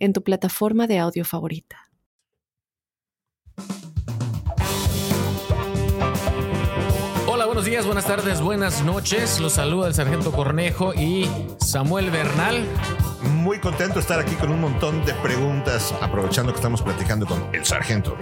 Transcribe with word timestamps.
en 0.00 0.12
tu 0.12 0.24
plataforma 0.24 0.88
de 0.88 0.98
audio 0.98 1.24
favorita. 1.24 1.90
Hola, 7.28 7.46
buenos 7.46 7.64
días, 7.64 7.86
buenas 7.86 8.06
tardes, 8.06 8.40
buenas 8.40 8.84
noches. 8.84 9.38
Los 9.38 9.52
saluda 9.52 9.86
el 9.86 9.94
sargento 9.94 10.32
Cornejo 10.32 10.92
y 10.94 11.28
Samuel 11.60 12.10
Bernal. 12.10 12.66
Muy 13.22 13.58
contento 13.58 13.94
de 13.94 14.00
estar 14.00 14.18
aquí 14.18 14.34
con 14.34 14.50
un 14.50 14.62
montón 14.62 15.04
de 15.04 15.12
preguntas, 15.14 15.94
aprovechando 16.00 16.52
que 16.52 16.56
estamos 16.56 16.80
platicando 16.80 17.26
con 17.26 17.44
el 17.52 17.66
sargento. 17.66 18.16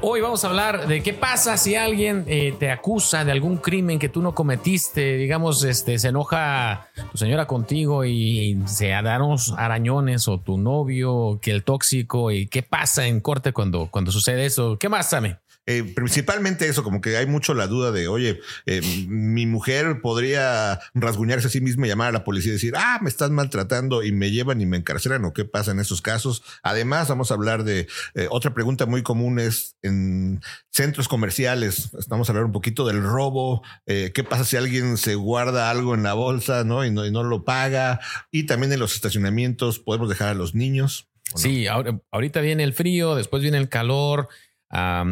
Hoy 0.00 0.22
vamos 0.22 0.42
a 0.44 0.48
hablar 0.48 0.86
de 0.86 1.02
qué 1.02 1.12
pasa 1.12 1.58
si 1.58 1.74
alguien 1.74 2.24
eh, 2.26 2.54
te 2.58 2.70
acusa 2.70 3.26
de 3.26 3.32
algún 3.32 3.58
crimen 3.58 3.98
que 3.98 4.08
tú 4.08 4.22
no 4.22 4.34
cometiste. 4.34 5.16
Digamos, 5.18 5.64
este, 5.64 5.98
se 5.98 6.08
enoja 6.08 6.88
tu 7.10 7.18
señora 7.18 7.46
contigo 7.46 8.06
y 8.06 8.58
se 8.64 8.88
dan 8.88 9.20
unos 9.20 9.52
arañones 9.58 10.26
o 10.28 10.38
tu 10.40 10.56
novio, 10.56 11.38
que 11.42 11.50
el 11.50 11.62
tóxico. 11.62 12.30
¿Y 12.30 12.46
qué 12.46 12.62
pasa 12.62 13.06
en 13.06 13.20
corte 13.20 13.52
cuando, 13.52 13.88
cuando 13.90 14.10
sucede 14.12 14.46
eso? 14.46 14.78
¿Qué 14.78 14.88
más, 14.88 15.10
Sammy? 15.10 15.34
Eh, 15.66 15.84
principalmente 15.94 16.66
eso, 16.66 16.82
como 16.82 17.00
que 17.00 17.16
hay 17.16 17.26
mucho 17.26 17.54
la 17.54 17.68
duda 17.68 17.92
de, 17.92 18.08
oye, 18.08 18.40
eh, 18.66 18.80
mi 19.06 19.46
mujer 19.46 20.00
podría 20.00 20.80
rasguñarse 20.92 21.46
a 21.46 21.50
sí 21.50 21.60
misma 21.60 21.86
y 21.86 21.90
llamar 21.90 22.08
a 22.08 22.12
la 22.12 22.24
policía 22.24 22.50
y 22.50 22.54
decir, 22.54 22.74
ah, 22.76 22.98
me 23.00 23.08
están 23.08 23.32
maltratando 23.32 24.02
y 24.02 24.10
me 24.10 24.32
llevan 24.32 24.60
y 24.60 24.66
me 24.66 24.76
encarcelan 24.76 25.24
o 25.24 25.32
qué 25.32 25.44
pasa 25.44 25.70
en 25.70 25.78
esos 25.78 26.02
casos. 26.02 26.42
Además, 26.64 27.08
vamos 27.08 27.30
a 27.30 27.34
hablar 27.34 27.62
de 27.62 27.86
eh, 28.14 28.26
otra 28.30 28.54
pregunta 28.54 28.86
muy 28.86 29.04
común 29.04 29.38
es 29.38 29.76
en 29.82 30.40
centros 30.70 31.06
comerciales. 31.06 31.90
Vamos 32.08 32.28
a 32.28 32.32
hablar 32.32 32.46
un 32.46 32.52
poquito 32.52 32.84
del 32.84 33.02
robo. 33.02 33.62
¿Qué 33.86 34.24
pasa 34.28 34.44
si 34.44 34.56
alguien 34.56 34.96
se 34.96 35.14
guarda 35.14 35.70
algo 35.70 35.94
en 35.94 36.02
la 36.02 36.14
bolsa 36.14 36.64
¿no? 36.64 36.84
Y, 36.84 36.90
no, 36.90 37.06
y 37.06 37.10
no 37.10 37.22
lo 37.22 37.44
paga? 37.44 38.00
Y 38.30 38.46
también 38.46 38.72
en 38.72 38.80
los 38.80 38.94
estacionamientos 38.94 39.78
podemos 39.78 40.08
dejar 40.08 40.28
a 40.28 40.34
los 40.34 40.54
niños. 40.54 41.08
Sí, 41.36 41.66
ahorita 41.66 42.40
viene 42.40 42.64
el 42.64 42.72
frío, 42.72 43.14
después 43.14 43.42
viene 43.42 43.58
el 43.58 43.68
calor 43.68 44.28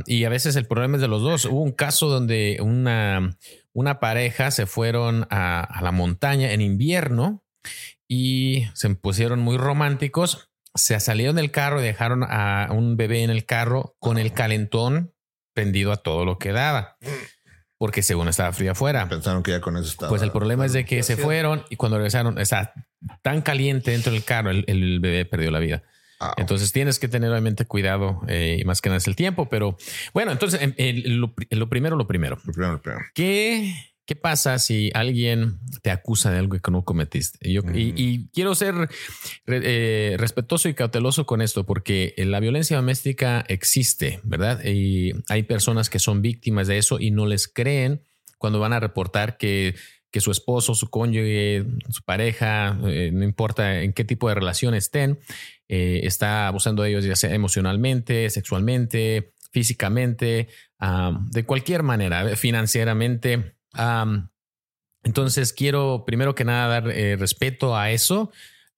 y 0.06 0.24
a 0.24 0.28
veces 0.28 0.56
el 0.56 0.66
problema 0.66 0.96
es 0.96 1.02
de 1.02 1.08
los 1.08 1.22
dos. 1.22 1.44
Hubo 1.44 1.62
un 1.62 1.72
caso 1.72 2.08
donde 2.08 2.58
una, 2.60 3.36
una 3.72 4.00
pareja 4.00 4.50
se 4.50 4.66
fueron 4.66 5.26
a, 5.30 5.80
la 5.82 5.92
montaña 5.92 6.52
en 6.52 6.60
invierno 6.60 7.44
y 8.08 8.64
se 8.74 8.88
pusieron 8.94 9.40
muy 9.40 9.58
románticos. 9.58 10.50
Se 10.74 10.98
salieron 11.00 11.36
del 11.36 11.50
carro 11.50 11.80
y 11.80 11.84
dejaron 11.84 12.24
a 12.24 12.68
un 12.70 12.96
bebé 12.96 13.22
en 13.22 13.30
el 13.30 13.44
carro 13.44 13.96
con 13.98 14.18
el 14.18 14.32
calentón 14.32 15.12
prendido 15.52 15.92
a 15.92 15.98
todo 15.98 16.24
lo 16.24 16.38
que 16.38 16.52
daba. 16.52 16.96
Porque 17.76 18.02
según 18.02 18.28
estaba 18.28 18.52
frío 18.52 18.72
afuera. 18.72 19.08
Pensaron 19.08 19.42
que 19.42 19.52
ya 19.52 19.60
con 19.60 19.76
eso 19.76 19.88
estaba. 19.88 20.10
Pues 20.10 20.22
el 20.22 20.32
problema 20.32 20.64
es 20.64 20.72
de 20.72 20.84
que 20.84 21.02
se 21.02 21.16
fueron 21.16 21.64
y 21.70 21.76
cuando 21.76 21.98
regresaron, 21.98 22.38
está 22.38 22.72
tan 23.22 23.42
caliente 23.42 23.90
dentro 23.90 24.12
del 24.12 24.24
carro, 24.24 24.50
el 24.50 25.00
bebé 25.00 25.24
perdió 25.24 25.50
la 25.50 25.58
vida. 25.58 25.82
Entonces 26.36 26.72
tienes 26.72 26.98
que 26.98 27.08
tener 27.08 27.30
obviamente 27.30 27.64
cuidado 27.64 28.20
eh, 28.28 28.58
y 28.60 28.64
más 28.64 28.80
que 28.80 28.88
nada 28.88 28.98
es 28.98 29.06
el 29.06 29.16
tiempo, 29.16 29.48
pero 29.48 29.76
bueno, 30.12 30.32
entonces 30.32 30.60
em, 30.62 30.74
lo, 31.06 31.34
primero, 31.34 31.96
lo 31.96 32.06
primero. 32.06 32.38
Lo 32.44 32.52
primero, 32.52 32.72
lo 32.72 32.82
primero. 32.82 33.00
¿Qué, 33.14 33.74
¿Qué 34.10 34.16
pasa 34.16 34.58
si 34.58 34.90
alguien 34.92 35.60
te 35.82 35.92
acusa 35.92 36.32
de 36.32 36.38
algo 36.38 36.58
que 36.58 36.70
no 36.72 36.84
cometiste? 36.84 37.38
y, 37.48 38.28
quiero 38.30 38.56
ser 38.56 38.88
eh, 39.46 40.16
respetuoso 40.18 40.68
y 40.68 40.74
cauteloso 40.74 41.26
con 41.26 41.40
esto 41.40 41.64
porque 41.64 42.12
la 42.16 42.40
violencia 42.40 42.76
doméstica 42.76 43.44
existe, 43.46 44.18
¿verdad? 44.24 44.64
Y 44.64 45.12
hay 45.28 45.44
personas 45.44 45.90
que 45.90 46.00
son 46.00 46.22
víctimas 46.22 46.66
de 46.66 46.78
eso 46.78 46.98
y 46.98 47.12
no 47.12 47.24
les 47.24 47.46
creen 47.46 48.02
cuando 48.36 48.58
van 48.58 48.72
a 48.72 48.80
reportar 48.80 49.36
que 49.36 49.76
que 50.10 50.20
su 50.20 50.30
esposo, 50.30 50.74
su 50.74 50.90
cónyuge, 50.90 51.64
su 51.88 52.02
pareja, 52.02 52.78
eh, 52.86 53.10
no 53.12 53.24
importa 53.24 53.82
en 53.82 53.92
qué 53.92 54.04
tipo 54.04 54.28
de 54.28 54.34
relación 54.34 54.74
estén, 54.74 55.20
eh, 55.68 56.00
está 56.04 56.48
abusando 56.48 56.82
de 56.82 56.90
ellos 56.90 57.04
ya 57.04 57.16
sea 57.16 57.32
emocionalmente, 57.34 58.28
sexualmente, 58.30 59.32
físicamente, 59.52 60.48
de 61.30 61.44
cualquier 61.44 61.82
manera, 61.82 62.36
financieramente. 62.36 63.56
entonces 65.02 65.52
quiero 65.52 66.04
primero 66.06 66.34
que 66.34 66.44
nada 66.44 66.80
dar 66.80 66.90
eh, 66.90 67.16
respeto 67.16 67.76
a 67.76 67.90
eso 67.90 68.30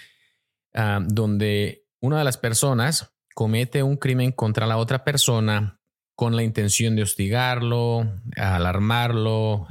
ah, 0.75 1.01
donde 1.03 1.87
una 2.01 2.19
de 2.19 2.25
las 2.25 2.37
personas 2.37 3.15
comete 3.35 3.83
un 3.83 3.97
crimen 3.97 4.33
contra 4.33 4.67
la 4.67 4.77
otra 4.77 5.05
persona 5.05 5.81
con 6.15 6.37
la 6.37 6.43
intención 6.43 6.97
de 6.97 7.03
hostigarlo, 7.03 8.21
alarmarlo, 8.37 9.67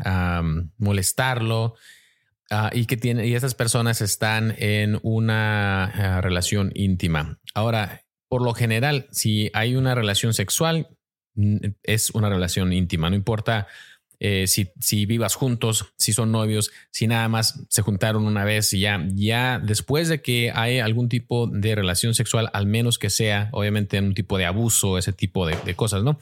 molestarlo. 0.79 1.75
Ah, 2.51 2.71
y 2.73 2.85
que 2.85 2.97
tiene, 2.97 3.27
y 3.27 3.35
esas 3.35 3.53
personas 3.53 4.01
están 4.01 4.55
en 4.57 4.99
una 5.03 6.19
relación 6.21 6.71
íntima. 6.73 7.39
Ahora, 7.53 8.05
por 8.27 8.41
lo 8.41 8.53
general, 8.53 9.07
si 9.11 9.51
hay 9.53 9.75
una 9.75 9.93
relación 9.93 10.33
sexual, 10.33 10.87
es 11.83 12.09
una 12.09 12.29
relación 12.29 12.73
íntima, 12.73 13.09
no 13.09 13.15
importa 13.15 13.67
eh, 14.19 14.47
si, 14.47 14.71
si, 14.81 15.05
vivas 15.05 15.35
juntos, 15.35 15.93
si 15.97 16.11
son 16.11 16.31
novios, 16.31 16.71
si 16.91 17.07
nada 17.07 17.29
más 17.29 17.63
se 17.69 17.81
juntaron 17.81 18.25
una 18.25 18.43
vez 18.43 18.73
y 18.73 18.81
ya, 18.81 19.05
ya 19.13 19.59
después 19.59 20.09
de 20.09 20.21
que 20.21 20.51
hay 20.53 20.79
algún 20.79 21.07
tipo 21.07 21.47
de 21.47 21.75
relación 21.75 22.13
sexual, 22.13 22.49
al 22.51 22.65
menos 22.65 22.99
que 22.99 23.09
sea 23.09 23.49
obviamente 23.53 23.97
un 23.99 24.13
tipo 24.13 24.37
de 24.37 24.45
abuso, 24.45 24.97
ese 24.97 25.13
tipo 25.13 25.47
de 25.47 25.75
cosas, 25.75 26.03
¿no? 26.03 26.19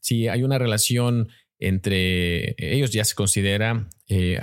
Si 0.00 0.26
hay 0.26 0.42
una 0.42 0.58
relación 0.58 1.28
entre 1.58 2.54
ellos 2.58 2.90
ya 2.90 3.04
se 3.04 3.14
considera 3.14 3.88
eh, 4.08 4.38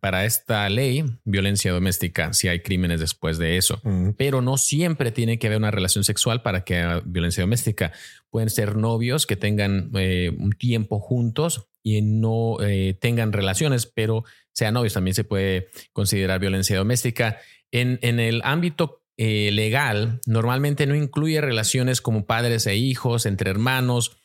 para 0.00 0.24
esta 0.24 0.68
ley 0.68 1.04
violencia 1.24 1.72
doméstica 1.72 2.32
si 2.32 2.46
hay 2.46 2.60
crímenes 2.60 3.00
después 3.00 3.36
de 3.36 3.56
eso. 3.56 3.80
Pero 4.16 4.42
no 4.42 4.58
siempre 4.58 5.10
tiene 5.10 5.38
que 5.38 5.48
haber 5.48 5.58
una 5.58 5.72
relación 5.72 6.04
sexual 6.04 6.42
para 6.42 6.62
que 6.62 6.76
haya 6.76 7.02
violencia 7.04 7.42
doméstica. 7.42 7.92
Pueden 8.30 8.48
ser 8.48 8.76
novios 8.76 9.26
que 9.26 9.34
tengan 9.36 9.90
eh, 9.94 10.32
un 10.38 10.52
tiempo 10.52 11.00
juntos 11.00 11.68
y 11.82 12.02
no 12.02 12.58
eh, 12.60 12.96
tengan 13.00 13.32
relaciones, 13.32 13.86
pero 13.86 14.24
sean 14.52 14.74
novios. 14.74 14.94
También 14.94 15.14
se 15.14 15.24
puede 15.24 15.68
considerar 15.92 16.38
violencia 16.38 16.76
doméstica. 16.76 17.38
En, 17.72 17.98
en 18.02 18.20
el 18.20 18.40
ámbito 18.44 19.02
eh, 19.18 19.50
legal 19.52 20.20
normalmente 20.26 20.86
no 20.86 20.94
incluye 20.94 21.40
relaciones 21.40 22.00
como 22.00 22.26
padres 22.26 22.66
e 22.66 22.76
hijos, 22.76 23.24
entre 23.26 23.50
hermanos, 23.50 24.18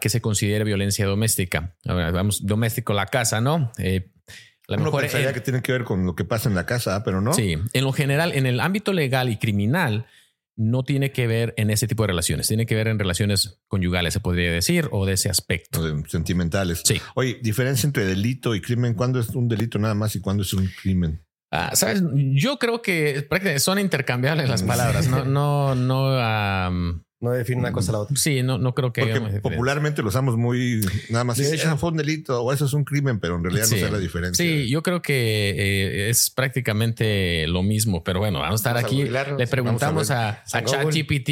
que 0.00 0.08
se 0.08 0.20
considere 0.20 0.64
violencia 0.64 1.06
doméstica. 1.06 1.76
vamos, 1.84 2.46
doméstico 2.46 2.92
la 2.94 3.06
casa, 3.06 3.40
¿no? 3.40 3.70
Eh, 3.78 4.10
A 4.68 4.72
lo 4.74 4.76
Uno 4.76 4.84
mejor 4.86 5.00
pensaría 5.02 5.28
en- 5.28 5.34
que 5.34 5.40
tiene 5.40 5.62
que 5.62 5.72
ver 5.72 5.84
con 5.84 6.06
lo 6.06 6.14
que 6.14 6.24
pasa 6.24 6.48
en 6.48 6.54
la 6.54 6.64
casa, 6.64 7.02
pero 7.04 7.20
no. 7.20 7.32
Sí, 7.34 7.56
en 7.72 7.84
lo 7.84 7.92
general, 7.92 8.32
en 8.34 8.46
el 8.46 8.60
ámbito 8.60 8.92
legal 8.92 9.28
y 9.28 9.36
criminal, 9.36 10.06
no 10.56 10.84
tiene 10.84 11.10
que 11.10 11.26
ver 11.26 11.54
en 11.56 11.70
ese 11.70 11.88
tipo 11.88 12.02
de 12.04 12.08
relaciones. 12.08 12.46
Tiene 12.46 12.66
que 12.66 12.74
ver 12.76 12.86
en 12.88 12.98
relaciones 12.98 13.60
conyugales, 13.66 14.12
se 14.14 14.20
podría 14.20 14.52
decir, 14.52 14.88
o 14.92 15.06
de 15.06 15.14
ese 15.14 15.28
aspecto. 15.30 15.80
Sentimentales. 16.08 16.82
Sí. 16.84 17.00
Oye, 17.14 17.38
diferencia 17.42 17.86
entre 17.86 18.04
delito 18.04 18.54
y 18.54 18.60
crimen. 18.60 18.94
¿Cuándo 18.94 19.18
es 19.20 19.30
un 19.30 19.48
delito 19.48 19.78
nada 19.78 19.94
más 19.94 20.14
y 20.16 20.20
cuándo 20.20 20.42
es 20.44 20.52
un 20.52 20.68
crimen? 20.82 21.20
Ah, 21.52 21.70
Sabes, 21.74 22.02
yo 22.14 22.58
creo 22.58 22.80
que 22.82 23.26
prácticamente 23.28 23.60
son 23.60 23.78
intercambiables 23.78 24.48
las 24.48 24.62
palabras. 24.62 25.08
No, 25.08 25.24
no, 25.24 25.74
no. 25.74 27.02
No 27.22 27.32
define 27.32 27.60
una 27.60 27.70
cosa 27.72 27.90
a 27.90 27.92
la 27.92 27.98
otra. 27.98 28.16
sí, 28.16 28.42
no, 28.42 28.56
no 28.56 28.74
creo 28.74 28.94
que 28.94 29.04
Porque 29.04 29.40
popularmente 29.40 30.00
lo 30.00 30.08
usamos 30.08 30.38
muy 30.38 30.80
nada 31.10 31.22
más. 31.24 31.36
"Sí, 31.36 31.42
Eso 31.44 31.76
fue 31.76 31.90
un 31.90 31.98
delito 31.98 32.42
o 32.42 32.50
eso 32.50 32.64
es 32.64 32.72
un 32.72 32.84
crimen, 32.84 33.20
pero 33.20 33.36
en 33.36 33.44
realidad 33.44 33.66
Sí. 33.66 33.74
no 33.74 33.86
sé 33.88 33.92
la 33.92 33.98
diferencia. 33.98 34.42
Sí, 34.42 34.70
yo 34.70 34.82
creo 34.82 35.02
que 35.02 35.50
eh, 35.50 36.08
es 36.08 36.30
prácticamente 36.30 37.46
lo 37.46 37.62
mismo, 37.62 38.02
pero 38.04 38.20
bueno, 38.20 38.38
vamos 38.38 38.60
a 38.64 38.70
estar 38.70 38.74
Vamos 38.82 38.90
a 38.90 39.20
aquí. 39.22 39.36
Le 39.38 39.46
preguntamos 39.46 40.10
a, 40.10 40.30
a 40.50 40.60
Google. 40.62 40.70
ChatGPT, 40.92 41.28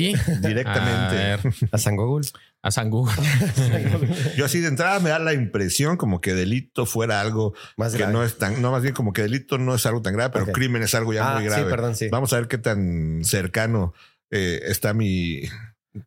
Directamente. 0.47 1.17
a, 1.17 1.37
ver, 1.39 1.41
A 1.73 1.79
San 1.79 1.97
Google. 1.97 2.29
A 2.63 2.71
San 2.71 2.91
Google. 2.91 3.15
Yo 4.37 4.45
así 4.45 4.61
de 4.61 4.69
entrada 4.69 4.99
me 5.01 5.11
da 5.11 5.19
la 5.19 5.33
impresión 5.33 5.97
como 5.97 6.21
que 6.21 6.35
delito 6.35 6.87
fuera 6.87 7.21
algo 7.21 7.55
Más 7.77 7.93
que 7.93 7.99
grave. 7.99 8.13
no 8.13 8.25
es 8.25 8.37
tan, 8.39 8.61
no 8.61 8.73
más 8.73 8.83
bien 8.83 8.95
como 8.95 9.13
que 9.13 9.23
delito 9.23 9.59
no 9.59 9.75
es 9.75 9.87
algo 9.87 10.03
tan 10.03 10.15
grave, 10.15 10.31
pero 10.33 10.47
crimen 10.53 10.83
es 10.83 10.95
algo 10.95 11.13
ya 11.13 11.31
Ah, 11.31 11.35
muy 11.35 11.45
sí, 11.45 11.49
grave. 11.51 11.71
perdón, 11.71 11.95
sí. 11.97 12.09
Vamos 12.11 12.33
a 12.33 12.37
ver 12.37 12.49
qué 12.49 12.59
tan 12.59 13.21
cercano 13.25 13.95
eh, 14.31 14.61
está 14.67 14.93
mi, 14.93 15.43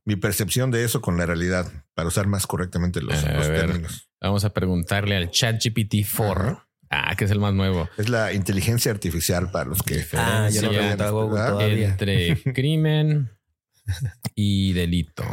mi 0.06 0.16
percepción 0.18 0.72
de 0.72 0.84
eso 0.84 1.02
con 1.02 1.18
la 1.18 1.26
realidad 1.26 1.68
para 1.94 2.08
usar 2.08 2.28
más 2.28 2.46
correctamente 2.48 3.02
los, 3.02 3.24
A 3.24 3.34
los 3.34 3.48
ver. 3.48 3.60
términos. 3.62 4.10
Vamos 4.22 4.46
a 4.46 4.50
preguntarle 4.54 5.16
al 5.16 5.32
ChatGPT 5.32 6.06
4. 6.16 6.68
Ah, 6.94 7.16
que 7.16 7.24
es 7.24 7.32
el 7.32 7.40
más 7.40 7.54
nuevo. 7.54 7.90
Es 7.98 8.10
la 8.10 8.34
inteligencia 8.34 8.92
artificial 8.92 9.50
para 9.50 9.70
los 9.70 9.82
que 9.82 10.06
Ah, 10.14 10.50
yo 10.52 10.60
Sí, 10.60 10.68
no 10.68 10.98
todavía. 10.98 11.88
entre 11.88 12.36
crimen 12.54 13.32
y 14.36 14.74
delito. 14.74 15.24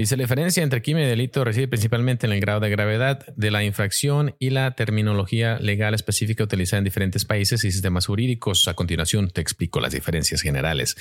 Dice 0.00 0.16
la 0.16 0.22
diferencia 0.22 0.62
entre 0.62 0.80
crimen 0.80 1.04
y 1.04 1.08
delito 1.08 1.44
reside 1.44 1.68
principalmente 1.68 2.26
en 2.26 2.32
el 2.32 2.40
grado 2.40 2.60
de 2.60 2.70
gravedad 2.70 3.26
de 3.36 3.50
la 3.50 3.64
infracción 3.64 4.34
y 4.38 4.48
la 4.48 4.70
terminología 4.70 5.58
legal 5.58 5.92
específica 5.92 6.42
utilizada 6.42 6.78
en 6.78 6.84
diferentes 6.84 7.26
países 7.26 7.64
y 7.64 7.70
sistemas 7.70 8.06
jurídicos. 8.06 8.66
A 8.66 8.72
continuación 8.72 9.28
te 9.28 9.42
explico 9.42 9.78
las 9.78 9.92
diferencias 9.92 10.40
generales. 10.40 10.96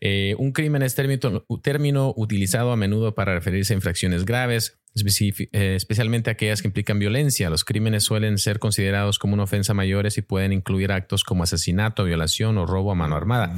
Eh, 0.00 0.34
un 0.38 0.52
crimen 0.52 0.82
es 0.82 0.94
término, 0.94 1.44
término 1.60 2.14
utilizado 2.16 2.72
a 2.72 2.76
menudo 2.76 3.14
para 3.14 3.34
referirse 3.34 3.74
a 3.74 3.76
infracciones 3.76 4.24
graves, 4.24 4.78
especialmente 4.94 6.30
aquellas 6.30 6.62
que 6.62 6.68
implican 6.68 6.98
violencia. 6.98 7.50
Los 7.50 7.64
crímenes 7.64 8.04
suelen 8.04 8.38
ser 8.38 8.58
considerados 8.58 9.18
como 9.18 9.34
una 9.34 9.44
ofensa 9.44 9.74
mayores 9.74 10.18
y 10.18 10.22
pueden 10.22 10.52
incluir 10.52 10.92
actos 10.92 11.24
como 11.24 11.42
asesinato, 11.42 12.04
violación 12.04 12.58
o 12.58 12.66
robo 12.66 12.92
a 12.92 12.94
mano 12.94 13.16
armada. 13.16 13.54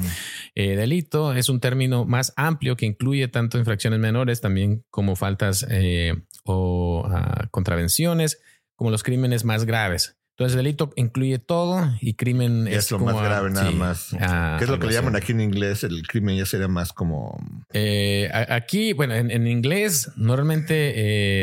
Eh, 0.54 0.76
delito 0.76 1.32
es 1.32 1.48
un 1.48 1.60
término 1.60 2.04
más 2.04 2.32
amplio 2.36 2.76
que 2.76 2.86
incluye 2.86 3.28
tanto 3.28 3.58
infracciones 3.58 3.98
menores, 3.98 4.40
también 4.40 4.84
como 4.90 5.16
faltas 5.16 5.66
eh, 5.70 6.14
o 6.44 7.04
ah, 7.10 7.48
contravenciones, 7.50 8.40
como 8.76 8.90
los 8.90 9.02
crímenes 9.02 9.44
más 9.44 9.64
graves. 9.64 10.16
Entonces, 10.36 10.56
delito 10.56 10.90
incluye 10.96 11.38
todo 11.38 11.94
y 12.00 12.14
crimen 12.14 12.66
es, 12.66 12.76
es 12.86 12.90
lo 12.90 12.98
como 12.98 13.12
más 13.12 13.22
grave 13.25 13.50
nada 13.50 13.70
sí, 13.70 13.76
más. 13.76 14.12
a- 14.20 14.56
¿Qué 14.58 14.64
es 14.64 14.70
lo 14.70 14.81
que 14.81 14.88
le 14.88 14.92
llaman 14.92 15.14
aquí 15.14 15.31
en 15.31 15.40
inglés? 15.40 15.84
El 15.84 16.04
crimen 16.08 16.36
ya 16.36 16.44
sería 16.44 16.66
más 16.66 16.92
como 16.92 17.38
Eh, 17.72 18.28
aquí, 18.48 18.92
bueno, 18.94 19.14
en, 19.14 19.31
en 19.31 19.46
inglés 19.46 20.10
normalmente 20.16 20.92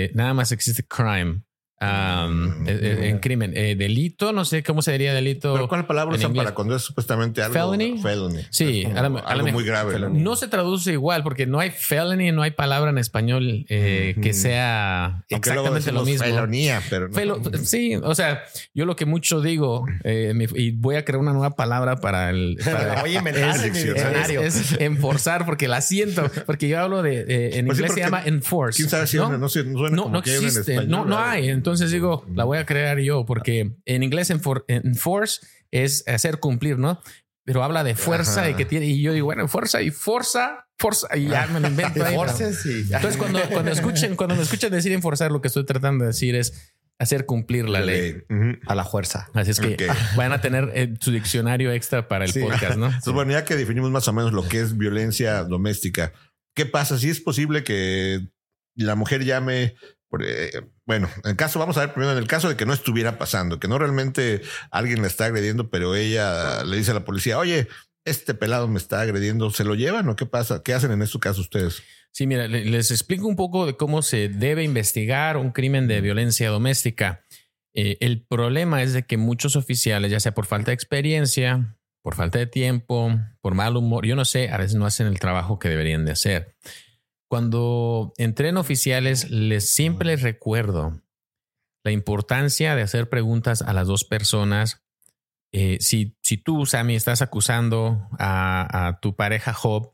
eh, 0.06 0.12
nada 0.14 0.34
más 0.34 0.52
existe 0.52 0.84
crime. 0.84 1.42
Um, 1.82 2.68
eh, 2.68 3.10
en 3.10 3.18
crimen, 3.18 3.54
Eh, 3.56 3.76
delito, 3.76 4.32
no 4.34 4.46
sé 4.46 4.62
cómo 4.62 4.84
se 4.84 4.92
diría 4.92 5.16
delito. 5.16 5.54
¿Pero 5.54 5.68
cuál 5.68 5.88
palabra 5.88 6.16
usan 6.16 6.32
para 6.34 6.54
cuando 6.54 6.76
es 6.76 6.84
supuestamente 6.84 7.42
algo? 7.42 7.54
Felony? 7.54 8.00
Felony. 8.00 8.42
Sí, 8.52 8.84
como 8.84 9.18
algo 9.26 9.48
muy 9.48 9.64
grave. 9.64 9.94
felony. 9.94 10.20
No 10.20 10.36
se 10.36 10.48
traduce 10.48 10.92
igual 10.92 11.24
porque 11.24 11.48
no 11.48 11.60
hay 11.60 11.72
felony, 11.72 12.32
no 12.34 12.44
hay 12.44 12.52
palabra 12.52 12.92
en 12.92 13.00
español 13.00 13.66
eh, 13.70 14.16
que 14.22 14.34
sea 14.34 15.24
exactamente 15.28 15.92
lo 15.92 16.06
mismo. 16.06 16.24
Felonía, 16.26 16.82
pero 16.90 17.08
no. 17.10 17.16
Felo- 17.16 17.58
sí, 17.64 17.96
o 17.96 18.14
sea, 18.14 18.44
yo 18.76 18.86
lo 18.86 18.96
que 18.96 19.06
mucho 19.08 19.42
digo 19.42 19.86
eh, 20.04 20.34
y 20.56 20.72
voy 20.72 20.98
a 20.98 21.04
crear 21.06 21.20
una 21.20 21.34
nueva 21.34 21.56
palabra 21.56 21.96
para 21.98 22.30
el 22.30 22.58
para- 22.64 23.02
Es- 23.12 23.64
diccionario. 23.64 24.42
es, 24.42 24.56
es 24.74 24.80
enforzar 24.82 25.46
porque 25.46 25.68
la 25.68 25.82
siento, 25.82 26.30
porque 26.46 26.68
yo 26.68 26.80
hablo 26.80 27.02
de 27.02 27.22
eh, 27.28 27.58
en 27.58 27.66
Pues 27.66 27.78
sí, 27.80 27.84
inglés 27.84 27.94
se 27.96 28.00
llama 28.02 28.22
enforce. 28.24 28.78
¿Quién 28.78 28.90
sabe 28.90 29.08
si 29.08 29.18
¿no? 29.18 29.30
no, 29.32 29.38
no 29.40 29.50
suena 29.50 29.72
no, 29.96 30.04
como 30.04 30.18
en 30.18 30.24
existe, 30.24 30.74
español, 30.76 31.10
no, 31.10 31.18
hay. 31.20 31.50
Entonces 31.50 31.71
digo, 31.80 32.26
la 32.34 32.44
voy 32.44 32.58
a 32.58 32.66
crear 32.66 33.00
yo 33.00 33.26
porque 33.26 33.72
en 33.86 34.04
inglés 34.04 34.30
enfor- 34.32 34.66
enforce 34.68 35.40
es 35.72 36.08
hacer 36.08 36.40
cumplir, 36.40 36.78
¿no? 36.78 37.02
Pero 37.44 37.64
habla 37.64 37.84
de 37.84 37.96
fuerza 37.96 38.42
Ajá. 38.42 38.50
y 38.52 38.54
que 38.56 38.66
tiene, 38.66 38.86
y 38.86 39.02
yo 39.02 39.14
digo, 39.14 39.26
bueno, 39.26 39.48
fuerza 39.48 39.82
y 39.82 39.90
fuerza, 39.90 40.68
fuerza, 40.78 41.08
y 41.18 41.28
ya 41.28 41.48
me 41.48 41.60
lo 41.60 41.68
invento 41.70 42.04
ahí. 42.06 42.16
Forces 42.16 42.66
y 42.66 42.82
Entonces, 42.94 43.18
cuando, 43.18 43.40
cuando 43.50 43.72
escuchen, 43.72 44.16
cuando 44.16 44.36
me 44.36 44.44
escuchen 44.44 44.72
decir 44.72 44.92
enforzar, 44.92 45.32
lo 45.32 45.42
que 45.42 45.48
estoy 45.48 45.66
tratando 45.66 46.04
de 46.04 46.10
decir 46.10 46.36
es 46.36 46.74
hacer 47.00 47.26
cumplir 47.26 47.68
la 47.68 47.80
ley. 47.82 48.22
A 48.68 48.76
la 48.76 48.86
fuerza. 48.86 49.28
Así 49.34 49.50
es 49.52 49.60
que 49.60 49.74
Ok. 49.74 50.16
van 50.16 50.34
a 50.34 50.42
tener 50.42 50.72
eh, 50.76 50.94
su 51.00 51.10
diccionario 51.12 51.72
extra 51.72 52.08
para 52.08 52.26
el 52.26 52.32
Sí. 52.32 52.42
podcast, 52.42 52.78
¿no? 52.78 52.86
Entonces, 52.88 53.12
bueno, 53.14 53.32
ya 53.32 53.44
que 53.44 53.56
definimos 53.56 53.90
más 53.90 54.08
o 54.08 54.14
menos 54.14 54.34
lo 54.34 54.48
que 54.48 54.60
es 54.62 54.78
violencia 54.78 55.44
doméstica, 55.44 56.14
¿qué 56.56 56.68
pasa 56.68 57.00
si 57.00 57.10
es 57.10 57.20
posible 57.22 57.64
que 57.64 58.20
la 58.76 58.94
mujer 58.94 59.26
llame? 59.26 59.74
Eh, 60.24 60.62
bueno, 60.86 61.10
en 61.24 61.32
el 61.32 61.38
caso, 61.38 61.60
vamos 61.60 61.78
a 61.78 61.82
ver 61.82 61.94
primero, 61.94 62.12
en 62.12 62.18
el 62.18 62.28
caso 62.28 62.50
de 62.50 62.58
que 62.58 62.66
no 62.66 62.74
estuviera 62.74 63.18
pasando, 63.18 63.60
que 63.60 63.68
no 63.68 63.78
realmente 63.78 64.42
alguien 64.72 65.02
la 65.02 65.08
está 65.08 65.26
agrediendo, 65.26 65.70
pero 65.70 65.96
ella 65.96 66.64
le 66.66 66.78
dice 66.78 66.92
a 66.92 66.96
la 66.96 67.06
policía, 67.06 67.38
oye, 67.38 67.68
este 68.04 68.34
pelado 68.34 68.68
me 68.68 68.78
está 68.80 69.00
agrediendo, 69.02 69.52
¿se 69.52 69.64
lo 69.64 69.76
llevan 69.76 70.10
o 70.10 70.16
qué 70.16 70.26
pasa? 70.26 70.62
¿Qué 70.64 70.74
hacen 70.74 70.92
en 70.92 71.02
este 71.02 71.20
caso 71.20 71.40
ustedes? 71.42 71.82
Sí, 72.12 72.28
mira, 72.28 72.48
le- 72.48 72.66
les 72.66 72.92
explico 72.92 73.28
un 73.28 73.36
poco 73.36 73.66
de 73.66 73.78
cómo 73.78 74.02
se 74.02 74.28
debe 74.28 74.64
investigar 74.64 75.38
un 75.38 75.52
crimen 75.52 75.88
de 75.88 76.02
violencia 76.02 76.50
doméstica. 76.50 77.24
Eh, 77.74 77.98
el 78.02 78.26
problema 78.26 78.84
es 78.84 78.92
de 78.92 79.04
que 79.04 79.16
muchos 79.18 79.56
oficiales, 79.56 80.12
ya 80.12 80.20
sea 80.20 80.34
por 80.34 80.46
falta 80.46 80.72
de 80.72 80.76
experiencia, 80.76 81.78
por 82.02 82.16
falta 82.16 82.40
de 82.40 82.48
tiempo, 82.48 83.18
por 83.40 83.54
mal 83.54 83.78
humor, 83.78 84.06
yo 84.06 84.16
no 84.16 84.26
sé, 84.26 84.50
a 84.50 84.58
veces 84.58 84.76
no 84.76 84.86
hacen 84.88 85.08
el 85.08 85.20
trabajo 85.20 85.60
que 85.60 85.70
deberían 85.70 86.04
de 86.04 86.12
hacer. 86.12 86.56
Cuando 87.32 88.12
entreno 88.18 88.60
oficiales, 88.60 89.32
les 89.32 89.74
siempre 89.74 90.10
les 90.10 90.22
recuerdo 90.22 91.02
la 91.82 91.92
importancia 91.92 92.76
de 92.76 92.82
hacer 92.82 93.08
preguntas 93.08 93.62
a 93.62 93.72
las 93.72 93.88
dos 93.88 94.04
personas. 94.04 94.81
Eh, 95.54 95.80
si, 95.82 96.16
si 96.24 96.38
tú, 96.38 96.66
Sammy, 96.66 96.96
estás 96.96 97.22
acusando 97.22 98.08
a, 98.18 98.88
a 98.88 99.00
tu 99.02 99.18
pareja 99.18 99.52
Job 99.54 99.92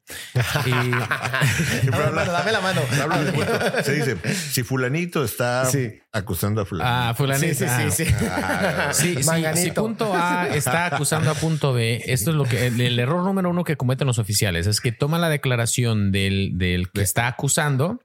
y, 0.67 0.69
Dame 1.89 2.51
la 2.51 2.61
mano, 2.61 2.81
dame 2.95 3.31
la. 3.31 3.83
Se 3.83 3.93
dice, 3.95 4.17
si 4.33 4.61
fulanito 4.63 5.23
está 5.23 5.65
Sí. 5.65 5.99
acusando 6.11 6.61
a 6.61 6.65
fulanito. 6.65 6.93
Ah, 6.95 7.13
fulanito. 7.15 7.47
Sí, 7.47 7.55
sí, 7.55 7.65
Ah. 7.67 7.89
sí, 7.91 8.05
sí. 8.05 8.13
Ah, 8.29 8.89
Sí, 8.93 9.17
si 9.63 9.71
punto 9.71 10.13
A 10.15 10.47
está 10.49 10.85
acusando 10.95 11.31
a 11.31 11.33
punto 11.33 11.73
B, 11.73 12.03
esto 12.05 12.29
es 12.29 12.35
lo 12.35 12.43
que 12.45 12.67
el, 12.67 12.79
el 12.79 12.99
error 12.99 13.23
número 13.23 13.49
uno 13.49 13.63
que 13.63 13.77
cometen 13.77 14.05
los 14.07 14.19
oficiales 14.19 14.67
es 14.67 14.79
que 14.79 14.91
toman 14.91 15.21
la 15.21 15.29
declaración 15.29 16.11
del, 16.11 16.51
del 16.59 16.91
que 16.91 17.01
está 17.01 17.25
acusando 17.27 17.99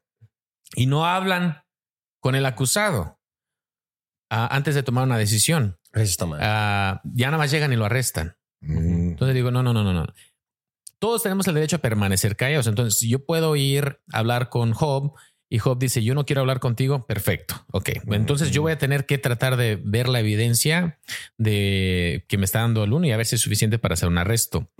y 0.74 0.86
no 0.86 1.04
hablan 1.06 1.62
con 2.20 2.34
el 2.34 2.46
acusado 2.46 3.18
ah, 4.30 4.48
antes 4.50 4.74
de 4.74 4.82
tomar 4.82 5.04
una 5.04 5.18
decisión. 5.18 5.78
Eso 5.92 6.02
está 6.04 6.26
mal. 6.26 6.38
Ah, 6.42 7.00
ya 7.04 7.26
nada 7.26 7.38
más 7.38 7.50
llegan 7.50 7.72
y 7.72 7.76
lo 7.76 7.84
arrestan. 7.84 8.36
mm, 8.60 9.10
Entonces 9.10 9.34
digo, 9.34 9.50
no, 9.50 9.62
no, 9.62 9.72
no, 9.72 9.84
no, 9.84 9.92
no. 9.92 10.06
Todos 10.98 11.22
tenemos 11.22 11.46
el 11.48 11.54
derecho 11.54 11.76
a 11.76 11.80
permanecer 11.80 12.36
callados. 12.36 12.66
Entonces, 12.68 12.98
si 12.98 13.08
yo 13.08 13.24
puedo 13.26 13.56
ir 13.56 14.00
a 14.12 14.18
hablar 14.20 14.48
con 14.50 14.72
Job 14.72 15.14
y 15.50 15.58
Job 15.58 15.78
dice, 15.78 16.02
yo 16.02 16.14
no 16.14 16.24
quiero 16.24 16.40
hablar 16.40 16.60
contigo, 16.60 17.06
perfecto. 17.06 17.66
Ok. 17.72 17.90
Entonces 18.10 18.52
yo 18.52 18.62
voy 18.62 18.72
a 18.72 18.78
tener 18.78 19.04
que 19.04 19.18
tratar 19.18 19.56
de 19.56 19.76
ver 19.84 20.08
la 20.08 20.20
evidencia 20.20 20.98
de 21.38 22.24
que 22.28 22.38
me 22.38 22.44
está 22.44 22.60
dando 22.60 22.84
el 22.84 22.92
uno 22.92 23.06
y 23.06 23.10
a 23.12 23.16
ver 23.16 23.26
si 23.26 23.34
es 23.34 23.40
suficiente 23.42 23.78
para 23.78 23.94
hacer 23.94 24.08
un 24.08 24.16
arresto. 24.18 24.70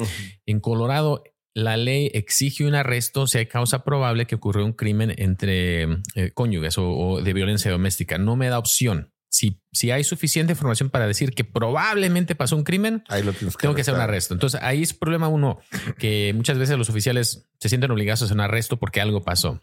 En 0.46 0.60
Colorado, 0.60 1.24
la 1.54 1.76
ley 1.76 2.10
exige 2.14 2.64
un 2.66 2.74
arresto 2.74 3.26
si 3.26 3.38
hay 3.38 3.46
causa 3.46 3.84
probable 3.84 4.26
que 4.26 4.36
ocurrió 4.36 4.64
un 4.64 4.72
crimen 4.72 5.12
entre 5.18 5.82
eh, 6.14 6.30
cónyuges 6.32 6.78
o, 6.78 6.88
o 6.90 7.20
de 7.20 7.32
violencia 7.34 7.70
doméstica. 7.70 8.16
No 8.16 8.36
me 8.36 8.48
da 8.48 8.58
opción. 8.58 9.11
Si, 9.34 9.58
si 9.72 9.90
hay 9.90 10.04
suficiente 10.04 10.52
información 10.52 10.90
para 10.90 11.06
decir 11.06 11.34
que 11.34 11.42
probablemente 11.42 12.34
pasó 12.34 12.54
un 12.54 12.64
crimen, 12.64 13.02
ahí 13.08 13.22
lo 13.22 13.32
tienes 13.32 13.56
que 13.56 13.62
tengo 13.62 13.74
que 13.74 13.80
hacer 13.80 13.94
un 13.94 14.00
arrestar. 14.00 14.10
arresto. 14.14 14.34
Entonces 14.34 14.60
ahí 14.62 14.82
es 14.82 14.92
problema 14.92 15.28
uno, 15.28 15.58
que 15.98 16.32
muchas 16.36 16.58
veces 16.58 16.76
los 16.76 16.90
oficiales 16.90 17.48
se 17.58 17.68
sienten 17.70 17.90
obligados 17.90 18.20
a 18.20 18.24
hacer 18.26 18.34
un 18.36 18.42
arresto 18.42 18.76
porque 18.78 19.00
algo 19.00 19.22
pasó. 19.24 19.62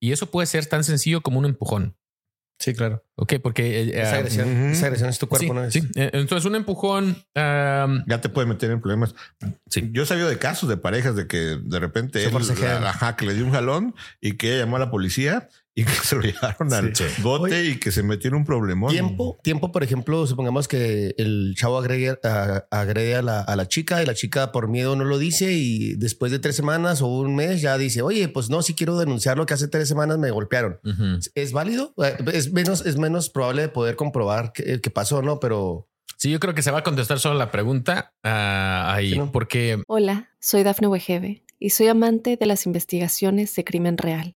Y 0.00 0.12
eso 0.12 0.30
puede 0.30 0.46
ser 0.46 0.66
tan 0.66 0.84
sencillo 0.84 1.20
como 1.20 1.40
un 1.40 1.46
empujón. 1.46 1.96
Sí, 2.60 2.74
claro. 2.74 3.04
Ok, 3.16 3.34
porque... 3.42 3.82
eh, 3.82 4.00
Esa 4.02 4.14
ah, 4.14 4.18
agresión, 4.18 4.48
ujú. 4.48 4.66
esa 4.72 4.86
agresión 4.86 5.10
es 5.10 5.18
tu 5.18 5.26
cuerpo, 5.26 5.46
sí, 5.48 5.52
¿no? 5.52 5.64
Es- 5.64 5.72
sí. 5.72 5.80
Eh, 5.96 6.10
Entonces, 6.12 6.44
un 6.48 6.54
empujón... 6.54 7.16
ah, 7.34 7.88
Ya 8.06 8.20
te 8.20 8.28
puede 8.28 8.46
meter 8.46 8.70
en 8.70 8.80
problemas. 8.80 9.16
Sí. 9.68 9.88
Yo 9.92 10.04
he 10.04 10.06
sabido 10.06 10.28
de 10.28 10.38
casos 10.38 10.68
de 10.68 10.76
parejas 10.76 11.16
de 11.16 11.26
que 11.26 11.38
de 11.60 11.80
repente 11.80 12.20
Se 12.20 12.28
él, 12.28 12.34
la- 12.60 12.90
ajá, 12.90 13.16
que 13.16 13.26
le 13.26 13.34
dio 13.34 13.44
un 13.44 13.50
jalón 13.50 13.96
y 14.20 14.36
que 14.36 14.50
ella 14.50 14.58
llamó 14.60 14.76
a 14.76 14.80
la 14.80 14.92
policía 14.92 15.48
y 15.74 15.84
que 15.84 15.92
se 15.92 16.16
lo 16.16 16.22
llevaron 16.22 16.72
al 16.74 16.94
Sí. 16.94 17.04
bote 17.22 17.64
y 17.64 17.76
que 17.78 17.90
se 17.92 18.02
metió 18.02 18.28
en 18.28 18.34
un 18.34 18.44
problemón. 18.44 18.90
Tiempo, 18.90 19.38
tiempo, 19.42 19.72
por 19.72 19.82
ejemplo, 19.82 20.26
supongamos 20.26 20.68
que 20.68 21.14
el 21.16 21.54
chavo 21.56 21.78
agrede, 21.78 22.18
a- 22.24 22.66
agrede 22.70 23.14
a, 23.16 23.22
la, 23.22 23.40
a 23.40 23.56
la 23.56 23.66
chica 23.68 24.02
y 24.02 24.06
la 24.06 24.14
chica 24.14 24.52
por 24.52 24.68
miedo 24.68 24.96
no 24.96 25.04
lo 25.04 25.18
dice 25.18 25.52
y 25.52 25.94
después 25.94 26.30
de 26.30 26.38
tres 26.38 26.56
semanas 26.56 27.00
o 27.00 27.06
un 27.06 27.34
mes 27.34 27.62
ya 27.62 27.78
dice, 27.78 28.02
oye, 28.02 28.28
pues 28.28 28.50
no, 28.50 28.60
si 28.62 28.74
quiero 28.74 28.98
denunciar 28.98 29.38
lo 29.38 29.46
que 29.46 29.54
hace 29.54 29.68
tres 29.68 29.88
semanas 29.88 30.18
me 30.18 30.30
golpearon. 30.30 30.78
¿Es 31.34 31.52
válido? 31.52 31.94
Eh, 32.02 32.16
Es 32.34 32.52
menos, 32.52 32.84
es 32.84 32.96
menos 32.98 33.30
probable 33.30 33.62
de 33.62 33.68
poder 33.68 33.96
comprobar 33.96 34.52
qué 34.52 34.80
qué 34.80 34.90
pasó, 34.90 35.22
¿no? 35.22 35.40
Pero 35.40 35.88
Sí, 36.18 36.30
yo 36.30 36.38
creo 36.38 36.54
que 36.54 36.62
se 36.62 36.70
va 36.70 36.80
a 36.80 36.82
contestar 36.84 37.18
solo 37.18 37.36
la 37.38 37.50
pregunta 37.50 38.12
ah, 38.22 38.92
ahí, 38.94 39.12
Sí, 39.12 39.18
¿no? 39.18 39.32
porque 39.32 39.82
Hola, 39.88 40.28
soy 40.38 40.62
Dafne 40.62 40.86
Wegebe 40.86 41.42
y 41.58 41.70
soy 41.70 41.88
amante 41.88 42.36
de 42.36 42.46
las 42.46 42.66
investigaciones 42.66 43.54
de 43.56 43.64
crimen 43.64 43.96
real. 43.98 44.36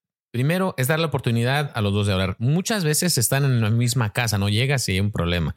primero 0.31 0.73
es 0.77 0.87
dar 0.87 0.99
la 0.99 1.07
oportunidad 1.07 1.71
a 1.75 1.81
los 1.81 1.93
dos 1.93 2.07
de 2.07 2.13
hablar. 2.13 2.35
Muchas 2.39 2.83
veces 2.83 3.17
están 3.17 3.43
en 3.45 3.61
la 3.61 3.69
misma 3.69 4.13
casa, 4.13 4.37
no 4.37 4.49
llegas 4.49 4.87
y 4.89 4.93
hay 4.93 4.99
un 4.99 5.11
problema. 5.11 5.55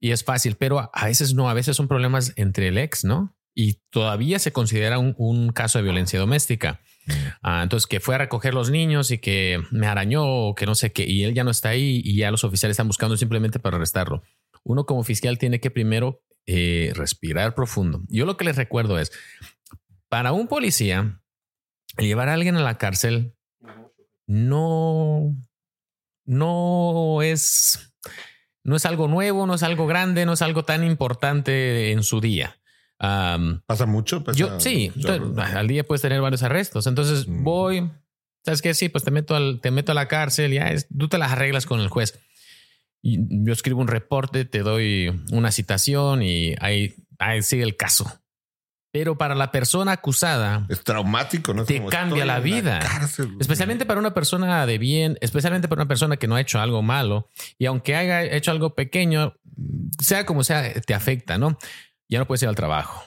Y 0.00 0.10
es 0.10 0.24
fácil, 0.24 0.56
pero 0.56 0.90
a 0.92 1.04
veces 1.04 1.34
no, 1.34 1.48
a 1.50 1.54
veces 1.54 1.76
son 1.76 1.88
problemas 1.88 2.32
entre 2.36 2.68
el 2.68 2.78
ex, 2.78 3.04
¿no? 3.04 3.36
Y 3.54 3.74
todavía 3.90 4.38
se 4.38 4.52
considera 4.52 4.98
un, 4.98 5.14
un 5.18 5.50
caso 5.50 5.78
de 5.78 5.84
violencia 5.84 6.18
doméstica. 6.18 6.80
Ah, 7.42 7.62
entonces, 7.62 7.86
que 7.86 8.00
fue 8.00 8.14
a 8.14 8.18
recoger 8.18 8.54
los 8.54 8.70
niños 8.70 9.10
y 9.10 9.18
que 9.18 9.62
me 9.70 9.86
arañó 9.86 10.24
o 10.24 10.54
que 10.54 10.66
no 10.66 10.74
sé 10.74 10.92
qué, 10.92 11.04
y 11.04 11.24
él 11.24 11.34
ya 11.34 11.44
no 11.44 11.50
está 11.50 11.70
ahí 11.70 12.00
y 12.04 12.16
ya 12.16 12.30
los 12.30 12.44
oficiales 12.44 12.74
están 12.74 12.86
buscando 12.86 13.16
simplemente 13.16 13.58
para 13.58 13.76
arrestarlo. 13.76 14.22
Uno 14.64 14.86
como 14.86 15.02
fiscal 15.02 15.38
tiene 15.38 15.60
que 15.60 15.70
primero 15.70 16.22
eh, 16.46 16.92
respirar 16.94 17.54
profundo. 17.54 18.02
Yo 18.08 18.24
lo 18.24 18.36
que 18.36 18.44
les 18.44 18.56
recuerdo 18.56 18.98
es, 18.98 19.12
para 20.08 20.32
un 20.32 20.48
policía, 20.48 21.20
llevar 21.98 22.28
a 22.28 22.34
alguien 22.34 22.56
a 22.56 22.62
la 22.62 22.78
cárcel 22.78 23.34
no, 24.26 25.34
no 26.24 27.22
es, 27.22 27.94
no 28.64 28.76
es 28.76 28.86
algo 28.86 29.08
nuevo, 29.08 29.46
no 29.46 29.54
es 29.54 29.62
algo 29.62 29.86
grande, 29.86 30.26
no 30.26 30.32
es 30.34 30.42
algo 30.42 30.64
tan 30.64 30.84
importante 30.84 31.92
en 31.92 32.02
su 32.02 32.20
día. 32.20 32.58
Pasa 32.98 33.86
mucho. 33.86 34.22
Pasa 34.22 34.38
yo 34.38 34.60
sí, 34.60 34.92
entonces, 34.94 35.54
al 35.54 35.66
día 35.66 35.82
puedes 35.84 36.02
tener 36.02 36.20
varios 36.20 36.42
arrestos. 36.44 36.86
Entonces 36.86 37.26
Mm. 37.26 37.42
voy, 37.42 37.90
sabes 38.44 38.62
que 38.62 38.74
sí, 38.74 38.88
pues 38.88 39.02
te 39.02 39.10
meto 39.10 39.34
al, 39.34 39.60
te 39.60 39.72
meto 39.72 39.90
a 39.92 39.94
la 39.96 40.06
cárcel, 40.06 40.52
ya 40.52 40.68
es, 40.68 40.86
tú 40.96 41.08
te 41.08 41.18
las 41.18 41.32
arreglas 41.32 41.66
con 41.66 41.80
el 41.80 41.88
juez. 41.88 42.18
Y 43.02 43.18
yo 43.44 43.52
escribo 43.52 43.80
un 43.80 43.88
reporte, 43.88 44.44
te 44.44 44.60
doy 44.60 45.20
una 45.32 45.50
citación 45.50 46.22
y 46.22 46.54
ahí, 46.60 46.94
ahí 47.18 47.42
sigue 47.42 47.64
el 47.64 47.76
caso. 47.76 48.21
Pero 48.92 49.16
para 49.16 49.34
la 49.34 49.50
persona 49.50 49.92
acusada, 49.92 50.66
Es 50.68 50.84
traumático, 50.84 51.54
¿no? 51.54 51.62
Es 51.62 51.68
Te 51.68 51.84
cambia 51.86 52.26
la 52.26 52.40
vida. 52.40 52.78
cárcel, 52.78 53.36
especialmente 53.40 53.86
para 53.86 53.98
una 53.98 54.12
persona 54.12 54.66
de 54.66 54.78
bien, 54.78 55.16
especialmente 55.22 55.66
para 55.66 55.80
una 55.82 55.88
persona 55.88 56.18
que 56.18 56.28
no 56.28 56.36
ha 56.36 56.40
hecho 56.40 56.60
algo 56.60 56.82
malo 56.82 57.28
y 57.58 57.66
aunque 57.66 57.96
haya 57.96 58.22
hecho 58.22 58.50
algo 58.50 58.74
pequeño, 58.74 59.34
sea 59.98 60.26
como 60.26 60.44
sea, 60.44 60.72
te 60.82 60.92
afecta, 60.94 61.38
¿no? 61.38 61.58
Ya 62.08 62.18
no 62.18 62.26
puedes 62.26 62.42
ir 62.42 62.48
al 62.50 62.54
trabajo. 62.54 63.02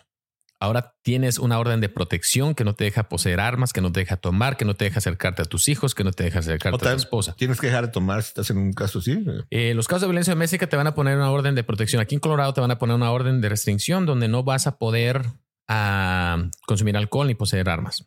Ahora 0.59 0.95
tienes 1.03 1.37
una 1.37 1.59
orden 1.59 1.81
de 1.81 1.89
protección 1.89 2.55
que 2.55 2.63
no 2.63 2.73
te 2.73 2.85
deja 2.85 3.09
poseer 3.09 3.39
armas, 3.39 3.73
que 3.73 3.81
no 3.81 3.91
te 3.91 3.99
deja 3.99 4.15
tomar, 4.15 4.57
que 4.57 4.65
no 4.65 4.73
te 4.73 4.85
deja 4.85 4.99
acercarte 4.99 5.41
a 5.41 5.45
tus 5.45 5.67
hijos, 5.67 5.93
que 5.93 6.03
no 6.03 6.11
te 6.11 6.23
deja 6.23 6.39
O 6.39 6.41
acercarte 6.41 6.87
a 6.87 6.91
tu 6.91 6.97
esposa. 6.97 7.35
Tienes 7.37 7.59
que 7.59 7.67
dejar 7.67 7.85
de 7.87 7.91
tomar 7.91 8.23
si 8.23 8.29
estás 8.29 8.49
en 8.49 8.57
un 8.57 8.73
caso 8.73 8.99
así. 8.99 9.23
Eh, 9.51 9.73
los 9.75 9.87
casos 9.87 10.01
de 10.01 10.07
violencia 10.07 10.33
doméstica 10.33 10.67
te 10.67 10.77
van 10.77 10.87
a 10.87 10.95
poner 10.95 11.17
una 11.17 11.29
orden 11.29 11.53
de 11.53 11.63
protección. 11.63 12.01
Aquí 12.01 12.15
en 12.15 12.21
Colorado 12.21 12.53
te 12.53 12.61
van 12.61 12.71
a 12.71 12.79
poner 12.79 12.95
una 12.95 13.11
orden 13.11 13.41
de 13.41 13.49
restricción 13.49 14.05
donde 14.05 14.27
no 14.27 14.43
vas 14.43 14.65
a 14.65 14.77
poder 14.77 15.25
ah, 15.67 16.49
consumir 16.67 16.95
alcohol 16.97 17.27
ni 17.27 17.35
poseer 17.35 17.69
armas. 17.69 18.05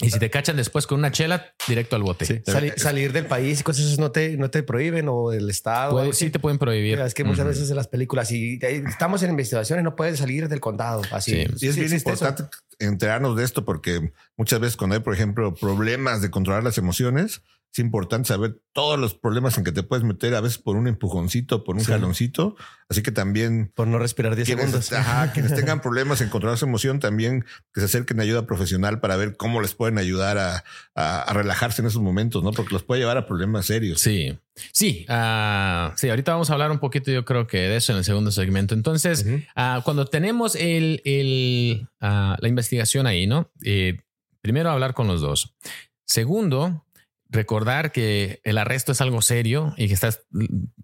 Y 0.00 0.10
si 0.10 0.20
te 0.20 0.30
cachan 0.30 0.56
después 0.56 0.86
con 0.86 1.00
una 1.00 1.10
chela, 1.10 1.52
directo 1.66 1.96
al 1.96 2.04
bote. 2.04 2.24
Sí. 2.24 2.40
Sali- 2.46 2.70
salir 2.76 3.12
del 3.12 3.26
país 3.26 3.58
y 3.58 3.62
cosas 3.64 3.86
así 3.86 3.96
no 4.00 4.12
te, 4.12 4.36
no 4.36 4.48
te 4.48 4.62
prohíben 4.62 5.08
o 5.08 5.30
del 5.30 5.50
estado. 5.50 5.90
Puede- 5.90 6.12
sí 6.12 6.30
te 6.30 6.38
pueden 6.38 6.56
prohibir. 6.58 7.00
Es 7.00 7.14
que 7.14 7.24
muchas 7.24 7.46
veces 7.46 7.68
en 7.68 7.74
las 7.74 7.88
películas 7.88 8.30
y 8.30 8.60
estamos 8.62 9.24
en 9.24 9.30
investigaciones 9.30 9.84
no 9.84 9.96
puedes 9.96 10.20
salir 10.20 10.48
del 10.48 10.60
condado 10.60 11.02
así. 11.10 11.32
Sí. 11.32 11.38
Y 11.66 11.68
es 11.68 11.74
bien 11.76 11.92
eso. 11.92 12.04
Enterarnos 12.78 13.36
de 13.36 13.44
esto 13.44 13.64
porque 13.64 14.12
muchas 14.36 14.60
veces 14.60 14.76
cuando 14.76 14.94
hay, 14.96 15.02
por 15.02 15.14
ejemplo, 15.14 15.54
problemas 15.54 16.20
de 16.22 16.30
controlar 16.30 16.62
las 16.64 16.78
emociones, 16.78 17.42
es 17.70 17.78
importante 17.80 18.28
saber 18.28 18.62
todos 18.72 18.98
los 18.98 19.12
problemas 19.14 19.58
en 19.58 19.64
que 19.64 19.72
te 19.72 19.82
puedes 19.82 20.02
meter, 20.02 20.34
a 20.34 20.40
veces 20.40 20.56
por 20.56 20.76
un 20.76 20.88
empujoncito, 20.88 21.64
por 21.64 21.74
un 21.76 21.82
Sí. 21.84 21.92
jaloncito. 21.92 22.56
Así 22.88 23.02
que 23.02 23.12
también 23.12 23.70
Por 23.74 23.86
no 23.88 23.98
respirar 23.98 24.34
10 24.36 24.46
quienes, 24.48 24.64
segundos. 24.70 24.92
ajá, 24.94 25.32
quienes 25.34 25.54
tengan 25.54 25.82
problemas 25.82 26.22
en 26.22 26.30
controlar 26.30 26.56
su 26.56 26.64
emoción, 26.64 26.98
también 26.98 27.44
que 27.74 27.80
se 27.80 27.84
acerquen 27.86 28.20
a 28.20 28.22
ayuda 28.22 28.46
profesional 28.46 29.00
para 29.00 29.16
ver 29.16 29.36
cómo 29.36 29.60
les 29.60 29.74
pueden 29.74 29.98
ayudar 29.98 30.38
a, 30.38 30.64
a- 30.94 31.20
a 31.22 31.32
relajarse 31.34 31.82
en 31.82 31.88
esos 31.88 32.00
momentos, 32.00 32.42
¿no? 32.42 32.52
Porque 32.52 32.72
los 32.72 32.84
puede 32.84 33.02
llevar 33.02 33.18
a 33.18 33.26
problemas 33.26 33.66
serios. 33.66 34.00
Sí, 34.00 34.38
sí, 34.72 35.04
ah, 35.08 35.94
sí. 35.96 36.08
Ahorita 36.08 36.32
vamos 36.32 36.50
a 36.50 36.52
hablar 36.52 36.70
un 36.70 36.78
poquito, 36.78 37.10
yo 37.10 37.24
creo 37.24 37.46
que 37.46 37.58
de 37.58 37.76
eso 37.76 37.92
en 37.92 37.98
el 37.98 38.04
segundo 38.04 38.30
segmento. 38.30 38.74
Entonces, 38.74 39.26
ah, 39.56 39.82
cuando 39.84 40.06
tenemos 40.06 40.54
el, 40.54 41.02
el, 41.04 41.88
ah, 42.00 42.36
la 42.40 42.48
investigación 42.48 43.06
ahí, 43.06 43.26
¿no? 43.26 43.50
Eh, 43.64 43.98
primero 44.40 44.70
hablar 44.70 44.94
con 44.94 45.06
los 45.06 45.20
dos. 45.20 45.54
Segundo, 46.04 46.86
recordar 47.28 47.92
que 47.92 48.40
el 48.44 48.58
arresto 48.58 48.92
es 48.92 49.00
algo 49.00 49.22
serio 49.22 49.74
y 49.76 49.88
que 49.88 49.94
estás 49.94 50.22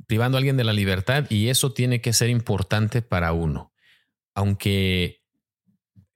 privando 0.06 0.36
a 0.36 0.38
alguien 0.38 0.56
de 0.56 0.64
la 0.64 0.72
libertad 0.72 1.26
y 1.30 1.48
eso 1.48 1.72
tiene 1.72 2.00
que 2.00 2.12
ser 2.12 2.28
importante 2.28 3.02
para 3.02 3.32
uno. 3.32 3.72
Aunque, 4.34 5.22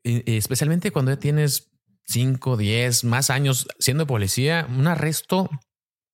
eh, 0.04 0.22
especialmente 0.26 0.90
cuando 0.90 1.12
ya 1.12 1.18
tienes 1.18 1.70
5, 2.06 2.56
10, 2.56 3.04
más 3.04 3.30
años 3.30 3.68
siendo 3.78 4.06
policía, 4.06 4.66
un 4.68 4.86
arresto 4.86 5.50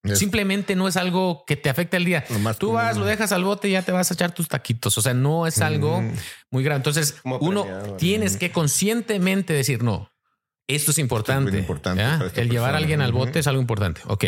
Es 0.05 0.19
simplemente 0.19 0.77
no 0.77 0.87
es 0.87 0.97
algo 0.97 1.45
que 1.47 1.57
te 1.57 1.71
afecte 1.71 1.97
el 1.97 2.05
día. 2.05 2.25
Tú 2.59 2.73
vas, 2.73 2.97
lo 2.97 3.05
dejas 3.07 3.33
al 3.33 3.43
bote 3.45 3.69
y 3.69 3.73
ya 3.73 3.83
te 3.83 3.91
vas 3.93 4.11
a 4.11 4.15
echar 4.15 4.33
tus 4.35 4.49
taquitos. 4.49 4.97
O 4.99 5.03
sea, 5.03 5.15
no 5.15 5.47
es 5.47 5.61
algo 5.61 6.03
Mm. 6.03 6.13
muy 6.51 6.63
grave. 6.63 6.77
Entonces, 6.77 7.13
Como 7.23 7.39
uno 7.39 7.63
premiado, 7.65 7.97
tienes 7.97 8.37
que 8.37 8.53
conscientemente 8.53 9.53
decir, 9.55 9.83
no, 9.83 10.11
esto 10.67 10.91
es 10.91 10.99
importante. 10.99 11.65
El 12.37 12.51
llevar 12.51 12.75
a 12.75 12.79
alguien 12.79 13.01
al 13.01 13.13
bote 13.13 13.39
es 13.39 13.47
algo 13.47 13.61
importante. 13.61 14.03
Ok. 14.07 14.27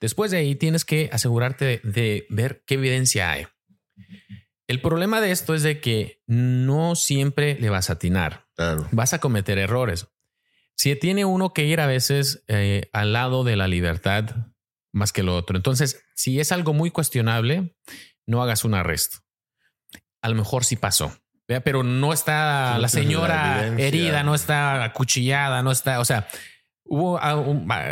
Después 0.00 0.30
de 0.30 0.38
ahí 0.38 0.54
tienes 0.54 0.84
que 0.84 1.10
asegurarte 1.12 1.64
de, 1.64 1.80
de 1.84 2.26
ver 2.30 2.62
qué 2.66 2.74
evidencia 2.74 3.30
hay. 3.30 3.46
El 4.66 4.80
problema 4.82 5.20
de 5.20 5.30
esto 5.30 5.54
es 5.54 5.62
de 5.62 5.80
que 5.80 6.20
no 6.26 6.94
siempre 6.94 7.56
le 7.60 7.70
vas 7.70 7.88
a 7.90 7.94
atinar 7.94 8.46
Claro. 8.54 8.86
vas 8.92 9.12
a 9.14 9.18
cometer 9.18 9.56
errores. 9.58 10.06
Si 10.76 10.94
tiene 10.96 11.24
uno 11.24 11.52
que 11.54 11.64
ir 11.64 11.80
a 11.80 11.86
veces 11.86 12.44
eh, 12.48 12.88
al 12.92 13.12
lado 13.14 13.44
de 13.44 13.56
la 13.56 13.66
libertad 13.66 14.26
más 14.92 15.12
que 15.12 15.22
lo 15.22 15.36
otro. 15.36 15.56
Entonces, 15.56 16.02
si 16.14 16.40
es 16.40 16.52
algo 16.52 16.72
muy 16.74 16.90
cuestionable, 16.90 17.76
no 18.26 18.42
hagas 18.42 18.64
un 18.64 18.74
arresto. 18.74 19.18
A 20.22 20.28
lo 20.28 20.34
mejor 20.34 20.64
sí 20.64 20.76
pasó, 20.76 21.12
¿vea? 21.46 21.60
pero 21.60 21.82
no 21.82 22.12
está 22.12 22.74
Sí, 22.76 22.82
la 22.82 22.88
señora 22.88 23.66
herida, 23.78 24.22
no 24.24 24.34
está 24.34 24.84
acuchillada, 24.84 25.62
no 25.62 25.70
está, 25.70 26.00
o 26.00 26.04
sea, 26.04 26.28
hubo, 26.84 27.20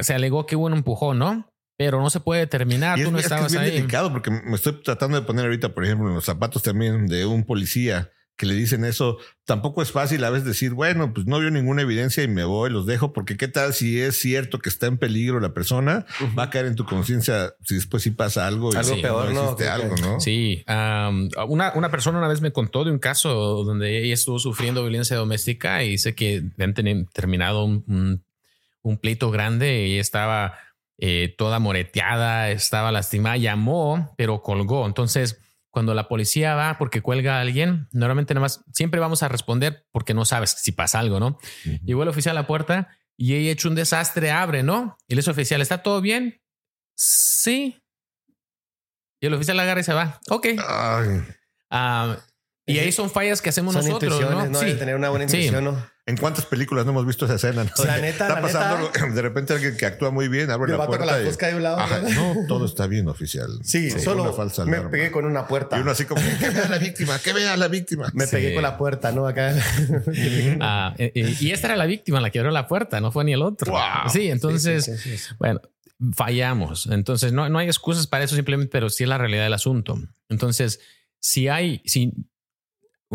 se 0.03 0.15
alegó 0.15 0.47
que 0.47 0.57
hubo 0.57 0.67
un 0.67 0.73
empujón, 0.75 1.19
¿no? 1.19 1.53
Pero 1.79 2.01
no 2.01 2.09
se 2.11 2.21
puede 2.21 2.41
determinar, 2.41 2.99
Y 2.99 3.03
tú 3.03 3.09
es, 3.09 3.13
no 3.13 3.19
es 3.19 3.23
que 3.23 3.27
es 3.27 3.33
estabas 3.33 3.53
bien 3.53 3.65
ahí. 3.65 3.71
delicado 3.71 4.11
porque 4.11 4.31
me 4.31 4.55
estoy 4.57 4.83
tratando 4.83 5.21
de 5.21 5.27
poner 5.27 5.45
ahorita, 5.45 5.75
por 5.75 5.85
ejemplo, 5.85 6.09
en 6.09 6.15
los 6.15 6.25
zapatos 6.25 6.63
también 6.63 7.07
de 7.07 7.27
un 7.27 7.45
policía 7.45 8.11
que 8.37 8.47
le 8.47 8.55
dicen 8.55 8.85
eso. 8.85 9.17
Tampoco 9.45 9.81
es 9.81 9.93
fácil 9.93 10.23
a 10.25 10.31
veces 10.31 10.47
decir, 10.47 10.73
bueno, 10.75 11.15
pues 11.15 11.27
no 11.27 11.39
vio 11.39 11.51
ninguna 11.51 11.83
evidencia 11.83 12.23
y 12.23 12.29
me 12.29 12.45
voy, 12.45 12.69
los 12.71 12.85
dejo, 12.85 13.13
porque 13.13 13.37
qué 13.37 13.49
tal 13.49 13.73
si 13.73 13.99
es 14.01 14.19
cierto 14.21 14.59
que 14.59 14.69
está 14.69 14.87
en 14.87 14.99
peligro 14.99 15.41
la 15.41 15.55
persona, 15.55 16.05
va 16.39 16.45
a 16.45 16.51
caer 16.51 16.67
en 16.67 16.75
tu 16.75 16.85
conciencia 16.85 17.55
si 17.65 17.77
después 17.77 18.03
sí 18.03 18.11
pasa 18.11 18.47
algo. 18.47 18.73
y 18.75 18.77
Algo 18.77 18.95
sí, 18.97 19.01
peor, 19.03 19.33
¿no? 19.33 19.57
Que- 19.57 19.69
algo, 19.69 19.95
¿no? 19.97 20.21
Sí, 20.21 20.63
am, 20.67 21.29
una, 21.49 21.73
una 21.75 21.91
persona 21.91 22.19
una 22.19 22.29
vez 22.29 22.41
me 22.43 22.53
contó 22.53 22.85
de 22.85 22.91
un 22.91 22.99
caso 22.99 23.65
donde 23.65 24.05
ella 24.05 24.15
estuvo 24.15 24.39
sufriendo 24.39 24.83
violencia 24.83 25.17
doméstica 25.17 25.83
y 25.83 25.91
dice 25.91 26.15
que 26.15 26.43
han 26.59 26.75
terminado 27.13 27.65
un, 27.65 27.85
un- 27.89 28.25
un 28.83 28.99
pleito 28.99 29.31
grande 29.31 29.87
y 29.89 29.99
estaba 29.99 30.59
eh, 30.99 31.35
toda 31.39 31.59
moreteada, 31.59 32.51
estaba 32.51 32.93
lastimada, 32.93 33.37
llamó, 33.37 34.15
pero 34.17 34.43
colgó. 34.43 34.87
Entonces, 34.87 35.41
cuando 35.77 35.93
la 35.93 36.09
policía 36.09 36.55
va 36.55 36.79
porque 36.79 37.03
cuelga 37.03 37.37
a 37.37 37.43
alguien, 37.43 37.87
normalmente 37.93 38.33
nada 38.33 38.47
más 38.47 38.65
siempre 38.73 38.99
vamos 38.99 39.23
a 39.23 39.29
responder 39.29 39.87
porque 39.93 40.15
no 40.15 40.25
sabes 40.25 40.53
si 40.53 40.73
pasa 40.73 41.01
algo, 41.01 41.21
¿no? 41.21 41.39
Llegó 41.85 42.03
el 42.03 42.09
oficial 42.09 42.35
a 42.35 42.41
la 42.41 42.47
puerta 42.47 42.89
y 43.15 43.35
he 43.35 43.51
hecho 43.51 43.69
un 43.69 43.75
desastre, 43.75 44.31
abre, 44.31 44.63
¿no? 44.63 44.97
Y 45.07 45.13
el 45.13 45.29
oficial, 45.29 45.61
¿está 45.61 45.83
todo 45.83 46.01
bien? 46.01 46.41
Sí. 46.95 47.79
Y 49.21 49.27
el 49.27 49.35
oficial 49.35 49.61
agarra 49.61 49.81
y 49.81 49.85
se 49.85 49.93
va. 49.93 50.19
Ok. 50.31 50.47
Ah, 51.69 52.17
y 52.65 52.79
ahí 52.79 52.91
son 52.91 53.11
fallas 53.11 53.43
que 53.43 53.51
hacemos 53.51 53.75
nosotros, 53.75 54.19
¿no? 54.19 54.47
¿no? 54.47 54.59
Sí. 54.59 54.79
tener 54.79 54.97
una 54.97 55.11
buena 55.11 55.27
intuición, 55.27 55.63
¿no? 55.63 55.91
¿En 56.09 56.17
cuántas 56.17 56.47
películas 56.47 56.85
no 56.85 56.93
hemos 56.93 57.05
visto 57.05 57.25
esa 57.25 57.35
escena? 57.35 57.65
¿no? 57.65 57.85
La 57.85 57.97
neta, 57.99 58.29
está 58.29 58.29
la 58.37 58.41
pasando 58.41 58.91
neta. 58.93 59.07
de 59.15 59.23
repente 59.23 59.53
alguien 59.55 59.77
que 59.77 59.87
actúa 59.87 60.13
muy 60.13 60.29
bien, 60.29 60.51
abre 60.53 60.71
la 60.71 60.87
puerta. 60.87 60.99
Con 61.05 61.07
la 61.17 61.21
y- 61.21 61.27
fusca 61.27 61.49
de 61.49 61.57
un 61.57 61.65
lado. 61.65 61.79
Ajá, 61.81 62.01
no, 62.15 62.35
todo 62.47 62.65
está 62.65 62.87
bien, 62.87 63.09
oficial. 63.09 63.59
Sí, 63.65 63.91
Fue 63.91 64.01
solo 64.01 64.23
una 64.23 64.33
falsa 64.33 64.65
me 64.65 64.81
pegué 64.83 65.11
con 65.11 65.25
una 65.25 65.49
puerta. 65.49 65.77
Y 65.77 65.81
uno 65.81 65.91
así 65.91 66.05
como, 66.05 66.23
que 66.39 66.49
vea 66.51 66.67
a 66.67 66.69
la 66.69 66.79
víctima, 66.79 67.19
que 67.19 67.33
vea 67.33 67.57
la 67.57 67.67
víctima. 67.67 68.09
Me 68.15 68.25
Sí. 68.27 68.37
pegué 68.37 68.55
con 68.55 68.63
la 68.63 68.79
puerta, 68.79 69.11
¿no? 69.11 69.27
Acá. 69.27 69.53
Ah, 70.61 70.95
eh, 70.99 71.11
eh, 71.15 71.35
y 71.41 71.51
esta 71.51 71.67
era 71.69 71.77
la 71.77 71.87
víctima, 71.87 72.21
la 72.21 72.31
que 72.31 72.39
abrió 72.39 72.53
la 72.53 72.69
puerta, 72.69 73.01
no 73.01 73.11
fue 73.11 73.25
ni 73.25 73.33
el 73.33 73.43
otro. 73.43 73.73
Wow. 73.73 74.09
Sí, 74.13 74.29
entonces, 74.31 74.85
Sí, 74.85 74.97
sí, 74.97 75.11
sí, 75.11 75.19
sí. 75.19 75.35
bueno, 75.39 75.61
fallamos. 76.15 76.87
Entonces, 76.87 77.33
no, 77.33 77.49
no 77.49 77.59
hay 77.59 77.67
excusas 77.67 78.07
para 78.07 78.25
eso 78.25 78.37
simplemente, 78.37 78.71
pero 78.71 78.91
sí 78.91 79.03
es 79.03 79.09
la 79.09 79.19
realidad 79.19 79.45
del 79.45 79.55
asunto. 79.55 79.99
Entonces, 80.29 80.81
si 81.21 81.49
hay, 81.49 81.83
si 81.85 82.13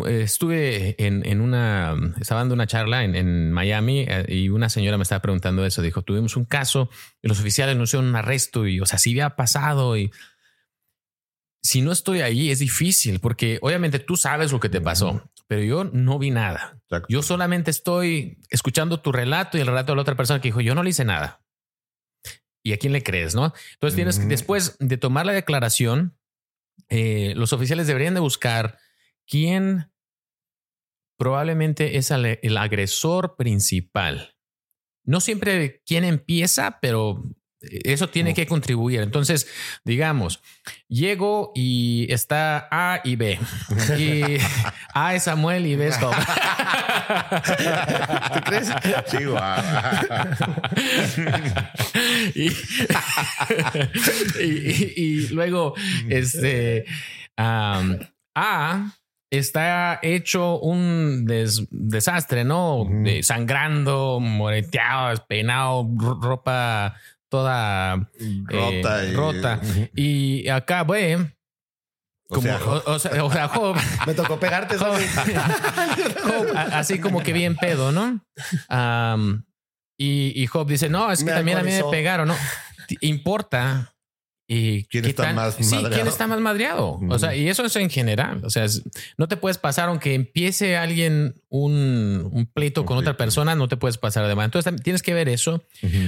estuve 0.05 0.95
en, 1.05 1.25
en 1.25 1.41
una, 1.41 1.95
estaba 2.19 2.41
dando 2.41 2.53
una 2.53 2.67
charla 2.67 3.03
en, 3.03 3.15
en 3.15 3.51
Miami 3.51 4.05
eh, 4.07 4.25
y 4.27 4.49
una 4.49 4.69
señora 4.69 4.97
me 4.97 5.03
estaba 5.03 5.21
preguntando 5.21 5.65
eso. 5.65 5.81
Dijo, 5.81 6.01
tuvimos 6.01 6.37
un 6.37 6.45
caso 6.45 6.89
y 7.21 7.27
los 7.27 7.39
oficiales 7.39 7.77
hicieron 7.77 8.07
un 8.07 8.15
arresto 8.15 8.67
y, 8.67 8.79
o 8.79 8.85
sea, 8.85 8.99
si 8.99 9.11
había 9.11 9.35
pasado 9.35 9.97
y 9.97 10.11
si 11.63 11.81
no 11.81 11.91
estoy 11.91 12.21
ahí 12.21 12.49
es 12.49 12.59
difícil 12.59 13.19
porque 13.19 13.59
obviamente 13.61 13.99
tú 13.99 14.17
sabes 14.17 14.51
lo 14.51 14.59
que 14.59 14.69
te 14.69 14.81
pasó, 14.81 15.29
pero 15.47 15.61
yo 15.61 15.83
no 15.83 16.17
vi 16.17 16.31
nada. 16.31 16.77
Exacto. 16.83 17.07
Yo 17.09 17.21
solamente 17.21 17.69
estoy 17.69 18.39
escuchando 18.49 19.01
tu 19.01 19.11
relato 19.11 19.57
y 19.57 19.61
el 19.61 19.67
relato 19.67 19.91
de 19.91 19.97
la 19.97 20.01
otra 20.01 20.15
persona 20.15 20.39
que 20.41 20.47
dijo, 20.47 20.61
yo 20.61 20.73
no 20.73 20.83
le 20.83 20.89
hice 20.91 21.05
nada. 21.05 21.43
¿Y 22.63 22.73
a 22.73 22.77
quién 22.77 22.93
le 22.93 23.03
crees? 23.03 23.35
No? 23.35 23.53
Entonces 23.73 23.95
tienes 23.95 24.15
que, 24.17 24.21
Ujú. 24.21 24.29
después 24.29 24.77
de 24.79 24.97
tomar 24.97 25.25
la 25.25 25.33
declaración, 25.33 26.17
eh, 26.89 27.33
los 27.35 27.53
oficiales 27.53 27.87
deberían 27.87 28.13
de 28.13 28.19
buscar 28.19 28.77
quién 29.31 29.89
probablemente 31.17 31.97
es 31.97 32.11
el, 32.11 32.37
el 32.41 32.57
agresor 32.57 33.35
principal. 33.37 34.35
No 35.05 35.19
siempre 35.21 35.81
quién 35.85 36.03
empieza, 36.03 36.79
pero 36.81 37.23
eso 37.61 38.09
tiene 38.09 38.33
que 38.33 38.47
contribuir. 38.47 39.01
Entonces, 39.01 39.47
digamos, 39.85 40.41
llego 40.87 41.51
y 41.55 42.07
está 42.11 42.67
A 42.71 43.01
y 43.03 43.15
B. 43.15 43.39
Y 43.99 44.37
A 44.95 45.13
es 45.15 45.23
Samuel 45.23 45.65
y 45.67 45.75
B 45.75 45.87
es 45.87 45.99
Tom. 45.99 46.13
¿Tú 48.33 48.41
crees? 48.45 48.69
Sí, 49.07 49.23
guau. 49.25 49.61
y, 52.35 52.47
y- 54.43 54.43
y- 54.43 54.93
y 54.97 55.27
luego, 55.29 55.75
este 56.09 56.85
A 57.37 57.81
está 59.31 59.99
hecho 60.03 60.59
un 60.59 61.25
des- 61.25 61.65
desastre, 61.71 62.43
¿no? 62.43 62.87
Sangrando, 63.23 64.19
moreteado, 64.19 65.09
despeinado, 65.09 65.89
ro- 65.95 66.19
ropa 66.21 66.95
toda 67.29 68.09
eh, 68.19 68.41
Rota. 68.45 69.05
y- 69.05 69.13
rota. 69.13 69.61
Y 69.95 70.47
acá, 70.49 70.81
güey, 70.81 71.13
O 71.15 71.25
como, 72.27 72.41
sea, 72.41 72.57
o, 72.63 72.91
o 72.93 72.99
sea, 72.99 73.23
o 73.23 73.31
sea, 73.31 73.47
Job, 73.47 73.77
Me 74.07 74.13
tocó 74.13 74.37
pegarte. 74.39 74.77
Job. 74.77 74.97
Job, 76.23 76.47
así 76.73 76.99
como 76.99 77.23
que 77.23 77.31
bien 77.33 77.55
pedo, 77.55 77.91
¿no? 77.93 78.21
Y, 79.97 80.33
y 80.35 80.47
Job 80.47 80.67
dice, 80.67 80.89
no, 80.89 81.11
es 81.11 81.19
que 81.19 81.25
Me 81.29 81.31
también 81.37 81.57
a 81.57 81.63
mí 81.63 81.71
me 81.71 81.83
pegaron, 81.85 82.27
¿no? 82.27 82.35
Importa. 83.01 83.93
Y 84.53 84.83
¿Quién 84.85 85.05
está 85.05 85.23
tan- 85.23 85.35
más 85.35 85.55
Sí, 85.55 85.77
quién 85.93 86.07
está 86.07 86.27
más 86.27 86.41
madreado. 86.41 86.99
O 87.09 87.17
sea, 87.19 87.33
y 87.33 87.47
eso 87.47 87.63
es 87.63 87.73
en 87.77 87.89
general. 87.89 88.41
O 88.43 88.49
sea, 88.49 88.65
es- 88.65 88.81
no 89.17 89.29
te 89.29 89.37
puedes 89.37 89.57
pasar, 89.57 89.87
aunque 89.87 90.13
empiece 90.13 90.75
alguien 90.75 91.35
un, 91.47 92.27
un 92.33 92.45
pleito 92.47 92.83
con 92.85 92.97
otra 92.97 93.15
persona, 93.15 93.55
no 93.55 93.69
te 93.69 93.77
puedes 93.77 93.97
pasar 93.97 94.25
además. 94.25 94.45
Entonces 94.45 94.73
tienes 94.83 95.03
que 95.03 95.13
ver 95.13 95.29
eso. 95.29 95.63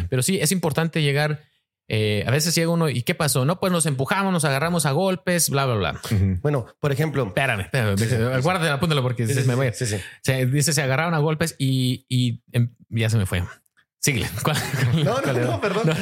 Pero 0.10 0.22
sí, 0.24 0.40
es 0.42 0.52
importante 0.52 1.02
llegar. 1.02 1.44
eh, 1.90 2.24
a 2.28 2.32
veces 2.32 2.54
llega 2.56 2.70
uno 2.70 2.90
y 2.90 3.04
qué 3.04 3.14
pasó? 3.14 3.44
No, 3.46 3.60
pues 3.60 3.72
nos 3.72 3.86
empujamos, 3.86 4.32
nos 4.34 4.46
agarramos 4.46 4.86
a 4.86 4.92
golpes, 4.92 5.50
bla, 5.50 5.66
bla, 5.66 5.76
bla. 5.76 6.02
Bueno, 6.42 6.66
por 6.80 6.92
ejemplo. 6.94 7.26
Espérame, 7.28 7.62
espérame. 7.62 8.42
Guárdate, 8.42 8.70
apúntalo 8.70 9.02
porque 9.04 9.28
Sí, 9.28 9.34
se 9.34 9.42
sí, 9.44 9.48
me 9.48 9.56
voy. 9.56 9.70
sí, 9.74 9.86
sí. 9.86 9.98
Se, 10.22 10.46
dice, 10.48 10.72
se 10.74 10.82
agarraron 10.82 11.14
a 11.14 11.20
golpes 11.20 11.56
y, 11.60 12.06
y 12.10 12.42
em, 12.54 12.74
ya 12.90 13.10
se 13.10 13.18
me 13.18 13.26
fue. 13.26 13.44
Síguele. 14.04 14.30
¿Cuál- 14.44 14.58
No, 14.96 15.16
no, 15.16 15.22
cuál 15.22 15.38
era? 15.38 15.46
no, 15.46 15.62
perdón. 15.62 15.84
No. 15.86 15.94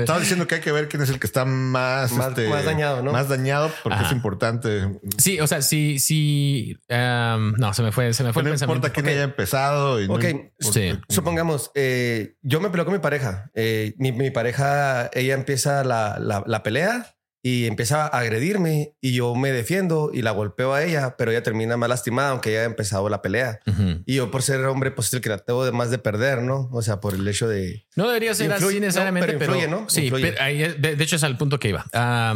Estaba 0.00 0.20
diciendo 0.20 0.46
que 0.46 0.54
hay 0.56 0.60
que 0.60 0.70
ver 0.70 0.88
quién 0.88 1.02
es 1.02 1.10
el 1.10 1.18
que 1.18 1.26
está 1.26 1.44
más, 1.44 2.12
Más- 2.12 2.28
este, 2.28 2.48
más 2.48 2.64
dañado, 2.64 3.02
¿no? 3.02 3.10
Más 3.10 3.28
dañado 3.28 3.68
porque 3.82 3.98
Ajá. 3.98 4.06
es 4.06 4.12
importante. 4.12 4.88
Sí, 5.18 5.40
o 5.40 5.46
sea, 5.48 5.60
sí, 5.60 5.98
sí. 5.98 6.76
em, 6.86 7.54
no, 7.56 7.74
se 7.74 7.82
me 7.82 7.90
fue, 7.90 8.14
se 8.14 8.22
me 8.22 8.32
fue 8.32 8.44
no 8.44 8.50
el 8.50 8.52
pensamiento. 8.52 8.86
importa 8.86 8.92
quién 8.94 9.06
Ok. 9.06 9.10
haya 9.12 9.22
empezado. 9.24 10.00
Y 10.00 10.06
no 10.06 10.14
Ok, 10.14 10.24
importa- 10.24 10.54
sí. 10.72 10.98
Supongamos, 11.08 11.72
eh, 11.74 12.34
yo 12.42 12.60
me 12.60 12.70
peleo 12.70 12.84
con 12.84 12.94
mi 12.94 13.00
pareja. 13.00 13.50
Eh, 13.54 13.92
mi, 13.98 14.12
mi 14.12 14.30
pareja, 14.30 15.10
ella 15.12 15.34
empieza 15.34 15.82
la, 15.82 16.18
la- 16.20 16.44
la 16.46 16.62
pelea 16.62 17.16
y 17.48 17.66
empieza 17.66 18.02
a 18.04 18.18
agredirme 18.18 18.94
y 19.00 19.12
yo 19.14 19.34
me 19.34 19.52
defiendo 19.52 20.10
y 20.12 20.22
la 20.22 20.32
golpeo 20.32 20.74
a 20.74 20.84
ella, 20.84 21.16
pero 21.16 21.30
ella 21.30 21.42
termina 21.42 21.76
más 21.76 21.88
lastimada 21.88 22.30
aunque 22.30 22.50
ella 22.50 22.58
haya 22.60 22.66
empezado 22.66 23.08
la 23.08 23.22
pelea. 23.22 23.60
Y 24.04 24.16
yo 24.16 24.30
por 24.30 24.42
ser 24.42 24.64
hombre, 24.66 24.90
pues 24.90 25.06
es 25.08 25.14
el 25.14 25.20
que 25.20 25.28
la 25.30 25.38
tengo 25.38 25.64
de 25.64 25.72
más 25.72 25.90
de 25.90 25.98
perder, 25.98 26.42
¿no? 26.42 26.68
O 26.72 26.82
sea, 26.82 27.00
por 27.00 27.14
el 27.14 27.26
hecho 27.26 27.48
de... 27.48 27.86
No 27.96 28.06
debería 28.08 28.34
ser 28.34 28.50
Influye, 28.50 28.66
así 28.76 28.80
necesariamente, 28.80 29.26
pero 29.28 29.38
pero, 29.38 29.54
influye, 29.54 29.68
¿no? 29.70 29.88
Sí, 29.88 30.02
Influye. 30.04 30.32
pero 30.32 30.42
ahí 30.42 30.62
es- 30.62 30.80
de, 30.82 30.96
de 30.96 31.04
hecho 31.04 31.16
es 31.16 31.24
al 31.24 31.36
punto 31.38 31.58
que 31.58 31.68
iba. 31.70 31.86
A 31.92 32.34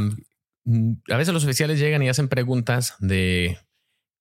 veces 1.16 1.34
los 1.34 1.44
oficiales 1.44 1.78
llegan 1.78 2.02
y 2.02 2.08
hacen 2.08 2.28
preguntas 2.28 2.94
de 3.00 3.58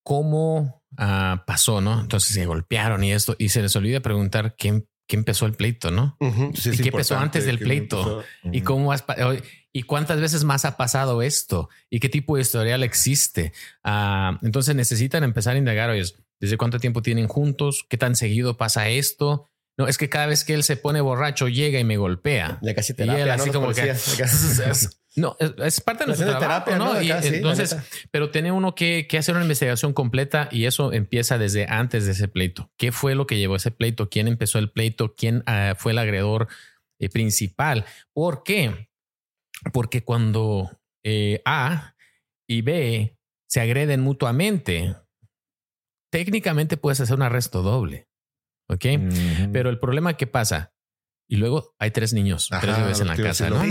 cómo 0.04 0.84
ah, 0.98 1.44
pasó, 1.46 1.82
¿no? 1.82 2.02
Entonces 2.02 2.34
se 2.34 2.46
golpearon 2.46 3.04
y 3.04 3.14
esto, 3.14 3.36
y 3.38 3.50
se 3.50 3.62
les 3.62 3.76
olvida 3.76 4.00
preguntar 4.02 4.56
quién, 4.58 4.88
quién 5.08 5.20
empezó 5.20 5.46
el 5.46 5.54
pleito, 5.54 5.92
¿no? 5.92 6.18
Sí, 6.56 6.72
¿Y 6.74 6.78
qué 6.78 6.84
importante 6.90 7.24
antes 7.24 7.46
del 7.46 7.60
pleito? 7.60 8.24
empezó. 8.44 8.52
¿Y 8.52 8.62
cómo 8.62 8.92
has 8.92 9.04
y 9.74 9.84
cuántas 9.84 10.20
veces 10.20 10.44
más 10.44 10.66
ha 10.66 10.78
pasado 10.78 11.22
esto? 11.22 11.70
¿Y 11.90 12.00
qué 12.00 12.10
tipo 12.10 12.36
de 12.36 12.42
historial 12.42 12.84
existe? 12.84 13.54
Ah, 13.84 14.40
entonces 14.42 14.76
necesitan 14.76 15.24
empezar 15.24 15.56
a 15.56 15.60
indagar, 15.60 15.90
oye, 15.90 16.04
¿desde 16.40 16.58
cuánto 16.58 16.80
tiempo 16.80 17.02
tienen 17.02 17.28
juntos? 17.28 17.86
¿Qué 17.88 17.98
tan 17.98 18.16
seguido 18.16 18.58
pasa 18.58 18.90
esto? 18.90 19.48
No, 19.78 19.88
es 19.88 19.98
que 19.98 20.10
cada 20.10 20.26
vez 20.26 20.44
que 20.44 20.54
él 20.54 20.64
se 20.64 20.76
pone 20.76 21.00
borracho 21.02 21.48
llega 21.48 21.80
y 21.80 21.84
me 21.84 21.98
golpea. 21.98 22.60
Ya 22.62 22.76
casi 22.76 22.94
Y 22.94 22.96
terapia, 22.98 23.24
él 23.24 23.28
¿no? 23.30 23.34
así 23.34 23.46
Los 23.48 23.56
como 23.56 23.72
que 23.74 23.82
acá. 23.82 23.96
no 25.16 25.38
es, 25.40 25.54
es 25.58 25.82
parte 25.82 26.04
de 26.04 26.08
nuestro 26.08 26.28
trabajo, 26.28 26.66
terapia, 26.66 26.78
¿no? 26.78 26.94
¿no? 26.94 27.02
Y 27.02 27.10
Acá, 27.10 27.22
sí, 27.22 27.36
entonces, 27.36 27.78
pero 28.12 28.30
tiene 28.32 28.52
uno 28.52 28.76
que, 28.76 29.08
que 29.08 29.18
hacer 29.18 29.36
una 29.36 29.46
investigación 29.46 29.94
completa 29.94 30.50
y 30.52 30.66
eso 30.66 30.92
empieza 30.92 31.38
desde 31.38 31.68
antes 31.68 32.06
de 32.06 32.12
ese 32.12 32.28
pleito. 32.28 32.70
¿Qué 32.78 32.92
fue 32.92 33.16
lo 33.16 33.26
que 33.26 33.38
llevó 33.38 33.54
a 33.54 33.58
ese 33.58 33.72
pleito? 33.72 34.10
¿Quién 34.10 34.28
empezó 34.28 34.60
el 34.60 34.72
pleito? 34.72 35.16
¿Quién 35.16 35.44
ah, 35.46 35.76
fue 35.78 35.94
el 35.94 36.00
agredor 36.00 36.48
eh, 37.00 37.10
principal? 37.10 37.86
¿Por 38.14 38.44
qué? 38.44 38.91
Porque 39.74 40.04
cuando 40.04 40.70
eh, 41.04 41.42
A 41.46 41.96
y 42.48 42.62
B 42.62 43.18
se 43.50 43.62
agreden 43.62 44.02
mutuamente, 44.02 44.96
técnicamente 46.12 46.78
puedes 46.78 47.00
hacer 47.02 47.16
un 47.16 47.22
arresto 47.24 47.62
doble. 47.62 48.08
¿Ok? 48.70 48.86
Pero 49.52 49.70
el 49.70 49.80
problema 49.80 50.16
que 50.16 50.28
pasa, 50.28 50.74
y 51.30 51.36
luego 51.36 51.76
hay 51.78 51.92
tres 51.92 52.14
niños, 52.14 52.48
Ajá, 52.52 52.62
tres 52.62 52.78
bebés 52.78 53.00
en 53.02 53.08
la 53.08 53.18
casa, 53.18 53.50
¿no? 53.50 53.66
Y, 53.66 53.70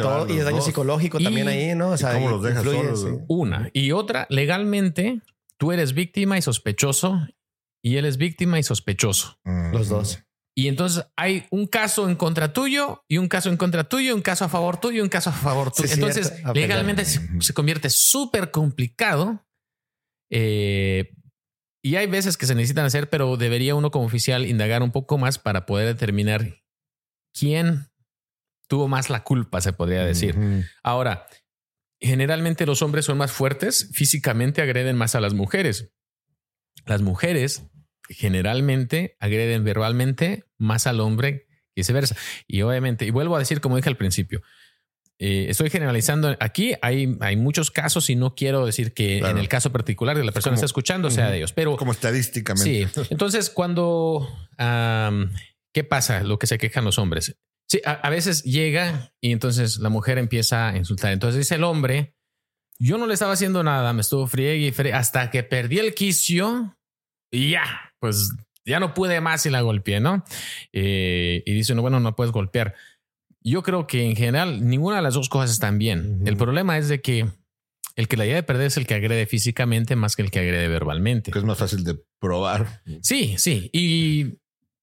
todo- 0.00 0.26
es 0.26 0.44
daño 0.44 0.56
dos. 0.56 0.64
psicológico 0.64 1.20
Y- 1.20 1.24
también 1.24 1.46
ahí, 1.46 1.74
¿no? 1.76 1.90
O 1.90 1.96
sea, 1.96 2.14
cómo 2.14 2.30
los 2.30 2.42
dejas 2.42 2.64
influye, 2.64 2.82
solos, 2.84 3.00
sí. 3.02 3.08
güey? 3.10 3.24
Una. 3.28 3.70
Y 3.72 3.92
otra, 3.92 4.26
legalmente, 4.28 5.20
tú 5.56 5.70
eres 5.70 5.92
víctima 5.92 6.36
y 6.36 6.42
sospechoso, 6.42 7.28
y 7.80 7.96
él 7.96 8.06
es 8.06 8.16
víctima 8.16 8.58
y 8.58 8.64
sospechoso. 8.64 9.38
Los 9.72 9.88
dos. 9.88 10.24
Y 10.58 10.66
entonces 10.66 11.06
hay 11.14 11.46
un 11.50 11.68
caso 11.68 12.08
en 12.08 12.16
contra 12.16 12.52
tuyo 12.52 13.04
y 13.06 13.18
un 13.18 13.28
caso 13.28 13.48
en 13.48 13.56
contra 13.56 13.88
tuyo, 13.88 14.12
un 14.12 14.22
caso 14.22 14.44
a 14.44 14.48
favor 14.48 14.80
tuyo 14.80 14.98
y 14.98 15.00
un 15.02 15.08
caso 15.08 15.30
a 15.30 15.32
favor 15.32 15.70
tuyo. 15.70 15.86
Sí, 15.86 15.94
entonces, 15.94 16.30
cierto. 16.30 16.52
Legalmente 16.52 17.04
se, 17.04 17.20
se 17.40 17.54
convierte 17.54 17.88
súper 17.90 18.50
complicado. 18.50 19.46
Eh, 20.32 21.14
y 21.80 21.94
hay 21.94 22.08
veces 22.08 22.36
que 22.36 22.46
se 22.46 22.56
necesitan 22.56 22.84
hacer, 22.84 23.08
pero 23.08 23.36
debería 23.36 23.76
uno 23.76 23.92
como 23.92 24.06
oficial 24.06 24.46
indagar 24.46 24.82
un 24.82 24.90
poco 24.90 25.16
más 25.16 25.38
para 25.38 25.64
poder 25.64 25.86
determinar 25.86 26.60
quién 27.32 27.92
tuvo 28.66 28.88
más 28.88 29.10
la 29.10 29.22
culpa, 29.22 29.60
se 29.60 29.72
podría 29.72 30.04
decir. 30.04 30.34
Ahora, 30.82 31.28
generalmente 32.00 32.66
los 32.66 32.82
hombres 32.82 33.04
son 33.04 33.16
más 33.16 33.30
fuertes, 33.30 33.90
físicamente 33.92 34.60
agreden 34.60 34.96
más 34.96 35.14
a 35.14 35.20
las 35.20 35.34
mujeres. 35.34 35.92
Las 36.84 37.00
mujeres 37.00 37.62
generalmente 38.08 39.16
agreden 39.20 39.64
verbalmente 39.64 40.44
más 40.56 40.86
al 40.86 41.00
hombre 41.00 41.46
y 41.74 41.80
viceversa. 41.80 42.16
Y 42.46 42.62
obviamente, 42.62 43.04
y 43.06 43.10
vuelvo 43.10 43.36
a 43.36 43.38
decir 43.38 43.60
como 43.60 43.76
dije 43.76 43.88
al 43.88 43.96
principio, 43.96 44.42
eh, 45.20 45.46
estoy 45.48 45.68
generalizando 45.70 46.36
aquí. 46.40 46.74
Hay, 46.80 47.16
hay 47.20 47.36
muchos 47.36 47.70
casos 47.70 48.08
y 48.10 48.14
no 48.16 48.34
quiero 48.36 48.64
decir 48.66 48.92
que 48.94 49.18
Claro. 49.18 49.34
en 49.36 49.40
el 49.40 49.48
caso 49.48 49.72
particular 49.72 50.16
de 50.16 50.24
la 50.24 50.32
persona 50.32 50.52
como- 50.52 50.56
está 50.56 50.66
escuchando 50.66 51.10
sea 51.10 51.30
de 51.30 51.38
ellos, 51.38 51.52
pero 51.52 51.76
Como 51.76 51.92
estadísticamente. 51.92 52.88
Sí. 52.88 53.00
Entonces, 53.10 53.50
cuando 53.50 54.28
am, 54.58 55.32
¿qué 55.72 55.82
pasa? 55.84 56.22
Lo 56.22 56.38
que 56.38 56.46
se 56.46 56.58
quejan 56.58 56.84
los 56.84 56.98
hombres. 56.98 57.36
Sí, 57.68 57.80
a, 57.84 57.92
a 57.92 58.10
veces 58.10 58.44
llega 58.44 59.12
y 59.20 59.32
entonces 59.32 59.78
la 59.78 59.88
mujer 59.90 60.18
empieza 60.18 60.68
a 60.70 60.76
insultar. 60.76 61.12
Entonces 61.12 61.38
dice 61.38 61.56
el 61.56 61.64
hombre: 61.64 62.14
Yo 62.78 62.96
no 62.96 63.06
le 63.08 63.14
estaba 63.14 63.32
haciendo 63.32 63.62
nada, 63.64 63.92
me 63.92 64.00
estuvo 64.02 64.26
friegue 64.28 64.68
y 64.68 64.72
friegue 64.72 64.94
hasta 64.96 65.30
que 65.30 65.42
perdí 65.42 65.78
el 65.80 65.94
quicio 65.94 66.78
y 67.30 67.50
ya, 67.50 67.87
pues 68.00 68.32
ya 68.64 68.80
no 68.80 68.94
pude 68.94 69.20
más 69.20 69.44
y 69.46 69.50
la 69.50 69.60
golpeé, 69.62 70.00
¿no? 70.00 70.24
Eh, 70.72 71.42
y 71.46 71.52
dice: 71.52 71.74
No, 71.74 71.82
bueno, 71.82 72.00
no 72.00 72.14
puedes 72.16 72.32
golpear. 72.32 72.74
Yo 73.42 73.62
creo 73.62 73.86
que 73.86 74.04
en 74.04 74.16
general 74.16 74.66
ninguna 74.68 74.96
de 74.96 75.02
las 75.02 75.14
dos 75.14 75.28
cosas 75.28 75.50
están 75.50 75.78
bien. 75.78 76.20
El 76.26 76.36
problema 76.36 76.76
es 76.76 76.88
de 76.88 77.00
que 77.00 77.26
el 77.96 78.06
que 78.08 78.16
la 78.16 78.26
idea 78.26 78.34
de 78.36 78.42
perder 78.42 78.66
es 78.66 78.76
el 78.76 78.86
que 78.86 78.94
agrede 78.94 79.26
físicamente 79.26 79.96
más 79.96 80.16
que 80.16 80.22
el 80.22 80.30
que 80.30 80.38
agrede 80.40 80.68
verbalmente. 80.68 81.30
Que 81.30 81.38
es 81.38 81.44
más 81.44 81.58
fácil 81.58 81.82
de 81.84 81.96
probar. 82.20 82.82
Sí, 83.00 83.36
sí. 83.38 83.70
Y 83.72 84.34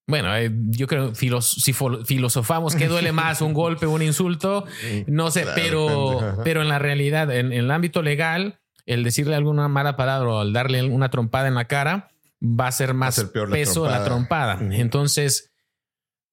bueno, 0.08 0.36
eh, 0.36 0.52
yo 0.72 0.88
creo 0.88 1.14
filos- 1.14 1.62
si 1.62 1.74
filosofamos 2.06 2.76
que 2.76 2.88
duele 2.88 3.12
más 3.12 3.42
un 3.42 3.54
golpe 3.54 3.86
o 3.86 3.92
un 3.92 4.02
insulto, 4.02 4.66
no 5.08 5.32
sé, 5.32 5.44
Claro, 5.44 5.56
pero, 5.56 6.38
pero 6.44 6.62
en 6.62 6.68
la 6.70 6.80
realidad, 6.80 7.32
en, 7.36 7.48
en 7.54 7.66
el 7.66 7.72
ámbito 7.72 8.02
legal, 8.02 8.60
el 8.86 9.04
decirle 9.04 9.36
alguna 9.36 9.68
mala 9.68 9.96
palabra 9.96 10.30
o 10.30 10.40
al 10.40 10.54
darle 10.54 10.84
una 10.84 11.10
trompada 11.10 11.48
en 11.48 11.56
la 11.56 11.66
cara 11.66 12.12
va 12.46 12.68
a 12.68 12.72
ser 12.72 12.94
más 12.94 13.24
peor 13.26 13.50
la 13.50 13.56
peso 13.56 13.88
la 13.88 14.04
trompada. 14.04 14.60
Entonces, 14.72 15.56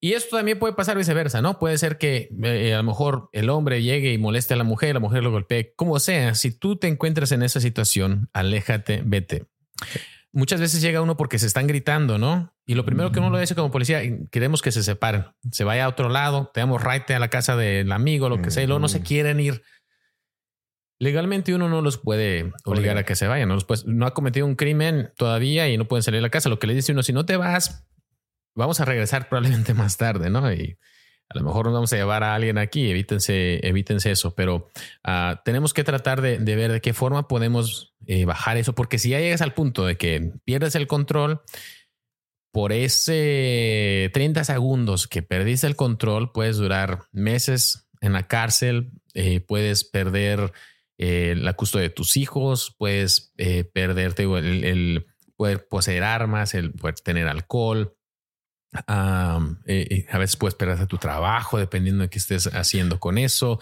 y 0.03 0.15
esto 0.15 0.35
también 0.35 0.59
puede 0.59 0.73
pasar 0.73 0.97
viceversa, 0.97 1.41
¿no? 1.41 1.59
Puede 1.59 1.77
ser 1.77 1.97
que 1.97 2.27
eh, 2.43 2.73
a 2.73 2.77
lo 2.77 2.83
mejor 2.83 3.29
el 3.31 3.49
hombre 3.49 3.81
llegue 3.81 4.11
y 4.11 4.17
moleste 4.17 4.53
a 4.53 4.57
la 4.57 4.65
mujer, 4.65 4.93
la 4.95 4.99
mujer 4.99 5.23
lo 5.23 5.31
golpee, 5.31 5.73
como 5.77 5.97
sea. 5.97 6.35
Si 6.35 6.51
tú 6.51 6.75
te 6.75 6.89
encuentras 6.89 7.31
en 7.31 7.41
esa 7.41 7.61
situación, 7.61 8.29
aléjate, 8.33 9.01
vete. 9.05 9.45
Muchas 10.33 10.59
veces 10.59 10.81
llega 10.81 11.01
uno 11.01 11.15
porque 11.15 11.39
se 11.39 11.47
están 11.47 11.67
gritando, 11.67 12.17
¿no? 12.17 12.53
Y 12.65 12.75
lo 12.75 12.83
primero 12.83 13.13
que 13.13 13.19
uno 13.19 13.29
lo 13.29 13.37
dice 13.37 13.55
como 13.55 13.71
policía, 13.71 14.01
queremos 14.29 14.61
que 14.61 14.73
se 14.73 14.83
separen, 14.83 15.25
se 15.51 15.63
vaya 15.63 15.85
a 15.85 15.87
otro 15.87 16.09
lado, 16.09 16.51
te 16.53 16.59
damos 16.59 16.83
raite 16.83 17.15
a 17.15 17.19
la 17.19 17.29
casa 17.29 17.55
del 17.55 17.89
amigo, 17.91 18.27
lo 18.27 18.41
que 18.41 18.51
sea, 18.51 18.63
y 18.63 18.67
luego 18.67 18.79
no 18.81 18.89
se 18.89 19.03
quieren 19.03 19.39
ir. 19.39 19.63
Legalmente 21.03 21.53
uno 21.53 21.67
no 21.69 21.81
los 21.81 21.97
puede 21.97 22.51
obligar 22.63 22.97
a 22.97 23.03
que 23.03 23.15
se 23.15 23.27
vayan, 23.27 23.49
no, 23.49 23.55
los 23.55 23.65
puedes- 23.65 23.85
no 23.85 24.05
ha 24.05 24.13
cometido 24.13 24.45
un 24.45 24.55
crimen 24.55 25.11
todavía 25.17 25.67
y 25.69 25.77
no 25.77 25.87
pueden 25.87 26.03
salir 26.03 26.19
de 26.19 26.21
la 26.23 26.29
casa. 26.29 26.49
Lo 26.49 26.59
que 26.59 26.67
le 26.67 26.73
dice 26.75 26.91
uno, 26.93 27.03
si 27.03 27.11
no 27.13 27.25
te 27.25 27.35
vas, 27.37 27.85
vamos 28.55 28.79
a 28.79 28.85
regresar 28.85 29.27
probablemente 29.29 29.73
más 29.73 29.97
tarde, 29.97 30.29
¿no? 30.29 30.51
Y 30.53 30.77
a 31.29 31.37
lo 31.37 31.43
mejor 31.43 31.65
nos 31.65 31.73
vamos 31.73 31.91
a 31.93 31.95
llevar 31.97 32.23
a 32.23 32.35
alguien 32.35 32.57
aquí, 32.57 32.89
evítense, 32.89 33.59
evítense 33.67 34.11
eso, 34.11 34.35
pero 34.35 34.69
ah, 35.03 35.41
tenemos 35.43 35.73
que 35.73 35.83
tratar 35.83 36.21
de, 36.21 36.37
de 36.37 36.55
ver 36.55 36.71
de 36.71 36.79
qué 36.81 36.93
forma 36.93 37.27
podemos 37.27 37.95
eh, 38.05 38.25
bajar 38.25 38.57
eso, 38.57 38.73
porque 38.75 38.99
si 38.99 39.09
ya 39.09 39.19
llegas 39.19 39.41
al 39.41 39.53
punto 39.53 39.85
de 39.85 39.97
que 39.97 40.31
pierdes 40.45 40.75
el 40.75 40.87
control, 40.87 41.41
por 42.51 42.71
ese 42.71 44.11
30 44.13 44.43
segundos 44.43 45.07
que 45.07 45.23
perdiste 45.23 45.65
el 45.65 45.75
control, 45.75 46.31
puedes 46.31 46.57
durar 46.57 47.05
meses 47.11 47.87
en 47.99 48.13
la 48.13 48.27
cárcel, 48.27 48.91
eh, 49.15 49.39
puedes 49.39 49.83
perder 49.83 50.51
eh, 50.97 51.35
la 51.37 51.53
custodia 51.53 51.83
de 51.83 51.93
tus 51.93 52.17
hijos, 52.17 52.75
puedes 52.77 53.33
eh, 53.37 53.63
perderte 53.63 54.23
el, 54.23 54.63
el 54.63 55.05
poder 55.35 55.67
poseer 55.67 56.03
armas, 56.03 56.53
el 56.53 56.73
poder 56.73 56.95
tener 56.95 57.27
alcohol. 57.27 57.92
Eh, 59.65 59.87
eh, 59.89 60.05
a 60.11 60.17
veces 60.17 60.35
puedes 60.35 60.55
perder 60.55 60.87
tu 60.87 60.97
trabajo 60.97 61.57
dependiendo 61.57 62.03
de 62.03 62.09
qué 62.09 62.17
estés 62.17 62.47
haciendo 62.47 62.99
con 62.99 63.17
eso. 63.17 63.59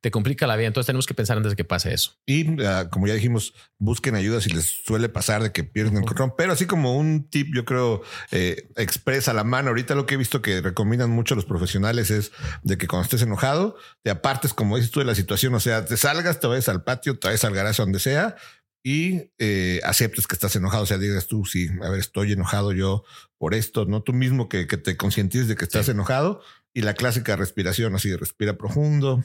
Te 0.00 0.10
complica 0.10 0.46
la 0.46 0.56
vida. 0.56 0.68
Entonces 0.68 0.86
tenemos 0.86 1.06
que 1.06 1.14
pensar 1.14 1.36
antes 1.36 1.52
de 1.52 1.56
que 1.56 1.64
pase 1.64 1.92
eso. 1.92 2.12
Y 2.26 2.62
ah, 2.64 2.88
como 2.90 3.06
ya 3.06 3.14
dijimos, 3.14 3.54
busquen 3.78 4.14
ayuda 4.14 4.40
si 4.40 4.50
les 4.50 4.66
suele 4.84 5.08
pasar 5.08 5.42
de 5.42 5.52
que 5.52 5.64
pierden 5.64 5.98
el 5.98 6.04
control. 6.04 6.34
Pero 6.36 6.52
así 6.52 6.66
como 6.66 6.96
un 6.96 7.28
tip, 7.28 7.54
yo 7.54 7.64
creo, 7.64 8.02
eh, 8.30 8.68
expresa 8.76 9.32
la 9.32 9.44
mano. 9.44 9.68
Ahorita 9.68 9.94
lo 9.94 10.06
que 10.06 10.14
he 10.14 10.18
visto 10.18 10.42
que 10.42 10.60
recomiendan 10.60 11.10
mucho 11.10 11.34
los 11.34 11.44
profesionales 11.44 12.10
es 12.10 12.32
de 12.62 12.78
que 12.78 12.86
cuando 12.86 13.04
estés 13.04 13.22
enojado, 13.22 13.76
te 14.02 14.10
apartes, 14.10 14.54
como 14.54 14.76
dices 14.76 14.90
tú, 14.90 15.00
de 15.00 15.06
la 15.06 15.14
situación. 15.14 15.54
O 15.54 15.60
sea, 15.60 15.84
te 15.84 15.96
salgas, 15.96 16.40
te 16.40 16.46
vayas 16.46 16.68
al 16.68 16.84
patio, 16.84 17.18
te 17.18 17.28
vayas 17.28 17.44
al 17.44 17.54
garaje, 17.54 17.82
donde 17.82 17.98
sea. 17.98 18.36
Y 18.84 19.30
eh, 19.38 19.80
aceptes 19.84 20.26
que 20.26 20.34
estás 20.34 20.56
enojado. 20.56 20.82
O 20.82 20.86
sea, 20.86 20.98
digas 20.98 21.26
tú, 21.28 21.44
sí, 21.44 21.68
a 21.82 21.88
ver, 21.90 22.00
estoy 22.00 22.32
enojado 22.32 22.72
yo 22.72 23.04
por 23.38 23.54
esto, 23.54 23.84
no 23.86 24.02
tú 24.02 24.12
mismo 24.12 24.48
que, 24.48 24.66
que 24.66 24.76
te 24.76 24.96
concientices 24.96 25.46
de 25.48 25.56
que 25.56 25.64
estás 25.64 25.86
Sí. 25.86 25.92
enojado. 25.92 26.40
Y 26.74 26.80
la 26.82 26.94
clásica 26.94 27.36
respiración, 27.36 27.94
así, 27.94 28.14
respira 28.16 28.56
profundo. 28.56 29.22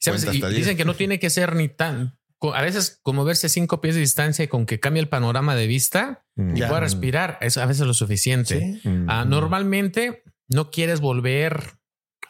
¿Sabes? 0.00 0.24
Y 0.32 0.40
dicen 0.54 0.76
que 0.76 0.84
no 0.84 0.94
tiene 0.94 1.18
que 1.18 1.30
ser 1.30 1.56
ni 1.56 1.68
tan. 1.68 2.18
A 2.54 2.62
veces, 2.62 3.00
como 3.02 3.24
verse 3.24 3.48
cinco 3.48 3.80
pies 3.80 3.94
de 3.94 4.00
distancia 4.00 4.44
y 4.44 4.48
con 4.48 4.64
que 4.64 4.80
cambie 4.80 5.00
el 5.02 5.08
panorama 5.08 5.54
de 5.56 5.66
vista 5.66 6.24
y 6.36 6.60
Ya. 6.60 6.68
pueda 6.68 6.80
respirar, 6.80 7.36
es 7.42 7.56
a 7.58 7.66
veces 7.66 7.86
lo 7.86 7.92
suficiente. 7.94 8.78
Sí. 8.82 8.90
Ah, 9.08 9.24
normalmente 9.26 10.22
no 10.48 10.70
quieres 10.70 11.00
volver 11.00 11.74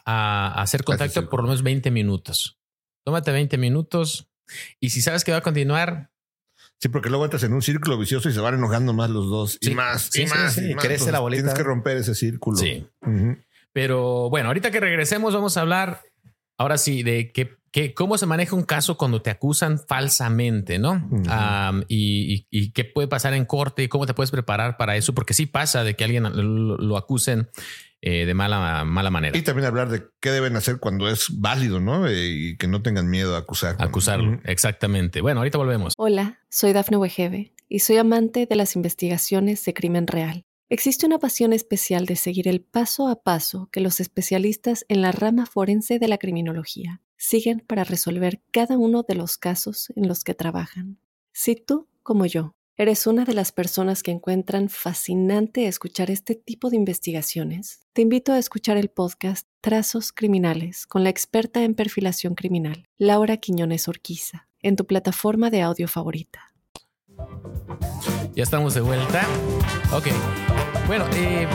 a 0.05 0.61
hacer 0.61 0.83
contacto 0.83 1.29
por 1.29 1.41
lo 1.41 1.47
menos 1.47 1.63
20 1.63 1.91
minutos. 1.91 2.59
Tómate 3.05 3.31
20 3.31 3.57
minutos 3.57 4.29
y 4.79 4.89
si 4.89 5.01
sabes 5.01 5.23
que 5.23 5.31
va 5.31 5.37
a 5.39 5.41
continuar, 5.43 6.11
Sí, 6.81 6.89
porque 6.89 7.09
luego 7.09 7.25
entras 7.25 7.43
en 7.43 7.53
un 7.53 7.61
círculo 7.61 7.95
vicioso 7.97 8.27
y 8.27 8.33
se 8.33 8.39
van 8.39 8.55
enojando 8.55 8.91
más 8.91 9.09
los 9.11 9.29
dos 9.29 9.59
Sí, 9.61 9.71
y 9.71 9.75
más 9.75 10.09
sí, 10.11 10.23
y 10.23 10.25
más. 10.25 10.53
sí, 10.55 10.71
y 10.71 10.73
más. 10.75 10.83
crece 10.83 11.11
la 11.11 11.19
bolita. 11.19 11.43
Tienes 11.43 11.57
que 11.57 11.63
romper 11.63 11.97
ese 11.97 12.15
círculo. 12.15 12.57
Sí. 12.57 12.87
Pero 13.73 14.29
bueno, 14.29 14.47
ahorita 14.47 14.71
que 14.71 14.79
regresemos 14.79 15.33
vamos 15.33 15.55
a 15.57 15.61
hablar 15.61 16.01
ahora 16.57 16.77
sí 16.77 17.03
de 17.03 17.31
qué, 17.31 17.55
qué- 17.71 17.93
cómo 17.93 18.17
se 18.17 18.25
maneja 18.25 18.55
un 18.55 18.63
caso 18.63 18.97
cuando 18.97 19.21
te 19.21 19.29
acusan 19.29 19.79
falsamente, 19.79 20.79
¿no? 20.79 21.07
Y, 21.87 22.33
y- 22.33 22.47
y 22.49 22.71
qué 22.71 22.83
puede 22.83 23.07
pasar 23.07 23.33
en 23.33 23.45
corte 23.45 23.83
y 23.83 23.87
cómo 23.87 24.05
te 24.05 24.13
puedes 24.13 24.31
preparar 24.31 24.75
para 24.77 24.95
eso, 24.97 25.13
porque 25.13 25.33
sí 25.33 25.45
pasa 25.45 25.83
de 25.83 25.95
que 25.95 26.03
alguien 26.03 26.23
lo, 26.23 26.77
lo 26.77 26.97
acusen 26.97 27.49
eh, 28.01 28.25
de 28.25 28.33
mala, 28.33 28.83
mala 28.83 29.11
manera. 29.11 29.37
Y 29.37 29.43
también 29.43 29.67
hablar 29.67 29.89
de 29.89 30.03
qué 30.19 30.31
deben 30.31 30.55
hacer 30.55 30.79
cuando 30.79 31.07
es 31.07 31.27
válido, 31.39 31.79
¿no? 31.79 32.07
Eh, 32.07 32.29
y 32.29 32.57
que 32.57 32.67
no 32.67 32.81
tengan 32.81 33.09
miedo 33.09 33.35
a 33.35 33.39
acusar. 33.39 33.75
Acusarlo, 33.79 34.39
exactamente. 34.43 35.21
Bueno, 35.21 35.41
ahorita 35.41 35.57
volvemos. 35.57 35.93
Hola, 35.97 36.39
soy 36.49 36.73
Dafne 36.73 36.97
Wegebe 36.97 37.53
y 37.69 37.79
soy 37.79 37.97
amante 37.97 38.47
de 38.47 38.55
las 38.55 38.75
investigaciones 38.75 39.63
de 39.65 39.73
crimen 39.73 40.07
real. 40.07 40.43
Existe 40.69 41.05
una 41.05 41.19
pasión 41.19 41.53
especial 41.53 42.05
de 42.05 42.15
seguir 42.15 42.47
el 42.47 42.61
paso 42.61 43.09
a 43.09 43.23
paso 43.23 43.69
que 43.71 43.81
los 43.81 43.99
especialistas 43.99 44.85
en 44.87 45.01
la 45.01 45.11
rama 45.11 45.45
forense 45.45 45.99
de 45.99 46.07
la 46.07 46.17
criminología 46.17 47.01
siguen 47.17 47.59
para 47.59 47.83
resolver 47.83 48.41
cada 48.51 48.77
uno 48.77 49.03
de 49.03 49.15
los 49.15 49.37
casos 49.37 49.91
en 49.95 50.07
los 50.07 50.23
que 50.23 50.33
trabajan. 50.33 50.97
Si 51.33 51.55
tú, 51.55 51.87
como 52.03 52.25
yo, 52.25 52.55
eres 52.77 53.05
una 53.07 53.25
de 53.25 53.33
las 53.33 53.51
personas 53.51 54.03
que 54.03 54.11
encuentran 54.11 54.69
fascinante 54.69 55.67
escuchar 55.67 56.09
este 56.09 56.35
tipo 56.35 56.69
de 56.69 56.77
investigaciones, 56.77 57.81
te 57.93 58.01
invito 58.01 58.33
a 58.33 58.39
escuchar 58.39 58.77
el 58.77 58.89
podcast 58.89 59.47
Trazos 59.61 60.11
Criminales 60.11 60.87
con 60.87 61.03
la 61.03 61.09
experta 61.09 61.63
en 61.63 61.75
perfilación 61.75 62.35
criminal, 62.35 62.85
Laura 62.97 63.37
Quiñones 63.37 63.87
Orquiza, 63.87 64.47
en 64.61 64.75
tu 64.75 64.85
plataforma 64.85 65.49
de 65.49 65.61
audio 65.61 65.87
favorita. 65.87 66.53
Ya 68.33 68.43
estamos 68.43 68.73
de 68.73 68.81
vuelta. 68.81 69.27
Ok. 69.91 70.07
Bueno, 70.87 71.05
eh, 71.13 71.47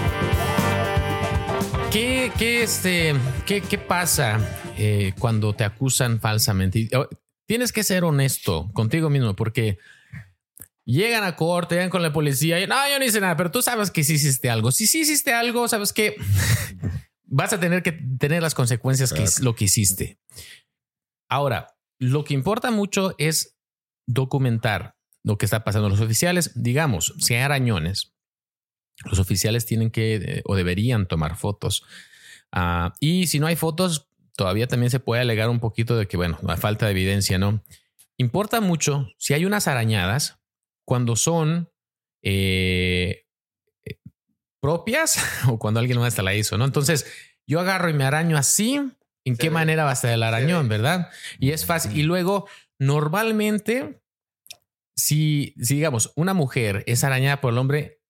¿qué, 1.90 2.30
qué, 2.38 2.62
este, 2.62 3.14
qué, 3.46 3.78
pasa 3.78 4.38
eh, 4.78 5.12
cuando 5.18 5.54
te 5.54 5.64
acusan 5.64 6.20
falsamente? 6.20 6.88
Oh, 6.94 7.06
Tienes 7.46 7.72
que 7.72 7.84
ser 7.84 8.02
honesto 8.02 8.68
contigo 8.72 9.08
mismo 9.08 9.36
porque 9.36 9.78
llegan 10.86 11.24
a 11.24 11.36
corte, 11.36 11.74
llegan 11.74 11.90
con 11.90 12.02
la 12.02 12.12
policía 12.12 12.60
y 12.60 12.66
no, 12.66 12.76
yo 12.88 12.98
no 12.98 13.04
hice 13.04 13.20
nada, 13.20 13.36
pero 13.36 13.50
tú 13.50 13.60
sabes 13.60 13.90
que 13.90 14.04
sí 14.04 14.14
hiciste 14.14 14.48
algo. 14.48 14.70
Si 14.72 14.86
sí 14.86 15.00
hiciste 15.00 15.34
algo, 15.34 15.68
sabes 15.68 15.92
que 15.92 16.16
vas 17.24 17.52
a 17.52 17.60
tener 17.60 17.82
que 17.82 17.92
tener 17.92 18.40
las 18.42 18.54
consecuencias 18.54 19.12
que 19.12 19.24
Claro. 19.24 19.44
lo 19.44 19.54
que 19.54 19.64
hiciste. 19.64 20.18
Ahora, 21.28 21.76
lo 21.98 22.24
que 22.24 22.34
importa 22.34 22.70
mucho 22.70 23.14
es 23.18 23.56
documentar 24.06 24.96
lo 25.24 25.36
que 25.38 25.44
está 25.44 25.64
pasando. 25.64 25.88
Los 25.88 26.00
oficiales, 26.00 26.52
digamos, 26.54 27.14
si 27.18 27.34
hay 27.34 27.40
arañones, 27.42 28.14
los 29.04 29.18
oficiales 29.18 29.66
tienen 29.66 29.90
que 29.90 30.14
eh, 30.14 30.42
o 30.44 30.54
deberían 30.54 31.06
tomar 31.08 31.36
fotos. 31.36 31.82
Ah, 32.52 32.94
y 33.00 33.26
si 33.26 33.40
no 33.40 33.48
hay 33.48 33.56
fotos, 33.56 34.08
todavía 34.36 34.68
también 34.68 34.90
se 34.90 35.00
puede 35.00 35.22
alegar 35.22 35.48
un 35.50 35.58
poquito 35.58 35.96
de 35.96 36.06
que, 36.06 36.16
bueno, 36.16 36.38
la 36.42 36.56
falta 36.56 36.86
de 36.86 36.92
evidencia, 36.92 37.38
¿no? 37.38 37.64
Importa 38.18 38.60
mucho 38.60 39.08
si 39.18 39.34
hay 39.34 39.44
unas 39.44 39.66
arañadas 39.66 40.38
cuando 40.86 41.16
son 41.16 41.70
eh, 42.22 43.26
propias 44.60 45.18
o 45.48 45.58
cuando 45.58 45.80
alguien 45.80 45.98
más 45.98 46.14
te 46.14 46.22
la 46.22 46.34
hizo, 46.34 46.56
¿no? 46.58 46.64
Entonces, 46.64 47.06
yo 47.46 47.60
agarro 47.60 47.88
y 47.90 47.94
me 47.94 48.04
araño 48.04 48.36
así. 48.36 48.80
¿En 49.24 49.34
Se 49.34 49.40
qué 49.42 49.48
ve. 49.48 49.54
manera 49.54 49.84
va 49.84 49.90
a 49.90 49.94
estar 49.94 50.12
el 50.12 50.22
arañón, 50.22 50.68
verdad? 50.68 51.10
Y 51.40 51.50
es 51.50 51.66
fácil. 51.66 51.96
Y 51.96 52.02
luego, 52.04 52.48
normalmente, 52.78 54.00
si, 54.96 55.52
si 55.60 55.74
digamos 55.74 56.12
una 56.16 56.32
mujer 56.32 56.84
es 56.86 57.02
arañada 57.04 57.40
por 57.40 57.52
el 57.52 57.58
hombre, 57.58 58.00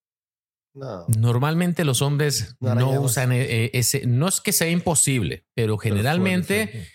No. 0.75 1.07
normalmente 1.19 1.85
los 1.85 2.03
hombres 2.03 2.57
No 2.61 3.01
usan 3.01 3.33
eh, 3.33 3.71
ese. 3.73 4.07
No 4.07 4.29
es 4.29 4.41
que 4.43 4.53
sea 4.53 4.69
imposible, 4.69 5.47
pero 5.55 5.79
generalmente 5.79 6.87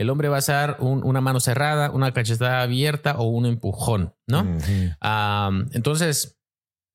el 0.00 0.10
hombre 0.10 0.28
va 0.28 0.36
a 0.36 0.38
usar 0.40 0.76
un- 0.80 1.04
una 1.04 1.20
mano 1.20 1.40
cerrada, 1.40 1.90
una 1.90 2.12
cachetada 2.12 2.62
abierta 2.62 3.16
o 3.18 3.24
un 3.24 3.46
empujón, 3.46 4.14
¿no? 4.26 4.42
Ujú. 4.42 4.90
Am, 5.00 5.68
entonces, 5.72 6.38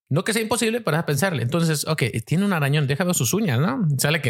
no 0.09 0.23
que 0.23 0.33
sea 0.33 0.41
imposible, 0.41 0.81
pero 0.81 0.97
a 0.97 1.05
pensarle. 1.05 1.43
Entonces, 1.43 1.87
ok, 1.87 2.03
tiene 2.25 2.45
un 2.45 2.53
arañón, 2.53 2.87
déjame 2.87 3.13
sus 3.13 3.33
uñas, 3.33 3.59
¿no? 3.59 3.87
Sale 3.97 4.21
que 4.21 4.29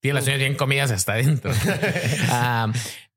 tiene 0.00 0.14
las 0.14 0.26
uñas 0.26 0.38
bien 0.38 0.54
comidas 0.54 0.90
hasta 0.90 1.12
adentro. 1.14 1.50
Am, 2.30 2.72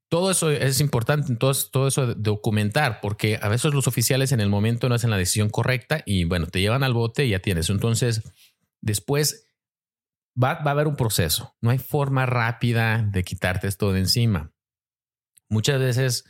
todo 0.09 0.31
eso 0.31 0.51
es 0.51 0.79
importante, 0.79 1.35
todo, 1.35 1.53
todo 1.71 1.87
eso 1.87 2.07
de 2.07 2.15
documentar, 2.17 2.99
porque 3.01 3.39
a 3.41 3.49
veces 3.49 3.73
los 3.73 3.87
oficiales 3.87 4.31
en 4.31 4.39
el 4.41 4.49
momento 4.49 4.87
no 4.87 4.95
hacen 4.95 5.09
la 5.09 5.17
decisión 5.17 5.49
correcta 5.49 6.03
y 6.05 6.25
bueno, 6.25 6.47
te 6.47 6.61
llevan 6.61 6.83
al 6.83 6.93
bote 6.93 7.25
y 7.25 7.29
ya 7.31 7.39
tienes. 7.39 7.69
Entonces, 7.69 8.21
después 8.81 9.47
va, 10.41 10.55
va 10.55 10.71
a 10.71 10.73
haber 10.73 10.87
un 10.87 10.95
proceso. 10.95 11.55
No 11.61 11.71
hay 11.71 11.77
forma 11.79 12.25
rápida 12.25 13.01
de 13.01 13.23
quitarte 13.23 13.67
esto 13.67 13.91
de 13.91 13.99
encima. 13.99 14.51
Muchas 15.53 15.79
veces 15.79 16.25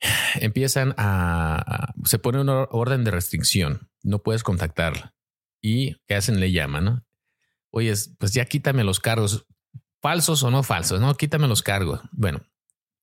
empiezan 0.40 0.94
a, 0.96 1.56
a- 1.56 1.94
se 2.04 2.18
pone 2.18 2.40
una 2.40 2.64
orden 2.70 3.04
de 3.04 3.10
restricción. 3.10 3.88
No 4.02 4.18
puedes 4.20 4.42
contactarla. 4.42 5.14
¿Y 5.62 5.96
qué 6.06 6.14
hacen? 6.16 6.40
Le 6.40 6.52
llaman, 6.52 6.84
¿no? 6.84 7.04
Oye, 7.70 7.92
pues 8.18 8.32
ya 8.32 8.44
quítame 8.44 8.84
los 8.84 9.00
cargos, 9.00 9.46
falsos 10.02 10.42
o 10.42 10.50
no 10.50 10.62
falsos, 10.62 11.00
¿no? 11.00 11.14
Quítame 11.14 11.48
los 11.48 11.62
cargos. 11.62 12.00
Bueno, 12.12 12.42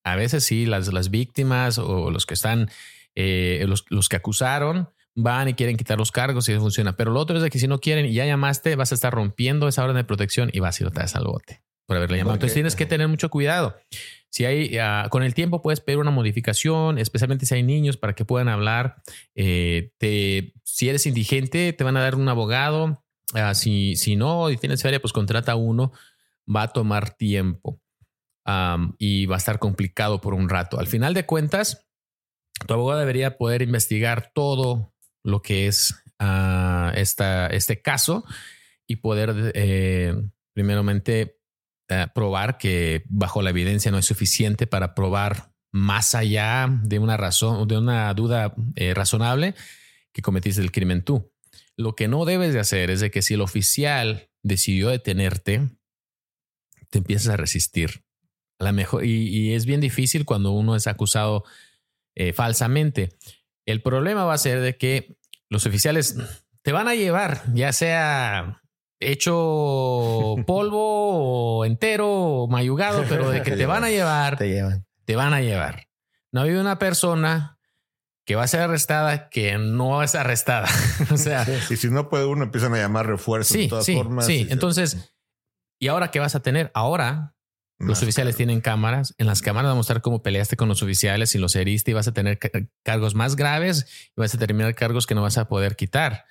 a 0.04 0.16
veces 0.16 0.44
sí, 0.44 0.66
las, 0.66 0.94
las 0.94 1.10
víctimas 1.10 1.78
o 1.80 2.12
los 2.12 2.26
que 2.26 2.36
están, 2.36 2.70
eh, 3.16 3.66
los, 3.68 3.86
los 3.90 4.08
que 4.10 4.16
acusaron, 4.18 4.90
van 5.16 5.50
y 5.50 5.56
quieren 5.56 5.76
quitar 5.76 5.98
los 5.98 6.12
cargos 6.12 6.48
y 6.48 6.52
eso 6.54 6.62
funciona. 6.62 6.96
Pero 6.96 7.12
lo 7.12 7.20
otro 7.20 7.36
es 7.38 7.44
de 7.44 7.50
que 7.50 7.60
si 7.60 7.68
no 7.68 7.80
quieren 7.80 8.06
y 8.06 8.14
ya 8.14 8.26
llamaste, 8.26 8.76
vas 8.76 8.92
a 8.92 8.96
estar 8.96 9.12
rompiendo 9.14 9.68
esa 9.68 9.84
orden 9.84 9.98
de 9.98 10.04
protección 10.04 10.50
y 10.54 10.60
vas 10.60 10.80
a 10.80 10.84
ir 10.84 10.88
otra 10.88 11.04
vez 11.04 11.16
al 11.16 11.26
bote 11.26 11.64
por 11.88 11.98
haberle 11.98 12.18
llamado. 12.18 12.36
Entonces 12.36 12.54
tienes 12.54 12.76
que 12.76 12.86
tener 12.86 13.08
mucho 13.10 13.30
cuidado. 13.30 13.76
Si 14.32 14.46
hay, 14.46 14.78
ah, 14.78 15.08
con 15.12 15.24
el 15.24 15.34
tiempo 15.34 15.62
puedes 15.62 15.82
pedir 15.82 16.00
una 16.00 16.10
modificación, 16.10 16.98
especialmente 16.98 17.46
si 17.46 17.54
hay 17.54 17.64
niños 17.64 17.98
para 17.98 18.14
que 18.14 18.26
puedan 18.26 18.48
hablar. 18.48 19.04
Eh, 19.36 19.92
te, 19.98 20.54
si 20.64 20.88
eres 20.88 21.06
indigente, 21.06 21.74
te 21.74 21.84
van 21.84 21.98
a 21.98 22.02
dar 22.02 22.16
un 22.16 22.28
abogado. 22.30 23.04
Ah, 23.34 23.54
si, 23.54 23.96
si 23.98 24.16
no 24.16 24.50
y 24.50 24.58
tienes 24.58 24.82
feria, 24.82 25.02
pues 25.02 25.12
contrata 25.14 25.56
uno. 25.56 25.92
Va 26.54 26.64
a 26.64 26.74
tomar 26.74 27.12
tiempo 27.12 27.82
y 28.98 29.26
va 29.28 29.36
a 29.36 29.38
estar 29.38 29.60
complicado 29.60 30.20
por 30.22 30.34
un 30.34 30.50
rato. 30.50 30.80
Al 30.80 30.88
final 30.88 31.14
de 31.14 31.26
cuentas, 31.26 31.88
tu 32.68 32.74
abogado 32.74 33.00
debería 33.00 33.38
poder 33.38 33.62
investigar 33.62 34.32
todo 34.34 34.94
lo 35.24 35.42
que 35.42 35.68
es 35.68 35.96
ah, 36.20 36.92
esta, 36.96 37.48
este 37.48 37.82
caso 37.82 38.24
y 38.88 38.98
poder, 38.98 39.52
eh, 39.56 40.16
primeramente, 40.54 41.41
eh, 41.92 42.08
probar 42.16 42.58
que 42.58 43.04
bajo 43.10 43.42
la 43.42 43.50
evidencia 43.50 43.92
no 43.92 43.98
es 43.98 44.06
suficiente 44.06 44.66
para 44.66 44.96
probar 44.96 45.52
más 45.74 46.16
allá 46.16 46.70
de 46.84 47.00
una 47.00 47.18
razón, 47.18 47.68
de 47.68 47.78
una 47.78 48.14
duda 48.14 48.56
eh, 48.78 48.94
razonable 48.94 49.56
que 50.14 50.22
cometiste 50.22 50.62
el 50.62 50.72
crimen 50.72 51.04
tú. 51.04 51.34
Lo 51.76 51.94
que 51.94 52.08
no 52.08 52.24
debes 52.24 52.54
de 52.54 52.62
hacer 52.62 52.92
es 52.92 53.02
de 53.02 53.12
que 53.12 53.22
si 53.22 53.34
el 53.34 53.42
oficial 53.42 54.30
decidió 54.42 54.88
detenerte, 54.88 55.68
te 56.90 57.00
empiezas 57.00 57.34
a 57.34 57.36
resistir. 57.36 58.06
A 58.58 58.72
mejor, 58.72 59.04
y, 59.04 59.28
y 59.28 59.54
es 59.54 59.66
bien 59.66 59.82
difícil 59.82 60.24
cuando 60.24 60.52
uno 60.52 60.78
es 60.78 60.88
acusado 60.88 61.44
eh, 62.16 62.32
falsamente. 62.32 63.18
El 63.66 63.82
problema 63.82 64.24
va 64.24 64.36
a 64.36 64.38
ser 64.38 64.62
de 64.62 64.78
que 64.78 65.18
los 65.50 65.66
oficiales 65.66 66.16
te 66.62 66.72
van 66.72 66.88
a 66.88 66.96
llevar, 66.96 67.44
ya 67.54 67.74
sea 67.74 68.61
hecho 69.02 70.36
polvo 70.48 71.58
o 71.60 71.66
entero 71.66 72.10
o 72.10 72.48
mayugado, 72.48 73.04
pero 73.10 73.30
de 73.30 73.42
que 73.42 73.52
te 73.52 73.66
van 73.66 73.84
a 73.84 73.90
llevar, 73.90 74.38
Te 74.38 74.48
llevan. 74.50 74.86
te 75.06 75.16
van 75.16 75.34
a 75.34 75.42
llevar. 75.42 75.88
No 76.32 76.40
ha 76.42 76.44
habido 76.44 76.62
una 76.62 76.80
persona 76.80 77.58
que 78.26 78.36
va 78.36 78.44
a 78.44 78.48
ser 78.48 78.62
arrestada 78.62 79.30
que 79.30 79.58
no 79.58 80.04
es 80.04 80.16
arrestada. 80.16 80.68
o 81.12 81.18
sea, 81.18 81.46
Y 81.70 81.76
si 81.76 81.90
no 81.90 82.08
puede 82.10 82.26
uno, 82.26 82.44
empiezan 82.44 82.74
a 82.74 82.78
llamar 82.78 83.08
refuerzos 83.08 83.54
sí, 83.54 83.64
de 83.64 83.68
todas 83.70 83.86
sí, 83.86 83.96
formas. 83.96 84.26
sí. 84.26 84.34
Y 84.42 84.46
se- 84.46 84.54
Entonces, 84.54 85.14
¿y 85.80 85.88
ahora 85.88 86.12
qué 86.12 86.20
vas 86.20 86.36
a 86.36 86.42
tener? 86.42 86.72
Ahora 86.74 87.36
los 87.80 88.04
oficiales 88.04 88.36
tienen 88.36 88.62
cámaras. 88.62 89.16
En 89.18 89.26
las 89.26 89.42
cámaras 89.42 89.70
va 89.70 89.74
a 89.74 89.76
mostrar 89.76 90.02
cómo 90.04 90.22
peleaste 90.22 90.56
con 90.56 90.70
los 90.70 90.84
oficiales 90.84 91.34
y 91.34 91.40
los 91.40 91.56
heriste 91.56 91.90
y 91.90 91.94
vas 91.96 92.08
a 92.08 92.14
tener 92.14 92.38
ca- 92.38 92.52
cargos 92.84 93.16
más 93.16 93.36
graves 93.36 93.88
y 94.16 94.22
vas 94.22 94.36
a 94.36 94.38
terminar 94.38 94.76
cargos 94.76 95.08
que 95.08 95.16
no 95.16 95.24
vas 95.24 95.40
a 95.40 95.48
poder 95.48 95.76
quitar. 95.76 96.26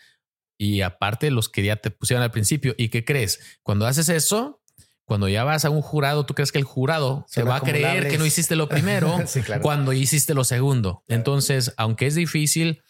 Y 0.62 0.82
aparte 0.82 1.30
los 1.30 1.48
que 1.48 1.62
ya 1.62 1.76
te 1.76 1.90
pusieron 1.90 2.22
al 2.22 2.30
principio. 2.30 2.74
¿Y 2.76 2.90
qué 2.90 3.02
crees? 3.02 3.58
Cuando 3.62 3.86
haces 3.86 4.10
eso, 4.10 4.60
cuando 5.06 5.26
ya 5.26 5.42
vas 5.42 5.64
a 5.64 5.70
un 5.70 5.80
jurado, 5.80 6.26
tú 6.26 6.34
crees 6.34 6.52
que 6.52 6.58
el 6.58 6.64
jurado 6.64 7.24
se 7.28 7.44
va 7.44 7.56
a 7.56 7.60
creer 7.62 8.08
que 8.08 8.18
no 8.18 8.26
hiciste 8.26 8.56
lo 8.56 8.68
primero 8.68 9.18
Sí, 9.26 9.40
claro. 9.40 9.62
cuando 9.62 9.94
hiciste 9.94 10.34
lo 10.34 10.44
segundo. 10.44 11.02
Entonces, 11.08 11.72
aunque 11.78 12.06
es 12.06 12.14
difícil, 12.14 12.82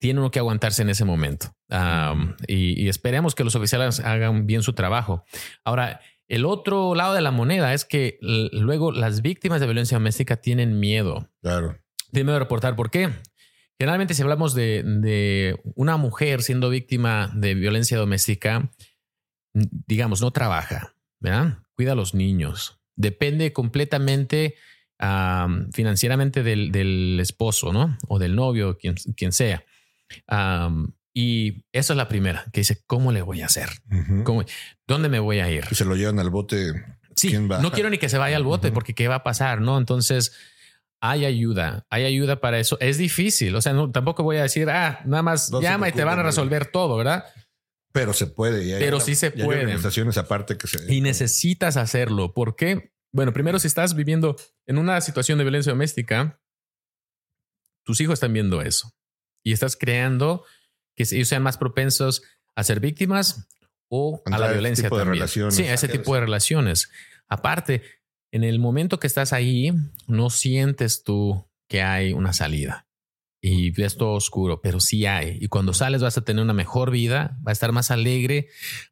tiene 0.00 0.18
uno 0.18 0.32
que 0.32 0.40
aguantarse 0.40 0.82
en 0.82 0.90
ese 0.90 1.04
momento. 1.04 1.54
Um, 1.70 2.34
y, 2.48 2.82
y 2.82 2.88
esperemos 2.88 3.36
que 3.36 3.44
los 3.44 3.54
oficiales 3.54 4.00
hagan 4.00 4.44
bien 4.44 4.64
su 4.64 4.72
trabajo. 4.72 5.24
Ahora, 5.62 6.00
el 6.26 6.44
otro 6.46 6.96
lado 6.96 7.14
de 7.14 7.20
la 7.20 7.30
moneda 7.30 7.74
es 7.74 7.84
que 7.84 8.18
luego 8.20 8.90
las 8.90 9.22
víctimas 9.22 9.60
de 9.60 9.66
violencia 9.66 9.98
doméstica 9.98 10.36
tienen 10.38 10.80
miedo. 10.80 11.30
Claro. 11.42 11.78
Tienen 12.10 12.26
miedo 12.26 12.34
de 12.34 12.40
reportar. 12.40 12.74
¿Por 12.74 12.90
qué? 12.90 13.08
Generalmente 13.78 14.14
si 14.14 14.22
hablamos 14.22 14.54
de, 14.54 14.82
de 14.84 15.60
una 15.76 15.96
mujer 15.96 16.42
siendo 16.42 16.68
víctima 16.70 17.30
de 17.34 17.54
violencia 17.54 17.96
doméstica, 17.98 18.70
digamos, 19.52 20.20
no 20.20 20.30
trabaja, 20.32 20.94
¿verdad? 21.20 21.58
Cuida 21.74 21.92
a 21.92 21.94
los 21.94 22.12
niños. 22.14 22.80
Depende 22.96 23.52
completamente 23.52 24.56
am, 24.98 25.70
financieramente 25.72 26.42
del, 26.42 26.72
del 26.72 27.18
esposo, 27.20 27.72
¿no? 27.72 27.96
O 28.08 28.18
del 28.18 28.34
novio, 28.34 28.76
quien, 28.78 28.94
quien 29.16 29.30
sea. 29.32 29.62
Y 31.14 31.64
esa 31.72 31.92
es 31.92 31.96
la 31.96 32.08
primera, 32.08 32.44
que 32.52 32.60
dice, 32.60 32.82
¿cómo 32.86 33.10
le 33.12 33.22
voy 33.22 33.42
a 33.42 33.46
hacer? 33.46 33.68
¿Cómo- 34.24 34.44
¿Dónde 34.86 35.08
me 35.08 35.18
voy 35.18 35.40
a 35.40 35.50
ir? 35.50 35.64
Se 35.74 35.84
lo 35.84 35.96
llevan 35.96 36.18
al 36.18 36.30
bote. 36.30 36.84
Sí, 37.16 37.28
¿Quién 37.30 37.50
va? 37.50 37.60
no 37.60 37.72
quiero 37.72 37.90
ni 37.90 37.98
que 37.98 38.08
se 38.08 38.18
vaya 38.18 38.36
al 38.36 38.44
bote 38.44 38.70
porque 38.70 38.94
qué 38.94 39.08
va 39.08 39.16
a 39.16 39.22
pasar, 39.24 39.60
¿no? 39.60 39.78
Entonces 39.78 40.32
hay 41.00 41.24
ayuda, 41.24 41.86
hay 41.90 42.04
ayuda 42.04 42.40
para 42.40 42.58
eso. 42.58 42.76
Es 42.80 42.98
difícil, 42.98 43.54
o 43.54 43.60
sea, 43.62 43.72
no, 43.72 43.90
tampoco 43.90 44.22
voy 44.22 44.36
a 44.38 44.42
decir, 44.42 44.68
ah, 44.70 45.00
nada 45.04 45.22
más 45.22 45.50
No 45.50 45.60
llama 45.60 45.88
y 45.88 45.92
te 45.92 46.04
van 46.04 46.18
a 46.18 46.22
resolver 46.22 46.66
todo, 46.66 46.96
¿verdad? 46.96 47.24
Pero 47.92 48.12
se 48.12 48.26
puede. 48.26 48.74
hay- 48.74 48.80
Pero 48.80 49.00
sí 49.00 49.14
se 49.14 49.30
puede. 49.30 49.60
organizaciones 49.60 50.18
aparte 50.18 50.56
que 50.58 50.66
se. 50.66 50.92
Y 50.92 51.00
necesitas 51.00 51.76
hacerlo. 51.76 52.32
¿Por 52.34 52.54
qué? 52.56 52.92
Bueno, 53.12 53.32
primero, 53.32 53.58
si 53.58 53.66
estás 53.66 53.94
viviendo 53.94 54.36
en 54.66 54.76
una 54.78 55.00
situación 55.00 55.38
de 55.38 55.44
violencia 55.44 55.72
doméstica, 55.72 56.40
tus 57.84 58.00
hijos 58.00 58.14
están 58.14 58.32
viendo 58.32 58.60
eso 58.60 58.92
y 59.42 59.52
estás 59.52 59.76
creando 59.76 60.44
que 60.94 61.04
ellos 61.12 61.28
sean 61.28 61.42
más 61.42 61.56
propensos 61.56 62.22
a 62.54 62.64
ser 62.64 62.80
víctimas 62.80 63.48
o 63.88 64.20
a 64.26 64.30
la 64.30 64.36
a 64.36 64.48
ese 64.48 64.52
violencia 64.54 64.84
tipo 64.84 64.98
de 64.98 65.04
relaciones. 65.04 65.54
Sí, 65.54 65.62
a 65.64 65.74
ese 65.74 65.88
tipo 65.88 66.14
de 66.14 66.20
relaciones. 66.20 66.90
Aparte, 67.28 67.82
en 68.32 68.44
el 68.44 68.58
momento 68.58 68.98
que 68.98 69.06
estás 69.06 69.32
ahí, 69.32 69.72
no 70.06 70.30
sientes 70.30 71.02
tú 71.02 71.48
que 71.68 71.82
hay 71.82 72.12
una 72.12 72.32
salida 72.32 72.86
y 73.40 73.70
ves 73.70 73.96
todo 73.96 74.14
oscuro, 74.14 74.60
pero 74.60 74.80
sí 74.80 75.06
hay. 75.06 75.38
Y 75.40 75.48
cuando 75.48 75.72
sales 75.72 76.02
vas 76.02 76.18
a 76.18 76.22
tener 76.22 76.42
una 76.42 76.54
mejor 76.54 76.90
vida, 76.90 77.38
va 77.46 77.50
a 77.50 77.52
estar 77.52 77.72
más 77.72 77.90
alegre, 77.90 78.48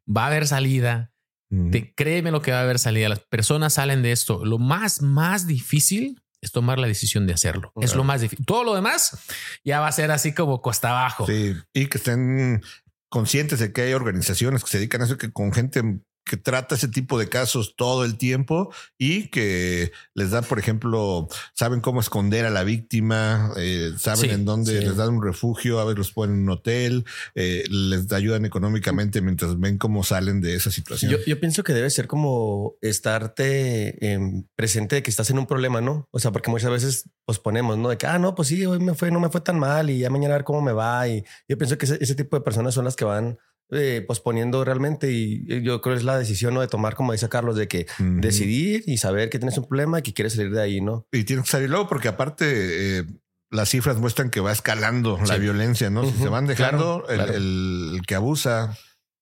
va 0.07 0.23
a 0.23 0.27
haber 0.27 0.47
salida. 0.47 1.11
Ujú. 1.49 1.71
Te, 1.71 1.93
créeme 1.93 2.31
lo 2.31 2.41
que 2.41 2.51
va 2.51 2.59
a 2.59 2.63
haber 2.63 2.79
salida. 2.79 3.09
Las 3.09 3.19
personas 3.19 3.73
salen 3.73 4.01
de 4.01 4.11
esto. 4.11 4.45
Lo 4.45 4.57
más, 4.57 5.01
más 5.01 5.47
difícil 5.47 6.21
es 6.41 6.51
tomar 6.51 6.79
la 6.79 6.87
decisión 6.87 7.27
de 7.27 7.33
hacerlo. 7.33 7.71
Es 7.81 7.95
lo 7.95 8.03
más 8.03 8.21
difícil. 8.21 8.45
Todo 8.45 8.63
lo 8.63 8.75
demás 8.75 9.17
ya 9.63 9.79
va 9.79 9.87
a 9.87 9.91
ser 9.91 10.11
así 10.11 10.33
como 10.33 10.61
costa 10.61 10.91
abajo. 10.91 11.25
Sí, 11.25 11.55
y 11.73 11.87
que 11.87 11.97
estén 11.97 12.61
conscientes 13.09 13.59
de 13.59 13.73
que 13.73 13.81
hay 13.81 13.93
organizaciones 13.93 14.63
que 14.63 14.69
se 14.69 14.77
dedican 14.77 15.01
a 15.01 15.05
eso, 15.05 15.17
que 15.17 15.31
con 15.31 15.51
gente 15.51 15.81
que 16.27 16.37
trata 16.37 16.75
ese 16.75 16.87
tipo 16.87 17.17
de 17.17 17.29
casos 17.29 17.75
todo 17.75 18.03
el 18.05 18.17
tiempo 18.17 18.73
y 18.97 19.29
que 19.29 19.91
les 20.13 20.31
dan, 20.31 20.43
por 20.43 20.59
ejemplo, 20.59 21.27
saben 21.53 21.81
cómo 21.81 21.99
esconder 22.01 22.45
a 22.45 22.49
la 22.49 22.63
víctima, 22.63 23.51
eh, 23.57 23.93
saben 23.97 24.17
Sí, 24.21 24.29
en 24.29 24.45
dónde 24.45 24.79
sí. 24.79 24.85
les 24.85 24.97
dan 24.97 25.15
un 25.15 25.23
refugio, 25.23 25.79
a 25.79 25.85
veces 25.85 25.97
los 25.97 26.11
ponen 26.11 26.37
en 26.37 26.43
un 26.43 26.49
hotel, 26.49 27.05
eh, 27.35 27.63
les 27.69 28.11
ayudan 28.11 28.45
económicamente 28.45 29.21
mientras 29.21 29.59
ven 29.59 29.77
cómo 29.77 30.03
salen 30.03 30.41
de 30.41 30.55
esa 30.55 30.71
situación. 30.71 31.11
Yo, 31.11 31.17
yo 31.25 31.39
pienso 31.39 31.63
que 31.63 31.73
debe 31.73 31.89
ser 31.89 32.07
como 32.07 32.75
estarte 32.81 34.13
em, 34.13 34.45
presente 34.55 34.95
de 34.95 35.03
que 35.03 35.09
estás 35.09 35.29
en 35.29 35.39
un 35.39 35.47
problema, 35.47 35.81
¿no? 35.81 36.07
O 36.11 36.19
sea, 36.19 36.31
porque 36.31 36.49
muchas 36.51 36.71
veces 36.71 37.09
posponemos, 37.25 37.77
¿no? 37.77 37.89
De 37.89 37.97
que, 37.97 38.07
ah, 38.07 38.19
no, 38.19 38.35
pues 38.35 38.49
sí, 38.49 38.65
hoy 38.65 38.79
me 38.79 38.93
fue, 38.93 39.11
no 39.11 39.19
me 39.19 39.29
fue 39.29 39.41
tan 39.41 39.59
mal 39.59 39.89
y 39.89 39.99
ya 39.99 40.09
mañana 40.09 40.35
a 40.35 40.37
ver 40.37 40.43
cómo 40.45 40.61
me 40.61 40.73
va. 40.73 41.07
Y 41.07 41.23
yo 41.47 41.57
pienso 41.57 41.77
que 41.77 41.85
ese, 41.85 41.97
ese 42.01 42.15
tipo 42.15 42.35
de 42.37 42.43
personas 42.43 42.73
son 42.73 42.85
las 42.85 42.95
que 42.95 43.05
van 43.05 43.37
eh, 43.71 44.03
posponiendo 44.07 44.63
realmente 44.63 45.11
y 45.11 45.45
yo 45.61 45.81
creo 45.81 45.95
que 45.95 45.99
es 45.99 46.03
la 46.03 46.17
decisión, 46.17 46.53
¿no? 46.53 46.61
De 46.61 46.67
tomar, 46.67 46.95
como 46.95 47.11
dice 47.11 47.29
Carlos, 47.29 47.55
de 47.55 47.67
que 47.67 47.87
decidir 47.99 48.83
y 48.87 48.97
saber 48.97 49.29
que 49.29 49.39
tienes 49.39 49.57
un 49.57 49.67
problema 49.67 49.99
y 49.99 50.01
que 50.01 50.13
quieres 50.13 50.33
salir 50.33 50.51
de 50.51 50.61
ahí, 50.61 50.81
¿no? 50.81 51.05
Y 51.11 51.23
tienes 51.23 51.45
que 51.45 51.51
salir 51.51 51.69
luego 51.69 51.87
porque 51.87 52.07
aparte 52.07 52.99
eh, 52.99 53.05
las 53.51 53.69
cifras 53.69 53.97
muestran 53.97 54.29
que 54.29 54.39
va 54.39 54.51
escalando 54.51 55.19
la 55.25 55.37
violencia, 55.37 55.89
¿no? 55.89 56.05
si 56.05 56.17
se 56.17 56.29
van 56.29 56.47
dejando, 56.47 57.03
claro, 57.05 57.25
claro. 57.25 57.33
El, 57.33 57.91
el 57.95 58.01
que 58.05 58.15
abusa 58.15 58.77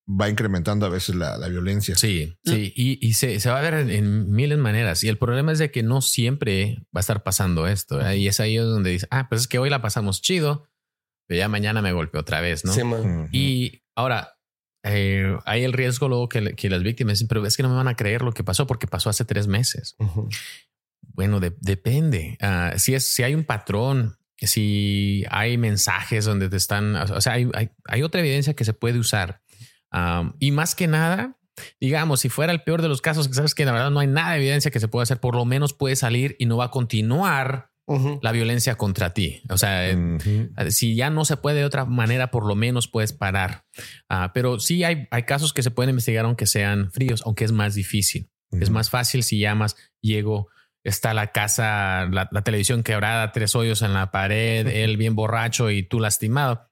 va 0.07 0.29
incrementando 0.29 0.85
a 0.85 0.89
veces 0.89 1.15
la, 1.15 1.37
la 1.37 1.47
violencia. 1.47 1.95
Sí, 1.95 2.37
sí, 2.43 2.71
y, 2.75 3.05
y 3.05 3.13
se, 3.13 3.39
se, 3.39 3.49
va 3.49 3.59
a 3.59 3.61
ver 3.61 3.73
en, 3.73 3.89
en, 3.89 4.31
miles 4.31 4.57
de 4.57 4.63
maneras. 4.63 5.03
Y 5.03 5.09
el 5.09 5.17
problema 5.17 5.51
es 5.51 5.59
de 5.59 5.71
que 5.71 5.83
no 5.83 6.01
siempre 6.01 6.77
va 6.95 6.99
a 6.99 7.01
estar 7.01 7.23
pasando 7.23 7.67
esto. 7.67 8.05
¿eh? 8.05 8.17
Y 8.17 8.27
es 8.27 8.39
ahí 8.39 8.55
donde 8.55 8.91
dice, 8.91 9.07
ah, 9.09 9.27
pues 9.29 9.41
es 9.41 9.47
que 9.47 9.57
hoy 9.57 9.69
la 9.69 9.81
pasamos 9.81 10.21
chido, 10.21 10.67
pero 11.27 11.39
ya 11.39 11.47
mañana 11.47 11.81
me 11.81 11.91
golpeó 11.91 12.21
otra 12.21 12.39
vez, 12.41 12.65
¿no? 12.65 12.73
Sí, 12.73 12.83
man. 12.83 13.29
Y 13.31 13.83
ahora, 13.95 14.34
eh, 14.85 15.37
hay 15.45 15.63
el 15.63 15.73
riesgo 15.73 16.07
luego 16.07 16.29
que, 16.29 16.53
que, 16.55 16.69
las 16.69 16.83
víctimas 16.83 17.13
dicen, 17.13 17.27
pero 17.27 17.45
es 17.45 17.57
que 17.57 17.63
no 17.63 17.69
me 17.69 17.75
van 17.75 17.87
a 17.87 17.95
creer 17.95 18.21
lo 18.21 18.31
que 18.31 18.43
pasó 18.43 18.67
porque 18.67 18.87
pasó 18.87 19.09
hace 19.09 19.25
tres 19.25 19.47
meses. 19.47 19.95
Bueno, 21.01 21.39
de- 21.39 21.55
depende. 21.59 22.37
Ah, 22.39 22.73
si, 22.77 22.93
es, 22.93 23.13
si 23.13 23.23
hay 23.23 23.33
un 23.33 23.43
patrón, 23.43 24.17
si 24.37 25.25
hay 25.29 25.57
mensajes 25.57 26.25
donde 26.25 26.49
te 26.49 26.57
están, 26.57 26.95
o 26.95 27.21
sea, 27.21 27.33
hay, 27.33 27.49
hay, 27.53 27.69
hay 27.85 28.03
otra 28.03 28.21
evidencia 28.21 28.53
que 28.53 28.65
se 28.65 28.73
puede 28.73 28.99
usar. 28.99 29.41
Y 30.39 30.51
más 30.51 30.75
que 30.75 30.87
nada, 30.87 31.37
digamos, 31.79 32.19
si 32.19 32.29
fuera 32.29 32.51
el 32.51 32.63
peor 32.63 32.81
de 32.81 32.89
los 32.89 33.01
casos, 33.01 33.27
que 33.27 33.33
sabes 33.33 33.55
que 33.55 33.65
la 33.65 33.71
verdad 33.71 33.91
no 33.91 34.01
hay 34.01 34.07
nada 34.07 34.31
de 34.33 34.37
evidencia 34.37 34.71
que 34.71 34.79
se 34.79 34.89
pueda 34.89 35.03
hacer, 35.03 35.19
por 35.19 35.35
lo 35.35 35.45
menos 35.45 35.73
puede 35.73 35.95
salir 35.95 36.35
y 36.37 36.45
no 36.47 36.57
va 36.57 36.65
a 36.65 36.71
continuar 36.71 37.71
La 38.21 38.31
violencia 38.31 38.75
contra 38.75 39.13
ti. 39.13 39.43
O 39.49 39.57
sea, 39.57 39.95
Ujú. 39.95 40.49
si 40.69 40.95
ya 40.95 41.09
no 41.09 41.23
se 41.23 41.37
puede 41.37 41.59
de 41.59 41.65
otra 41.65 41.85
manera, 41.85 42.31
por 42.31 42.45
lo 42.45 42.55
menos 42.55 42.87
puedes 42.87 43.13
parar. 43.13 43.65
Ah, 44.09 44.31
pero 44.33 44.59
sí 44.59 44.83
hay, 44.83 45.07
hay 45.11 45.23
casos 45.23 45.53
que 45.53 45.61
se 45.61 45.71
pueden 45.71 45.91
investigar 45.91 46.25
aunque 46.25 46.47
sean 46.47 46.91
fríos, 46.91 47.21
aunque 47.25 47.45
es 47.45 47.51
más 47.51 47.75
difícil. 47.75 48.29
Es 48.51 48.69
más 48.69 48.89
fácil 48.89 49.21
si 49.23 49.37
llamas, 49.37 49.75
llego, 50.01 50.47
está 50.83 51.13
la 51.13 51.33
casa, 51.33 52.07
la, 52.09 52.29
la 52.31 52.41
televisión 52.43 52.83
quebrada, 52.83 53.31
tres 53.33 53.53
hoyos 53.53 53.81
en 53.81 53.93
la 53.93 54.11
pared, 54.11 54.65
él 54.67 54.97
bien 54.97 55.13
borracho 55.15 55.69
y 55.71 55.83
tú 55.83 55.99
lastimado. 55.99 56.71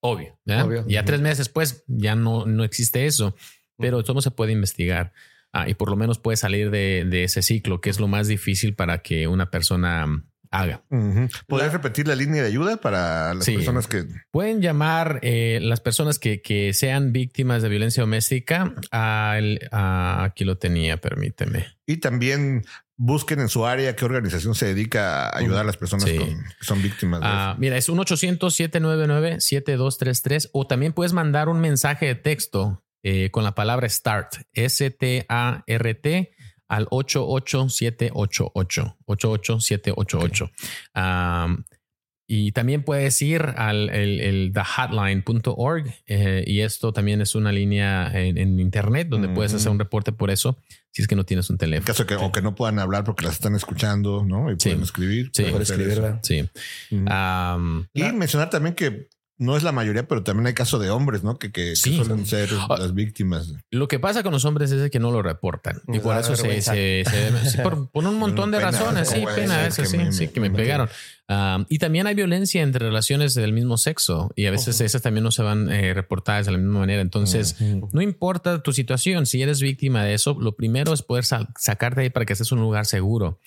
Obvio. 0.00 0.38
¿verdad? 0.44 0.66
Obvio. 0.66 0.84
Ya 0.88 1.04
tres 1.04 1.20
meses 1.20 1.38
después 1.38 1.84
ya 1.86 2.14
no, 2.14 2.46
no 2.46 2.64
existe 2.64 3.06
eso, 3.06 3.36
pero 3.76 4.02
todo 4.04 4.22
se 4.22 4.30
puede 4.30 4.52
investigar. 4.52 5.12
Ah, 5.62 5.68
y 5.68 5.74
por 5.74 5.90
lo 5.90 5.96
menos 5.96 6.18
puede 6.18 6.36
salir 6.36 6.70
de, 6.70 7.04
de 7.08 7.24
ese 7.24 7.42
ciclo, 7.42 7.80
que 7.80 7.90
es 7.90 8.00
lo 8.00 8.08
más 8.08 8.28
difícil 8.28 8.74
para 8.74 8.98
que 9.02 9.26
una 9.28 9.50
persona 9.50 10.24
haga. 10.50 10.82
Ujú. 10.90 11.28
¿Podrías 11.48 11.72
repetir 11.72 12.06
la 12.06 12.14
línea 12.14 12.40
de 12.42 12.48
ayuda 12.48 12.76
para 12.76 13.34
las 13.34 13.44
Sí. 13.44 13.54
personas 13.56 13.88
que 13.88 14.04
Pueden 14.30 14.62
llamar 14.62 15.18
eh, 15.22 15.58
las 15.60 15.80
personas 15.80 16.18
que, 16.20 16.40
que 16.40 16.72
sean 16.72 17.12
víctimas 17.12 17.62
de 17.62 17.68
violencia 17.68 18.02
doméstica 18.02 18.72
al, 18.92 19.58
a- 19.72 20.22
aquí 20.24 20.44
lo 20.44 20.56
tenía, 20.56 20.98
permíteme. 20.98 21.66
y 21.86 21.96
también 21.98 22.64
busquen 22.98 23.40
en 23.40 23.48
su 23.48 23.66
área 23.66 23.94
qué 23.96 24.04
organización 24.06 24.54
se 24.54 24.66
dedica 24.66 25.28
a 25.28 25.36
ayudar 25.38 25.62
a 25.62 25.64
las 25.64 25.76
personas 25.76 26.08
Sí. 26.08 26.16
con- 26.16 26.28
que 26.28 26.64
son 26.64 26.80
víctimas 26.82 27.20
de 27.20 27.26
Ah, 27.28 27.56
mira, 27.58 27.76
es 27.76 27.88
un 27.88 27.98
800-799-7233 27.98 30.50
o 30.52 30.66
también 30.66 30.92
puedes 30.92 31.12
mandar 31.12 31.48
un 31.48 31.60
mensaje 31.60 32.06
de 32.06 32.14
texto 32.14 32.82
eh, 33.02 33.30
con 33.30 33.44
la 33.44 33.54
palabra 33.54 33.88
START, 33.88 34.34
S-T-A-R-T 34.52 36.30
al 36.68 36.86
88788, 36.90 38.52
88788. 39.04 40.50
Am, 40.94 41.64
y 42.28 42.50
también 42.50 42.82
puedes 42.82 43.22
ir 43.22 43.40
al 43.56 43.88
el, 43.90 44.20
el 44.20 44.52
thehotline.org 44.52 45.94
eh, 46.06 46.42
y 46.44 46.60
esto 46.62 46.92
también 46.92 47.20
es 47.20 47.36
una 47.36 47.52
línea 47.52 48.10
en, 48.12 48.36
en 48.36 48.58
internet 48.58 49.06
donde 49.08 49.28
puedes 49.28 49.54
hacer 49.54 49.70
un 49.70 49.78
reporte 49.78 50.10
por 50.10 50.32
eso 50.32 50.58
si 50.90 51.02
es 51.02 51.06
que 51.08 51.14
no 51.14 51.22
tienes 51.24 51.48
un 51.50 51.54
En 51.54 51.58
teléfono. 51.58 51.86
caso 51.86 52.02
de 52.02 52.08
que, 52.08 52.16
o 52.16 52.32
que 52.32 52.42
no 52.42 52.56
puedan 52.56 52.80
hablar 52.80 53.04
porque 53.04 53.24
las 53.24 53.34
están 53.34 53.54
escuchando, 53.54 54.24
¿no? 54.24 54.50
Y 54.50 54.54
Sí. 54.58 54.70
pueden 54.70 54.82
escribir. 54.82 55.30
Sí. 55.32 55.42
pueden 55.44 55.62
escribirla. 55.62 56.18
Sí. 56.24 56.50
y 56.90 58.02
mencionar 58.12 58.50
también 58.50 58.74
que 58.74 59.06
no 59.38 59.56
es 59.56 59.62
la 59.62 59.72
mayoría, 59.72 60.08
pero 60.08 60.22
también 60.22 60.46
hay 60.46 60.54
casos 60.54 60.80
de 60.80 60.90
hombres, 60.90 61.22
¿no? 61.22 61.38
Que, 61.38 61.52
que, 61.52 61.76
suelen 61.76 62.24
ser 62.26 62.48
Ah. 62.68 62.76
las 62.78 62.94
víctimas. 62.94 63.52
Lo 63.70 63.86
que 63.88 63.98
pasa 63.98 64.22
con 64.22 64.32
los 64.32 64.44
hombres 64.44 64.70
es 64.72 64.90
que 64.90 64.98
no 64.98 65.10
lo 65.10 65.22
reportan 65.22 65.80
y 65.88 65.98
por 65.98 66.16
eso 66.16 66.34
se, 66.36 66.60
se- 66.62 67.04
se- 67.04 67.50
sí, 67.50 67.58
por, 67.62 67.90
por 67.90 68.04
un 68.06 68.18
montón 68.18 68.50
de 68.50 68.58
Pena, 68.58 68.70
razones, 68.70 69.08
sí, 69.08 69.14
¿cómo 69.16 69.24
puede 69.26 69.40
pena, 69.42 69.66
eso 69.66 69.84
sí, 69.84 69.96
me- 69.98 70.12
sí, 70.12 70.28
que 70.28 70.40
me 70.40 70.48
me- 70.50 70.56
pegaron. 70.56 70.88
Um, 71.28 71.66
y 71.68 71.78
también 71.78 72.06
hay 72.06 72.14
violencia 72.14 72.62
entre 72.62 72.86
relaciones 72.86 73.34
del 73.34 73.52
mismo 73.52 73.76
sexo 73.78 74.30
y 74.36 74.46
a 74.46 74.52
veces 74.52 74.80
esas 74.80 75.02
también 75.02 75.24
no 75.24 75.32
se 75.32 75.42
van 75.42 75.70
eh, 75.72 75.92
reportadas 75.92 76.46
de 76.46 76.52
la 76.52 76.58
misma 76.58 76.78
manera. 76.80 77.02
Entonces, 77.02 77.56
no 77.60 78.00
importa 78.00 78.62
tu 78.62 78.72
situación, 78.72 79.26
si 79.26 79.42
eres 79.42 79.60
víctima 79.60 80.04
de 80.04 80.14
eso, 80.14 80.36
lo 80.40 80.54
primero 80.54 80.92
es 80.94 81.02
poder 81.02 81.24
sacarte 81.24 82.02
ahí 82.02 82.10
para 82.10 82.26
que 82.26 82.32
estés 82.34 82.52
en 82.52 82.58
un 82.58 82.64
lugar 82.64 82.86
seguro. 82.86 83.40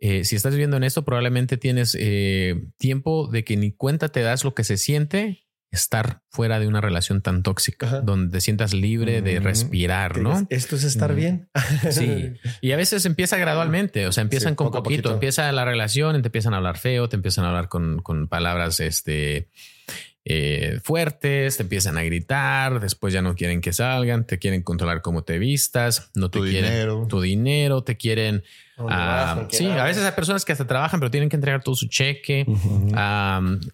Eh, 0.00 0.24
si 0.24 0.36
estás 0.36 0.52
viviendo 0.52 0.76
en 0.76 0.84
esto, 0.84 1.04
probablemente 1.04 1.56
tienes 1.56 1.96
eh, 1.98 2.62
tiempo 2.78 3.28
de 3.28 3.44
que 3.44 3.56
ni 3.56 3.72
cuenta 3.72 4.08
te 4.10 4.20
das 4.22 4.44
lo 4.44 4.54
que 4.54 4.64
se 4.64 4.76
siente 4.76 5.44
estar 5.70 6.22
fuera 6.30 6.58
de 6.60 6.66
una 6.66 6.80
relación 6.80 7.20
tan 7.20 7.42
tóxica, 7.42 7.86
Ajá. 7.86 8.00
donde 8.00 8.32
te 8.32 8.40
sientas 8.40 8.72
libre 8.72 9.20
de 9.20 9.34
Ujú. 9.38 9.44
respirar, 9.44 10.16
¿no? 10.18 10.32
es- 10.38 10.46
Esto 10.48 10.76
es 10.76 10.84
estar 10.84 11.12
Mm. 11.12 11.16
bien. 11.16 11.50
Sí. 11.90 12.32
Y 12.62 12.72
a 12.72 12.76
veces 12.76 13.04
empieza 13.04 13.36
gradualmente, 13.36 14.06
o 14.06 14.12
sea, 14.12 14.22
empiezan 14.22 14.52
Sí, 14.52 14.56
con 14.56 14.68
poco 14.68 14.82
poquito, 14.82 15.02
poquito. 15.02 15.14
empieza 15.14 15.52
la 15.52 15.64
relación, 15.66 16.22
te 16.22 16.28
empiezan 16.28 16.54
a 16.54 16.58
hablar 16.58 16.78
feo, 16.78 17.08
te 17.10 17.16
empiezan 17.16 17.44
a 17.44 17.48
hablar 17.48 17.68
con, 17.68 18.00
con 18.00 18.28
palabras 18.28 18.80
este, 18.80 19.50
eh, 20.30 20.78
fuertes, 20.84 21.56
te 21.56 21.62
empiezan 21.62 21.96
a 21.96 22.02
gritar, 22.02 22.80
después 22.80 23.14
ya 23.14 23.22
no 23.22 23.34
quieren 23.34 23.62
que 23.62 23.72
salgan, 23.72 24.26
te 24.26 24.38
quieren 24.38 24.62
controlar 24.62 25.00
cómo 25.00 25.22
te 25.24 25.38
vistas, 25.38 26.10
no 26.14 26.30
te 26.30 26.38
Tu 26.40 26.44
quieren 26.44 26.70
dinero. 26.70 27.06
tu 27.08 27.20
dinero, 27.22 27.82
te 27.82 27.96
quieren... 27.96 28.42
¿Dónde 28.76 28.92
ah, 28.94 29.46
sí, 29.50 29.66
a 29.66 29.82
veces 29.84 30.04
hay 30.04 30.12
personas 30.12 30.44
que 30.44 30.52
hasta 30.52 30.66
trabajan, 30.66 31.00
pero 31.00 31.10
tienen 31.10 31.28
que 31.28 31.34
entregar 31.34 31.64
todo 31.64 31.74
su 31.74 31.88
cheque. 31.88 32.46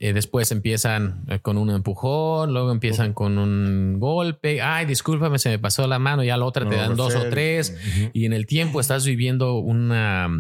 Eh, 0.01 0.13
después 0.15 0.51
empiezan 0.51 1.25
eh, 1.29 1.41
con 1.41 1.59
un 1.59 1.69
empujón, 1.71 2.53
luego 2.55 2.73
empiezan 2.73 3.13
con 3.13 3.37
un 3.37 3.99
golpe. 4.01 4.63
Ay, 4.63 4.87
discúlpame, 4.87 5.39
se 5.39 5.51
me 5.51 5.59
pasó 5.59 5.87
la 5.87 5.99
mano. 5.99 6.25
Ya 6.25 6.37
la 6.39 6.47
otra 6.47 6.67
te 6.67 6.77
No, 6.77 6.83
dan 6.83 6.97
dos 6.97 7.15
o 7.17 7.29
tres. 7.29 7.77
Y 8.15 8.25
en 8.25 8.33
el 8.33 8.47
tiempo 8.47 8.81
estás 8.81 9.05
viviendo 9.05 9.57
una, 9.59 10.31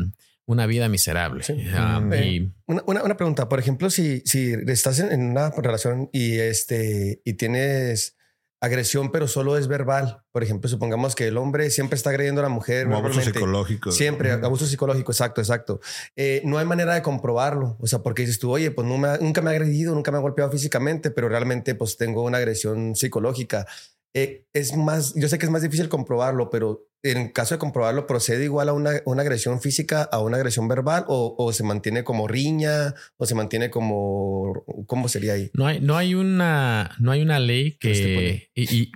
una 0.47 0.67
vida 0.67 0.89
miserable. 0.89 1.43
Sí. 1.43 1.57
Am, 1.77 2.09
Mm. 2.09 2.15
y 2.15 2.53
Una, 2.67 2.83
una, 2.87 3.03
una 3.03 3.17
pregunta, 3.17 3.49
por 3.49 3.59
ejemplo, 3.59 3.91
si, 3.91 4.21
si 4.27 4.53
estás 4.69 4.99
en, 5.01 5.31
una 5.31 5.51
relación 5.51 6.11
y, 6.13 6.39
este, 6.39 7.21
y 7.25 7.35
tienes 7.35 8.17
agresión, 8.61 9.13
pero 9.13 9.29
solo 9.29 9.59
es 9.59 9.69
verbal, 9.69 10.23
por 10.33 10.43
ejemplo, 10.43 10.71
supongamos 10.71 11.15
que 11.15 11.27
el 11.29 11.37
hombre 11.37 11.69
siempre 11.69 11.97
está 11.97 12.09
agrediendo 12.09 12.41
a 12.41 12.45
la 12.45 12.49
mujer. 12.49 12.85
Como 12.87 12.97
abuso 12.97 13.21
psicológico. 13.21 13.93
Siempre, 13.93 14.33
abuso 14.33 14.65
psicológico, 14.67 15.13
exacto, 15.13 15.43
exacto. 15.43 15.81
Eh, 16.17 16.41
no 16.47 16.57
hay 16.57 16.65
manera 16.65 16.95
de 16.95 17.03
comprobarlo, 17.03 17.77
o 17.79 17.87
sea, 17.87 17.99
porque 17.99 18.23
dices 18.23 18.39
tú, 18.39 18.51
oye, 18.51 18.71
pues 18.71 18.89
no 18.89 18.97
me 18.97 19.09
ha- 19.09 19.19
nunca 19.19 19.43
me 19.43 19.51
ha 19.51 19.53
agredido, 19.53 19.95
nunca 19.95 20.11
me 20.13 20.17
ha 20.17 20.21
golpeado 20.23 20.51
físicamente, 20.51 21.11
pero 21.11 21.29
realmente 21.29 21.75
pues 21.75 21.99
tengo 21.99 22.23
una 22.23 22.39
agresión 22.39 22.97
psicológica. 22.97 23.67
Eh, 24.14 24.46
es 24.53 24.77
más, 24.77 25.14
yo 25.16 25.29
sé 25.29 25.38
que 25.38 25.46
es 25.46 25.50
más 25.50 25.62
difícil 25.62 25.88
comprobarlo, 25.88 26.48
pero 26.48 26.88
en 27.03 27.31
caso 27.31 27.55
de 27.55 27.59
comprobarlo, 27.59 28.07
¿procede 28.07 28.44
igual 28.44 28.68
a 28.68 28.72
una, 28.72 28.92
una 29.05 29.22
agresión 29.22 29.61
física, 29.61 30.03
a 30.05 30.20
una 30.20 30.37
agresión 30.37 30.68
verbal 30.68 31.05
o, 31.09 31.35
o 31.37 31.53
se 31.53 31.64
mantiene 31.64 32.05
como 32.05 32.29
riña 32.29 32.94
o 33.16 33.27
se 33.27 33.35
mantiene 33.35 33.70
como, 33.70 34.64
¿cómo 34.87 35.09
sería 35.09 35.35
ahí? 35.35 35.50
no 35.53 35.66
hay, 35.66 35.81
no 35.81 35.96
hay 35.96 36.14
una, 36.14 36.94
no 36.98 37.11
hay 37.11 37.22
una 37.22 37.40
ley 37.40 37.72
Que 37.72 38.50
y, 38.55 38.74
y, 38.74 38.92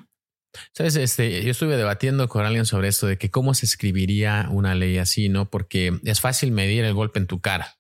sabes, 0.73 0.97
este, 0.97 1.43
yo 1.43 1.51
estuve 1.51 1.77
debatiendo 1.77 2.29
con 2.29 2.47
alguien 2.47 2.65
sobre 2.65 2.89
esto 2.89 3.07
de 3.07 3.19
que 3.19 3.31
cómo 3.31 3.55
se 3.55 3.67
escribiría 3.67 4.49
una 4.51 4.75
ley 4.75 4.99
así, 4.99 5.29
¿no? 5.29 5.51
Porque 5.51 5.99
es 6.05 6.21
fácil 6.21 6.53
medir 6.53 6.85
el 6.85 6.95
golpe 6.95 7.19
en 7.19 7.27
tu 7.27 7.41
cara. 7.41 7.75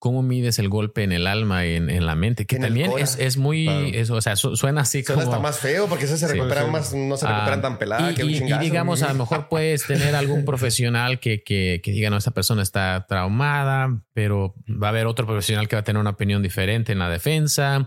¿Cómo 0.00 0.22
mides 0.22 0.58
el 0.58 0.68
golpe 0.68 1.02
en 1.04 1.12
el 1.12 1.26
alma, 1.28 1.64
en, 1.66 1.90
en 1.90 2.06
la 2.06 2.14
mente? 2.16 2.46
Que 2.46 2.56
En 2.56 2.62
también 2.62 2.90
es, 2.98 3.16
es 3.20 3.36
muy, 3.36 3.66
Claro. 3.66 3.86
eso, 3.86 4.14
o 4.14 4.20
sea, 4.20 4.34
su- 4.34 4.56
suena 4.56 4.80
así 4.80 5.04
Suena 5.04 5.22
como... 5.24 5.32
hasta 5.34 5.42
más 5.42 5.58
feo 5.60 5.86
porque 5.88 6.06
eso 6.06 6.16
se 6.16 6.26
recuperan 6.26 6.64
sí. 6.64 6.70
más, 6.72 6.94
no 6.94 7.16
se 7.18 7.26
recuperan 7.28 7.58
Ah, 7.58 7.62
tan 7.62 7.78
peladas. 7.78 8.12
y, 8.12 8.14
que 8.16 8.24
un 8.24 8.30
y- 8.30 8.32
y 8.34 8.38
chingazo. 8.38 8.62
digamos, 8.62 9.02
a 9.02 9.08
lo 9.12 9.18
mejor 9.18 9.48
puedes 9.48 9.86
tener 9.86 10.14
algún 10.16 10.44
profesional 10.46 11.20
que, 11.20 11.42
que, 11.44 11.80
que 11.84 11.92
diga, 11.92 12.10
no, 12.10 12.16
esta 12.16 12.30
persona 12.32 12.62
está 12.62 13.04
traumada, 13.08 14.00
pero 14.14 14.54
va 14.68 14.88
a 14.88 14.90
haber 14.90 15.06
otro 15.06 15.26
profesional 15.26 15.68
que 15.68 15.76
va 15.76 15.80
a 15.80 15.84
tener 15.84 16.00
una 16.00 16.10
opinión 16.10 16.42
diferente 16.42 16.92
en 16.92 16.98
la 16.98 17.08
defensa. 17.10 17.86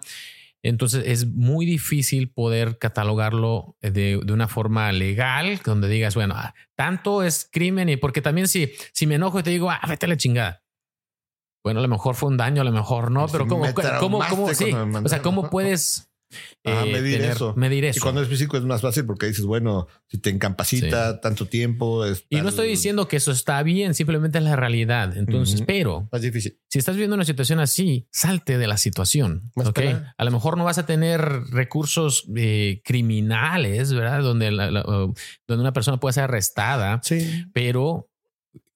Entonces 0.66 1.04
es 1.08 1.26
muy 1.28 1.66
difícil 1.66 2.30
poder 2.32 2.78
catalogarlo 2.78 3.76
de, 3.82 4.22
de 4.24 4.32
una 4.34 4.48
forma 4.48 4.92
legal, 4.94 5.60
donde 5.66 5.90
digas, 5.90 6.16
bueno, 6.16 6.36
ah, 6.38 6.54
tanto 6.76 7.22
es 7.22 7.50
crimen 7.52 7.90
y 7.90 7.98
porque 7.98 8.22
también 8.22 8.48
si, 8.48 8.72
si 8.94 9.06
me 9.06 9.16
enojo 9.16 9.40
y 9.40 9.44
te 9.44 9.50
digo, 9.50 9.70
ah, 9.70 9.82
vete 9.90 10.06
a 10.06 10.10
la 10.10 10.16
chingada. 10.16 10.63
Bueno, 11.64 11.80
a 11.80 11.84
lo 11.84 11.88
mejor 11.90 12.16
fue 12.16 12.30
un 12.30 12.38
daño, 12.38 12.62
a 12.62 12.66
lo 12.66 12.72
mejor 12.72 13.10
no, 13.12 13.28
Sí, 13.28 13.32
pero 13.32 13.48
¿cómo, 13.48 13.66
cómo, 14.00 14.20
cómo, 14.30 14.54
sí, 14.54 14.72
o 14.74 15.08
sea, 15.10 15.22
cómo 15.22 15.50
puedes 15.50 16.10
eh, 16.64 16.92
medir 16.92 17.18
tener- 17.20 17.36
eso. 17.36 17.54
medir 17.56 17.84
Y 17.84 17.88
eso? 17.88 18.02
cuando 18.02 18.22
es 18.24 18.28
físico 18.28 18.58
es 18.58 18.64
más 18.64 18.82
fácil 18.82 19.06
porque 19.06 19.28
dices, 19.28 19.46
bueno, 19.46 19.88
si 20.08 20.18
te 20.18 20.32
incapacita 20.32 21.22
tanto 21.22 21.46
tiempo. 21.48 22.04
es 22.06 22.26
Y 22.30 22.42
no 22.42 22.50
estoy 22.50 22.68
diciendo 22.68 23.08
que 23.08 23.18
eso 23.18 23.32
está 23.32 23.62
bien, 23.62 23.94
simplemente 23.94 24.40
es 24.40 24.44
la 24.44 24.56
realidad. 24.56 25.16
Entonces, 25.16 25.62
pero 25.66 26.10
difícil. 26.20 26.58
si 26.70 26.80
estás 26.80 26.96
viendo 26.98 27.16
una 27.16 27.24
situación 27.24 27.60
así, 27.60 28.08
salte 28.12 28.58
de 28.58 28.66
la 28.68 28.78
situación. 28.78 29.52
Más 29.56 29.68
¿ok? 29.68 29.76
pelada. 29.76 30.16
A 30.18 30.24
lo 30.26 30.32
mejor 30.32 30.58
no 30.58 30.64
vas 30.64 30.80
a 30.80 30.86
tener 30.88 31.22
recursos 31.52 32.26
eh, 32.36 32.82
criminales, 32.84 33.94
¿verdad? 33.94 34.22
Donde, 34.22 34.52
la- 34.52 34.72
la- 34.72 34.82
o- 34.82 35.14
donde 35.48 35.62
una 35.62 35.74
persona 35.74 35.98
puede 36.00 36.14
ser 36.14 36.24
arrestada, 36.26 37.00
Sí. 37.04 37.46
pero 37.54 38.10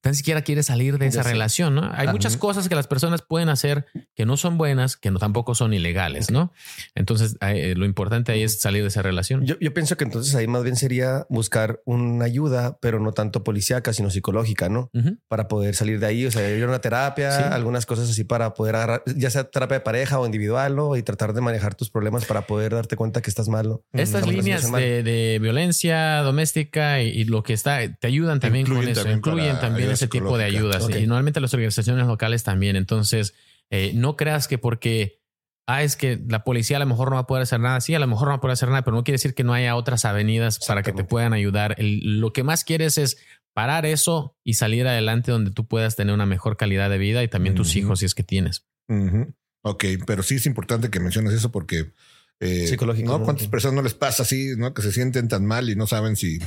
tan 0.07 0.15
siquiera 0.15 0.41
quiere 0.41 0.63
salir 0.63 0.97
de 0.97 1.07
esa 1.07 1.21
relación, 1.21 1.75
¿no? 1.75 1.83
Hay 1.83 2.05
Ajá. 2.05 2.11
muchas 2.13 2.37
cosas 2.37 2.69
que 2.69 2.75
las 2.75 2.87
personas 2.87 3.21
pueden 3.21 3.49
hacer 3.49 3.85
que 4.15 4.25
no 4.25 4.37
son 4.37 4.57
buenas, 4.57 4.95
que 4.95 5.11
no 5.11 5.19
tampoco 5.19 5.53
son 5.53 5.73
ilegales, 5.73 6.31
¿no? 6.31 6.53
Entonces, 6.95 7.35
eh, 7.41 7.73
lo 7.75 7.83
importante 7.85 8.31
ahí 8.31 8.41
es 8.41 8.61
salir 8.61 8.83
de 8.83 8.87
esa 8.87 9.01
relación. 9.01 9.45
Yo, 9.45 9.55
yo 9.59 9.73
pienso 9.73 9.97
que 9.97 10.05
entonces 10.05 10.33
ahí 10.35 10.47
más 10.47 10.63
bien 10.63 10.77
sería 10.77 11.25
buscar 11.29 11.81
una 11.83 12.23
ayuda, 12.23 12.77
pero 12.81 13.01
no 13.01 13.11
tanto 13.11 13.43
policíaca, 13.43 13.91
sino 13.91 14.09
psicológica, 14.09 14.69
¿no? 14.69 14.89
Para 15.27 15.49
poder 15.49 15.75
salir 15.75 15.99
de 15.99 16.05
ahí, 16.05 16.25
o 16.25 16.31
sea, 16.31 16.49
ir 16.49 16.63
a 16.63 16.67
una 16.67 16.79
terapia, 16.79 17.31
Sí. 17.31 17.43
algunas 17.51 17.85
cosas 17.85 18.09
así 18.09 18.23
para 18.23 18.53
poder 18.53 18.75
agarrar, 18.77 19.03
ya 19.17 19.29
sea 19.29 19.43
terapia 19.43 19.79
de 19.79 19.81
pareja 19.81 20.19
o 20.19 20.25
individual, 20.25 20.73
¿no? 20.75 20.95
Y 20.95 21.03
tratar 21.03 21.33
de 21.33 21.41
manejar 21.41 21.75
tus 21.75 21.89
problemas 21.89 22.23
para 22.23 22.47
poder 22.47 22.73
darte 22.73 22.95
cuenta 22.95 23.21
que 23.21 23.29
estás 23.29 23.49
mal, 23.49 23.67
¿no? 23.67 23.81
Estas 23.91 24.25
líneas 24.25 24.71
de, 24.71 25.03
de 25.03 25.39
violencia 25.41 26.21
doméstica 26.21 27.01
y, 27.01 27.09
y 27.09 27.23
lo 27.25 27.43
que 27.43 27.51
está, 27.53 27.79
te 27.93 28.07
ayudan 28.07 28.39
también 28.39 28.61
Incluyen 28.61 28.83
con 28.83 28.91
eso, 28.91 29.01
también 29.01 29.17
incluyen 29.17 29.59
también 29.59 29.89
ese 30.03 30.07
tipo 30.07 30.37
de 30.37 30.43
ayudas. 30.45 30.83
Y 31.01 31.07
normalmente 31.07 31.39
las 31.41 31.53
organizaciones 31.53 32.07
locales 32.07 32.43
también. 32.43 32.75
Entonces, 32.75 33.33
eh, 33.69 33.91
no 33.93 34.15
creas 34.15 34.47
que 34.47 34.57
porque, 34.57 35.19
ah, 35.67 35.83
es 35.83 35.95
que 35.95 36.19
la 36.27 36.43
policía 36.43 36.77
a 36.77 36.79
lo 36.79 36.85
mejor 36.85 37.09
no 37.09 37.15
va 37.15 37.21
a 37.21 37.27
poder 37.27 37.43
hacer 37.43 37.59
nada. 37.59 37.81
Sí, 37.81 37.93
a 37.93 37.99
lo 37.99 38.07
mejor 38.07 38.27
no 38.27 38.31
va 38.31 38.37
a 38.37 38.41
poder 38.41 38.53
hacer 38.53 38.69
nada, 38.69 38.83
pero 38.83 38.95
no 38.95 39.03
quiere 39.03 39.15
decir 39.15 39.33
que 39.33 39.43
no 39.43 39.53
haya 39.53 39.75
otras 39.75 40.05
avenidas 40.05 40.59
para 40.65 40.83
que 40.83 40.93
te 40.93 41.03
puedan 41.03 41.33
ayudar. 41.33 41.75
El- 41.77 42.19
lo 42.21 42.31
que 42.33 42.43
más 42.43 42.63
quieres 42.63 42.97
es 42.97 43.17
parar 43.53 43.85
eso 43.85 44.37
y 44.43 44.53
salir 44.53 44.87
adelante 44.87 45.31
donde 45.31 45.51
tú 45.51 45.67
puedas 45.67 45.95
tener 45.95 46.13
una 46.13 46.25
mejor 46.27 46.57
calidad 46.57 46.89
de 46.89 46.99
vida 46.99 47.23
y 47.23 47.27
también 47.27 47.55
tus 47.55 47.75
hijos 47.75 47.99
si 47.99 48.05
es 48.05 48.13
que 48.15 48.23
tienes. 48.23 48.65
Ujú. 48.87 49.33
Ok, 49.63 49.83
pero 50.05 50.23
sí 50.23 50.35
es 50.35 50.45
importante 50.45 50.89
que 50.89 50.99
menciones 50.99 51.33
eso 51.33 51.51
porque 51.51 51.91
eh, 52.39 52.67
Psicológico, 52.67 53.11
¿no? 53.11 53.17
¿no? 53.17 53.23
¿Cuántas 53.25 53.47
personas 53.47 53.75
no 53.75 53.81
les 53.81 53.95
pasa 53.95 54.21
así, 54.23 54.51
no? 54.55 54.73
Que 54.75 54.83
se 54.83 54.91
sienten 54.91 55.27
tan 55.27 55.43
mal 55.45 55.69
y 55.71 55.75
no 55.75 55.87
saben 55.87 56.15
si 56.15 56.37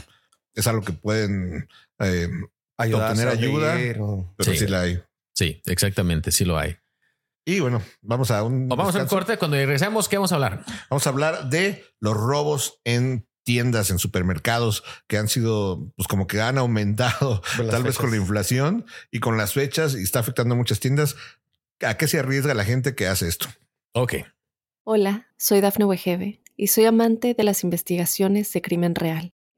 es 0.54 0.66
algo 0.68 0.82
que 0.82 0.92
pueden 0.92 1.68
eh, 1.98 2.28
Ayudar 2.82 3.10
obtener 3.12 3.28
ayuda. 3.32 3.76
o- 4.00 4.32
pero 4.36 4.52
Sí. 4.52 4.58
sí. 4.58 4.66
la 4.66 4.82
hay. 4.82 5.02
Sí, 5.34 5.60
exactamente, 5.66 6.32
sí 6.32 6.44
lo 6.44 6.58
hay. 6.58 6.76
Y 7.46 7.60
bueno, 7.60 7.82
vamos 8.02 8.30
a 8.30 8.42
un 8.44 8.66
O 8.70 8.76
vamos 8.76 8.94
a 8.94 8.98
un 8.98 9.04
descanso. 9.04 9.16
corte. 9.16 9.38
Cuando 9.38 9.56
regresemos, 9.56 10.08
¿qué 10.08 10.16
vamos 10.16 10.32
a 10.32 10.34
hablar? 10.36 10.64
Vamos 10.90 11.06
a 11.06 11.10
hablar 11.10 11.48
de 11.48 11.84
los 12.00 12.14
robos 12.16 12.80
en 12.84 13.26
tiendas, 13.44 13.90
en 13.90 13.98
supermercados 13.98 14.84
que 15.08 15.16
han 15.16 15.26
sido, 15.28 15.90
pues 15.96 16.06
como 16.06 16.26
que 16.26 16.40
han 16.40 16.58
aumentado, 16.58 17.42
tal 17.80 17.82
vez 17.82 17.96
con 17.96 18.10
la 18.10 18.16
inflación 18.18 18.84
y 19.10 19.20
con 19.20 19.36
las 19.38 19.54
fechas 19.54 19.94
y 19.94 20.02
está 20.02 20.20
afectando 20.20 20.54
a 20.54 20.58
muchas 20.58 20.78
tiendas. 20.80 21.16
¿A 21.80 21.96
qué 21.96 22.06
se 22.06 22.18
arriesga 22.18 22.52
la 22.54 22.64
gente 22.66 22.94
que 22.94 23.06
hace 23.08 23.26
esto? 23.26 23.48
Ok. 23.94 24.16
Hola, 24.84 25.28
soy 25.38 25.60
Dafne 25.62 25.86
Wegebe 25.86 26.42
y 26.56 26.66
soy 26.68 26.84
amante 26.84 27.32
de 27.34 27.42
las 27.44 27.64
investigaciones 27.64 28.52
de 28.52 28.60
crimen 28.62 28.94
real. 28.94 29.32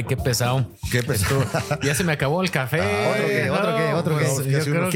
Ay, 0.00 0.04
qué 0.08 0.16
pesado. 0.16 0.72
¿Qué 0.90 1.02
pesó? 1.02 1.44
Ya 1.82 1.94
se 1.94 2.04
me 2.04 2.12
acabó 2.12 2.42
el 2.42 2.50
café. 2.50 2.80
Ah, 2.80 3.10
¿otro 3.10 3.26
qué? 3.28 3.50
¿Otro 3.50 3.76
qué? 3.76 3.92
¿Otro 3.94 4.18
qué? 4.18 4.24
pues, 4.34 4.46
yo 4.46 4.60
creo 4.64 4.82
unos- 4.82 4.92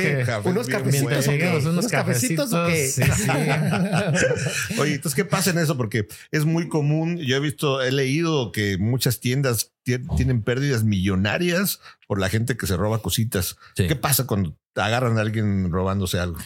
que 0.66 0.72
cafecitos 0.72 1.26
o 1.26 1.30
qué? 1.30 1.36
lleguemos 1.36 1.62
unos 1.64 1.72
¿Unos 1.78 1.86
cafecitos 1.90 2.50
cafecitos. 2.50 2.52
o 2.52 2.66
qué? 2.66 2.88
Sí, 2.88 3.02
sí. 3.02 4.74
Oye, 4.80 4.94
entonces, 4.94 5.14
¿qué 5.14 5.24
pasa 5.24 5.50
en 5.50 5.58
eso? 5.58 5.76
Porque 5.76 6.06
es 6.30 6.44
muy 6.44 6.68
común. 6.68 7.18
Yo 7.18 7.36
he 7.36 7.40
visto, 7.40 7.82
he 7.82 7.92
leído 7.92 8.52
que 8.52 8.78
muchas 8.78 9.20
tiendas 9.20 9.72
tien- 9.84 10.06
tienen 10.16 10.42
pérdidas 10.42 10.84
millonarias 10.84 11.80
por 12.06 12.18
la 12.20 12.28
gente 12.28 12.56
que 12.56 12.66
se 12.66 12.76
roba 12.76 13.00
cositas. 13.02 13.56
Sí. 13.76 13.86
¿Qué 13.86 13.96
pasa 13.96 14.26
cuando 14.26 14.56
agarran 14.74 15.18
a 15.18 15.20
alguien 15.20 15.70
robándose 15.70 16.18
algo? 16.18 16.38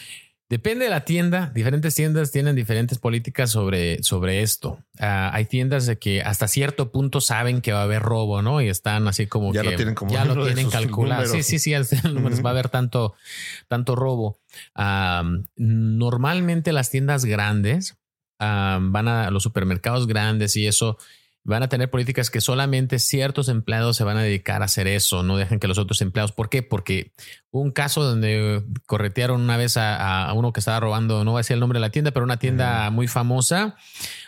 Depende 0.49 0.85
de 0.85 0.89
la 0.89 1.05
tienda. 1.05 1.51
Diferentes 1.53 1.93
tiendas 1.93 2.31
tienen 2.31 2.55
diferentes 2.55 2.97
políticas 2.97 3.51
sobre, 3.51 4.01
sobre 4.01 4.41
esto. 4.41 4.79
Ah, 4.99 5.29
hay 5.31 5.45
tiendas 5.45 5.85
de 5.85 5.99
que 5.99 6.23
hasta 6.23 6.47
cierto 6.47 6.91
punto 6.91 7.21
saben 7.21 7.61
que 7.61 7.71
va 7.71 7.81
a 7.81 7.83
haber 7.83 8.01
robo, 8.01 8.41
¿no? 8.41 8.59
Y 8.59 8.67
están 8.67 9.07
así 9.07 9.27
como 9.27 9.53
Ya 9.53 9.61
que 9.61 9.69
lo 9.69 9.75
tienen 9.75 9.93
como 9.93 10.11
ya 10.11 10.25
lo 10.25 10.43
tienen 10.43 10.71
calculado. 10.71 11.21
números. 11.25 11.45
Sí, 11.45 11.59
sí, 11.59 11.83
sí. 11.83 11.95
números 12.11 12.43
va 12.43 12.49
a 12.49 12.53
haber 12.53 12.69
tanto, 12.69 13.13
tanto 13.67 13.95
robo. 13.95 14.39
Normalmente 15.55 16.73
las 16.73 16.89
tiendas 16.89 17.25
grandes 17.25 17.97
van 18.39 19.07
a 19.07 19.29
los 19.29 19.43
supermercados 19.43 20.07
grandes 20.07 20.55
y 20.55 20.65
eso 20.65 20.97
van 21.43 21.63
a 21.63 21.69
tener 21.69 21.89
políticas 21.89 22.29
que 22.29 22.41
solamente 22.41 22.99
ciertos 22.99 23.49
empleados 23.49 23.97
se 23.97 24.03
van 24.03 24.17
a 24.17 24.23
dedicar 24.23 24.61
a 24.61 24.65
hacer 24.65 24.87
eso, 24.87 25.23
no 25.23 25.37
dejan 25.37 25.59
que 25.59 25.67
los 25.67 25.77
otros 25.77 26.01
empleados. 26.01 26.31
¿Por 26.31 26.49
qué? 26.49 26.63
Porque 26.63 27.13
un 27.51 27.71
caso 27.71 28.03
donde 28.03 28.63
corretearon 28.85 29.41
una 29.41 29.57
vez 29.57 29.77
a, 29.77 30.25
a 30.25 30.33
uno 30.33 30.53
que 30.53 30.59
estaba 30.59 30.79
robando, 30.79 31.23
no 31.23 31.31
voy 31.31 31.39
a 31.39 31.41
decir 31.41 31.55
el 31.55 31.59
nombre 31.59 31.77
de 31.77 31.81
la 31.81 31.91
tienda, 31.91 32.11
pero 32.11 32.25
una 32.25 32.37
tienda 32.37 32.89
muy 32.91 33.07
famosa, 33.07 33.75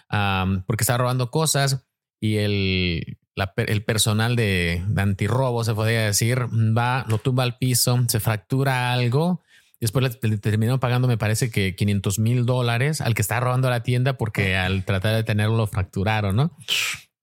am, 0.10 0.64
porque 0.66 0.84
estaba 0.84 0.98
robando 0.98 1.32
cosas 1.32 1.86
y 2.20 2.38
el, 2.38 3.18
la 3.36 3.54
el 3.58 3.84
personal 3.84 4.36
de, 4.36 4.84
de 4.88 5.02
antirrobo, 5.02 5.64
se 5.64 5.74
podría 5.74 6.02
decir, 6.06 6.48
va, 6.78 7.06
lo 7.08 7.18
tumba 7.18 7.44
al 7.44 7.58
piso, 7.58 8.00
se 8.08 8.20
fractura 8.20 8.94
algo. 8.94 9.42
Después 9.82 10.18
le, 10.22 10.38
terminaron 10.38 10.80
pagando, 10.80 11.08
me 11.08 11.18
parece 11.18 11.50
que 11.50 11.76
500 11.76 12.20
mil 12.20 12.46
dólares 12.46 13.02
al 13.02 13.16
que 13.16 13.22
estaba 13.24 13.42
robando 13.42 13.70
la 13.70 13.82
tienda 13.84 14.14
porque 14.14 14.56
al 14.56 14.86
tratar 14.86 15.16
de 15.16 15.24
tenerlo 15.24 15.58
lo 15.58 15.68
fracturaron, 15.68 16.36
¿no? 16.36 16.56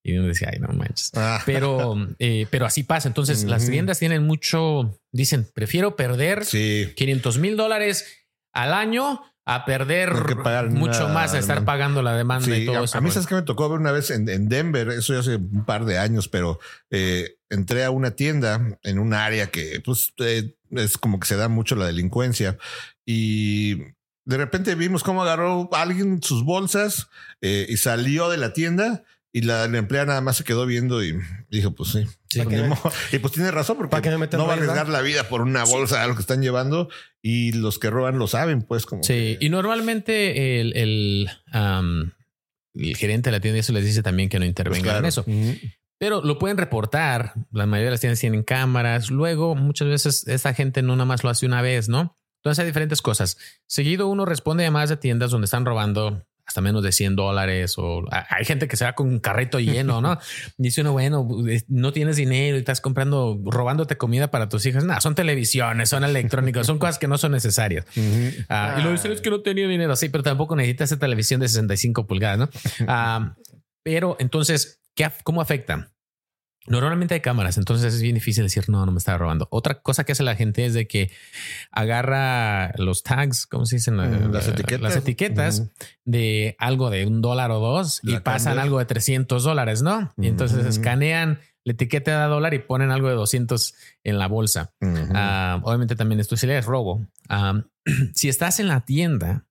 Y 0.02 0.16
uno 0.16 0.26
decía, 0.26 0.50
ay, 0.52 0.58
no 0.58 0.68
manches. 0.68 1.12
Ah, 1.14 1.40
Pero, 1.46 1.94
eh, 2.18 2.46
pero 2.50 2.66
así 2.66 2.82
pasa. 2.82 3.08
Entonces, 3.08 3.44
las 3.44 3.68
tiendas 3.68 3.98
tienen 3.98 4.24
mucho, 4.24 4.98
dicen, 5.12 5.46
prefiero 5.54 5.96
perder 5.96 6.44
sí. 6.44 6.92
500 6.96 7.38
mil 7.38 7.56
dólares 7.56 8.06
al 8.52 8.74
año 8.74 9.22
a 9.44 9.64
perder 9.64 10.12
mucho 10.70 11.06
una 11.06 11.14
más, 11.14 11.32
a 11.32 11.38
estar 11.38 11.64
pagando 11.64 12.02
la 12.02 12.14
demanda 12.14 12.44
Sí, 12.44 12.52
y 12.52 12.66
todo 12.66 12.80
a, 12.80 12.84
eso. 12.84 12.98
a 12.98 13.00
mí 13.00 13.10
sabes 13.10 13.26
que 13.26 13.34
me 13.34 13.42
tocó 13.42 13.66
ver 13.70 13.78
una 13.80 13.92
vez 13.92 14.10
en, 14.10 14.28
en 14.28 14.48
Denver, 14.48 14.90
eso 14.90 15.14
ya 15.14 15.20
hace 15.20 15.36
un 15.36 15.64
par 15.64 15.86
de 15.86 15.96
años, 15.96 16.28
pero 16.28 16.60
eh, 16.90 17.36
entré 17.48 17.84
a 17.84 17.90
una 17.90 18.10
tienda 18.10 18.78
en 18.82 18.98
un 18.98 19.14
área 19.14 19.46
que 19.46 19.80
pues 19.82 20.12
eh, 20.18 20.54
es 20.72 20.98
como 20.98 21.18
que 21.20 21.26
se 21.28 21.36
da 21.36 21.48
mucho 21.48 21.74
la 21.76 21.86
delincuencia 21.86 22.58
y 23.06 23.76
de 24.24 24.36
repente 24.36 24.74
vimos 24.74 25.02
cómo 25.02 25.22
agarró 25.22 25.68
alguien 25.72 26.22
sus 26.22 26.44
bolsas 26.44 27.08
eh, 27.40 27.66
y 27.68 27.76
salió 27.78 28.28
de 28.28 28.36
la 28.36 28.52
tienda 28.52 29.04
y 29.32 29.42
la, 29.42 29.68
la 29.68 29.78
empleada 29.78 30.06
nada 30.06 30.20
más 30.22 30.36
se 30.38 30.44
quedó 30.44 30.64
viendo 30.66 31.02
y 31.04 31.14
dijo 31.50 31.70
pues 31.74 31.90
sí. 31.90 32.04
Sí. 32.30 32.40
pues, 32.42 32.68
modo. 32.68 32.92
y 33.12 33.18
pues 33.18 33.32
tiene 33.34 33.50
razón 33.50 33.76
porque 33.76 33.90
¿Para 33.90 34.02
qué 34.02 34.10
me 34.10 34.18
meto 34.18 34.36
en 34.36 34.42
no 34.42 34.46
va 34.46 34.54
a 34.54 34.56
arriesgar 34.56 34.88
la 34.88 35.00
vida 35.02 35.28
por 35.28 35.40
una 35.42 35.64
bolsa 35.64 36.02
a 36.02 36.06
lo 36.06 36.14
que 36.14 36.20
están 36.22 36.42
llevando 36.42 36.88
y 37.22 37.52
los 37.52 37.78
que 37.78 37.90
roban 37.90 38.18
lo 38.18 38.26
saben 38.26 38.62
pues 38.62 38.84
como 38.86 39.02
Sí, 39.02 39.08
que- 39.12 39.38
y 39.40 39.48
normalmente 39.48 40.60
el, 40.60 40.72
el, 40.76 41.30
gerente 42.96 43.28
de 43.30 43.36
la 43.36 43.40
tienda 43.40 43.60
eso 43.60 43.72
les 43.72 43.84
dice 43.84 44.02
también 44.02 44.28
que 44.28 44.38
no 44.38 44.44
intervengan 44.44 45.02
Pues 45.02 45.14
claro. 45.14 45.34
en 45.34 45.54
eso. 45.56 45.68
Pero 45.98 46.22
lo 46.22 46.38
pueden 46.38 46.56
reportar. 46.56 47.34
La 47.50 47.66
mayoría 47.66 47.86
de 47.86 47.90
las 47.92 48.00
tiendas 48.00 48.20
tienen 48.20 48.42
cámaras. 48.42 49.10
Luego, 49.10 49.54
muchas 49.54 49.88
veces 49.88 50.26
esta 50.28 50.54
gente 50.54 50.82
no 50.82 50.94
nada 50.94 51.06
más 51.06 51.24
lo 51.24 51.30
hace 51.30 51.46
una 51.46 51.62
vez, 51.62 51.88
¿no? 51.88 52.14
Entonces 52.36 52.60
hay 52.60 52.66
diferentes 52.66 53.02
cosas. 53.02 53.36
Seguido 53.66 54.06
uno 54.06 54.24
responde 54.24 54.64
a 54.64 54.68
llamadas 54.68 54.90
de 54.90 54.96
tiendas 54.96 55.30
donde 55.30 55.46
están 55.46 55.64
robando 55.64 56.24
hasta 56.48 56.62
menos 56.62 56.82
de 56.82 56.92
100 56.92 57.14
dólares 57.14 57.74
o 57.76 58.04
hay 58.10 58.44
gente 58.46 58.68
que 58.68 58.78
se 58.78 58.86
va 58.86 58.94
con 58.94 59.06
un 59.06 59.18
carrito 59.18 59.60
lleno, 59.60 60.00
¿no? 60.00 60.18
Dice 60.56 60.80
uno, 60.80 60.92
bueno, 60.92 61.28
no 61.68 61.92
tienes 61.92 62.16
dinero 62.16 62.56
y 62.56 62.60
estás 62.60 62.80
comprando, 62.80 63.38
robándote 63.44 63.98
comida 63.98 64.30
para 64.30 64.48
tus 64.48 64.64
hijas. 64.64 64.82
No, 64.84 64.98
son 65.02 65.14
televisiones, 65.14 65.90
son 65.90 66.04
electrónicos, 66.04 66.66
son 66.66 66.78
cosas 66.78 66.98
que 66.98 67.06
no 67.06 67.18
son 67.18 67.32
necesarias. 67.32 67.84
Ah, 68.48 68.76
Y 68.78 68.82
lo 68.82 68.92
dicen 68.92 69.12
es 69.12 69.20
que 69.20 69.30
no 69.30 69.40
tenía 69.42 69.66
dinero. 69.68 69.94
Sí, 69.94 70.08
pero 70.08 70.22
tampoco 70.22 70.56
necesitas 70.56 70.90
esa 70.90 70.98
televisión 70.98 71.40
de 71.40 71.48
65 71.48 72.06
pulgadas, 72.06 72.38
¿no? 72.38 72.48
Ah, 72.88 73.34
pero 73.82 74.16
entonces, 74.18 74.80
¿qué, 74.98 75.06
af- 75.06 75.22
¿cómo 75.22 75.40
afecta? 75.40 75.92
Normalmente 76.66 77.14
hay 77.14 77.20
cámaras, 77.20 77.56
entonces 77.56 77.94
es 77.94 78.02
bien 78.02 78.16
difícil 78.16 78.42
decir 78.42 78.68
no, 78.68 78.84
no 78.84 78.90
me 78.92 78.98
estaba 78.98 79.16
robando. 79.16 79.46
Otra 79.50 79.80
cosa 79.80 80.02
que 80.04 80.12
hace 80.12 80.22
la 80.24 80.34
gente 80.34 80.66
es 80.66 80.74
de 80.74 80.86
que 80.88 81.10
agarra 81.70 82.72
los 82.76 83.02
tags, 83.02 83.46
¿cómo 83.46 83.64
se 83.64 83.76
dicen? 83.76 83.94
Mm, 83.96 84.32
las 84.32 84.46
La- 84.46 84.52
etiquetas. 84.52 84.80
Las 84.82 84.96
etiquetas 84.96 85.70
de 86.04 86.56
algo 86.58 86.90
de 86.90 87.06
un 87.06 87.22
dólar 87.22 87.50
o 87.52 87.58
dos 87.60 88.00
y 88.02 88.12
pasan 88.20 88.58
algo 88.62 88.78
de 88.80 88.84
300 88.86 89.44
dólares, 89.44 89.82
¿no? 89.82 90.12
Y 90.18 90.26
entonces 90.26 90.66
escanean 90.66 91.40
la 91.64 91.72
etiqueta 91.72 92.22
de 92.24 92.28
dólar 92.28 92.52
y 92.54 92.58
ponen 92.58 92.90
algo 92.90 93.08
de 93.08 93.14
200 93.14 93.74
en 94.04 94.18
la 94.18 94.26
bolsa. 94.26 94.74
Ah, 95.14 95.60
obviamente 95.62 95.96
también 95.96 96.20
esto 96.20 96.36
sí 96.36 96.50
es 96.50 96.64
robo. 96.66 97.06
Ah, 97.28 97.62
si 98.14 98.28
estás 98.28 98.60
en 98.60 98.68
la 98.68 98.80
tienda 98.82 99.46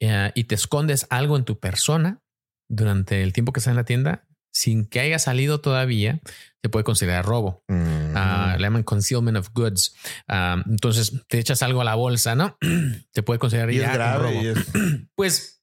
eh, 0.00 0.32
y 0.34 0.44
te 0.44 0.54
escondes 0.54 1.06
algo 1.08 1.36
en 1.36 1.44
tu 1.44 1.58
persona 1.58 2.20
durante 2.68 3.22
el 3.22 3.32
tiempo 3.32 3.52
que 3.52 3.60
estás 3.60 3.70
en 3.72 3.76
la 3.76 3.84
tienda, 3.84 4.24
sin 4.56 4.86
que 4.86 5.00
haya 5.00 5.18
salido 5.18 5.60
todavía, 5.60 6.20
se 6.62 6.68
puede 6.70 6.82
considerar 6.84 7.26
robo. 7.26 7.62
Mm. 7.68 8.12
Ah, 8.16 8.54
le 8.56 8.62
llaman 8.64 8.82
concealment 8.84 9.36
of 9.36 9.50
goods. 9.52 9.94
Ah, 10.28 10.62
entonces 10.66 11.12
te 11.28 11.38
echas 11.38 11.62
algo 11.62 11.82
a 11.82 11.84
la 11.84 11.94
bolsa, 11.94 12.34
¿no? 12.34 12.56
te 13.12 13.22
puede 13.22 13.38
considerar 13.38 13.70
y 13.70 13.76
ya 13.78 13.88
es 13.88 13.92
grave. 13.92 14.22
robo. 14.30 14.42
y 14.42 14.46
es- 14.46 14.66
Pues 15.14 15.55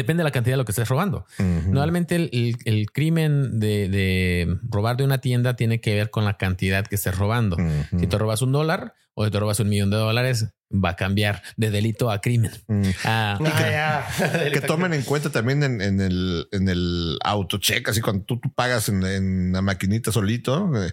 depende 0.00 0.20
de 0.22 0.24
la 0.24 0.30
cantidad 0.32 0.54
de 0.54 0.58
lo 0.58 0.64
que 0.64 0.72
estés 0.72 0.88
robando. 0.88 1.26
Normalmente 1.38 2.16
el, 2.16 2.30
el- 2.32 2.56
el 2.64 2.90
crimen 2.90 3.58
de, 3.60 3.88
de 3.88 4.56
robar 4.68 4.96
de 4.96 5.04
una 5.04 5.18
tienda 5.20 5.54
tiene 5.56 5.80
que 5.80 5.94
ver 5.94 6.10
con 6.10 6.24
la 6.24 6.36
cantidad 6.36 6.86
que 6.86 6.94
estés 6.96 7.16
robando. 7.16 7.56
Si 7.98 8.06
te 8.06 8.18
robas 8.18 8.42
un 8.42 8.52
dólar 8.52 8.94
o 9.14 9.24
si 9.24 9.30
te 9.30 9.38
robas 9.40 9.60
un 9.60 9.68
millón 9.68 9.90
de 9.90 9.96
dólares, 9.96 10.46
va 10.72 10.90
a 10.90 10.96
cambiar 10.96 11.42
de 11.56 11.70
delito 11.70 12.10
a 12.10 12.20
crimen. 12.20 12.52
Mm. 12.68 12.82
Ah, 13.04 13.38
Ah. 13.40 14.06
Que 14.52 14.60
tomen 14.60 14.94
en 14.94 15.02
cuenta 15.02 15.30
también 15.30 15.62
en, 15.62 15.80
en 15.80 16.00
el, 16.00 16.46
en 16.52 16.68
el 16.68 17.18
autocheck, 17.24 17.88
así 17.88 18.00
cuando 18.00 18.24
tú, 18.24 18.38
tú 18.40 18.52
pagas 18.54 18.88
en, 18.88 19.04
en 19.04 19.52
la 19.52 19.62
maquinita 19.62 20.12
solito, 20.12 20.70
eh, 20.80 20.92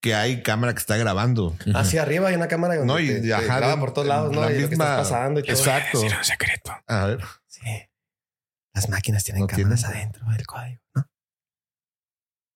que 0.00 0.14
hay 0.16 0.42
cámara 0.42 0.72
que 0.74 0.80
está 0.80 0.96
grabando. 0.96 1.56
Hacia 1.74 2.02
arriba 2.02 2.28
hay 2.28 2.34
una 2.34 2.48
cámara 2.48 2.74
No, 2.84 2.98
y 2.98 3.06
te, 3.06 3.20
te 3.20 3.32
ajá, 3.34 3.58
graba 3.58 3.78
por 3.78 3.94
todos 3.94 4.08
lados, 4.08 4.32
¿no? 4.32 4.40
la 4.40 4.50
Y 4.52 4.54
lo 4.60 4.68
que 4.68 4.74
misma- 4.76 4.84
estás 4.84 5.08
pasando 5.08 5.38
y 5.40 5.42
todo. 5.44 5.52
Exacto. 5.56 6.00
Decir 6.02 6.18
un 6.18 6.24
secreto. 6.24 6.72
A 6.88 7.06
ver. 7.06 7.20
Las 8.74 8.88
máquinas 8.88 9.24
tienen 9.24 9.42
No 9.42 9.46
cámaras 9.46 9.80
tienen. 9.82 9.96
adentro 9.96 10.26
del 10.30 10.46
código, 10.46 10.80
¿no? 10.94 11.06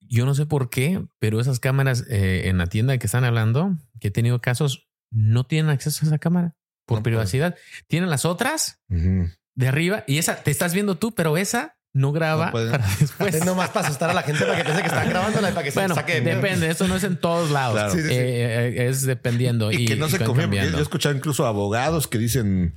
Yo 0.09 0.25
no 0.25 0.35
sé 0.35 0.47
por 0.47 0.71
qué, 0.71 1.05
pero 1.19 1.41
esas 1.41 1.59
cámaras 1.61 2.05
eh, 2.09 2.43
en 2.49 2.59
la 2.59 2.67
tienda 2.69 2.97
que 2.99 3.07
están 3.07 3.25
hablando, 3.25 3.77
que 4.01 4.09
he 4.09 4.11
tenido 4.13 4.41
casos, 4.41 4.89
no 5.11 5.45
tienen 5.45 5.71
acceso 5.71 6.05
a 6.05 6.09
esa 6.09 6.19
cámara 6.19 6.55
por 6.87 6.99
No 6.99 7.03
privacidad. 7.03 7.57
Tienen 7.89 8.09
las 8.11 8.25
otras 8.25 8.81
de 8.89 9.69
arriba 9.69 10.05
y 10.07 10.19
esa 10.19 10.37
te 10.43 10.51
estás 10.53 10.75
viendo 10.75 10.97
tú, 10.97 11.13
pero 11.15 11.37
esa 11.37 11.77
no 11.93 12.13
graba 12.13 12.47
No 12.47 12.53
para 12.53 12.79
después. 13.01 13.35
Es 13.35 13.45
nomás 13.45 13.71
para 13.71 13.87
asustar 13.89 14.11
a 14.11 14.15
la 14.15 14.23
gente 14.23 14.45
para 14.45 14.59
que 14.59 14.65
piense 14.65 14.83
que 14.83 14.89
están 14.89 15.09
grabándola 15.09 15.51
y 15.51 15.53
para 15.53 15.65
que 15.65 15.71
Bueno, 15.73 15.95
se 15.95 16.01
saque 16.01 16.15
de 16.15 16.23
pedo. 16.23 16.37
depende. 16.37 16.71
Eso 16.71 16.87
no 16.87 16.97
es 16.97 17.05
en 17.05 17.17
todos 17.17 17.51
lados. 17.51 17.73
Claro. 17.75 17.93
Sí, 17.93 18.03
sí, 18.03 18.09
sí. 18.09 18.15
Eh, 18.15 18.69
eh, 18.69 18.89
es 18.89 19.03
dependiendo. 19.07 19.73
Y, 19.73 19.87
que 19.87 19.97
no 19.97 20.09
se 20.09 20.19
cambiando. 20.19 20.73
yo 20.73 20.79
he 20.79 20.83
escuchado 20.83 21.15
incluso 21.17 21.47
abogados 21.47 22.07
que 22.07 22.19
dicen 22.19 22.75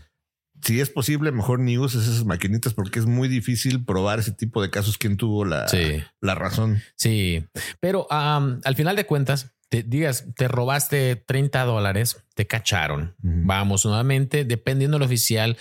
si 0.62 0.80
es 0.82 0.90
posible, 0.90 1.32
mejor 1.32 1.60
ni 1.60 1.78
uses 1.78 2.04
esas 2.08 2.26
maquinitas 2.26 2.74
porque 2.74 3.00
es 3.00 3.06
muy 3.06 3.28
difícil 3.28 3.84
probar 3.86 4.20
ese 4.20 4.32
tipo 4.32 4.62
de 4.62 4.70
casos 4.70 4.98
quién 4.98 5.18
tuvo 5.18 5.46
la, 5.46 5.68
Sí. 5.68 6.02
la 6.22 6.36
razón. 6.36 6.82
Sí, 6.96 7.46
pero 7.80 8.08
al 8.10 8.76
final 8.76 8.96
de 8.96 9.06
cuentas, 9.06 9.52
te 9.70 9.84
digas, 9.84 10.26
te 10.36 10.48
robaste 10.48 11.16
30 11.16 11.64
dólares, 11.64 12.24
te 12.36 12.48
cacharon. 12.48 13.16
Vamos 13.20 13.86
nuevamente, 13.86 14.44
dependiendo 14.44 14.98
del 14.98 15.06
oficial, 15.06 15.58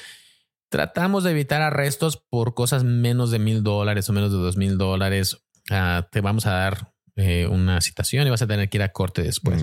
tratamos 0.71 1.25
de 1.25 1.31
evitar 1.33 1.63
arrestos 1.63 2.17
por 2.17 2.55
cosas 2.55 2.85
menos 2.85 3.31
de 3.31 3.39
mil 3.39 3.63
dólares 3.63 4.09
o 4.09 4.13
menos 4.13 4.33
de 4.33 4.39
dos 4.39 4.57
mil 4.57 4.79
dólares. 4.79 5.39
Ah, 5.71 6.09
te 6.11 6.21
vamos 6.23 6.47
a 6.47 6.53
dar 6.53 6.93
eh, 7.17 7.47
una 7.47 7.81
citación 7.81 8.27
y 8.27 8.31
vas 8.31 8.43
a 8.43 8.47
tener 8.47 8.69
que 8.69 8.79
ir 8.79 8.83
a 8.83 8.93
corte 8.93 9.23
después. 9.23 9.63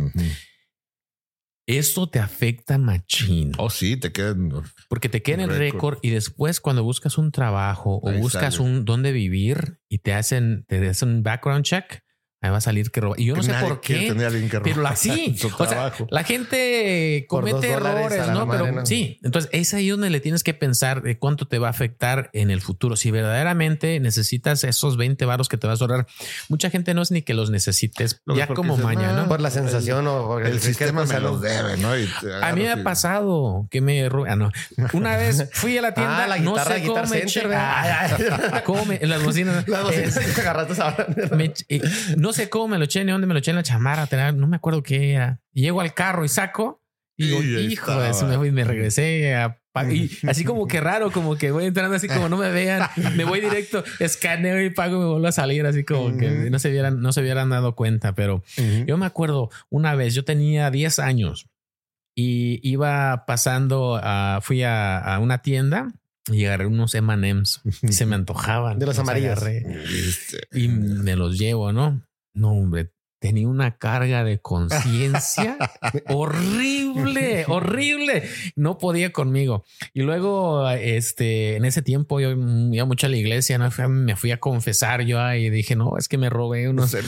Esto 1.68 2.08
te 2.08 2.20
afecta 2.20 2.78
machín 2.78 3.52
Oh, 3.58 3.70
sí, 3.72 3.98
te 3.98 4.12
quedan. 4.12 4.52
porque 4.88 5.10
te 5.10 5.24
queda 5.24 5.44
en 5.44 5.50
Récord. 5.50 5.60
récord 5.60 5.98
y 6.04 6.12
después 6.12 6.60
cuando 6.62 6.84
buscas 6.84 7.18
un 7.18 7.32
trabajo 7.32 8.00
o 8.04 8.10
Ahí 8.10 8.20
buscas 8.20 8.56
sale. 8.56 8.70
un 8.70 8.86
dónde 8.86 9.12
vivir 9.12 9.80
y 9.90 9.98
te 10.00 10.14
hacen, 10.14 10.66
te 10.68 10.88
hacen 10.88 11.10
un 11.10 11.24
background 11.24 11.66
check, 11.66 12.02
ahí 12.46 12.52
va 12.52 12.58
a 12.58 12.62
salir 12.62 12.92
que 12.92 13.02
roba. 13.02 13.16
Y 13.18 13.26
yo 13.26 13.36
no 13.36 13.44
sé 13.44 13.52
nadie 13.52 13.68
por 13.68 13.82
qué. 13.82 14.08
tener 14.08 14.26
a 14.26 14.28
alguien 14.28 14.50
que 14.50 14.60
Pero 14.62 14.76
roba 14.78 14.90
la, 14.92 14.96
sí, 14.96 15.38
o 15.58 15.66
sea, 15.66 15.94
la 16.10 16.24
gente 16.24 17.26
comete 17.28 17.70
errores, 17.72 18.28
¿no? 18.30 18.50
Pero 18.50 18.72
¿no? 18.72 18.86
sí, 18.86 19.20
entonces 19.24 19.50
es 19.54 19.74
ahí 19.74 19.90
donde 19.90 20.10
le 20.10 20.20
tienes 20.20 20.44
que 20.44 20.54
pensar 20.54 21.02
de 21.02 21.18
cuánto 21.18 21.48
te 21.48 21.60
va 21.60 21.68
a 21.68 21.72
afectar 21.72 22.30
en 22.34 22.52
el 22.52 22.62
futuro. 22.62 22.96
Si 22.96 23.12
verdaderamente 23.12 24.00
necesitas 24.00 24.64
esos 24.64 24.98
20 24.98 25.26
varos 25.26 25.50
que 25.50 25.58
te 25.58 25.68
vas 25.68 25.82
a 25.82 25.86
ahorrar, 25.86 26.08
mucha 26.50 26.70
gente 26.70 26.94
no 26.94 27.02
es 27.02 27.12
ni 27.12 27.22
que 27.22 27.34
los 27.34 27.50
necesites 27.50 28.22
ya 28.36 28.48
como 28.48 28.78
mañana. 28.78 29.24
"Ah, 29.24 29.28
Por 29.28 29.42
la 29.42 29.50
sensación 29.52 30.08
o 30.08 30.40
el 30.40 30.60
sistema 30.60 31.06
¿no? 31.06 31.20
los 31.20 31.42
debe, 31.42 31.78
¿no? 31.78 31.98
Y 31.98 32.08
A 32.42 32.54
mí 32.54 32.62
me 32.62 32.72
ha 32.72 32.84
pasado 32.84 33.68
que 33.72 33.82
me 33.82 34.08
ro- 34.10 34.26
ah, 34.28 34.36
no. 34.36 34.52
Una 34.94 35.18
vez 35.18 35.50
fui 35.54 35.78
a 35.78 35.82
la 35.82 35.94
tienda, 35.94 36.24
Ah, 36.26 36.28
la 36.28 36.38
no 36.38 36.52
guitarra, 36.52 36.76
sé 36.76 36.82
cómo 36.84 36.94
Guitar 36.96 37.10
me 37.10 37.18
Center, 37.20 37.44
eché- 37.44 37.48
¿verdad? 37.50 38.50
Ah, 38.54 38.62
cómo 38.66 38.86
me- 38.86 38.96
en 39.02 39.10
las 39.10 39.24
bocinas. 39.24 39.68
Las 39.68 39.84
bocinas 39.84 40.18
Eh, 40.18 40.32
que 40.34 40.42
agarraste 40.42 40.82
ahora. 40.82 41.08
me 41.36 41.54
eh, 41.70 41.82
no 42.18 42.34
sé 42.36 42.50
cómo 42.50 42.68
me 42.68 42.78
lo 42.78 42.86
eché 42.86 43.04
ni 43.04 43.12
dónde 43.12 43.28
me 43.28 43.34
lo 43.34 43.40
eché 43.40 43.52
en 43.52 43.58
la 43.58 43.64
chamarra, 43.64 44.32
no 44.32 44.48
me 44.48 44.58
acuerdo 44.58 44.84
qué 44.84 45.14
era. 45.14 45.42
Y 45.54 45.62
llego 45.62 45.82
al 45.82 45.94
carro 45.94 46.24
y 46.26 46.30
saco 46.30 46.82
y 47.18 47.28
digo, 47.28 47.42
Y 47.42 47.74
hijo 47.74 48.04
eso, 48.04 48.28
me, 48.28 48.52
me 48.52 48.64
regresé 48.64 49.36
a 49.36 49.60
y 49.92 50.10
así 50.28 50.46
como 50.46 50.68
que 50.68 50.80
raro, 50.80 51.12
como 51.12 51.38
que 51.38 51.52
voy 51.52 51.66
entrando 51.66 51.96
así 51.96 52.08
como 52.08 52.30
no 52.30 52.38
me 52.38 52.50
vean, 52.50 52.88
me 53.16 53.26
voy 53.26 53.42
directo, 53.42 53.84
escaneo 54.00 54.64
y 54.64 54.70
pago 54.70 54.96
y 54.96 55.00
me 55.00 55.06
vuelvo 55.06 55.28
a 55.28 55.32
salir 55.34 55.66
así 55.66 55.84
como 55.84 56.18
que 56.18 56.50
no 56.50 56.60
se 56.60 56.70
hubieran, 56.70 57.02
no 57.02 57.12
se 57.12 57.22
hubieran 57.22 57.50
dado 57.50 57.76
cuenta, 57.76 58.16
pero 58.16 58.36
Ujú. 58.58 58.86
yo 58.86 58.98
me 58.98 59.06
acuerdo 59.06 59.50
una 59.70 59.94
vez, 59.96 60.14
yo 60.14 60.24
tenía 60.24 60.72
10 60.72 61.00
años 61.00 61.50
y 62.16 62.62
iba 62.64 63.26
pasando, 63.26 64.00
a, 64.02 64.40
fui 64.42 64.64
a, 64.64 64.98
a 65.00 65.20
una 65.20 65.42
tienda 65.42 65.92
y 66.32 66.46
agarré 66.46 66.68
unos 66.68 66.96
M&M's 66.96 67.62
y 67.84 67.92
se 67.92 68.06
me 68.06 68.16
antojaban. 68.16 68.80
De 68.80 68.86
los 68.86 68.98
amarillos. 68.98 69.34
agarré 69.38 69.66
y 70.54 70.70
me 70.70 71.18
los 71.18 71.38
llevo, 71.38 71.74
¿no? 71.74 72.02
No, 72.36 72.52
hombre, 72.52 72.92
tenía 73.20 73.48
una 73.48 73.78
carga 73.78 74.24
de 74.24 74.40
conciencia 74.40 75.58
horrible, 76.10 77.46
horrible. 77.48 78.24
No 78.56 78.78
podía 78.78 79.12
conmigo. 79.12 79.64
Y 79.94 80.02
luego, 80.02 80.70
este, 80.70 81.56
en 81.56 81.66
ese 81.66 81.82
tiempo 81.82 82.20
yo 82.20 82.32
iba 82.32 82.86
mucho 82.86 83.08
a 83.08 83.10
la 83.10 83.18
iglesia, 83.18 83.58
¿no? 83.58 83.70
Me 83.90 84.16
fui 84.16 84.32
a 84.32 84.40
confesar 84.40 85.02
yo 85.04 85.20
ahí 85.22 85.46
y 85.46 85.50
dije, 85.50 85.76
no, 85.76 85.98
es 85.98 86.08
que 86.08 86.18
me 86.18 86.30
robé 86.30 86.70
unos. 86.70 86.94
me- 86.94 87.00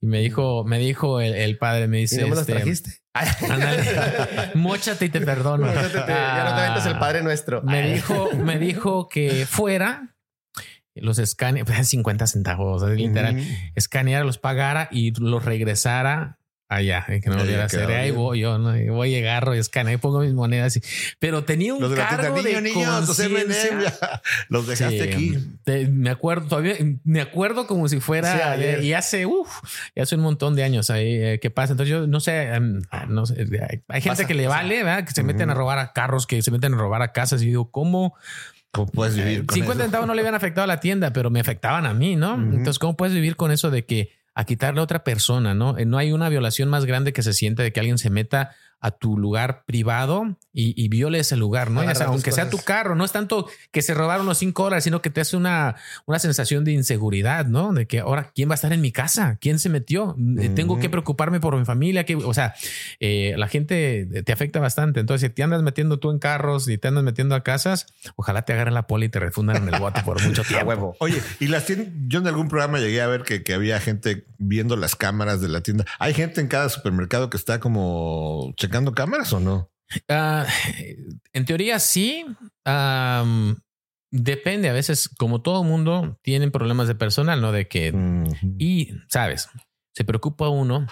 Y 0.00 0.06
me 0.06 0.20
dijo, 0.20 0.64
me 0.64 0.78
dijo 0.78 1.20
el, 1.20 1.34
el 1.34 1.58
padre, 1.58 1.86
me 1.86 1.98
¿Y 1.98 2.00
dice, 2.02 2.20
no 2.22 2.28
me 2.28 2.30
los 2.30 2.40
este, 2.40 2.52
trajiste? 2.54 2.90
ándale, 3.50 4.50
móchate 4.54 5.06
y 5.06 5.08
te 5.08 5.20
perdono. 5.20 5.66
Ya 5.72 5.82
no 5.82 5.88
te 6.04 6.12
aventas 6.12 6.86
el 6.86 6.98
Padre 6.98 7.22
Nuestro. 7.22 7.62
Me 7.62 7.92
dijo, 7.94 8.30
me 8.34 8.58
dijo 8.58 9.08
que 9.08 9.46
fuera 9.46 10.15
los 11.02 11.18
escaneos, 11.18 11.66
pues 11.66 11.88
50 11.88 12.26
centavos, 12.26 12.82
así 12.82 12.96
literal, 12.96 13.36
Ujú. 13.36 13.44
escaneara, 13.74 14.24
los 14.24 14.38
pagara 14.38 14.88
y 14.90 15.12
los 15.20 15.44
regresara 15.44 16.38
allá, 16.68 17.04
eh, 17.06 17.20
que 17.20 17.30
no 17.30 17.36
volviera 17.36 17.62
a 17.62 17.66
hacer. 17.66 17.88
Ahí 17.92 18.10
voy 18.10 18.40
yo, 18.40 18.58
¿no? 18.58 18.76
Y 18.76 18.88
voy, 18.88 19.14
agarro 19.14 19.54
y 19.54 19.58
escaneo 19.58 19.94
y 19.94 19.96
pongo 19.98 20.18
mis 20.18 20.32
monedas. 20.34 20.76
y- 20.76 20.82
Pero 21.20 21.44
tenía 21.44 21.72
un 21.72 21.80
Los 21.80 21.94
cargo 21.94 22.42
de 22.42 22.60
niño, 22.60 23.00
los 23.02 23.06
conciencia. 23.06 23.92
los 24.48 24.66
dejaste 24.66 24.98
Sí, 25.04 25.08
aquí. 25.08 25.38
te- 25.62 25.86
me 25.86 26.10
acuerdo 26.10 26.48
todavía, 26.48 26.74
me 27.04 27.20
acuerdo 27.20 27.68
como 27.68 27.88
si 27.88 28.00
fuera 28.00 28.56
y 28.82 28.92
hace, 28.94 29.26
uf, 29.26 29.48
y 29.94 30.00
hace 30.00 30.16
un 30.16 30.22
montón 30.22 30.56
de 30.56 30.64
años 30.64 30.90
ahí 30.90 31.14
eh, 31.14 31.38
que 31.40 31.50
pasa. 31.50 31.74
Entonces 31.74 31.90
yo 31.92 32.08
no 32.08 32.18
sé, 32.18 32.42
em, 32.54 32.82
no 33.10 33.26
sé, 33.26 33.34
hay, 33.88 34.00
gente 34.00 34.08
Pasa, 34.08 34.26
que 34.26 34.34
le 34.34 34.46
pasa. 34.46 34.56
vale, 34.56 34.82
¿verdad? 34.82 35.04
Que 35.04 35.12
se 35.12 35.22
meten 35.22 35.48
Ujú. 35.50 35.52
a 35.52 35.54
robar 35.54 35.78
a 35.78 35.92
carros, 35.92 36.26
que 36.26 36.42
se 36.42 36.50
meten 36.50 36.74
a 36.74 36.78
robar 36.78 37.00
a 37.00 37.12
casas 37.12 37.42
y 37.42 37.46
digo, 37.46 37.70
¿cómo? 37.70 38.16
¿Cómo 38.76 38.90
puedes 38.92 39.16
vivir 39.16 39.46
con 39.46 39.54
50 39.54 39.72
eso? 39.74 39.82
centavos 39.84 40.06
no 40.06 40.14
le 40.14 40.20
habían 40.20 40.34
afectado 40.34 40.64
a 40.64 40.66
la 40.68 40.80
tienda, 40.80 41.12
pero 41.12 41.30
me 41.30 41.40
afectaban 41.40 41.86
a 41.86 41.94
mí, 41.94 42.14
¿no? 42.16 42.34
Entonces, 42.34 42.78
¿cómo 42.78 42.96
puedes 42.96 43.14
vivir 43.14 43.36
con 43.36 43.50
eso 43.50 43.70
de 43.70 43.84
que 43.84 44.10
a 44.34 44.44
quitarle 44.44 44.80
a 44.80 44.84
otra 44.84 45.02
persona, 45.02 45.54
¿no? 45.54 45.78
Eh, 45.78 45.86
No 45.86 45.96
hay 45.96 46.12
una 46.12 46.28
violación 46.28 46.68
más 46.68 46.84
grande 46.84 47.12
que 47.14 47.22
se 47.22 47.32
siente 47.32 47.62
de 47.62 47.72
que 47.72 47.80
alguien 47.80 47.96
se 47.98 48.10
meta 48.10 48.50
a 48.80 48.90
tu 48.90 49.16
lugar 49.18 49.64
privado 49.66 50.36
y, 50.52 50.72
y 50.82 50.88
viole 50.88 51.18
ese 51.18 51.36
lugar, 51.36 51.70
¿no? 51.70 51.80
Agarra 51.80 51.94
sea, 51.96 52.06
aunque 52.06 52.32
sea 52.32 52.48
tu 52.50 52.58
carro, 52.58 52.94
no 52.94 53.04
es 53.04 53.12
tanto 53.12 53.48
que 53.72 53.82
se 53.82 53.94
robaron 53.94 54.26
los 54.26 54.38
cinco 54.38 54.64
dólares, 54.64 54.84
sino 54.84 55.02
que 55.02 55.10
te 55.10 55.20
hace 55.20 55.36
una, 55.36 55.76
una 56.06 56.18
sensación 56.18 56.64
de 56.64 56.72
inseguridad, 56.72 57.46
¿no? 57.46 57.72
De 57.72 57.86
que 57.86 58.00
ahora, 58.00 58.32
¿quién 58.34 58.48
va 58.48 58.54
a 58.54 58.56
estar 58.56 58.72
en 58.72 58.80
mi 58.80 58.92
casa? 58.92 59.38
¿Quién 59.40 59.58
se 59.58 59.68
metió? 59.68 60.16
Eh, 60.38 60.50
Tengo 60.50 60.78
que 60.78 60.88
preocuparme 60.88 61.40
por 61.40 61.56
mi 61.58 61.64
familia. 61.64 62.04
Que, 62.04 62.16
o 62.16 62.32
sea, 62.34 62.54
eh, 63.00 63.34
la 63.36 63.48
gente 63.48 64.22
te 64.24 64.32
afecta 64.32 64.60
bastante. 64.60 65.00
Entonces, 65.00 65.28
si 65.28 65.34
te 65.34 65.42
andas 65.42 65.62
metiendo 65.62 65.98
tú 65.98 66.10
en 66.10 66.18
carros 66.18 66.68
y 66.68 66.78
te 66.78 66.88
andas 66.88 67.04
metiendo 67.04 67.34
a 67.34 67.42
casas, 67.42 67.86
ojalá 68.16 68.42
te 68.42 68.52
agarren 68.52 68.74
la 68.74 68.86
poli 68.86 69.06
y 69.06 69.08
te 69.08 69.18
refundan 69.20 69.56
en 69.56 69.74
el 69.74 69.80
bote 69.80 70.02
por 70.02 70.22
mucho 70.22 70.42
tiempo. 70.48 70.66
huevo. 70.68 70.96
Oye, 71.00 71.20
y 71.40 71.48
las 71.48 71.66
tiendas, 71.66 71.88
yo 72.06 72.20
en 72.20 72.26
algún 72.28 72.48
programa 72.48 72.78
llegué 72.78 73.02
a 73.02 73.06
ver 73.06 73.22
que, 73.22 73.42
que 73.42 73.52
había 73.54 73.80
gente 73.80 74.26
viendo 74.38 74.76
las 74.76 74.96
cámaras 74.96 75.40
de 75.40 75.48
la 75.48 75.60
tienda. 75.60 75.84
¿Hay 75.98 76.14
gente 76.14 76.40
en 76.40 76.48
cada 76.48 76.68
supermercado 76.68 77.30
que 77.30 77.36
está 77.36 77.60
como 77.60 78.54
checando 78.66 78.92
cámaras 78.92 79.32
o 79.32 79.40
no? 79.40 79.70
Ah, 80.08 80.46
en 81.32 81.44
teoría 81.44 81.78
sí. 81.78 82.24
Depende. 84.10 84.68
A 84.68 84.72
veces, 84.72 85.08
como 85.08 85.42
todo 85.42 85.62
mundo, 85.64 86.18
tienen 86.22 86.50
problemas 86.50 86.88
de 86.88 86.94
personal, 86.94 87.40
¿no? 87.40 87.52
De 87.52 87.68
que... 87.68 87.92
Y, 88.58 88.92
¿sabes? 89.08 89.48
Se 89.94 90.04
preocupa 90.04 90.48
uno. 90.48 90.86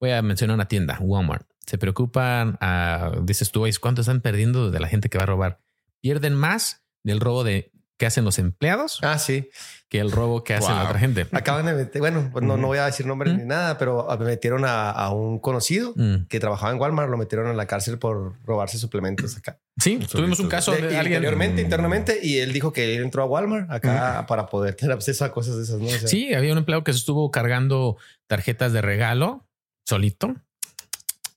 Voy 0.00 0.10
a 0.10 0.22
mencionar 0.22 0.54
una 0.54 0.68
tienda, 0.68 0.98
Walmart. 1.00 1.48
Se 1.66 1.78
preocupan, 1.78 2.58
a, 2.60 3.12
dices 3.22 3.50
tú, 3.50 3.62
"Oye, 3.62 3.72
¿cuánto 3.80 4.02
están 4.02 4.20
perdiendo 4.20 4.70
de 4.70 4.80
la 4.80 4.88
gente 4.88 5.08
que 5.08 5.18
va 5.18 5.24
a 5.24 5.28
robar? 5.28 5.60
Pierden 6.02 6.34
más 6.34 6.84
del 7.04 7.20
robo 7.20 7.42
de 7.42 7.72
que 7.96 8.06
hacen 8.06 8.24
los 8.24 8.38
empleados 8.40 8.98
Ah, 9.02 9.18
sí. 9.18 9.48
que 9.88 10.00
el 10.00 10.10
robo 10.10 10.42
que 10.42 10.54
hace 10.54 10.68
la 10.68 10.78
Wow. 10.80 10.86
otra 10.86 10.98
gente. 10.98 11.26
Acaban 11.30 11.64
de 11.66 11.74
meter, 11.74 12.00
bueno, 12.00 12.28
pues 12.32 12.44
no, 12.44 12.56
no 12.56 12.66
voy 12.66 12.78
a 12.78 12.86
decir 12.86 13.06
nombre 13.06 13.30
Ujú. 13.30 13.38
ni 13.38 13.44
nada, 13.46 13.78
pero 13.78 14.08
me 14.18 14.24
metieron 14.24 14.64
a, 14.64 14.90
a 14.90 15.10
un 15.12 15.38
conocido 15.38 15.92
Mm. 15.94 16.26
que 16.28 16.40
trabajaba 16.40 16.72
en 16.72 16.80
Walmart, 16.80 17.08
lo 17.08 17.16
metieron 17.16 17.48
en 17.48 17.56
la 17.56 17.66
cárcel 17.66 17.98
por 17.98 18.34
robarse 18.44 18.78
suplementos 18.78 19.36
acá. 19.36 19.60
Sí, 19.78 19.98
tuvimos 20.10 20.40
un 20.40 20.48
caso 20.48 20.72
De- 20.72 20.78
alguien. 20.78 20.98
anteriormente, 21.18 21.62
internamente, 21.62 22.18
y 22.22 22.38
él 22.38 22.52
dijo 22.52 22.72
que 22.72 22.96
él 22.96 23.02
entró 23.02 23.22
a 23.22 23.26
Walmart 23.26 23.70
acá 23.70 24.24
para 24.26 24.46
poder 24.46 24.74
tener 24.74 24.92
acceso 24.94 25.24
a 25.24 25.30
cosas 25.32 25.56
de 25.56 25.62
esas, 25.62 25.78
¿no? 25.78 25.86
O 25.86 25.90
sea, 25.90 26.08
Sí, 26.08 26.34
había 26.34 26.50
un 26.52 26.58
empleado 26.58 26.82
que 26.82 26.92
se 26.92 26.98
estuvo 26.98 27.30
cargando 27.30 27.96
tarjetas 28.26 28.72
de 28.72 28.82
regalo 28.82 29.46
solito. 29.86 30.34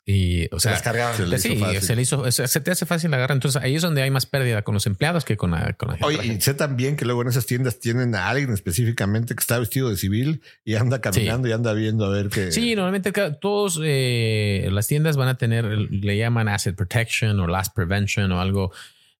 Y, 0.09 0.47
o 0.53 0.59
se 0.59 0.63
sea, 0.63 0.71
las 0.71 0.83
cargaban. 0.83 1.17
se 1.17 1.25
le 1.25 1.37
sí, 1.37 1.51
hizo 1.51 1.65
fácil. 1.65 1.81
se 1.81 1.95
le 1.97 2.01
hizo, 2.01 2.31
se 2.31 2.61
te 2.61 2.71
hace 2.71 2.85
fácil 2.85 3.13
agarrar. 3.13 3.35
Entonces 3.35 3.61
ahí 3.61 3.75
es 3.75 3.81
donde 3.81 4.01
hay 4.01 4.09
más 4.09 4.25
pérdida 4.25 4.61
con 4.61 4.73
los 4.73 4.87
empleados 4.87 5.25
que 5.25 5.35
con 5.35 5.51
la, 5.51 5.73
con 5.73 5.89
la 5.89 5.97
gente. 5.97 6.05
Oye, 6.05 6.33
y 6.33 6.39
sé 6.39 6.53
también 6.53 6.95
que 6.95 7.03
luego 7.03 7.23
en 7.23 7.27
esas 7.27 7.45
tiendas 7.45 7.79
tienen 7.79 8.15
a 8.15 8.29
alguien 8.29 8.53
específicamente 8.53 9.35
que 9.35 9.41
está 9.41 9.59
vestido 9.59 9.89
de 9.89 9.97
civil 9.97 10.41
y 10.63 10.75
anda 10.75 11.01
caminando 11.01 11.49
y 11.49 11.51
anda 11.51 11.73
viendo 11.73 12.05
a 12.05 12.09
ver 12.09 12.29
qué. 12.29 12.53
Sí, 12.53 12.73
normalmente 12.73 13.11
todos 13.41 13.81
eh, 13.83 14.69
las 14.71 14.87
tiendas 14.87 15.17
van 15.17 15.27
a 15.27 15.37
tener, 15.37 15.65
le 15.65 16.17
llaman 16.17 16.47
asset 16.47 16.73
protection 16.73 17.37
o 17.41 17.45
loss 17.45 17.69
prevention 17.69 18.31
o 18.31 18.39
algo. 18.39 18.71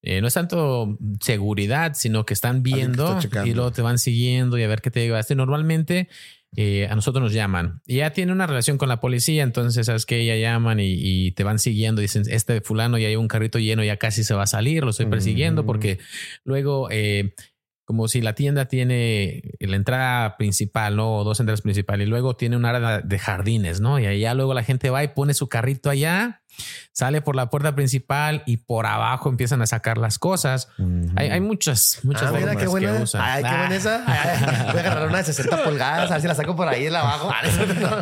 Eh, 0.04 0.22
no 0.22 0.28
es 0.28 0.36
tanto 0.36 0.98
seguridad, 1.20 1.96
sino 1.96 2.26
que 2.26 2.34
están 2.34 2.64
viendo 2.64 3.20
y 3.44 3.54
luego 3.54 3.72
te 3.74 3.82
van 3.82 3.98
siguiendo 3.98 4.58
y 4.58 4.64
a 4.64 4.68
ver 4.70 4.82
qué 4.82 4.90
te 4.90 5.02
llevaste. 5.02 5.36
Normalmente 5.36 6.08
eh, 6.58 6.88
a 6.90 6.96
nosotros 6.96 7.24
nos 7.24 7.32
llaman 7.34 7.82
y 7.86 7.98
ya 7.98 8.10
tiene 8.12 8.34
una 8.34 8.48
relación 8.48 8.78
con 8.78 8.90
la 8.90 9.00
policía, 9.00 9.44
entonces 9.44 9.86
sabes 9.86 10.06
que 10.06 10.26
ya 10.26 10.36
llaman 10.36 10.80
y, 10.82 10.96
y 10.96 11.32
te 11.32 11.44
van 11.46 11.60
siguiendo. 11.60 12.02
Dicen, 12.02 12.24
este 12.30 12.60
fulano 12.60 12.98
ya 12.98 13.08
hay 13.08 13.16
un 13.16 13.28
carrito 13.30 13.60
lleno, 13.60 13.84
ya 13.84 13.98
casi 13.98 14.24
se 14.26 14.34
va 14.34 14.44
a 14.44 14.48
salir, 14.48 14.84
lo 14.84 14.90
estoy 14.90 15.06
persiguiendo 15.06 15.64
Mm. 15.64 15.66
porque 15.66 16.00
luego... 16.44 16.90
eh, 16.92 17.34
como 17.90 18.10
si 18.10 18.20
la 18.20 18.36
tienda 18.36 18.66
tiene 18.66 19.44
la 19.62 19.78
entrada 19.78 20.36
principal, 20.36 20.98
¿no? 20.98 21.16
O 21.20 21.24
dos 21.24 21.40
entradas 21.40 21.62
principales 21.62 22.06
y 22.06 22.10
luego 22.10 22.36
tiene 22.36 22.58
un 22.58 22.66
área 22.66 23.00
de 23.00 23.18
jardines, 23.18 23.80
¿no? 23.80 23.98
Y 23.98 24.06
allá 24.06 24.34
luego 24.34 24.54
la 24.54 24.64
gente 24.64 24.90
va 24.90 25.06
y 25.06 25.08
pone 25.08 25.34
su 25.34 25.48
carrito 25.48 25.90
allá, 25.90 26.42
sale 26.92 27.22
por 27.22 27.36
la 27.36 27.50
puerta 27.50 27.76
principal 27.76 28.44
y 28.46 28.58
por 28.58 28.86
abajo 28.88 29.30
empiezan 29.30 29.62
a 29.62 29.68
sacar 29.68 29.98
las 29.98 30.18
cosas. 30.20 30.70
Hay, 31.16 31.30
hay 31.30 31.40
muchas, 31.42 32.00
muchas 32.04 32.24
Ah, 32.24 32.32
mira 32.32 32.40
formas 32.48 32.58
qué 32.64 32.68
buena. 32.68 32.98
que 32.98 33.04
usan. 33.04 33.22
Ay, 33.24 33.44
qué 33.44 33.50
Ah, 33.50 33.58
buena 33.60 33.76
esa. 33.76 34.04
Ay, 34.08 34.30
ay, 34.48 34.66
voy 34.72 34.78
a 34.78 34.80
agarrar 34.82 35.08
una 35.08 35.18
de 35.20 35.24
60 35.26 35.64
pulgadas, 35.64 36.10
a 36.10 36.14
ver 36.16 36.22
si 36.22 36.28
la 36.28 36.36
saco 36.36 36.56
por 36.56 36.68
ahí 36.68 36.86
de 36.86 36.92
la 36.92 37.02
abajo. 37.02 37.32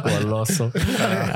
Goloso. 0.04 0.72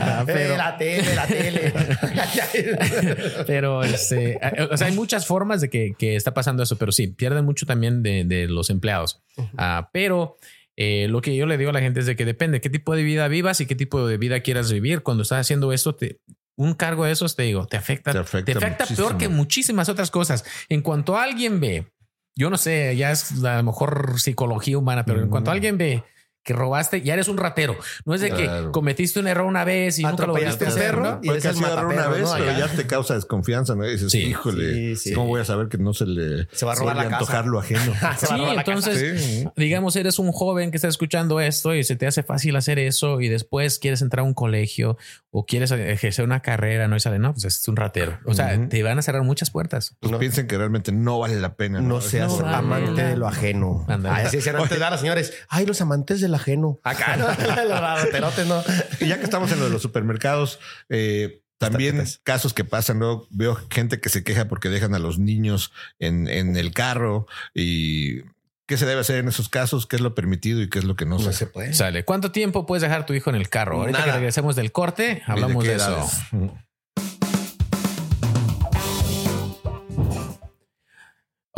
Ah, 0.02 0.24
Eh, 0.28 0.34
pero, 0.34 0.58
la 0.58 0.78
tele, 0.78 1.16
la 1.16 1.26
tele. 1.28 1.74
pero 3.48 3.84
este, 3.84 4.40
o 4.72 4.78
sea, 4.78 4.88
hay 4.88 4.94
muchas 4.94 5.26
formas 5.26 5.62
de 5.62 5.70
que, 5.70 5.94
que 5.98 6.16
está 6.16 6.34
pasando 6.34 6.64
eso, 6.64 6.78
pero 6.78 6.92
sí, 6.92 7.08
pierden 7.08 7.46
mucho 7.46 7.66
también 7.66 8.04
de, 8.04 8.24
de 8.26 8.48
los 8.48 8.70
empleados. 8.70 9.22
Ah, 9.58 9.90
pero 9.94 10.38
eh, 10.76 11.08
lo 11.10 11.22
que 11.22 11.36
yo 11.36 11.46
le 11.46 11.58
digo 11.58 11.70
a 11.70 11.74
la 11.74 11.80
gente 11.82 12.00
es 12.02 12.06
de 12.06 12.16
que 12.16 12.26
depende 12.26 12.62
qué 12.62 12.70
tipo 12.70 12.96
de 12.96 13.04
vida 13.04 13.28
vivas 13.28 13.60
y 13.62 13.66
qué 13.66 13.76
tipo 13.76 14.06
de 14.08 14.18
vida 14.18 14.40
quieras 14.42 14.72
vivir. 14.72 15.02
Cuando 15.04 15.24
estás 15.24 15.40
haciendo 15.42 15.72
esto, 15.74 15.96
te, 15.96 16.20
un 16.60 16.74
cargo 16.74 17.06
de 17.06 17.14
esos, 17.14 17.38
te 17.38 17.44
digo, 17.44 17.68
te 17.68 17.78
afecta, 17.78 18.12
Te 18.12 18.20
afecta 18.20 18.86
peor 18.86 19.18
que 19.18 19.30
muchísimas 19.30 19.88
otras 19.88 20.12
cosas. 20.12 20.44
En 20.68 20.82
cuanto 20.82 21.18
alguien 21.18 21.62
ve, 21.62 21.88
yo 22.36 22.50
no 22.50 22.58
sé, 22.58 22.98
ya 22.98 23.12
es 23.12 23.42
a 23.46 23.56
lo 23.58 23.64
mejor 23.64 24.20
psicología 24.20 24.78
humana, 24.78 25.06
pero 25.06 25.22
en 25.22 25.30
cuanto 25.30 25.52
Ujú. 25.52 25.56
alguien 25.56 25.78
ve 25.78 26.04
que 26.50 26.54
robaste, 26.54 27.02
ya 27.04 27.14
eres 27.14 27.28
un 27.28 27.38
ratero. 27.38 27.76
No 28.06 28.16
es 28.16 28.22
de 28.22 28.32
Claro. 28.32 28.66
que 28.68 28.72
cometiste 28.72 29.20
un 29.20 29.28
error 29.28 29.46
una 29.46 29.64
vez 29.66 30.00
y 30.00 30.04
nunca 30.04 30.26
lo 30.26 30.34
volviste 30.34 30.66
a 30.66 30.70
hacer, 30.70 30.98
¿no? 30.98 31.20
y 31.22 31.30
eres 31.30 31.46
agarrar 31.46 31.86
una 31.86 32.08
vez, 32.08 32.24
¿no? 32.24 32.34
pero 32.38 32.58
ya 32.58 32.68
te 32.68 32.88
causa 32.88 33.14
desconfianza, 33.14 33.76
¿no? 33.76 33.86
Y 33.86 33.92
dices, 33.92 34.12
Sí. 34.12 34.20
híjole, 34.30 34.74
Sí, 34.74 35.10
sí. 35.10 35.14
¿cómo 35.14 35.28
voy 35.28 35.42
a 35.42 35.46
saber 35.46 35.68
que 35.68 35.78
no 35.78 35.94
se 35.94 36.08
le 36.08 36.48
Se 36.52 36.66
va 36.66 36.72
a 36.72 36.76
robar 36.76 36.96
la 36.96 37.04
casa. 37.04 37.16
antojar 37.18 37.46
lo 37.46 37.60
ajeno? 37.60 37.94
Se 37.94 38.00
va 38.02 38.10
a 38.10 38.16
Sí, 38.18 38.26
robar 38.36 38.56
la 38.56 38.64
casa. 38.64 38.92
entonces, 38.92 39.48
digamos, 39.56 39.96
eres 39.96 40.18
un 40.18 40.32
joven 40.32 40.72
que 40.72 40.78
está 40.78 40.88
escuchando 40.88 41.40
esto 41.40 41.76
y 41.76 41.84
se 41.84 41.96
te 41.96 42.08
hace 42.08 42.24
fácil 42.24 42.56
hacer 42.56 42.80
eso 42.80 43.22
y 43.22 43.28
después 43.30 43.78
quieres 43.78 44.02
entrar 44.02 44.22
a 44.22 44.24
un 44.28 44.34
colegio 44.34 44.98
o 45.30 45.46
quieres 45.46 45.70
ejercer 45.72 46.26
una 46.26 46.40
carrera, 46.42 46.88
no 46.88 46.96
y 46.96 47.00
sale, 47.00 47.20
no, 47.20 47.34
pues 47.34 47.46
es 47.46 47.68
un 47.68 47.76
ratero. 47.76 48.18
O 48.26 48.34
sea, 48.34 48.68
te 48.70 48.82
van 48.82 48.98
a 48.98 49.04
cerrar 49.04 49.22
muchas 49.22 49.52
puertas. 49.52 49.96
Pues 50.00 50.12
No. 50.12 50.18
piensen 50.18 50.48
que 50.48 50.58
realmente 50.58 50.92
no 50.92 51.20
vale 51.20 51.40
la 51.40 51.54
pena. 51.56 51.82
No 51.82 52.02
seas 52.02 52.42
vale 52.42 52.56
amante 52.58 53.04
la- 53.04 53.10
de 53.10 53.18
lo 53.18 53.28
ajeno. 53.28 53.86
Así 53.88 54.38
antes 54.38 54.46
¿verdad, 54.70 54.90
los 54.92 55.00
señores. 55.02 55.34
Ay, 55.50 55.66
los 55.68 55.82
amantes 55.82 56.22
del 56.22 56.34
ajeno. 56.40 56.80
Acá, 56.84 57.16
¿no? 57.18 57.28
los 57.66 58.48
¿no? 58.48 58.64
Y 59.00 59.08
ya 59.08 59.18
que 59.18 59.24
estamos 59.24 59.52
en 59.52 59.60
lo 59.60 59.66
de 59.66 59.72
los 59.72 59.82
supermercados, 59.82 60.60
eh, 60.90 61.42
también 61.58 62.04
casos 62.24 62.54
que 62.54 62.64
pasan, 62.64 63.00
¿no? 63.00 63.28
Veo 63.30 63.58
gente 63.70 64.00
que 64.00 64.10
se 64.10 64.24
queja 64.24 64.48
porque 64.48 64.70
dejan 64.70 64.96
a 64.96 65.00
los 65.00 65.20
niños 65.20 65.72
en, 66.00 66.28
en 66.28 66.56
el 66.56 66.74
carro 66.74 67.28
y 67.54 68.22
qué 68.66 68.78
se 68.78 68.86
debe 68.86 69.02
hacer 69.02 69.18
en 69.18 69.28
esos 69.28 69.50
casos, 69.50 69.88
qué 69.88 69.98
es 69.98 70.02
lo 70.02 70.16
permitido 70.16 70.62
y 70.62 70.70
qué 70.70 70.80
es 70.80 70.86
lo 70.86 70.96
que 70.96 71.06
no, 71.06 71.18
No 71.18 71.34
se 71.34 71.48
puede. 71.48 71.74
Sale. 71.74 72.06
¿Cuánto 72.06 72.32
tiempo 72.32 72.66
puedes 72.66 72.84
dejar 72.84 73.02
a 73.02 73.06
tu 73.06 73.14
hijo 73.14 73.30
en 73.30 73.36
el 73.36 73.50
carro? 73.50 73.82
Ahorita 73.82 74.00
Nada. 74.00 74.12
que 74.12 74.18
regresemos 74.18 74.56
del 74.56 74.72
corte, 74.72 75.24
hablamos 75.26 75.64
de, 75.64 75.76
eso. 75.76 75.92
edades? 75.92 76.62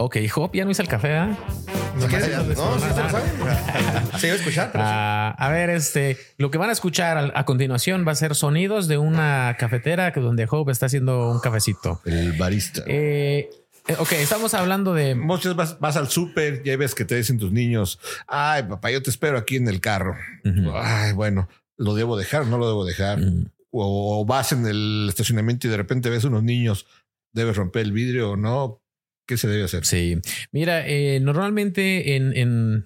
Ok, 0.03 0.17
Hop, 0.35 0.51
ya 0.55 0.65
no 0.65 0.71
hice 0.71 0.81
el 0.81 0.87
café, 0.87 1.15
¿eh? 1.15 1.37
Si 1.99 2.07
quieres, 2.07 2.57
no, 2.57 2.79
sí, 2.79 2.85
se 2.93 3.03
lo 3.03 3.09
saben. 3.09 3.31
Se 4.17 4.27
iba 4.27 4.35
a 4.35 4.39
escuchar, 4.39 4.71
pero 4.71 4.83
sí. 4.83 4.89
Ah, 4.91 5.35
a 5.37 5.49
ver, 5.49 5.69
este, 5.69 6.17
lo 6.37 6.49
que 6.49 6.57
van 6.57 6.69
a 6.69 6.73
escuchar 6.73 7.19
a, 7.19 7.39
a 7.39 7.45
continuación 7.45 8.03
va 8.07 8.13
a 8.13 8.15
ser 8.15 8.33
sonidos 8.33 8.87
de 8.87 8.97
una 8.97 9.55
cafetera 9.59 10.11
que 10.11 10.19
donde 10.19 10.47
Hope 10.49 10.71
está 10.71 10.87
haciendo 10.87 11.29
un 11.29 11.39
cafecito. 11.39 12.01
El 12.05 12.31
barista. 12.33 12.81
Eh, 12.87 13.51
eh, 13.87 13.95
ok, 13.99 14.13
estamos 14.13 14.55
hablando 14.55 14.95
de 14.95 15.13
Muchas 15.13 15.55
vas, 15.55 15.79
vas 15.79 15.97
al 15.97 16.09
súper 16.09 16.63
y 16.65 16.71
ahí 16.71 16.77
ves 16.77 16.95
que 16.95 17.05
te 17.05 17.15
dicen 17.15 17.37
tus 17.37 17.51
niños, 17.51 17.99
ay 18.27 18.63
papá, 18.63 18.89
yo 18.89 19.03
te 19.03 19.11
espero 19.11 19.37
aquí 19.37 19.57
en 19.57 19.67
el 19.67 19.81
carro. 19.81 20.15
Ay, 20.73 21.13
bueno, 21.13 21.47
lo 21.77 21.93
debo 21.93 22.17
dejar, 22.17 22.47
no 22.47 22.57
lo 22.57 22.67
debo 22.67 22.85
dejar. 22.85 23.19
O, 23.69 24.21
o 24.21 24.25
vas 24.25 24.51
en 24.51 24.65
el 24.65 25.05
estacionamiento 25.09 25.67
y 25.67 25.69
de 25.69 25.77
repente 25.77 26.09
ves 26.09 26.23
unos 26.23 26.41
niños, 26.41 26.87
debes 27.33 27.55
romper 27.55 27.83
el 27.83 27.91
vidrio 27.91 28.31
o 28.31 28.35
no. 28.37 28.79
¿Qué 29.31 29.37
se 29.37 29.47
debe 29.47 29.63
hacer? 29.63 29.85
Sí, 29.85 30.17
mira, 30.51 30.85
eh, 30.85 31.21
normalmente 31.21 32.17
en, 32.17 32.83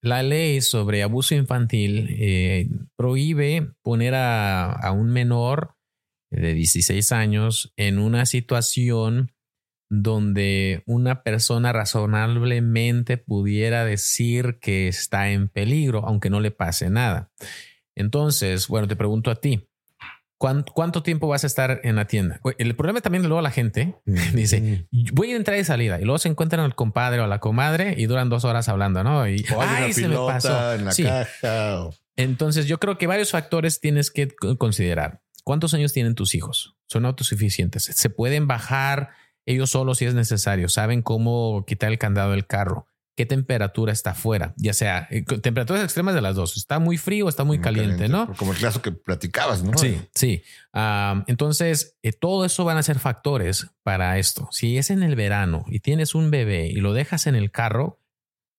la 0.00 0.22
ley 0.22 0.60
sobre 0.60 1.02
abuso 1.02 1.34
infantil 1.34 2.06
eh, 2.20 2.68
prohíbe 2.94 3.72
poner 3.82 4.14
a, 4.14 4.92
un 4.92 5.10
menor 5.10 5.74
de 6.30 6.54
16 6.54 7.10
años 7.10 7.72
en 7.76 7.98
una 7.98 8.26
situación 8.26 9.32
donde 9.90 10.84
una 10.86 11.24
persona 11.24 11.72
razonablemente 11.72 13.16
pudiera 13.16 13.84
decir 13.84 14.60
que 14.60 14.86
está 14.86 15.30
en 15.30 15.48
peligro, 15.48 16.06
aunque 16.06 16.30
no 16.30 16.38
le 16.38 16.52
pase 16.52 16.90
nada. 16.90 17.32
Entonces, 17.96 18.68
bueno, 18.68 18.86
te 18.86 18.94
pregunto 18.94 19.32
a 19.32 19.40
ti, 19.40 19.67
¿cuán- 19.67 19.67
¿cuánto 20.38 21.02
tiempo 21.02 21.28
vas 21.28 21.44
a 21.44 21.46
estar 21.48 21.80
en 21.82 21.96
la 21.96 22.06
tienda? 22.06 22.40
El 22.58 22.74
problema 22.76 23.00
también 23.00 23.24
luego 23.24 23.42
la 23.42 23.50
gente 23.50 23.96
dice, 24.34 24.86
voy 25.12 25.32
a 25.32 25.36
entrar 25.36 25.58
y 25.58 25.64
salida 25.64 26.00
y 26.00 26.04
luego 26.04 26.18
se 26.18 26.28
encuentran 26.28 26.64
al 26.64 26.74
compadre 26.74 27.20
o 27.20 27.24
a 27.24 27.26
la 27.26 27.40
comadre 27.40 27.94
y 27.98 28.06
duran 28.06 28.28
dos 28.28 28.44
horas 28.44 28.68
hablando, 28.68 29.02
¿no? 29.04 29.28
Y 29.28 29.44
O 29.54 29.60
hay 29.60 29.84
"Ay, 29.84 29.92
se 29.92 30.08
me 30.08 30.16
pasó". 30.16 30.74
en 30.74 30.84
la 30.86 30.92
Sí. 30.92 31.04
caja. 31.04 31.90
Entonces 32.16 32.66
yo 32.66 32.78
creo 32.80 32.98
que 32.98 33.06
varios 33.06 33.30
factores 33.30 33.80
tienes 33.80 34.10
que 34.10 34.28
considerar. 34.58 35.20
¿Cuántos 35.44 35.72
años 35.74 35.92
tienen 35.92 36.14
tus 36.14 36.34
hijos? 36.34 36.76
¿Son 36.86 37.04
autosuficientes? 37.06 37.84
¿Se 37.84 38.10
pueden 38.10 38.46
bajar 38.46 39.10
ellos 39.46 39.70
solos 39.70 39.98
si 39.98 40.04
es 40.04 40.14
necesario? 40.14 40.68
¿Saben 40.68 41.00
cómo 41.02 41.64
quitar 41.66 41.90
el 41.90 41.98
candado 41.98 42.32
del 42.32 42.46
carro? 42.46 42.87
¿Qué 43.18 43.26
temperatura 43.26 43.92
está 43.92 44.12
afuera? 44.12 44.54
Ya 44.58 44.72
sea 44.72 45.08
eh, 45.10 45.24
temperaturas 45.24 45.82
extremas 45.82 46.14
de 46.14 46.20
las 46.20 46.36
dos. 46.36 46.56
¿Está 46.56 46.78
muy 46.78 46.98
frío 46.98 47.26
o 47.26 47.28
está 47.28 47.42
muy, 47.42 47.58
caliente, 47.58 48.08
no? 48.08 48.32
Como 48.36 48.52
el 48.52 48.60
caso 48.60 48.80
que 48.80 48.92
platicabas, 48.92 49.64
¿no? 49.64 49.76
Sí, 49.76 50.00
sí. 50.14 50.44
Entonces, 51.26 51.96
eh, 52.04 52.12
todo 52.12 52.44
eso 52.44 52.64
van 52.64 52.76
a 52.76 52.82
ser 52.84 53.00
factores 53.00 53.72
para 53.82 54.18
esto. 54.18 54.48
Si 54.52 54.78
es 54.78 54.90
en 54.90 55.02
el 55.02 55.16
verano 55.16 55.64
y 55.66 55.80
tienes 55.80 56.14
un 56.14 56.30
bebé 56.30 56.68
y 56.68 56.76
lo 56.76 56.92
dejas 56.92 57.26
en 57.26 57.34
el 57.34 57.50
carro, 57.50 58.00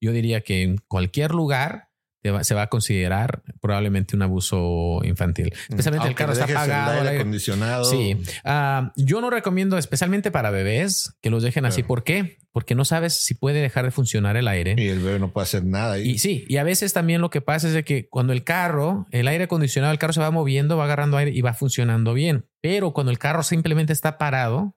yo 0.02 0.12
diría 0.12 0.42
que 0.42 0.64
en 0.64 0.78
cualquier 0.90 1.32
lugar 1.32 1.89
va- 2.26 2.44
se 2.44 2.54
va 2.54 2.64
a 2.64 2.68
considerar 2.68 3.42
probablemente 3.62 4.16
un 4.16 4.22
abuso 4.22 5.00
infantil. 5.04 5.54
Especialmente 5.70 6.08
el 6.08 6.16
carro 6.16 6.34
está 6.34 6.44
apagado. 6.46 7.02
el 7.02 7.08
aire- 7.08 7.20
acondicionado. 7.22 7.86
Sí. 7.86 8.18
Ah, 8.44 8.92
yo 8.98 9.22
no 9.22 9.30
recomiendo, 9.30 9.78
especialmente 9.78 10.30
para 10.32 10.50
bebés, 10.52 11.14
que 11.22 11.30
los 11.30 11.44
dejen 11.44 11.66
así. 11.66 11.84
¿Por 11.84 12.04
qué? 12.04 12.38
Porque 12.52 12.76
no 12.76 12.84
sabes 12.84 13.14
si 13.14 13.36
puede 13.36 13.62
dejar 13.62 13.86
de 13.86 13.92
funcionar 13.92 14.36
el 14.36 14.48
aire. 14.48 14.76
Y 14.78 14.88
el 14.90 15.00
bebé 15.00 15.20
no 15.20 15.32
puede 15.32 15.44
hacer 15.44 15.64
nada. 15.64 15.94
ahí. 15.94 16.10
Y 16.10 16.18
sí, 16.20 16.46
y 16.50 16.58
a 16.58 16.64
veces 16.64 16.92
también 16.94 17.22
lo 17.22 17.30
que 17.30 17.42
pasa 17.42 17.68
es 17.68 17.74
de 17.74 17.84
que 17.86 18.10
cuando 18.10 18.34
el 18.34 18.44
carro, 18.44 19.08
el 19.12 19.28
aire 19.28 19.46
acondicionado, 19.46 19.94
el 19.94 20.00
carro 20.00 20.14
se 20.14 20.20
va 20.20 20.32
moviendo, 20.32 20.76
va 20.76 20.84
agarrando 20.86 21.16
aire 21.18 21.32
y 21.34 21.42
va 21.42 21.54
funcionando 21.54 22.14
bien. 22.14 22.46
Pero 22.60 22.92
cuando 22.92 23.12
el 23.12 23.20
carro 23.20 23.44
simplemente 23.44 23.94
está 23.94 24.18
parado, 24.18 24.76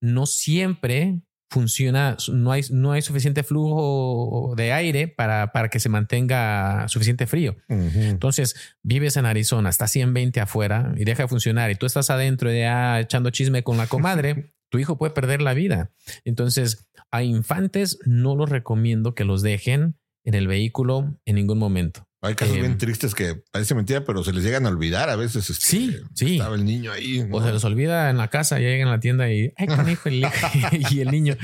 no 0.00 0.26
siempre 0.26 1.20
funciona, 1.50 2.16
no 2.32 2.52
hay, 2.52 2.62
no 2.70 2.92
hay 2.92 3.02
suficiente 3.02 3.42
flujo 3.42 4.54
de 4.56 4.72
aire 4.72 5.08
para, 5.08 5.52
para 5.52 5.68
que 5.68 5.80
se 5.80 5.88
mantenga 5.88 6.88
suficiente 6.88 7.26
frío. 7.26 7.56
Entonces, 7.68 8.56
vives 8.82 9.16
en 9.16 9.26
Arizona, 9.26 9.70
está 9.70 9.86
120 9.86 10.40
afuera 10.40 10.92
y 10.96 11.04
deja 11.04 11.24
de 11.24 11.28
funcionar 11.28 11.70
y 11.70 11.76
tú 11.76 11.86
estás 11.86 12.10
adentro 12.10 12.52
ya 12.52 13.00
echando 13.00 13.30
chisme 13.30 13.62
con 13.62 13.76
la 13.76 13.86
comadre. 13.86 14.52
tu 14.68 14.78
hijo 14.80 14.98
puede 14.98 15.12
perder 15.12 15.40
la 15.40 15.54
vida. 15.54 15.92
Entonces, 16.24 16.90
a 17.12 17.22
infantes 17.22 18.00
no 18.06 18.34
los 18.34 18.50
recomiendo 18.50 19.14
que 19.14 19.24
los 19.24 19.40
dejen 19.42 19.96
en 20.24 20.34
el 20.34 20.48
vehículo 20.48 21.16
en 21.26 21.36
ningún 21.36 21.58
momento. 21.58 22.08
Hay 22.24 22.34
casos 22.34 22.56
Eh, 22.56 22.60
bien 22.60 22.78
tristes 22.78 23.14
que 23.14 23.36
parece 23.52 23.74
mentira, 23.74 24.04
pero 24.04 24.24
se 24.24 24.32
les 24.32 24.42
llegan 24.42 24.66
a 24.66 24.68
olvidar 24.70 25.10
a 25.10 25.16
veces. 25.16 25.48
este, 25.50 25.64
Sí, 25.66 25.96
sí. 26.14 26.32
Estaba 26.36 26.56
el 26.56 26.64
niño 26.64 26.90
ahí. 26.92 27.24
¿no? 27.24 27.36
O 27.36 27.42
se 27.42 27.52
los 27.52 27.64
olvida 27.64 28.10
en 28.10 28.16
la 28.16 28.28
casa, 28.28 28.58
llegan 28.58 28.88
a 28.88 28.92
la 28.92 29.00
tienda 29.00 29.30
y, 29.30 29.52
ay, 29.56 29.66
canijo, 29.66 30.08
el 30.08 30.26
y 30.90 31.00
el 31.00 31.10
niño. 31.10 31.36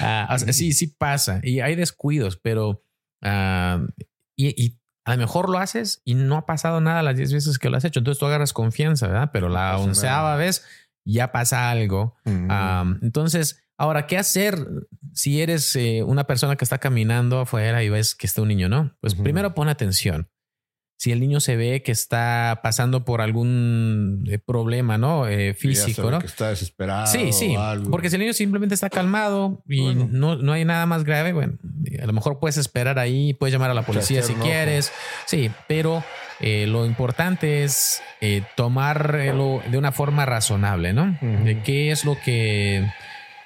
Ah, 0.00 0.28
o 0.32 0.38
sea, 0.38 0.52
sí, 0.52 0.72
sí 0.72 0.88
pasa. 0.88 1.40
Y 1.42 1.60
hay 1.60 1.74
descuidos, 1.76 2.36
pero 2.36 2.82
ah, 3.22 3.80
y, 4.36 4.48
y 4.62 4.78
a 5.06 5.12
lo 5.12 5.18
mejor 5.18 5.50
lo 5.50 5.58
haces 5.58 6.00
y 6.04 6.14
no 6.14 6.36
ha 6.36 6.46
pasado 6.46 6.80
nada 6.80 7.02
las 7.02 7.16
10 7.16 7.32
veces 7.32 7.58
que 7.58 7.68
lo 7.70 7.76
has 7.76 7.84
hecho. 7.84 8.00
Entonces 8.00 8.18
tú 8.18 8.26
agarras 8.26 8.52
confianza, 8.52 9.06
¿verdad? 9.06 9.30
Pero 9.32 9.48
la 9.48 9.78
onceava 9.78 10.36
vez 10.36 10.64
ya 11.06 11.30
pasa 11.32 11.70
algo. 11.70 12.16
Ujú. 12.24 12.46
Ah, 12.48 12.84
entonces, 13.02 13.63
ahora, 13.76 14.06
¿qué 14.06 14.18
hacer 14.18 14.58
si 15.12 15.40
eres 15.40 15.74
eh, 15.76 16.02
una 16.02 16.24
persona 16.24 16.56
que 16.56 16.64
está 16.64 16.78
caminando 16.78 17.40
afuera 17.40 17.82
y 17.82 17.88
ves 17.88 18.14
que 18.14 18.26
está 18.26 18.42
un 18.42 18.48
niño, 18.48 18.68
no? 18.68 18.96
Pues 19.00 19.14
primero 19.14 19.54
pon 19.54 19.68
atención. 19.68 20.28
Si 20.96 21.10
el 21.10 21.20
niño 21.20 21.40
se 21.40 21.56
ve 21.56 21.82
que 21.82 21.92
está 21.92 22.60
pasando 22.62 23.04
por 23.04 23.20
algún 23.20 24.24
eh, 24.30 24.38
problema, 24.38 24.96
¿no? 24.96 25.26
Eh, 25.26 25.52
físico, 25.52 26.10
¿no? 26.10 26.20
Que 26.20 26.26
está 26.26 26.50
desesperado. 26.50 27.08
Sí, 27.08 27.32
sí, 27.32 27.56
o 27.56 27.60
algo. 27.60 27.90
porque 27.90 28.08
si 28.08 28.16
el 28.16 28.20
niño 28.20 28.32
simplemente 28.32 28.74
está 28.74 28.88
calmado 28.88 29.62
y 29.68 29.82
Bueno. 29.82 30.08
no, 30.10 30.36
no 30.36 30.52
hay 30.52 30.64
nada 30.64 30.86
más 30.86 31.04
grave, 31.04 31.32
bueno, 31.32 31.58
a 32.00 32.06
lo 32.06 32.12
mejor 32.12 32.38
puedes 32.38 32.56
esperar 32.56 32.98
ahí, 32.98 33.34
puedes 33.34 33.52
llamar 33.52 33.70
a 33.70 33.74
la 33.74 33.82
policía 33.82 34.22
si 34.22 34.34
quieres, 34.34 34.92
sí, 35.26 35.50
pero 35.68 36.04
eh, 36.40 36.66
lo 36.68 36.86
importante 36.86 37.64
es 37.64 38.00
tomarlo 38.56 39.62
de 39.68 39.76
una 39.76 39.92
forma 39.92 40.24
razonable, 40.24 40.92
¿no? 40.92 41.18
De 41.20 41.60
qué 41.62 41.90
es 41.90 42.04
lo 42.04 42.16
que, 42.24 42.88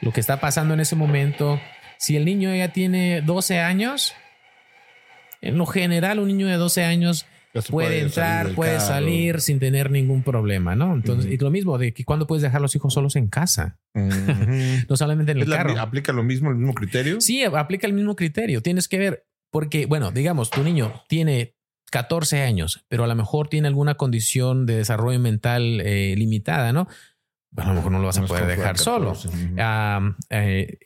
lo 0.00 0.12
que 0.12 0.20
está 0.20 0.40
pasando 0.40 0.74
en 0.74 0.80
ese 0.80 0.96
momento. 0.96 1.60
Si 1.98 2.16
el 2.16 2.24
niño 2.24 2.54
ya 2.54 2.72
tiene 2.72 3.20
12 3.22 3.58
años, 3.60 4.14
en 5.40 5.58
lo 5.58 5.66
general 5.66 6.18
un 6.18 6.28
niño 6.28 6.46
de 6.46 6.54
12 6.54 6.84
años 6.84 7.26
puede 7.70 8.00
entrar, 8.00 8.54
puede 8.54 8.76
carro. 8.76 8.86
salir 8.86 9.40
sin 9.40 9.58
tener 9.58 9.90
ningún 9.90 10.22
problema, 10.22 10.76
¿no? 10.76 10.94
Entonces, 10.94 11.30
y 11.32 11.36
lo 11.38 11.50
mismo 11.50 11.78
de 11.78 11.92
que 11.92 12.04
cuando 12.04 12.26
puedes 12.26 12.42
dejar 12.42 12.58
a 12.58 12.62
los 12.62 12.74
hijos 12.76 12.94
solos 12.94 13.16
en 13.16 13.28
casa, 13.28 13.78
no 13.94 14.96
solamente 14.96 15.32
en 15.32 15.38
el 15.38 15.50
la- 15.50 15.56
carro. 15.56 15.80
¿Aplica 15.80 16.12
lo 16.12 16.22
mismo, 16.22 16.50
el 16.50 16.56
mismo 16.56 16.74
criterio? 16.74 17.20
Sí, 17.20 17.42
aplica 17.44 17.86
el 17.86 17.92
mismo 17.94 18.14
criterio. 18.16 18.62
Tienes 18.62 18.86
que 18.86 18.98
ver, 18.98 19.26
porque, 19.50 19.86
bueno, 19.86 20.10
digamos, 20.12 20.50
tu 20.50 20.62
niño 20.62 21.02
tiene 21.08 21.54
14 21.90 22.42
años, 22.42 22.84
pero 22.88 23.04
a 23.04 23.06
lo 23.06 23.14
mejor 23.16 23.48
tiene 23.48 23.66
alguna 23.66 23.94
condición 23.94 24.66
de 24.66 24.76
desarrollo 24.76 25.18
mental 25.18 25.80
eh, 25.80 26.14
limitada, 26.16 26.72
¿no? 26.72 26.86
A 27.56 27.66
lo 27.68 27.74
mejor 27.74 27.92
no 27.92 27.98
lo 27.98 28.06
vas 28.06 28.18
a 28.18 28.22
No 28.22 28.26
poder 28.26 28.46
dejar 28.46 28.78
solo. 28.78 29.14
14, 29.14 29.28
ujú. 29.28 30.14
Eh, 30.30 30.78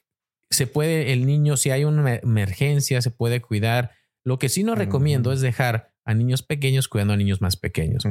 se 0.51 0.67
puede, 0.67 1.13
el 1.13 1.27
niño, 1.27 1.57
si 1.57 1.71
hay 1.71 1.85
una 1.85 2.15
emergencia, 2.17 3.01
se 3.03 3.11
puede 3.11 3.41
cuidar. 3.41 3.93
Lo 4.25 4.39
que 4.39 4.49
sí 4.49 4.63
no 4.65 4.75
recomiendo 4.75 5.31
Ujú. 5.31 5.37
es 5.37 5.41
dejar 5.41 5.93
a 6.05 6.15
niños 6.15 6.43
pequeños 6.43 6.89
cuidando 6.89 7.15
a 7.15 7.17
niños 7.17 7.41
más 7.41 7.57
pequeños. 7.57 8.05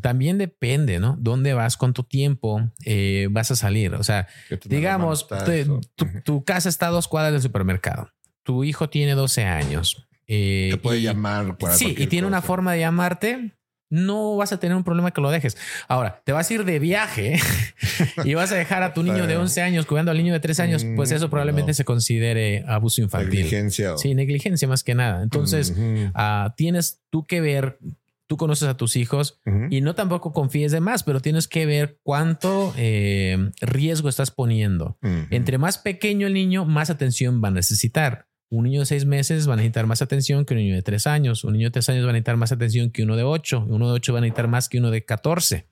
También 0.00 0.38
depende, 0.38 0.98
¿no? 1.00 1.16
¿Dónde 1.20 1.54
vas? 1.54 1.76
¿Cuánto 1.76 2.04
tiempo 2.04 2.70
eh, 2.84 3.28
vas 3.30 3.50
a 3.50 3.56
salir? 3.56 3.94
O 3.94 4.02
sea, 4.04 4.26
digamos, 4.64 5.26
te- 5.44 5.64
tu, 5.64 5.80
tu 6.24 6.44
casa 6.44 6.68
está 6.68 6.86
a 6.88 6.90
dos 6.90 7.08
cuadras 7.08 7.32
del 7.32 7.42
supermercado. 7.42 8.10
Tu 8.42 8.64
hijo 8.64 8.88
tiene 8.90 9.12
12 9.14 9.44
años. 9.44 10.08
eh, 10.26 10.68
Te 10.72 10.76
puede 10.78 11.00
y- 11.00 11.02
llamar 11.02 11.58
para 11.58 11.74
Sí, 11.74 11.94
y 11.98 12.06
tiene 12.06 12.26
una 12.26 12.42
forma 12.42 12.72
de 12.72 12.80
llamarte. 12.80 13.52
No 13.92 14.36
vas 14.36 14.52
a 14.52 14.58
tener 14.58 14.74
un 14.74 14.84
problema 14.84 15.10
que 15.10 15.20
lo 15.20 15.30
dejes. 15.30 15.58
Ahora, 15.86 16.22
te 16.24 16.32
vas 16.32 16.50
a 16.50 16.54
ir 16.54 16.64
de 16.64 16.78
viaje 16.78 17.38
y 18.24 18.32
vas 18.32 18.50
a 18.50 18.54
dejar 18.54 18.82
a 18.82 18.94
tu 18.94 19.02
niño 19.02 19.26
de 19.26 19.36
11 19.36 19.60
años 19.60 19.84
cuidando 19.84 20.10
al 20.10 20.16
niño 20.16 20.32
de 20.32 20.40
3 20.40 20.60
años. 20.60 20.86
Pues 20.96 21.12
eso 21.12 21.26
Mm, 21.26 21.30
probablemente 21.30 21.70
no. 21.72 21.74
se 21.74 21.84
considere 21.84 22.64
abuso 22.66 23.02
infantil. 23.02 23.40
Negligencia. 23.40 23.98
Sí, 23.98 24.14
negligencia 24.14 24.66
más 24.66 24.82
que 24.82 24.94
nada. 24.94 25.22
Entonces, 25.22 25.74
ah, 26.14 26.54
tienes 26.56 27.02
tú 27.10 27.26
que 27.26 27.42
ver, 27.42 27.78
tú 28.26 28.38
conoces 28.38 28.66
a 28.68 28.78
tus 28.78 28.96
hijos 28.96 29.40
y 29.68 29.82
no 29.82 29.94
tampoco 29.94 30.32
confíes 30.32 30.72
de 30.72 30.80
más, 30.80 31.02
pero 31.02 31.20
tienes 31.20 31.46
que 31.46 31.66
ver 31.66 31.98
cuánto 32.02 32.72
eh, 32.78 33.50
riesgo 33.60 34.08
estás 34.08 34.30
poniendo. 34.30 34.96
Entre 35.28 35.58
más 35.58 35.76
pequeño 35.76 36.26
el 36.28 36.32
niño, 36.32 36.64
más 36.64 36.88
atención 36.88 37.42
va 37.44 37.48
a 37.48 37.50
necesitar. 37.50 38.26
Un 38.52 38.64
niño 38.64 38.80
de 38.80 38.86
seis 38.86 39.06
meses 39.06 39.48
va 39.48 39.54
a 39.54 39.56
necesitar 39.56 39.86
más 39.86 40.02
atención 40.02 40.44
que 40.44 40.52
un 40.52 40.60
niño 40.60 40.74
de 40.74 40.82
tres 40.82 41.06
años. 41.06 41.42
Un 41.42 41.54
niño 41.54 41.68
de 41.68 41.70
tres 41.70 41.88
años 41.88 42.04
va 42.04 42.10
a 42.10 42.12
necesitar 42.12 42.36
más 42.36 42.52
atención 42.52 42.90
que 42.90 43.02
uno 43.02 43.16
de 43.16 43.22
ocho. 43.22 43.64
Uno 43.66 43.88
de 43.88 43.94
ocho 43.94 44.12
va 44.12 44.18
a 44.18 44.20
necesitar 44.20 44.46
más 44.46 44.68
que 44.68 44.76
uno 44.76 44.90
de 44.90 45.06
catorce. 45.06 45.68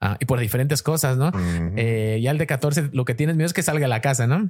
Ah, 0.00 0.16
y 0.20 0.24
por 0.24 0.38
diferentes 0.38 0.80
cosas, 0.80 1.16
¿no? 1.16 1.30
Ujú. 1.30 1.72
Eh, 1.76 2.20
ya 2.22 2.30
el 2.30 2.38
de 2.38 2.46
14, 2.46 2.90
lo 2.92 3.04
que 3.04 3.16
tienes 3.16 3.34
miedo 3.34 3.46
es 3.46 3.52
que 3.52 3.64
salga 3.64 3.86
a 3.86 3.88
la 3.88 4.00
casa, 4.00 4.28
¿no? 4.28 4.48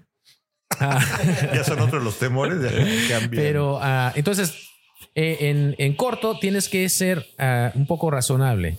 Ah, 0.79 1.01
ya 1.55 1.65
son 1.65 1.81
otros 1.81 2.05
los 2.05 2.19
temores. 2.19 2.59
cambian. 3.09 3.31
pero 3.31 3.79
ah, 3.81 4.13
entonces, 4.15 4.69
eh, 5.15 5.39
en, 5.41 5.75
en 5.79 5.97
corto, 5.97 6.39
tienes 6.39 6.69
que 6.69 6.87
ser 6.91 7.25
ah, 7.39 7.73
un 7.75 7.87
poco 7.87 8.11
razonable. 8.11 8.79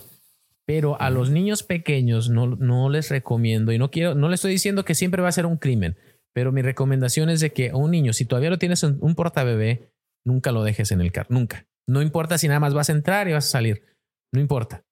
Pero 0.64 1.00
a 1.00 1.10
los 1.10 1.30
niños 1.30 1.64
pequeños 1.64 2.28
no, 2.28 2.46
no 2.46 2.88
les 2.88 3.10
recomiendo 3.10 3.72
y 3.72 3.78
no 3.78 3.90
quiero, 3.90 4.14
no 4.14 4.28
le 4.28 4.36
estoy 4.36 4.52
diciendo 4.52 4.84
que 4.84 4.94
siempre 4.94 5.22
va 5.22 5.28
a 5.28 5.32
ser 5.32 5.46
un 5.46 5.56
crimen, 5.56 5.96
pero 6.36 6.52
mi 6.52 6.60
recomendación 6.60 7.30
es 7.30 7.40
de 7.40 7.50
que 7.54 7.70
a 7.70 7.76
un 7.76 7.90
niño, 7.90 8.12
si 8.12 8.26
todavía 8.26 8.50
lo 8.50 8.58
tienes 8.58 8.82
en 8.82 8.98
un 9.00 9.14
portabebé, 9.14 9.88
nunca 10.22 10.52
lo 10.52 10.64
dejes 10.64 10.90
en 10.92 11.00
el 11.00 11.10
carro, 11.10 11.28
nunca. 11.30 11.66
No 11.88 12.02
importa 12.02 12.36
si 12.36 12.46
nada 12.46 12.60
más 12.60 12.74
vas 12.74 12.90
a 12.90 12.92
entrar 12.92 13.26
y 13.26 13.32
vas 13.32 13.46
a 13.46 13.50
salir, 13.52 13.82
no 14.34 14.40
importa. 14.42 14.84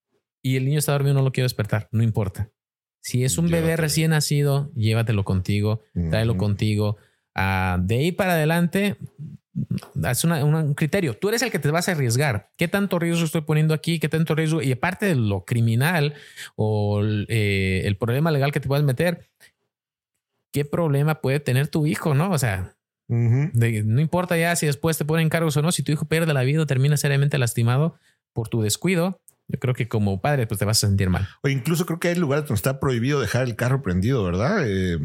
Y 0.43 0.57
el 0.57 0.65
niño 0.65 0.79
está 0.79 0.93
dormido, 0.93 1.13
no 1.13 1.21
lo 1.21 1.33
quiero 1.33 1.45
despertar, 1.45 1.87
no 1.93 2.03
importa. 2.03 2.51
Si 3.03 3.25
es 3.25 3.37
un 3.37 3.51
bebé 3.51 3.77
recién 3.77 4.13
nacido, 4.13 4.73
llévatelo 4.75 5.23
contigo, 5.27 5.83
tráelo 6.09 6.33
Ujú. 6.33 6.39
contigo. 6.39 6.97
Ah, 7.35 7.77
de 7.79 7.97
ahí 7.97 8.13
para 8.13 8.33
adelante, 8.33 8.97
es 10.11 10.25
una- 10.25 10.43
una- 10.47 10.61
un 10.61 10.73
criterio. 10.73 11.13
Tú 11.13 11.29
eres 11.29 11.43
el 11.43 11.51
que 11.51 11.59
te 11.59 11.71
vas 11.71 11.91
a 11.91 11.93
arriesgar. 11.93 12.49
¿Qué 12.57 12.69
tanto 12.69 12.99
riesgo 12.99 13.23
estoy 13.27 13.43
poniendo 13.43 13.75
aquí? 13.75 13.99
¿Qué 13.99 14.09
tanto 14.09 14.35
riesgo? 14.35 14.63
Y 14.63 14.73
aparte 14.73 15.05
de 15.05 15.15
lo 15.15 15.45
criminal 15.45 16.15
o 16.57 17.03
eh, 17.29 17.83
el 17.85 17.99
problema 17.99 18.31
legal 18.31 18.51
que 18.51 18.61
te 18.61 18.69
puedas 18.69 18.85
meter, 18.85 19.29
¿qué 20.55 20.65
problema 20.65 21.17
puede 21.21 21.41
tener 21.41 21.67
tu 21.69 21.85
hijo? 21.85 22.15
No, 22.15 22.31
o 22.31 22.39
sea, 22.39 22.77
de- 23.09 23.83
no 23.85 24.01
importa 24.01 24.37
ya 24.39 24.55
si 24.57 24.67
después 24.67 24.97
te 24.97 25.05
ponen 25.05 25.29
cargos 25.29 25.57
o 25.57 25.63
no. 25.63 25.73
Si 25.73 25.83
tu 25.83 25.91
hijo 25.93 26.07
pierde 26.07 26.33
la 26.33 26.43
vida 26.45 26.63
o 26.63 26.67
termina 26.67 26.97
seriamente 26.97 27.37
lastimado 27.39 27.97
por 28.33 28.49
tu 28.49 28.63
descuido, 28.63 29.21
yo 29.49 29.59
creo 29.59 29.75
que 29.75 29.89
como 29.89 30.21
padre, 30.21 30.47
pues 30.47 30.59
te 30.61 30.65
vas 30.65 30.83
a 30.83 30.87
sentir 30.87 31.11
mal. 31.11 31.29
O 31.43 31.49
incluso 31.49 31.85
creo 31.87 31.99
que 31.99 32.09
hay 32.09 32.15
lugares 32.15 32.45
donde 32.47 32.55
está 32.57 32.79
prohibido 32.81 33.21
dejar 33.21 33.43
el 33.43 33.57
carro 33.57 33.83
prendido, 33.83 34.23
¿verdad? 34.25 34.63
Eh, 34.67 34.99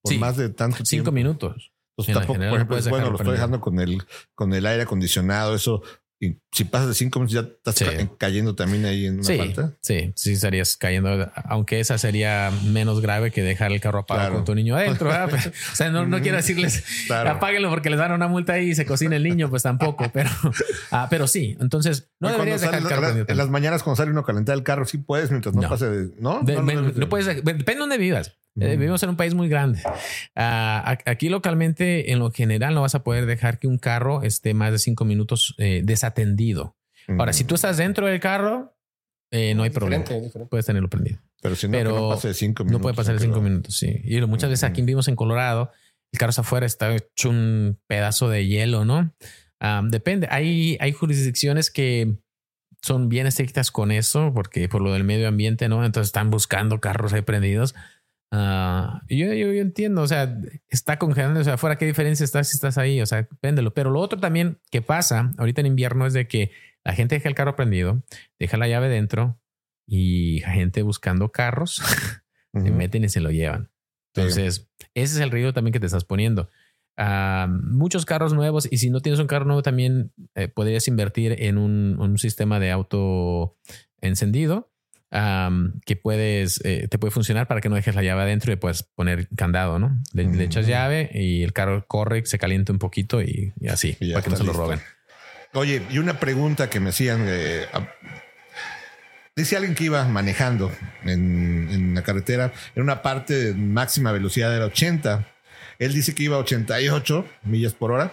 por 0.00 0.12
Sí. 0.12 0.18
más 0.18 0.36
de 0.36 0.48
tanto 0.48 0.76
Cinco 0.78 0.88
tiempo. 0.88 1.12
minutos. 1.12 1.72
En 1.98 2.14
tampoco, 2.14 2.38
por 2.38 2.54
ejemplo, 2.54 2.76
bueno, 2.88 3.10
lo 3.10 3.16
estoy 3.16 3.32
dejando 3.32 3.60
con 3.60 3.78
el, 3.78 4.02
con 4.34 4.54
el 4.54 4.64
aire 4.66 4.84
acondicionado, 4.84 5.54
eso. 5.54 5.82
Y 6.24 6.38
si 6.52 6.62
pasas 6.62 6.86
de 6.86 6.94
cinco 6.94 7.18
minutos 7.18 7.34
ya 7.34 7.40
estás 7.40 7.74
Sí. 7.74 8.08
cayendo 8.16 8.54
también 8.54 8.84
ahí 8.84 9.06
en 9.06 9.14
una 9.14 9.24
Sí, 9.24 9.36
falta. 9.38 9.76
sí, 9.82 10.12
sí 10.14 10.34
estarías 10.34 10.76
cayendo, 10.76 11.28
aunque 11.46 11.80
esa 11.80 11.98
sería 11.98 12.52
menos 12.66 13.00
grave 13.00 13.32
que 13.32 13.42
dejar 13.42 13.72
el 13.72 13.80
carro 13.80 13.98
apagado 13.98 14.28
Claro. 14.28 14.36
con 14.36 14.44
tu 14.44 14.54
niño 14.54 14.76
adentro. 14.76 15.10
o 15.10 15.74
sea, 15.74 15.90
no, 15.90 16.06
no 16.06 16.20
quiero 16.20 16.36
decirles 16.36 16.84
Claro. 17.08 17.30
apáguenlo 17.30 17.70
porque 17.70 17.90
les 17.90 17.98
dan 17.98 18.12
una 18.12 18.28
multa 18.28 18.52
ahí 18.52 18.68
y 18.70 18.74
se 18.76 18.86
cocina 18.86 19.16
el 19.16 19.24
niño, 19.24 19.50
pues 19.50 19.64
tampoco, 19.64 20.12
pero, 20.14 20.30
ah, 20.92 21.08
pero 21.10 21.26
sí. 21.26 21.56
Entonces, 21.60 22.12
no 22.20 22.30
deberías 22.30 22.60
dejar 22.60 22.78
el 22.82 22.86
carro 22.86 23.08
en, 23.08 23.24
en 23.26 23.36
las 23.36 23.50
mañanas 23.50 23.82
cuando 23.82 23.96
sale 23.96 24.12
uno 24.12 24.22
calentar 24.22 24.54
el 24.56 24.62
carro, 24.62 24.84
sí 24.84 24.98
puedes 24.98 25.32
mientras 25.32 25.56
no, 25.56 25.62
No. 25.62 25.68
pase 25.70 25.90
de. 25.90 26.10
No, 26.20 26.40
De- 26.44 26.54
no, 26.54 26.62
no 26.62 27.08
puedes, 27.08 27.26
depende 27.26 27.64
de 27.64 27.78
dónde 27.78 27.98
vivas. 27.98 28.36
Eh, 28.60 28.76
vivimos 28.76 29.02
en 29.02 29.08
un 29.10 29.16
país 29.16 29.32
muy 29.34 29.48
grande. 29.48 29.80
A- 30.34 30.98
aquí 31.06 31.28
localmente, 31.28 32.12
en 32.12 32.18
lo 32.18 32.30
general, 32.30 32.74
no 32.74 32.82
vas 32.82 32.94
a 32.94 33.02
poder 33.02 33.26
dejar 33.26 33.58
que 33.58 33.66
un 33.66 33.78
carro 33.78 34.22
esté 34.22 34.52
más 34.54 34.72
de 34.72 34.78
cinco 34.78 35.04
minutos 35.04 35.54
eh, 35.58 35.80
desatendido. 35.84 36.76
Ahora, 37.18 37.32
si 37.32 37.44
tú 37.44 37.54
estás 37.54 37.78
dentro 37.78 38.06
del 38.06 38.20
carro, 38.20 38.76
eh, 39.30 39.54
no 39.54 39.62
hay 39.62 39.70
problema. 39.70 40.02
Diferente, 40.04 40.26
diferente. 40.26 40.50
Puedes 40.50 40.66
tenerlo 40.66 40.88
prendido. 40.88 41.18
Pero 41.40 41.56
si 41.56 41.66
no, 41.66 41.72
pero 41.72 41.90
no 41.96 42.08
pase 42.10 42.28
de 42.28 42.34
cinco 42.34 42.62
minutos. 42.64 42.78
No 42.78 42.82
puede 42.82 42.94
pasar 42.94 43.14
de 43.14 43.20
cinco 43.20 43.40
minutos, 43.40 43.76
sí. 43.76 44.00
Y 44.04 44.20
muchas 44.22 44.50
veces 44.50 44.64
aquí 44.64 44.82
Ujú. 44.82 44.86
vivimos 44.86 45.08
en 45.08 45.16
Colorado, 45.16 45.72
el 46.12 46.18
carro 46.18 46.30
está 46.30 46.42
afuera, 46.42 46.66
está 46.66 46.94
hecho 46.94 47.30
un 47.30 47.80
pedazo 47.88 48.28
de 48.28 48.46
hielo, 48.46 48.84
¿no? 48.84 49.12
Am, 49.58 49.88
depende. 49.90 50.28
Hay, 50.30 50.76
hay 50.80 50.92
jurisdicciones 50.92 51.70
que 51.70 52.16
son 52.82 53.08
bien 53.08 53.26
estrictas 53.26 53.70
con 53.70 53.90
eso, 53.90 54.32
porque 54.34 54.68
por 54.68 54.82
lo 54.82 54.92
del 54.92 55.04
medio 55.04 55.26
ambiente, 55.26 55.68
¿no? 55.68 55.84
Entonces 55.84 56.08
están 56.08 56.30
buscando 56.30 56.80
carros 56.80 57.12
ahí 57.12 57.22
prendidos. 57.22 57.74
Ah, 58.34 59.02
yo, 59.10 59.26
yo, 59.26 59.52
yo 59.52 59.60
entiendo, 59.60 60.00
o 60.00 60.06
sea, 60.08 60.34
está 60.70 60.98
congelando, 60.98 61.40
o 61.40 61.44
sea, 61.44 61.54
afuera, 61.54 61.76
¿qué 61.76 61.84
diferencia 61.84 62.24
está 62.24 62.42
si 62.42 62.56
estás 62.56 62.78
ahí? 62.78 62.98
O 63.02 63.06
sea, 63.06 63.28
préndelo. 63.40 63.74
Pero 63.74 63.90
lo 63.90 64.00
otro 64.00 64.18
también 64.18 64.58
que 64.70 64.80
pasa 64.80 65.32
ahorita 65.36 65.60
en 65.60 65.66
invierno 65.66 66.06
es 66.06 66.14
de 66.14 66.26
que 66.26 66.50
la 66.82 66.94
gente 66.94 67.14
deja 67.14 67.28
el 67.28 67.34
carro 67.34 67.56
prendido, 67.56 68.02
deja 68.38 68.56
la 68.56 68.68
llave 68.68 68.88
dentro 68.88 69.38
y 69.86 70.40
gente 70.46 70.80
buscando 70.80 71.30
carros 71.30 71.82
se 72.54 72.70
meten 72.70 73.04
y 73.04 73.10
se 73.10 73.20
lo 73.20 73.30
llevan. 73.30 73.70
Entonces, 74.14 74.70
ese 74.94 75.14
es 75.16 75.20
el 75.20 75.30
riesgo 75.30 75.52
también 75.52 75.72
que 75.72 75.80
te 75.80 75.86
estás 75.86 76.04
poniendo. 76.04 76.48
Ah, 76.96 77.48
muchos 77.50 78.06
carros 78.06 78.32
nuevos, 78.32 78.66
y 78.70 78.78
si 78.78 78.88
no 78.88 79.00
tienes 79.00 79.20
un 79.20 79.26
carro 79.26 79.44
nuevo, 79.44 79.62
también 79.62 80.12
eh, 80.34 80.48
podrías 80.48 80.88
invertir 80.88 81.36
en 81.38 81.58
un, 81.58 81.98
un 81.98 82.16
sistema 82.16 82.58
de 82.58 82.70
auto 82.70 83.58
encendido. 84.00 84.71
Que 85.84 85.96
puedes, 85.96 86.60
eh, 86.64 86.88
te 86.88 86.98
puede 86.98 87.10
funcionar 87.10 87.46
para 87.46 87.60
que 87.60 87.68
no 87.68 87.74
dejes 87.74 87.94
la 87.94 88.02
llave 88.02 88.22
adentro 88.22 88.52
y 88.52 88.56
puedes 88.56 88.82
poner 88.82 89.28
candado, 89.36 89.78
¿no? 89.78 89.98
Le, 90.14 90.42
echas 90.42 90.66
llave 90.66 91.10
y 91.12 91.42
el 91.42 91.52
carro 91.52 91.84
corre, 91.86 92.24
se 92.24 92.38
calienta 92.38 92.72
un 92.72 92.78
poquito 92.78 93.20
y, 93.20 93.52
así, 93.68 93.92
para 94.12 94.22
que 94.22 94.30
no 94.30 94.36
se 94.36 94.44
lo 94.44 94.54
roben. 94.54 94.80
Oye, 95.52 95.82
y 95.90 95.98
una 95.98 96.18
pregunta 96.18 96.70
que 96.70 96.80
me 96.80 96.90
hacían. 96.90 97.26
Eh, 97.28 97.66
dice 99.36 99.56
alguien 99.56 99.74
que 99.74 99.84
iba 99.84 100.02
manejando 100.06 100.72
en, 101.04 101.68
en, 101.70 101.94
la 101.94 102.02
carretera 102.02 102.52
en 102.74 102.82
una 102.82 103.02
parte 103.02 103.34
de 103.34 103.54
máxima 103.54 104.12
velocidad 104.12 104.50
de 104.50 104.60
80. 104.60 105.28
Él 105.78 105.92
dice 105.92 106.14
que 106.14 106.22
iba 106.22 106.36
a 106.36 106.40
88 106.40 107.26
millas 107.42 107.74
por 107.74 107.92
hora, 107.92 108.12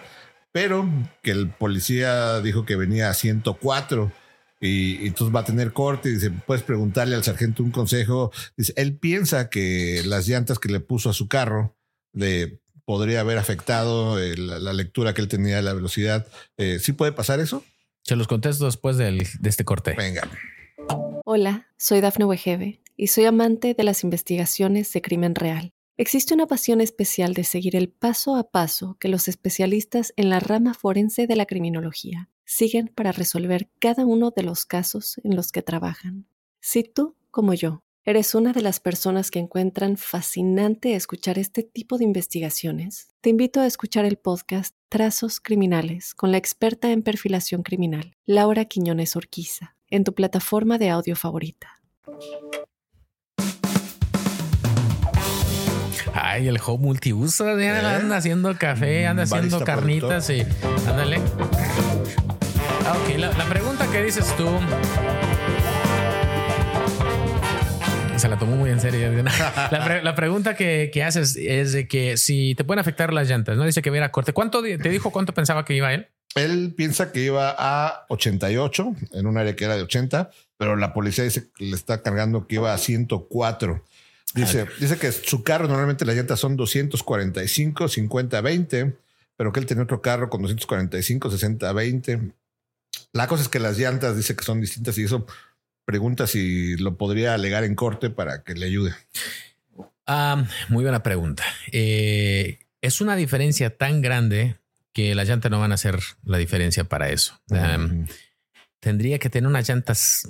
pero 0.52 0.86
que 1.22 1.30
el 1.30 1.48
policía 1.48 2.40
dijo 2.40 2.66
que 2.66 2.76
venía 2.76 3.08
a 3.08 3.14
104 3.14 4.12
y, 4.60 5.06
entonces 5.06 5.34
va 5.34 5.40
a 5.40 5.44
tener 5.44 5.72
corte 5.72 6.10
y 6.10 6.14
dice, 6.14 6.30
puedes 6.30 6.62
preguntarle 6.62 7.16
al 7.16 7.24
sargento 7.24 7.62
un 7.62 7.70
consejo. 7.70 8.30
Dice, 8.56 8.72
él 8.76 8.98
piensa 8.98 9.48
que 9.48 10.02
las 10.04 10.28
llantas 10.28 10.58
que 10.58 10.68
le 10.68 10.80
puso 10.80 11.10
a 11.10 11.14
su 11.14 11.28
carro 11.28 11.76
le 12.12 12.60
podría 12.84 13.20
haber 13.20 13.38
afectado 13.38 14.18
la, 14.18 14.72
lectura 14.72 15.14
que 15.14 15.22
él 15.22 15.28
tenía 15.28 15.56
de 15.56 15.62
la 15.62 15.72
velocidad. 15.72 16.26
Eh, 16.56 16.78
¿Sí 16.80 16.92
puede 16.92 17.12
pasar 17.12 17.40
eso? 17.40 17.64
Se 18.02 18.16
los 18.16 18.26
contesto 18.26 18.66
después 18.66 18.96
del, 18.96 19.26
de 19.38 19.48
este 19.48 19.64
corte. 19.64 19.94
Venga. 19.96 20.28
Hola, 21.24 21.68
soy 21.78 22.00
Dafne 22.00 22.24
Wegebe 22.24 22.82
y 22.96 23.06
soy 23.06 23.24
amante 23.24 23.74
de 23.74 23.84
las 23.84 24.04
investigaciones 24.04 24.92
de 24.92 25.00
crimen 25.00 25.34
real. 25.34 25.72
Existe 25.96 26.34
una 26.34 26.46
pasión 26.46 26.80
especial 26.80 27.34
de 27.34 27.44
seguir 27.44 27.76
el 27.76 27.90
paso 27.90 28.36
a 28.36 28.50
paso 28.50 28.96
que 28.98 29.08
los 29.08 29.28
especialistas 29.28 30.12
en 30.16 30.30
la 30.30 30.40
rama 30.40 30.74
forense 30.74 31.26
de 31.26 31.36
la 31.36 31.46
criminología 31.46 32.30
siguen 32.50 32.88
para 32.88 33.12
resolver 33.12 33.70
cada 33.78 34.04
uno 34.04 34.32
de 34.34 34.42
los 34.42 34.66
casos 34.66 35.20
en 35.22 35.36
los 35.36 35.52
que 35.52 35.62
trabajan. 35.62 36.26
Si 36.60 36.82
tú, 36.82 37.16
como 37.30 37.54
yo, 37.54 37.84
eres 38.04 38.34
una 38.34 38.52
de 38.52 38.60
las 38.60 38.80
personas 38.80 39.30
que 39.30 39.38
encuentran 39.38 39.96
fascinante 39.96 40.96
escuchar 40.96 41.38
este 41.38 41.62
tipo 41.62 41.96
de 41.96 42.04
investigaciones, 42.04 43.14
te 43.20 43.30
invito 43.30 43.60
a 43.60 43.66
escuchar 43.66 44.04
el 44.04 44.16
podcast 44.16 44.74
Trazos 44.88 45.38
Criminales 45.38 46.12
con 46.12 46.32
la 46.32 46.38
experta 46.38 46.90
en 46.90 47.02
perfilación 47.02 47.62
criminal, 47.62 48.14
Laura 48.26 48.64
Quiñones 48.64 49.14
Orquiza, 49.14 49.76
en 49.88 50.02
tu 50.02 50.12
plataforma 50.12 50.76
de 50.76 50.90
audio 50.90 51.14
favorita. 51.14 51.80
Ay, 56.12 56.48
el 56.48 56.58
home 56.66 56.84
multiuso, 56.84 57.46
anda 57.46 58.16
haciendo 58.16 58.58
café, 58.58 59.06
anda 59.06 59.22
haciendo 59.22 59.64
carnitas 59.64 60.28
y 60.30 60.42
ándale. 60.88 61.20
Ah, 62.92 62.98
ok, 62.98 63.18
la, 63.18 63.48
pregunta 63.48 63.88
que 63.88 64.02
dices 64.02 64.34
tú. 64.36 64.48
Se 68.16 68.28
la 68.28 68.36
tomó 68.36 68.56
muy 68.56 68.70
en 68.70 68.80
serio. 68.80 69.12
La, 70.02 70.14
pregunta 70.16 70.56
que, 70.56 70.90
haces 71.04 71.36
es 71.36 71.72
de 71.72 71.86
que 71.86 72.16
si 72.16 72.56
te 72.56 72.64
pueden 72.64 72.80
afectar 72.80 73.12
las 73.12 73.28
llantas, 73.28 73.56
¿no? 73.56 73.64
Dice 73.64 73.80
que 73.80 73.90
viera 73.90 74.10
corte. 74.10 74.32
¿Cuánto 74.32 74.60
te 74.60 74.88
dijo 74.88 75.12
cuánto 75.12 75.32
pensaba 75.32 75.64
que 75.64 75.74
iba 75.74 75.94
él? 75.94 76.08
Él 76.34 76.74
piensa 76.76 77.12
que 77.12 77.22
iba 77.22 77.54
a 77.56 78.06
88 78.08 78.96
en 79.12 79.26
un 79.28 79.38
área 79.38 79.54
que 79.54 79.66
era 79.66 79.76
de 79.76 79.82
80, 79.82 80.32
pero 80.56 80.74
la 80.74 80.92
policía 80.92 81.22
dice 81.22 81.48
que 81.56 81.66
le 81.66 81.76
está 81.76 82.02
cargando 82.02 82.48
que 82.48 82.56
iba 82.56 82.74
a 82.74 82.78
104. 82.78 83.84
Dice, 84.34 84.66
dice 84.80 84.98
que 84.98 85.12
su 85.12 85.44
carro 85.44 85.68
normalmente 85.68 86.04
las 86.04 86.16
llantas 86.16 86.40
son 86.40 86.56
245, 86.56 87.86
50, 87.86 88.40
20, 88.40 88.96
pero 89.36 89.52
que 89.52 89.60
él 89.60 89.66
tiene 89.66 89.82
otro 89.82 90.02
carro 90.02 90.28
con 90.28 90.42
245, 90.42 91.30
60, 91.30 91.72
20. 91.72 92.32
La 93.12 93.26
cosa 93.26 93.42
es 93.42 93.48
que 93.48 93.58
las 93.58 93.78
llantas 93.78 94.16
dice 94.16 94.36
que 94.36 94.44
son 94.44 94.60
distintas 94.60 94.96
y 94.98 95.04
eso 95.04 95.26
pregunta 95.84 96.26
si 96.26 96.76
lo 96.76 96.96
podría 96.96 97.34
alegar 97.34 97.64
en 97.64 97.74
corte 97.74 98.10
para 98.10 98.42
que 98.42 98.54
le 98.54 98.66
ayude. 98.66 98.94
Ah, 100.06 100.44
muy 100.68 100.84
buena 100.84 101.02
pregunta. 101.02 101.44
Eh, 101.72 102.60
es 102.80 103.00
una 103.00 103.16
diferencia 103.16 103.76
tan 103.76 104.00
grande 104.00 104.56
que 104.92 105.14
las 105.14 105.28
llantas 105.28 105.50
no 105.50 105.60
van 105.60 105.72
a 105.72 105.74
hacer 105.74 105.98
la 106.24 106.38
diferencia 106.38 106.84
para 106.84 107.10
eso. 107.10 107.40
tendría 108.80 109.18
que 109.18 109.30
tener 109.30 109.48
unas 109.48 109.68
llantas 109.68 110.28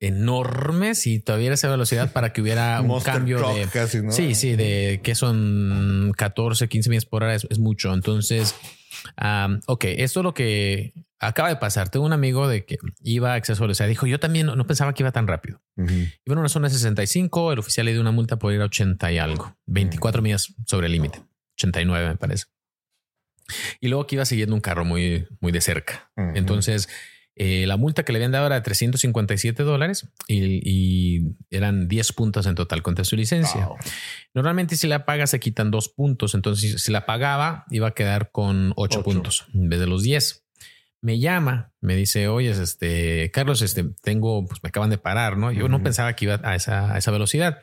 enormes 0.00 1.06
y 1.06 1.20
todavía 1.20 1.52
esa 1.52 1.70
velocidad 1.70 2.12
para 2.12 2.32
que 2.32 2.42
hubiera 2.42 2.80
un 2.80 3.00
cambio 3.00 3.38
de 3.54 4.10
sí 4.10 4.34
sí 4.34 4.56
de 4.56 5.00
que 5.02 5.14
son 5.14 6.12
14 6.16 6.68
15 6.68 6.90
millas 6.90 7.06
por 7.06 7.22
hora 7.22 7.36
es, 7.36 7.58
mucho 7.58 7.94
entonces 7.94 8.54
ok 9.66 9.84
esto 9.84 10.20
es 10.20 10.24
lo 10.24 10.34
que 10.34 10.92
acaba 11.26 11.48
de 11.48 11.56
pasar 11.56 11.88
tengo 11.88 12.04
un 12.06 12.12
amigo 12.12 12.48
de 12.48 12.64
que 12.64 12.78
iba 13.02 13.34
a 13.34 13.40
velocidad 13.40 13.88
dijo 13.88 14.06
yo 14.06 14.20
también 14.20 14.46
no, 14.46 14.66
pensaba 14.66 14.94
que 14.94 15.02
iba 15.02 15.12
tan 15.12 15.26
rápido 15.26 15.62
iba 15.76 16.08
en 16.26 16.38
una 16.38 16.48
zona 16.48 16.68
de 16.68 16.74
65 16.74 17.52
el 17.52 17.58
oficial 17.58 17.86
le 17.86 17.92
dio 17.92 18.00
una 18.00 18.10
multa 18.10 18.38
por 18.38 18.52
ir 18.52 18.60
a 18.60 18.66
80 18.66 19.12
y 19.12 19.18
algo 19.18 19.56
24 19.66 20.22
millas 20.22 20.54
sobre 20.66 20.86
el 20.86 20.92
límite 20.92 21.22
89 21.56 22.08
me 22.08 22.16
parece. 22.16 22.46
Y 23.80 23.88
luego 23.88 24.06
que 24.06 24.16
iba 24.16 24.24
siguiendo 24.24 24.54
un 24.54 24.60
carro 24.60 24.84
muy 24.84 25.26
muy 25.40 25.52
de 25.52 25.60
cerca. 25.60 26.10
Entonces 26.16 26.88
eh, 27.36 27.66
la 27.66 27.76
multa 27.76 28.04
que 28.04 28.12
le 28.12 28.18
habían 28.18 28.30
dado 28.30 28.46
era 28.46 28.54
de 28.54 28.60
357 28.60 29.64
dólares 29.64 30.08
y, 30.28 31.34
eran 31.50 31.88
10 31.88 32.12
puntos 32.12 32.46
en 32.46 32.54
total 32.54 32.82
contra 32.82 33.04
su 33.04 33.16
licencia. 33.16 33.68
Normalmente 34.34 34.76
si 34.76 34.86
la 34.86 35.04
paga 35.04 35.26
se 35.26 35.40
quitan 35.40 35.70
dos 35.70 35.88
puntos, 35.88 36.34
entonces 36.34 36.82
si 36.82 36.92
la 36.92 37.06
pagaba 37.06 37.64
iba 37.70 37.88
a 37.88 37.94
quedar 37.94 38.30
con 38.30 38.72
8, 38.76 39.02
puntos 39.02 39.46
en 39.52 39.68
vez 39.68 39.80
de 39.80 39.86
los 39.86 40.02
10. 40.02 40.43
Me 41.04 41.18
llama, 41.18 41.72
me 41.80 41.96
dice, 41.96 42.28
oye, 42.28 42.50
este, 42.50 43.30
Carlos, 43.30 43.60
este, 43.60 43.84
tengo, 44.02 44.46
pues 44.46 44.62
me 44.62 44.70
acaban 44.70 44.88
de 44.88 44.96
parar, 44.96 45.36
¿no? 45.36 45.52
Yo 45.52 45.68
no 45.68 45.82
pensaba 45.82 46.16
que 46.16 46.24
iba 46.24 46.40
a 46.42 46.54
esa, 46.54 46.94
a 46.94 46.98
esa 46.98 47.10
velocidad 47.10 47.58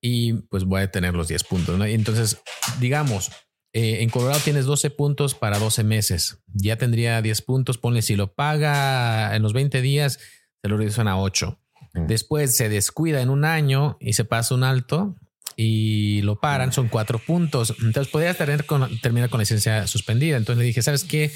y 0.00 0.34
pues 0.34 0.64
voy 0.64 0.82
a 0.82 0.90
tener 0.90 1.14
los 1.14 1.28
10 1.28 1.44
puntos, 1.44 1.78
¿no? 1.78 1.86
Y 1.86 1.94
entonces, 1.94 2.42
digamos, 2.80 3.30
eh, 3.72 4.02
en 4.02 4.08
Colorado 4.08 4.40
tienes 4.40 4.66
12 4.66 4.90
puntos 4.90 5.34
para 5.34 5.58
12 5.58 5.82
meses. 5.82 6.38
Ya 6.52 6.76
tendría 6.76 7.20
10 7.20 7.42
puntos. 7.42 7.76
Ponle, 7.76 8.02
si 8.02 8.14
lo 8.14 8.32
paga 8.34 9.34
en 9.34 9.42
los 9.42 9.52
20 9.52 9.82
días, 9.82 10.20
se 10.62 10.68
lo 10.68 10.76
reducen 10.76 11.08
a 11.08 11.18
8. 11.18 11.58
Mm. 11.94 12.06
Después 12.06 12.56
se 12.56 12.68
descuida 12.68 13.20
en 13.20 13.30
un 13.30 13.44
año 13.44 13.96
y 14.00 14.12
se 14.12 14.24
pasa 14.24 14.54
un 14.54 14.62
alto 14.62 15.16
y 15.56 16.22
lo 16.22 16.38
paran, 16.38 16.72
son 16.72 16.88
4 16.88 17.18
puntos. 17.18 17.74
Entonces 17.82 18.12
podrías 18.12 18.36
tener 18.36 18.64
con, 18.64 19.00
terminar 19.00 19.28
con 19.28 19.40
licencia 19.40 19.86
suspendida. 19.86 20.36
Entonces 20.36 20.60
le 20.60 20.66
dije, 20.66 20.82
¿sabes 20.82 21.04
qué? 21.04 21.32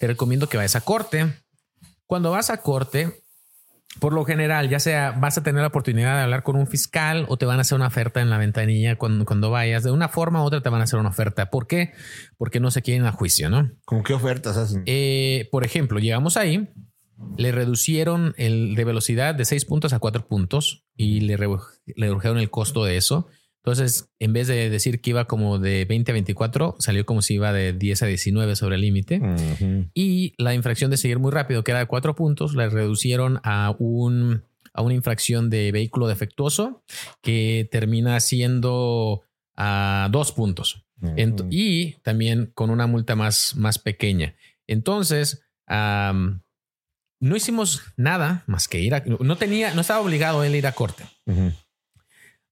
Te 0.00 0.06
recomiendo 0.06 0.48
que 0.48 0.56
vayas 0.56 0.76
a 0.76 0.80
corte. 0.80 1.26
Cuando 2.06 2.30
vas 2.30 2.48
a 2.48 2.62
corte, 2.62 3.22
por 3.98 4.14
lo 4.14 4.24
general, 4.24 4.70
ya 4.70 4.80
sea 4.80 5.10
vas 5.10 5.36
a 5.36 5.42
tener 5.42 5.60
la 5.60 5.68
oportunidad 5.68 6.16
de 6.16 6.22
hablar 6.22 6.42
con 6.42 6.56
un 6.56 6.66
fiscal 6.66 7.26
o 7.28 7.36
te 7.36 7.44
van 7.44 7.58
a 7.58 7.60
hacer 7.60 7.76
una 7.76 7.88
oferta 7.88 8.22
en 8.22 8.30
la 8.30 8.38
ventanilla 8.38 8.96
cuando, 8.96 9.26
cuando 9.26 9.50
vayas. 9.50 9.82
De 9.82 9.90
una 9.90 10.08
forma 10.08 10.42
u 10.42 10.46
otra 10.46 10.62
te 10.62 10.70
van 10.70 10.80
a 10.80 10.84
hacer 10.84 10.98
una 10.98 11.10
oferta. 11.10 11.50
¿Por 11.50 11.66
qué? 11.66 11.92
Porque 12.38 12.60
no 12.60 12.70
se 12.70 12.80
quieren 12.80 13.04
a 13.04 13.12
juicio, 13.12 13.50
¿no? 13.50 13.72
¿Cómo 13.84 14.02
qué 14.02 14.14
ofertas 14.14 14.56
hacen? 14.56 14.84
Eh, 14.86 15.50
por 15.52 15.66
ejemplo, 15.66 15.98
llegamos 15.98 16.38
ahí, 16.38 16.70
le 17.36 17.52
reducieron 17.52 18.32
el 18.38 18.76
de 18.76 18.84
velocidad 18.84 19.34
de 19.34 19.44
6 19.44 19.66
puntos 19.66 19.92
a 19.92 19.98
4 19.98 20.26
puntos 20.26 20.86
y 20.96 21.20
le, 21.20 21.36
le 21.36 22.06
redujeron 22.06 22.38
el 22.38 22.48
costo 22.48 22.86
de 22.86 22.96
eso. 22.96 23.28
Entonces, 23.62 24.08
en 24.18 24.32
vez 24.32 24.48
de 24.48 24.70
decir 24.70 25.00
que 25.00 25.10
iba 25.10 25.26
como 25.26 25.58
de 25.58 25.84
20 25.84 26.12
a 26.12 26.14
24, 26.14 26.76
salió 26.78 27.04
como 27.04 27.20
si 27.20 27.34
iba 27.34 27.52
de 27.52 27.74
10 27.74 28.02
a 28.02 28.06
19 28.06 28.56
sobre 28.56 28.76
el 28.76 28.80
límite. 28.80 29.20
Y 29.94 30.34
la 30.38 30.54
infracción 30.54 30.90
de 30.90 30.96
seguir 30.96 31.18
muy 31.18 31.30
rápido, 31.30 31.62
que 31.62 31.72
era 31.72 31.80
de 31.80 31.86
4 31.86 32.14
puntos, 32.14 32.54
la 32.54 32.68
reducieron 32.68 33.40
a 33.44 33.74
un 33.78 34.42
a 34.72 34.82
una 34.82 34.94
infracción 34.94 35.50
de 35.50 35.72
vehículo 35.72 36.06
defectuoso 36.06 36.84
que 37.22 37.68
termina 37.70 38.18
siendo 38.20 39.24
a 39.56 40.08
dos 40.10 40.32
puntos. 40.32 40.84
y 41.50 41.92
también 42.02 42.50
con 42.54 42.70
una 42.70 42.86
multa 42.86 43.16
más, 43.16 43.56
más 43.56 43.78
pequeña. 43.78 44.36
Entonces, 44.66 45.42
no 45.68 47.36
hicimos 47.36 47.82
nada 47.96 48.44
más 48.46 48.68
que 48.68 48.80
ir 48.80 48.94
a... 48.94 49.02
No 49.04 49.36
tenía, 49.36 49.74
no 49.74 49.80
estaba 49.80 50.00
obligado 50.00 50.44
él 50.44 50.54
a 50.54 50.56
ir 50.56 50.66
a 50.66 50.72
corte. 50.72 51.04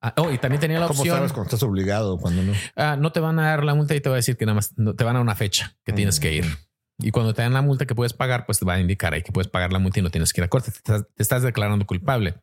Ah, 0.01 0.15
oh, 0.17 0.31
y 0.31 0.39
también 0.39 0.61
tenía 0.61 0.79
la 0.79 0.87
opción. 0.87 1.07
¿Cómo 1.07 1.17
sabes 1.17 1.33
cuando 1.33 1.49
estás 1.49 1.63
obligado 1.63 2.19
cuando 2.19 2.43
no? 2.43 2.53
Ah, 2.77 2.97
no 2.99 3.11
te 3.11 3.21
van 3.21 3.39
a 3.39 3.49
dar 3.49 3.65
la 3.65 3.75
multa 3.75 3.95
y 3.95 4.01
te 4.01 4.09
va 4.09 4.15
a 4.15 4.17
decir 4.17 4.37
que 4.37 4.47
nada 4.47 4.55
más 4.55 4.73
no, 4.77 4.95
te 4.95 5.05
van 5.05 5.17
a 5.17 5.21
una 5.21 5.35
fecha 5.35 5.77
que 5.85 5.93
tienes 5.93 6.21
que 6.21 6.35
ir. 6.35 6.45
Mm. 6.45 6.69
Y 7.01 7.13
cuando 7.13 7.33
te 7.33 7.43
dan 7.43 7.53
la 7.53 7.63
multa 7.63 7.87
que 7.87 7.95
puedes 7.95 8.13
pagar, 8.13 8.45
pues 8.45 8.59
te 8.59 8.65
va 8.65 8.75
a 8.75 8.81
indicar 8.81 9.15
ahí 9.15 9.23
que 9.23 9.31
puedes 9.31 9.49
pagar 9.49 9.73
la 9.73 9.79
multa 9.79 10.01
y 10.01 10.03
no 10.03 10.11
tienes 10.11 10.33
que 10.33 10.41
ir 10.41 10.45
a 10.45 10.49
corte. 10.49 10.73
Te 10.83 11.23
estás, 11.23 11.43
declarando 11.45 11.87
culpable. 11.87 12.35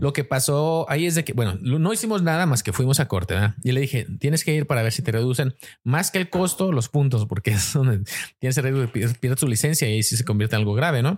Lo 0.00 0.12
que 0.12 0.24
pasó 0.24 0.84
ahí 0.90 1.06
es 1.06 1.14
de 1.14 1.24
que, 1.24 1.32
bueno, 1.32 1.56
no 1.62 1.92
hicimos 1.94 2.22
nada 2.22 2.44
más 2.44 2.62
que 2.62 2.74
fuimos 2.74 3.00
a 3.00 3.08
corte. 3.08 3.34
Y 3.64 3.72
le 3.72 3.80
dije, 3.80 4.06
tienes 4.20 4.44
que 4.44 4.54
ir 4.54 4.66
para 4.66 4.82
ver 4.82 4.92
si 4.92 5.00
te 5.00 5.10
reducen 5.10 5.54
más 5.84 6.10
que 6.10 6.18
el 6.18 6.28
costo, 6.28 6.70
los 6.70 6.90
puntos, 6.90 7.24
porque 7.24 7.50
es 7.52 7.72
donde 7.72 8.02
tienes 8.38 8.58
riesgo 8.58 8.86
de 8.92 9.36
tu 9.36 9.48
licencia 9.48 9.88
y 9.88 9.94
ahí 9.94 10.02
sí 10.02 10.18
se 10.18 10.24
convierte 10.24 10.56
en 10.56 10.60
algo 10.60 10.74
grave, 10.74 11.02
¿no? 11.02 11.16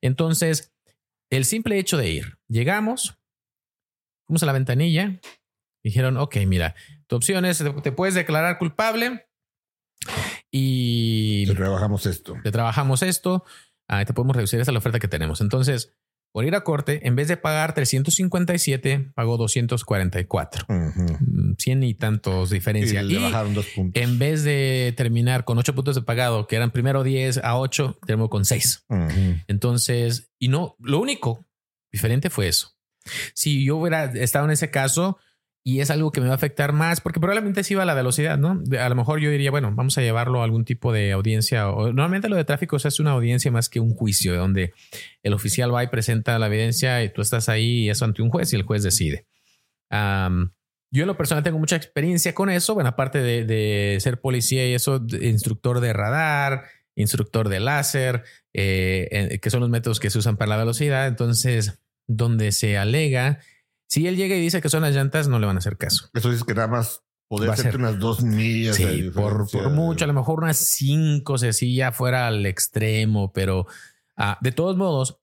Entonces, 0.00 0.72
el 1.28 1.44
simple 1.44 1.78
hecho 1.80 1.96
de 1.96 2.08
ir, 2.08 2.38
llegamos, 2.46 3.18
fuimos 4.32 4.42
a 4.44 4.46
la 4.46 4.52
ventanilla, 4.52 5.20
dijeron, 5.84 6.16
ok, 6.16 6.36
mira, 6.46 6.74
tu 7.06 7.16
opción 7.16 7.44
es, 7.44 7.62
te 7.82 7.92
puedes 7.92 8.14
declarar 8.14 8.56
culpable 8.56 9.26
y... 10.50 11.44
Te 11.46 11.54
trabajamos 11.54 12.06
esto. 12.06 12.36
Te 12.42 12.50
trabajamos 12.50 13.02
esto, 13.02 13.44
te 14.06 14.14
podemos 14.14 14.34
reducir 14.34 14.58
esa 14.58 14.72
la 14.72 14.78
oferta 14.78 14.98
que 14.98 15.08
tenemos. 15.08 15.42
Entonces, 15.42 15.92
por 16.32 16.46
ir 16.46 16.54
a 16.54 16.64
corte, 16.64 17.06
en 17.06 17.14
vez 17.14 17.28
de 17.28 17.36
pagar 17.36 17.74
357, 17.74 19.12
pagó 19.14 19.36
244. 19.36 20.64
Ujú. 20.66 21.02
Mm, 21.20 21.56
100 21.58 21.82
y 21.82 21.92
tantos 21.92 22.48
diferencia. 22.48 23.02
Y 23.02 23.08
le 23.08 23.14
Y 23.20 23.22
bajaron 23.22 23.52
dos 23.52 23.66
puntos. 23.66 24.02
en 24.02 24.18
vez 24.18 24.44
de 24.44 24.94
terminar 24.96 25.44
con 25.44 25.58
8 25.58 25.74
puntos 25.74 25.94
de 25.94 26.00
pagado, 26.00 26.46
que 26.46 26.56
eran 26.56 26.70
primero 26.70 27.02
10 27.02 27.36
a 27.44 27.58
8, 27.58 27.98
terminó 28.06 28.30
con 28.30 28.46
6. 28.46 28.86
Ujú. 28.88 29.42
Entonces, 29.46 30.32
y 30.38 30.48
no, 30.48 30.74
lo 30.78 31.00
único 31.00 31.44
diferente 31.92 32.30
fue 32.30 32.48
eso. 32.48 32.70
Si 33.34 33.64
yo 33.64 33.76
hubiera 33.76 34.04
estado 34.04 34.44
en 34.44 34.52
ese 34.52 34.70
caso 34.70 35.18
y 35.64 35.80
es 35.80 35.90
algo 35.90 36.10
que 36.10 36.20
me 36.20 36.26
va 36.26 36.32
a 36.32 36.36
afectar 36.36 36.72
más, 36.72 37.00
porque 37.00 37.20
probablemente 37.20 37.62
sí 37.62 37.74
va 37.74 37.84
a 37.84 37.86
la 37.86 37.94
velocidad, 37.94 38.36
¿no? 38.36 38.60
A 38.78 38.88
lo 38.88 38.94
mejor 38.96 39.20
yo 39.20 39.30
diría, 39.30 39.52
bueno, 39.52 39.72
vamos 39.72 39.96
a 39.96 40.00
llevarlo 40.00 40.40
a 40.40 40.44
algún 40.44 40.64
tipo 40.64 40.92
de 40.92 41.12
audiencia. 41.12 41.68
O, 41.68 41.86
normalmente 41.86 42.28
lo 42.28 42.36
de 42.36 42.44
tráfico 42.44 42.76
hace 42.76 43.00
una 43.00 43.12
audiencia 43.12 43.50
más 43.52 43.68
que 43.68 43.78
un 43.78 43.94
juicio, 43.94 44.34
donde 44.34 44.72
el 45.22 45.32
oficial 45.34 45.72
va 45.72 45.84
y 45.84 45.86
presenta 45.86 46.38
la 46.40 46.48
evidencia 46.48 47.04
y 47.04 47.12
tú 47.12 47.22
estás 47.22 47.48
ahí 47.48 47.84
y 47.84 47.90
eso 47.90 48.04
ante 48.04 48.22
un 48.22 48.30
juez 48.30 48.52
y 48.52 48.56
el 48.56 48.64
juez 48.64 48.82
decide. 48.82 49.26
Yo 50.94 51.04
en 51.04 51.06
lo 51.06 51.16
personal 51.16 51.44
tengo 51.44 51.58
mucha 51.58 51.76
experiencia 51.76 52.34
con 52.34 52.50
eso, 52.50 52.74
bueno, 52.74 52.90
aparte 52.90 53.22
de, 53.22 53.98
ser 54.00 54.20
policía 54.20 54.68
y 54.68 54.74
eso, 54.74 55.00
instructor 55.22 55.80
de 55.80 55.92
radar, 55.92 56.64
instructor 56.96 57.48
de 57.48 57.60
láser, 57.60 58.24
eh, 58.52 59.38
que 59.40 59.50
son 59.50 59.60
los 59.60 59.70
métodos 59.70 60.00
que 60.00 60.10
se 60.10 60.18
usan 60.18 60.36
para 60.36 60.50
la 60.50 60.56
velocidad. 60.56 61.06
Entonces, 61.06 61.81
donde 62.08 62.52
se 62.52 62.76
alega, 62.78 63.40
si 63.88 64.06
él 64.06 64.16
llega 64.16 64.36
y 64.36 64.40
dice 64.40 64.60
que 64.60 64.68
son 64.68 64.82
las 64.82 64.94
llantas, 64.94 65.28
no 65.28 65.38
le 65.38 65.46
van 65.46 65.56
a 65.56 65.58
hacer 65.58 65.76
caso. 65.76 66.08
Eso 66.14 66.30
dice 66.30 66.44
que 66.46 66.54
nada 66.54 66.68
más 66.68 67.02
poder 67.28 67.50
hacerte 67.50 67.72
ser- 67.72 67.80
unas 67.80 67.98
dos 67.98 68.22
millas. 68.22 68.76
Sí, 68.76 69.10
por, 69.14 69.46
mucho, 69.70 70.04
a 70.04 70.08
lo 70.08 70.14
mejor 70.14 70.40
unas 70.42 70.56
cinco, 70.58 71.38
si 71.38 71.46
así 71.48 71.74
ya 71.74 71.92
fuera 71.92 72.26
al 72.26 72.44
extremo, 72.46 73.32
pero 73.32 73.66
ah, 74.16 74.38
de 74.40 74.52
todos 74.52 74.76
modos, 74.76 75.18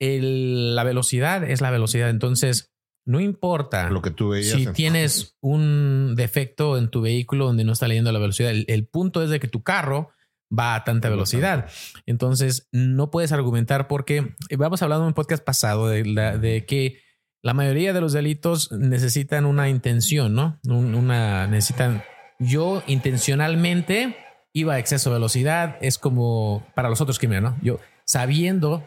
el- 0.00 0.74
la 0.74 0.84
velocidad 0.84 1.44
es 1.44 1.60
la 1.60 1.70
velocidad. 1.70 2.10
Entonces, 2.10 2.72
no 3.04 3.20
importa 3.20 3.90
Lo 3.90 4.02
que 4.02 4.10
tú 4.10 4.30
veías. 4.30 4.50
si 4.56 4.64
en- 4.64 4.72
tienes 4.72 5.36
un 5.40 6.14
defecto 6.16 6.78
en 6.78 6.88
tu 6.88 7.00
vehículo 7.02 7.46
donde 7.46 7.64
no 7.64 7.72
está 7.72 7.88
leyendo 7.88 8.12
la 8.12 8.18
velocidad, 8.18 8.50
el, 8.50 8.64
el 8.68 8.86
punto 8.86 9.22
es 9.22 9.30
de 9.30 9.40
que 9.40 9.48
tu 9.48 9.62
carro 9.62 10.10
va 10.56 10.74
a 10.74 10.84
tanta 10.84 11.08
velocidad. 11.08 11.66
Entonces, 12.06 12.68
no 12.72 13.10
puedes 13.10 13.32
argumentar 13.32 13.88
porque 13.88 14.34
vamos 14.58 14.82
hablando 14.82 15.04
en 15.04 15.08
un 15.08 15.14
podcast 15.14 15.42
pasado 15.44 15.88
de, 15.88 16.04
la- 16.04 16.36
de 16.36 16.66
que 16.66 16.98
la 17.42 17.54
mayoría 17.54 17.92
de 17.92 18.00
los 18.00 18.12
delitos 18.12 18.70
necesitan 18.72 19.46
una 19.46 19.68
intención, 19.68 20.34
¿no? 20.34 20.60
Un- 20.66 20.94
Una 20.94 21.46
necesitan. 21.46 22.02
Yo 22.38 22.82
intencionalmente 22.86 24.16
iba 24.52 24.74
a 24.74 24.78
exceso 24.78 25.10
de 25.10 25.14
velocidad. 25.14 25.76
Es 25.80 25.96
como 25.98 26.66
para 26.74 26.88
los 26.88 27.00
otros 27.00 27.18
crímenes, 27.18 27.42
¿no? 27.42 27.56
Yo 27.62 27.80
sabiendo 28.04 28.86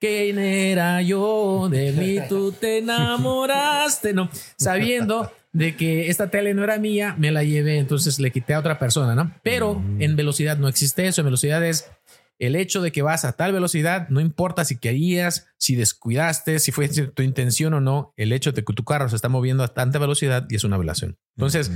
quién 0.00 0.38
era 0.38 1.00
yo, 1.02 1.68
de 1.70 1.92
mí 1.92 2.18
tú 2.28 2.52
te 2.52 2.78
enamoraste, 2.78 4.12
no 4.12 4.28
sabiendo 4.56 5.30
de 5.56 5.74
que 5.74 6.10
esta 6.10 6.28
tele 6.28 6.52
no 6.52 6.62
era 6.62 6.78
mía, 6.78 7.14
me 7.16 7.32
la 7.32 7.42
llevé, 7.42 7.78
entonces 7.78 8.18
le 8.18 8.30
quité 8.30 8.52
a 8.52 8.58
otra 8.58 8.78
persona, 8.78 9.14
¿no? 9.14 9.32
Pero 9.42 9.82
en 9.98 10.14
velocidad 10.14 10.58
no 10.58 10.68
existe 10.68 11.06
eso. 11.06 11.22
En 11.22 11.24
velocidad 11.24 11.64
es 11.64 11.90
el 12.38 12.56
hecho 12.56 12.82
de 12.82 12.92
que 12.92 13.00
vas 13.00 13.24
a 13.24 13.32
tal 13.32 13.54
velocidad, 13.54 14.10
no 14.10 14.20
importa 14.20 14.66
si 14.66 14.76
querías, 14.76 15.48
si 15.56 15.74
descuidaste, 15.74 16.58
si 16.58 16.72
fue 16.72 16.90
tu 16.90 17.22
intención 17.22 17.72
o 17.72 17.80
no, 17.80 18.12
el 18.18 18.34
hecho 18.34 18.52
de 18.52 18.64
que 18.64 18.74
tu 18.74 18.84
carro 18.84 19.08
se 19.08 19.16
está 19.16 19.30
moviendo 19.30 19.64
a 19.64 19.68
tanta 19.68 19.98
velocidad 19.98 20.46
y 20.50 20.56
es 20.56 20.64
una 20.64 20.76
violación. 20.76 21.16
Entonces, 21.36 21.72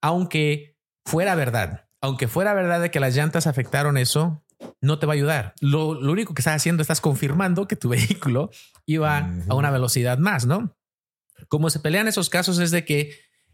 aunque 0.00 0.78
fuera 1.04 1.34
verdad, 1.34 1.86
aunque 2.00 2.28
fuera 2.28 2.54
verdad 2.54 2.80
de 2.80 2.90
que 2.90 2.98
las 2.98 3.14
llantas 3.14 3.46
afectaron 3.46 3.98
eso, 3.98 4.42
no 4.80 4.98
te 4.98 5.04
va 5.04 5.12
a 5.12 5.16
ayudar. 5.16 5.54
Lo, 5.60 6.00
lo 6.00 6.12
único 6.12 6.32
que 6.32 6.40
estás 6.40 6.56
haciendo, 6.56 6.80
estás 6.80 7.02
confirmando 7.02 7.68
que 7.68 7.76
tu 7.76 7.88
vehículo 7.90 8.48
iba 8.86 9.18
a 9.48 9.54
una 9.54 9.70
velocidad 9.70 10.16
más, 10.16 10.46
¿no? 10.46 10.77
Como 11.46 11.70
se 11.70 11.80
pelean 11.80 12.08
esos 12.08 12.30
casos 12.30 12.58
es 12.58 12.70
de 12.70 12.84
que 12.84 13.12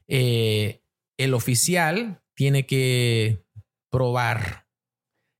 eh, 0.08 0.82
el 1.18 1.34
oficial 1.34 2.22
tiene 2.34 2.66
que 2.66 3.44
probar. 3.90 4.66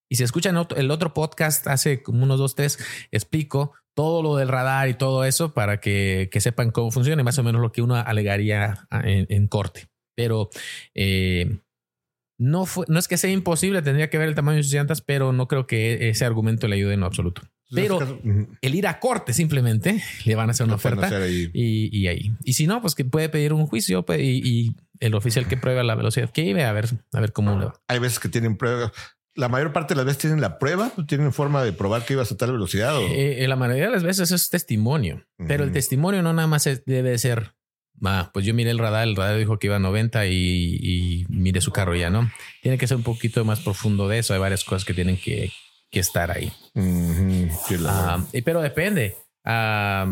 Y 0.09 0.17
si 0.17 0.23
escuchan 0.23 0.57
el 0.77 0.91
otro 0.91 1.15
podcast 1.15 1.67
hace 1.67 2.03
como 2.03 2.23
unos 2.25 2.39
dos, 2.39 2.55
tres, 2.55 2.79
explico 3.11 3.73
todo 3.95 4.23
lo 4.23 4.37
del 4.37 4.49
radar 4.49 4.89
y 4.89 4.95
todo 4.95 5.25
eso 5.25 5.55
para 5.55 5.81
que, 5.81 6.29
que 6.31 6.41
sepan 6.41 6.71
cómo 6.71 6.91
funciona 6.91 7.23
y 7.23 7.25
más 7.25 7.39
o 7.39 7.43
menos 7.43 7.63
lo 7.63 7.73
que 7.73 7.83
uno 7.83 7.97
alegaría 7.97 8.87
ah, 8.91 9.03
en, 9.05 9.27
en 9.29 9.49
corte. 9.49 9.89
Pero 10.17 10.51
eh, 10.95 11.59
no, 12.39 12.67
fue, 12.67 12.87
no 12.89 12.99
es 12.99 13.09
que 13.09 13.17
sea 13.17 13.31
imposible, 13.31 13.83
tendría 13.83 14.11
que 14.11 14.19
ver 14.19 14.29
el 14.29 14.35
tamaño 14.35 14.59
de 14.59 14.63
sus 14.65 14.73
llantas, 14.73 15.01
pero 15.01 15.33
no 15.33 15.49
creo 15.49 15.67
que 15.67 16.09
ese 16.09 16.25
argumento 16.25 16.69
le 16.69 16.77
ayude 16.77 16.95
en 16.95 17.01
lo 17.01 17.07
absoluto. 17.07 17.43
Pero 17.71 18.21
el 18.61 18.75
ir 18.75 18.87
a 18.87 19.01
corte 19.01 19.33
simplemente 19.33 20.03
le 20.25 20.35
van 20.35 20.49
a 20.49 20.53
hacer 20.53 20.67
una 20.67 20.77
oferta 20.77 21.07
hacer 21.07 21.23
ahí. 21.23 21.51
y, 21.53 21.97
y 21.99 22.09
ahí. 22.09 22.33
Y 22.45 22.53
si 22.53 22.67
no, 22.67 22.81
pues 22.81 22.95
que 22.95 23.05
puede 23.05 23.29
pedir 23.29 23.53
un 23.53 23.67
juicio 23.67 24.05
pues, 24.05 24.21
y, 24.21 24.41
y 24.45 24.77
el 25.01 25.15
oficial 25.15 25.49
que 25.49 25.57
prueba 25.57 25.83
la 25.83 25.95
velocidad 25.95 26.31
que 26.31 26.43
iba 26.43 26.69
a 26.69 26.73
ver, 26.73 26.89
a 27.13 27.21
ver 27.21 27.33
cómo 27.33 27.59
le 27.59 27.67
va. 27.67 27.81
Hay 27.89 27.99
veces 27.99 28.19
que 28.21 28.29
tienen 28.29 28.57
pruebas. 28.57 28.93
La 29.37 29.49
mayor 29.49 29.73
parte 29.73 29.95
de 29.95 29.97
las 29.97 30.07
veces 30.07 30.21
tienen 30.21 30.41
la 30.41 30.59
prueba, 30.61 30.93
tienen 31.09 31.33
forma 31.33 31.65
de 31.65 31.73
probar 31.73 32.05
que 32.05 32.13
ibas 32.13 32.31
a 32.31 32.37
tal 32.37 32.53
velocidad. 32.53 32.97
O... 32.97 33.01
Eh, 33.09 33.45
la 33.49 33.57
mayoría 33.57 33.87
de 33.87 33.91
las 33.91 34.05
veces 34.05 34.31
es 34.31 34.49
testimonio, 34.51 35.27
pero 35.49 35.65
el 35.65 35.73
testimonio 35.73 36.23
no 36.23 36.33
nada 36.33 36.47
más 36.47 36.69
es- 36.69 36.85
debe 36.85 37.19
ser. 37.19 37.55
Ah, 38.05 38.31
pues 38.33 38.45
yo 38.47 38.55
miré 38.55 38.71
el 38.71 38.79
radar, 38.79 39.09
el 39.09 39.17
radar 39.17 39.37
dijo 39.39 39.59
que 39.59 39.67
iba 39.69 39.77
a 39.77 39.81
90 39.81 40.27
y, 40.27 40.79
y 40.81 41.27
miré 41.29 41.61
su 41.61 41.73
carro 41.73 41.97
ya, 41.97 42.11
¿no? 42.11 42.31
Tiene 42.63 42.79
que 42.79 42.87
ser 42.87 42.97
un 42.97 43.03
poquito 43.03 43.45
más 43.45 43.61
profundo 43.61 44.07
de 44.09 44.19
eso. 44.19 44.35
Hay 44.35 44.41
varias 44.41 44.63
cosas 44.65 44.85
que 44.85 44.95
tienen 44.95 45.17
que, 45.17 45.51
que 45.95 46.01
estar 46.01 46.31
ahí. 46.31 46.53
Ah, 47.91 48.27
y- 48.33 48.43
pero 48.43 48.61
depende. 48.61 49.17
Ah, 49.45 50.07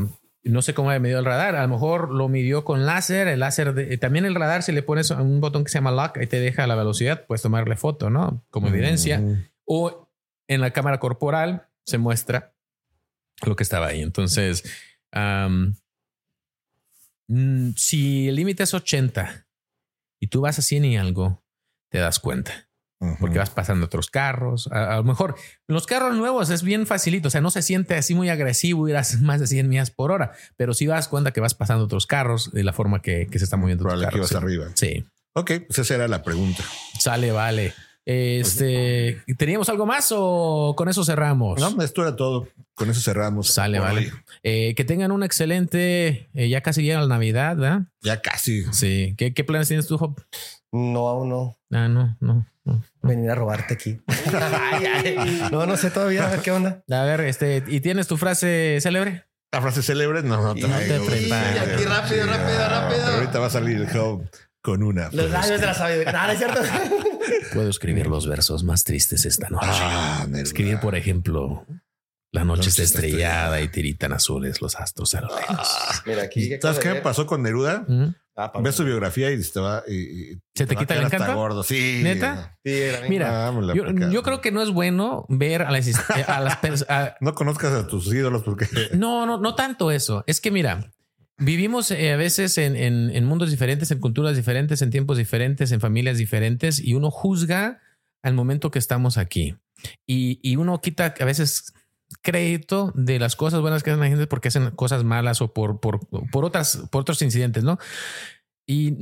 no 0.45 0.63
sé 0.63 0.75
cómo 0.75 0.91
ha 0.91 0.99
medido 0.99 1.19
el 1.19 1.25
radar. 1.25 1.55
A 1.57 1.63
lo 1.63 1.69
mejor 1.69 2.11
lo 2.13 2.29
midió 2.29 2.65
con 2.65 2.87
láser. 2.87 3.29
El 3.29 3.41
láser 3.41 3.75
de- 3.75 3.97
también 3.99 4.25
el 4.25 4.35
radar, 4.35 4.63
si 4.63 4.73
le 4.73 4.83
pones 4.83 5.11
un 5.11 5.41
botón 5.41 5.65
que 5.65 5.71
se 5.71 5.79
llama 5.79 5.91
lock 5.93 6.19
y 6.23 6.27
te 6.27 6.41
deja 6.41 6.67
la 6.67 6.75
velocidad, 6.75 7.27
puedes 7.27 7.43
tomarle 7.43 7.77
foto, 7.77 8.09
¿no? 8.11 8.45
Como 8.51 8.69
evidencia. 8.69 9.21
O 9.65 10.09
en 10.49 10.61
la 10.61 10.71
cámara 10.73 10.99
corporal 10.99 11.69
se 11.85 11.99
muestra 11.99 12.55
lo 13.45 13.55
que 13.57 13.63
estaba 13.63 13.87
ahí. 13.89 14.03
Entonces, 14.03 14.63
mm, 17.29 17.71
si 17.77 18.29
el 18.29 18.35
límite 18.37 18.63
es 18.65 18.75
80 18.75 19.47
y 20.21 20.27
tú 20.29 20.41
vas 20.43 20.59
a 20.59 20.63
100 20.63 20.85
y 20.85 20.97
algo, 20.97 21.43
te 21.91 21.99
das 21.99 22.19
cuenta 22.19 22.69
Porque 23.19 23.39
vas 23.39 23.51
pasando 23.51 23.87
otros 23.87 24.11
carros. 24.11 24.69
A, 24.73 24.95
a 24.95 24.97
lo 24.97 25.05
mejor 25.05 25.35
los 25.67 25.87
carros 25.87 26.17
nuevos 26.17 26.51
es 26.51 26.63
bien 26.63 26.87
facilito, 26.87 27.29
o 27.29 27.31
sea, 27.31 27.41
no 27.41 27.51
se 27.51 27.63
siente 27.63 27.95
así 27.97 28.15
muy 28.15 28.29
agresivo 28.29 28.89
ir 28.89 28.97
a 28.97 29.03
más 29.21 29.41
de 29.41 29.47
100 29.47 29.69
millas 29.69 29.91
por 29.91 30.13
hora, 30.13 30.33
pero 30.57 30.73
si 30.75 30.87
das 30.87 31.09
cuenta 31.09 31.33
que 31.33 31.41
vas 31.41 31.55
pasando 31.55 31.85
otros 31.85 32.07
carros 32.07 32.53
de 32.53 32.63
la 32.65 32.73
forma 32.73 33.03
que, 33.03 33.27
que 33.31 33.39
se 33.39 33.45
está 33.45 33.57
moviendo 33.57 33.83
tu 33.85 33.89
Probable 33.89 34.09
que 34.09 34.17
ibas 34.17 34.29
sí. 34.29 34.35
arriba. 34.37 34.67
Sí, 34.75 35.05
Ok, 35.35 35.51
pues 35.67 35.79
esa 35.79 35.95
era 35.95 36.09
la 36.09 36.23
pregunta. 36.23 36.63
sale, 36.99 37.33
vale. 37.33 37.73
Este, 38.05 39.23
¿teníamos 39.39 39.69
algo 39.69 39.87
más 39.87 40.09
o 40.15 40.75
con 40.77 40.89
eso 40.89 41.05
cerramos? 41.05 41.61
No, 41.61 41.83
esto 41.83 42.03
era 42.03 42.17
todo. 42.17 42.49
Con 42.75 42.91
eso 42.91 43.01
cerramos. 43.01 43.49
Sale, 43.49 43.79
Por 43.79 43.87
vale. 43.87 44.13
Eh, 44.43 44.75
que 44.75 44.85
tengan 44.85 45.13
un 45.13 45.23
excelente, 45.23 46.29
eh, 46.35 46.49
ya 46.49 46.61
casi 46.63 46.83
llega 46.83 47.01
la 47.01 47.07
Navidad, 47.07 47.57
¿verdad? 47.57 47.83
Ya 48.03 48.21
casi. 48.21 48.65
Sí. 48.73 49.15
¿Qué, 49.17 49.33
qué 49.35 49.45
planes 49.45 49.69
tienes 49.69 49.87
tú, 49.87 49.99
Job? 49.99 50.21
No, 50.73 51.09
aún 51.09 51.29
no. 51.29 51.57
Ah, 51.71 51.89
no, 51.89 52.17
no. 52.21 52.47
Venir 53.03 53.31
a 53.31 53.35
robarte 53.35 53.75
aquí. 53.75 54.01
Ay, 54.33 54.87
ay. 54.87 55.49
No, 55.51 55.67
no 55.67 55.77
sé 55.77 55.91
todavía. 55.91 56.27
A 56.27 56.31
ver 56.31 56.41
qué 56.41 56.53
onda. 56.53 56.83
A 56.91 57.03
ver, 57.03 57.23
este, 57.23 57.65
¿y 57.67 57.81
tienes 57.81 58.07
tu 58.07 58.17
frase 58.17 58.79
célebre? 58.81 59.27
La 59.53 59.61
frase 59.61 59.83
célebre 59.83 60.23
no, 60.23 60.41
no 60.43 60.55
traigo. 60.55 60.69
no 60.69 60.79
te 60.79 61.01
preparas. 61.01 61.69
Aquí 61.69 61.85
rápido, 61.85 62.27
rápido, 62.27 62.69
rápido. 62.69 63.01
Pero 63.05 63.17
ahorita 63.17 63.39
va 63.39 63.47
a 63.47 63.51
salir 63.51 63.77
el 63.79 63.91
Job 63.91 64.25
con 64.63 64.83
una. 64.83 65.11
Los 65.13 65.31
labios 65.31 65.61
de 65.61 65.67
la 65.67 65.75
sabiduría. 65.75 66.13
No 66.13 66.33
es 66.33 66.39
cierto. 66.39 66.61
Puedo 67.53 67.69
escribir 67.69 68.07
los 68.07 68.27
versos 68.27 68.65
más 68.65 68.85
tristes 68.85 69.27
esta 69.27 69.51
noche. 69.51 69.67
Ah. 69.69 70.27
Escribir, 70.37 70.79
por 70.79 70.95
ejemplo, 70.95 71.67
la 72.31 72.45
noche 72.45 72.61
Noche 72.61 72.71
está 72.71 72.83
estrellada 72.83 73.61
y 73.61 73.69
tiritan 73.69 74.15
azules 74.15 74.63
los 74.63 74.77
astros 74.77 75.15
a 75.15 75.21
lo 75.21 75.37
lejos. 75.37 75.69
Mira, 76.07 76.23
aquí. 76.23 76.59
¿Sabes 76.63 76.79
qué 76.79 76.95
pasó 76.95 77.27
con 77.27 77.43
Neruda? 77.43 77.85
¿Mm? 77.87 78.15
Ah. 78.35 78.51
Ves 78.61 78.75
su 78.75 78.85
biografía 78.85 79.31
y 79.31 79.35
estaba. 79.35 79.83
y- 79.87 79.93
y 80.33 80.39
¿Se 80.55 80.67
te 80.67 80.75
va 80.75 80.81
a 80.81 80.85
quita 80.85 80.95
el 80.97 81.05
encanto? 81.05 81.35
gordo. 81.35 81.63
Sí. 81.63 82.01
¿Neta? 82.03 82.57
Sí, 82.65 82.73
era 82.73 83.07
Mira, 83.09 83.53
yo, 84.11 84.23
creo 84.23 84.41
que 84.41 84.51
no 84.53 84.63
es 84.63 84.71
bueno 84.71 85.27
ver 85.29 85.63
a 85.63 85.71
las, 85.71 85.87
a 86.29 86.41
las 86.41 86.57
personas. 86.57 87.13
No 87.21 87.35
conozcas 87.35 87.73
a 87.75 87.87
tus 87.87 88.07
ídolos 88.13 88.43
porque. 88.43 88.67
No, 88.95 89.27
no, 89.27 89.39
no 89.39 89.55
tanto 89.55 89.91
eso. 89.91 90.25
Es 90.27 90.41
que 90.41 90.51
mira, 90.51 90.93
vivimos 91.37 91.91
eh, 91.91 92.13
a 92.13 92.17
veces 92.17 92.57
en, 92.59 92.75
en- 92.77 93.11
en 93.15 93.25
mundos 93.27 93.51
diferentes, 93.51 93.91
en 93.91 94.01
culturas 94.01 94.35
diferentes, 94.37 94.81
en 94.81 94.91
tiempos 94.91 95.19
diferentes, 95.19 95.71
en 95.73 95.81
familias 95.81 96.17
diferentes, 96.17 96.79
y 96.81 96.95
uno 96.95 97.11
juzga 97.11 97.81
al 98.23 98.33
momento 98.35 98.71
que 98.71 98.79
estamos 98.79 99.19
aquí. 99.19 99.57
Y, 100.07 100.39
y 100.43 100.57
uno 100.57 100.81
quita 100.81 101.13
a 101.19 101.25
veces 101.25 101.75
crédito 102.21 102.93
de 102.95 103.19
las 103.19 103.37
cosas 103.37 103.61
buenas 103.61 103.83
que 103.83 103.91
hacen 103.91 104.01
la 104.01 104.09
gente 104.09 104.27
porque 104.27 104.49
hacen 104.49 104.71
cosas 104.73 105.05
malas 105.05 105.41
o 105.41 105.53
por, 105.53 105.81
por, 105.81 106.01
por 106.31 106.45
otras, 106.45 106.89
por 106.91 107.03
otros 107.03 107.23
incidentes, 107.23 107.65
¿no? 107.65 107.79
Y 108.67 108.97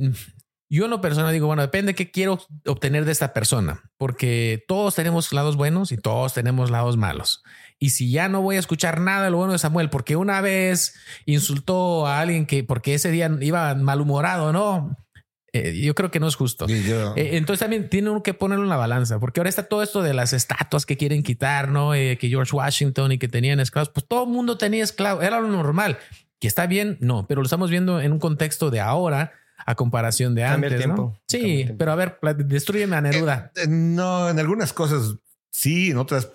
Yo 0.73 0.85
en 0.85 0.91
lo 0.91 1.01
personal 1.01 1.33
digo, 1.33 1.47
bueno, 1.47 1.63
depende 1.63 1.91
de 1.91 1.95
qué 1.95 2.11
quiero 2.11 2.39
obtener 2.65 3.03
de 3.03 3.11
esta 3.11 3.33
persona, 3.33 3.91
porque 3.97 4.63
todos 4.69 4.95
tenemos 4.95 5.33
lados 5.33 5.57
buenos 5.57 5.91
y 5.91 5.97
todos 5.97 6.33
tenemos 6.33 6.71
lados 6.71 6.95
malos. 6.95 7.43
Y 7.77 7.89
si 7.89 8.09
ya 8.09 8.29
no 8.29 8.41
voy 8.41 8.55
a 8.55 8.59
escuchar 8.59 9.01
nada 9.01 9.25
de 9.25 9.31
lo 9.31 9.37
bueno 9.37 9.51
de 9.51 9.59
Samuel, 9.59 9.89
porque 9.89 10.15
una 10.15 10.39
vez 10.39 10.95
insultó 11.25 12.07
a 12.07 12.21
alguien 12.21 12.45
que 12.45 12.63
porque 12.63 12.93
ese 12.93 13.11
día 13.11 13.29
iba 13.41 13.75
malhumorado, 13.75 14.53
¿no? 14.53 14.95
Eh, 15.53 15.81
yo 15.81 15.93
creo 15.95 16.11
que 16.11 16.19
no 16.21 16.27
es 16.27 16.35
justo. 16.35 16.65
yo- 16.67 17.13
Eh, 17.17 17.31
entonces 17.37 17.59
también 17.59 17.89
tiene 17.89 18.09
uno 18.09 18.23
que 18.23 18.33
ponerlo 18.33 18.63
en 18.63 18.69
la 18.69 18.77
balanza, 18.77 19.19
porque 19.19 19.39
ahora 19.41 19.49
está 19.49 19.63
todo 19.63 19.83
esto 19.83 20.01
de 20.01 20.13
las 20.13 20.31
estatuas 20.33 20.85
que 20.85 20.95
quieren 20.95 21.23
quitar, 21.23 21.69
¿no? 21.69 21.93
Eh, 21.93 22.17
que 22.17 22.29
George 22.29 22.55
Washington 22.55 23.11
y 23.11 23.17
que 23.17 23.27
tenían 23.27 23.59
esclavos, 23.59 23.89
pues 23.89 24.05
todo 24.07 24.23
el 24.23 24.29
mundo 24.29 24.57
tenía 24.57 24.83
esclavos, 24.83 25.23
era 25.23 25.39
lo 25.41 25.49
normal. 25.49 25.97
Que 26.39 26.47
está 26.47 26.65
bien, 26.67 26.97
no, 27.01 27.27
pero 27.27 27.41
lo 27.41 27.45
estamos 27.45 27.69
viendo 27.69 27.99
en 28.01 28.13
un 28.13 28.19
contexto 28.19 28.71
de 28.71 28.79
ahora 28.79 29.33
a 29.65 29.75
comparación 29.75 30.33
de 30.35 30.41
Cambia 30.41 30.67
el 30.69 30.73
antes, 30.73 30.87
¿no? 30.87 30.95
tiempo. 30.95 31.03
Cambia 31.11 31.21
el 31.27 31.51
Sí, 31.51 31.55
tiempo. 31.57 31.75
pero 31.77 31.91
a 31.91 31.95
ver, 31.95 32.17
destruyeme 32.45 32.95
a 32.95 33.01
Neruda. 33.01 33.51
Eh, 33.55 33.67
No, 33.67 34.29
en 34.29 34.39
algunas 34.39 34.73
cosas 34.73 35.15
sí, 35.51 35.91
en 35.91 35.97
otras. 35.97 36.29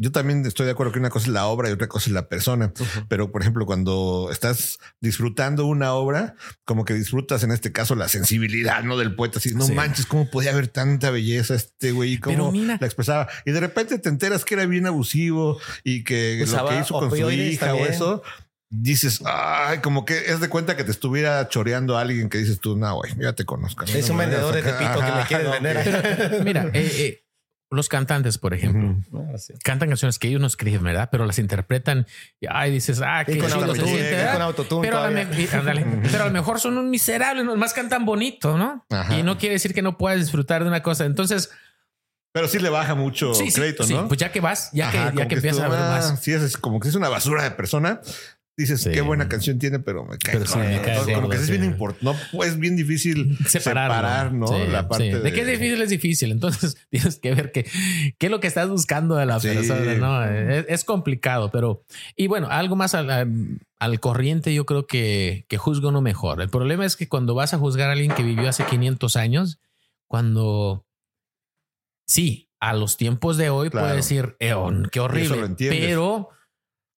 Yo 0.00 0.12
también 0.12 0.46
estoy 0.46 0.64
de 0.66 0.72
acuerdo 0.72 0.92
que 0.92 1.00
una 1.00 1.10
cosa 1.10 1.26
es 1.26 1.32
la 1.32 1.46
obra 1.46 1.68
y 1.68 1.72
otra 1.72 1.88
cosa 1.88 2.08
es 2.08 2.14
la 2.14 2.28
persona. 2.28 2.72
Pero, 3.08 3.32
por 3.32 3.42
ejemplo, 3.42 3.66
cuando 3.66 4.28
estás 4.30 4.78
disfrutando 5.00 5.66
una 5.66 5.92
obra, 5.92 6.36
como 6.64 6.84
que 6.84 6.94
disfrutas 6.94 7.42
en 7.42 7.50
este 7.50 7.72
caso 7.72 7.96
la 7.96 8.06
sensibilidad 8.08 8.84
¿no? 8.84 8.96
del 8.96 9.16
poeta. 9.16 9.38
Así, 9.40 9.54
no 9.54 9.64
Sí. 9.64 9.72
manches, 9.72 10.06
cómo 10.06 10.30
podía 10.30 10.52
haber 10.52 10.68
tanta 10.68 11.10
belleza 11.10 11.56
este 11.56 11.90
güey, 11.90 12.12
y 12.12 12.18
cómo 12.18 12.52
mira. 12.52 12.78
la 12.80 12.86
expresaba. 12.86 13.28
Y 13.44 13.50
de 13.50 13.58
repente 13.60 13.98
te 13.98 14.08
enteras 14.08 14.44
que 14.44 14.54
era 14.54 14.66
bien 14.66 14.86
abusivo 14.86 15.58
y 15.82 16.04
que 16.04 16.40
Usaba 16.44 16.70
lo 16.70 16.76
que 16.76 16.82
hizo 16.84 16.94
con 17.00 17.10
su 17.10 17.30
hija 17.32 17.66
o 17.66 17.68
también. 17.78 17.92
eso. 17.92 18.22
Dices, 18.70 19.20
ay, 19.24 19.78
como 19.78 20.04
que 20.04 20.16
es 20.30 20.40
de 20.40 20.48
cuenta 20.50 20.76
que 20.76 20.84
te 20.84 20.90
estuviera 20.90 21.48
choreando 21.48 21.96
a 21.96 22.02
alguien 22.02 22.28
que 22.28 22.36
dices 22.36 22.60
tú, 22.60 22.76
no, 22.76 22.96
güey, 22.96 23.14
ya 23.18 23.32
te 23.32 23.44
conozco. 23.46 23.84
Es 23.84 24.06
No 24.08 24.12
un 24.12 24.18
vendedor 24.18 24.54
de 24.54 24.62
Tepito 24.62 25.00
que 25.00 25.12
me 25.12 25.24
quiere 25.26 25.44
no, 25.44 25.50
vender. 25.52 26.42
Mira, 26.44 26.64
eh, 26.74 26.92
eh, 26.98 27.24
los 27.70 27.88
cantantes, 27.88 28.38
por 28.38 28.54
ejemplo. 28.54 28.96
Ah, 29.14 29.36
sí. 29.36 29.54
cantan 29.62 29.88
canciones 29.88 30.18
que 30.18 30.28
ellos 30.28 30.40
no 30.40 30.46
escriben, 30.46 30.82
¿verdad? 30.82 31.08
Pero 31.10 31.26
las 31.26 31.38
interpretan 31.38 32.06
y 32.40 32.46
ay, 32.50 32.70
dices, 32.70 33.02
ah, 33.04 33.24
qué 33.24 33.32
Y 33.32 33.38
con 33.38 33.50
chido 33.50 33.74
se 33.74 34.28
autotune, 34.28 34.88
pero, 34.88 34.98
a 34.98 36.26
lo 36.26 36.30
mejor 36.30 36.60
son 36.60 36.78
un 36.78 36.90
miserable, 36.90 37.44
nomás 37.44 37.74
cantan 37.74 38.04
bonito, 38.04 38.56
¿no? 38.56 38.86
Ajá. 38.90 39.18
Y 39.18 39.22
no 39.22 39.38
quiere 39.38 39.54
decir 39.54 39.74
que 39.74 39.82
no 39.82 39.98
puedas 39.98 40.20
disfrutar 40.20 40.62
de 40.62 40.68
una 40.68 40.82
cosa. 40.82 41.04
Entonces, 41.04 41.50
Pero 42.32 42.48
sí 42.48 42.58
le 42.58 42.70
baja 42.70 42.94
mucho 42.94 43.34
sí, 43.34 43.50
sí, 43.50 43.60
crédito, 43.60 43.84
sí, 43.84 43.94
¿no? 43.94 44.08
pues 44.08 44.18
ya 44.18 44.32
que 44.32 44.40
vas, 44.40 44.70
ya 44.72 44.88
Ajá, 44.88 44.92
que, 44.92 44.98
ya 44.98 45.10
como 45.12 45.28
que 45.28 45.34
empiezas 45.34 45.60
a 45.62 45.68
ver 45.68 45.80
ah, 45.80 45.88
más. 45.90 46.20
Sí, 46.22 46.32
es, 46.32 46.42
es 46.42 46.56
como 46.56 46.80
que 46.80 46.88
es 46.88 46.94
una 46.94 47.08
basura 47.08 47.42
de 47.42 47.50
persona. 47.50 48.00
Dices, 48.58 48.80
Sí. 48.82 48.90
qué 48.90 49.02
buena 49.02 49.28
canción 49.28 49.60
tiene, 49.60 49.78
pero 49.78 50.04
me 50.04 50.18
cae. 50.18 50.32
Pero 50.34 50.46
sí, 50.46 50.58
me 50.58 50.82
cae 50.82 51.14
como 51.14 51.28
que 51.28 51.36
es 51.36 51.48
bien 51.48 51.62
importante. 51.62 52.04
No, 52.04 52.16
pues, 52.32 52.50
es 52.50 52.58
bien 52.58 52.74
difícil 52.74 53.38
Separarlo. 53.46 53.94
separar, 53.94 54.32
¿no? 54.32 54.48
Sí, 54.48 54.54
la 54.68 54.88
parte 54.88 55.12
sí. 55.12 55.18
de... 55.20 55.32
que 55.32 55.40
es 55.42 55.46
difícil 55.46 55.80
es 55.82 55.90
difícil. 55.90 56.32
Entonces 56.32 56.76
tienes 56.90 57.20
que 57.20 57.32
ver 57.34 57.52
qué, 57.52 57.64
qué 58.18 58.26
es 58.26 58.30
lo 58.32 58.40
que 58.40 58.48
estás 58.48 58.68
buscando 58.68 59.14
de 59.14 59.26
la 59.26 59.38
persona. 59.38 59.94
No, 59.94 60.24
es, 60.24 60.66
es 60.68 60.84
complicado, 60.84 61.52
pero 61.52 61.84
y 62.16 62.26
bueno, 62.26 62.48
algo 62.50 62.74
más 62.74 62.94
al, 62.96 63.08
al- 63.78 64.00
corriente. 64.00 64.52
Yo 64.52 64.66
creo 64.66 64.88
que, 64.88 65.46
que 65.48 65.56
juzga 65.56 65.90
uno 65.90 66.00
mejor. 66.00 66.42
El 66.42 66.48
problema 66.50 66.84
es 66.84 66.96
que 66.96 67.06
cuando 67.08 67.36
vas 67.36 67.54
a 67.54 67.58
juzgar 67.58 67.90
a 67.90 67.92
alguien 67.92 68.10
que 68.10 68.24
vivió 68.24 68.48
hace 68.48 68.64
500 68.66 69.14
años, 69.14 69.60
cuando 70.08 70.84
sí, 72.06 72.50
a 72.60 72.72
los 72.74 72.96
tiempos 72.96 73.36
de 73.36 73.50
hoy 73.50 73.70
Claro. 73.70 73.86
puede 73.86 73.96
decir, 73.98 74.34
"Eon, 74.40 74.88
qué 74.90 74.98
lo 74.98 75.04
horrible, 75.04 75.44
entiendes. 75.44 75.80
pero 75.80 76.30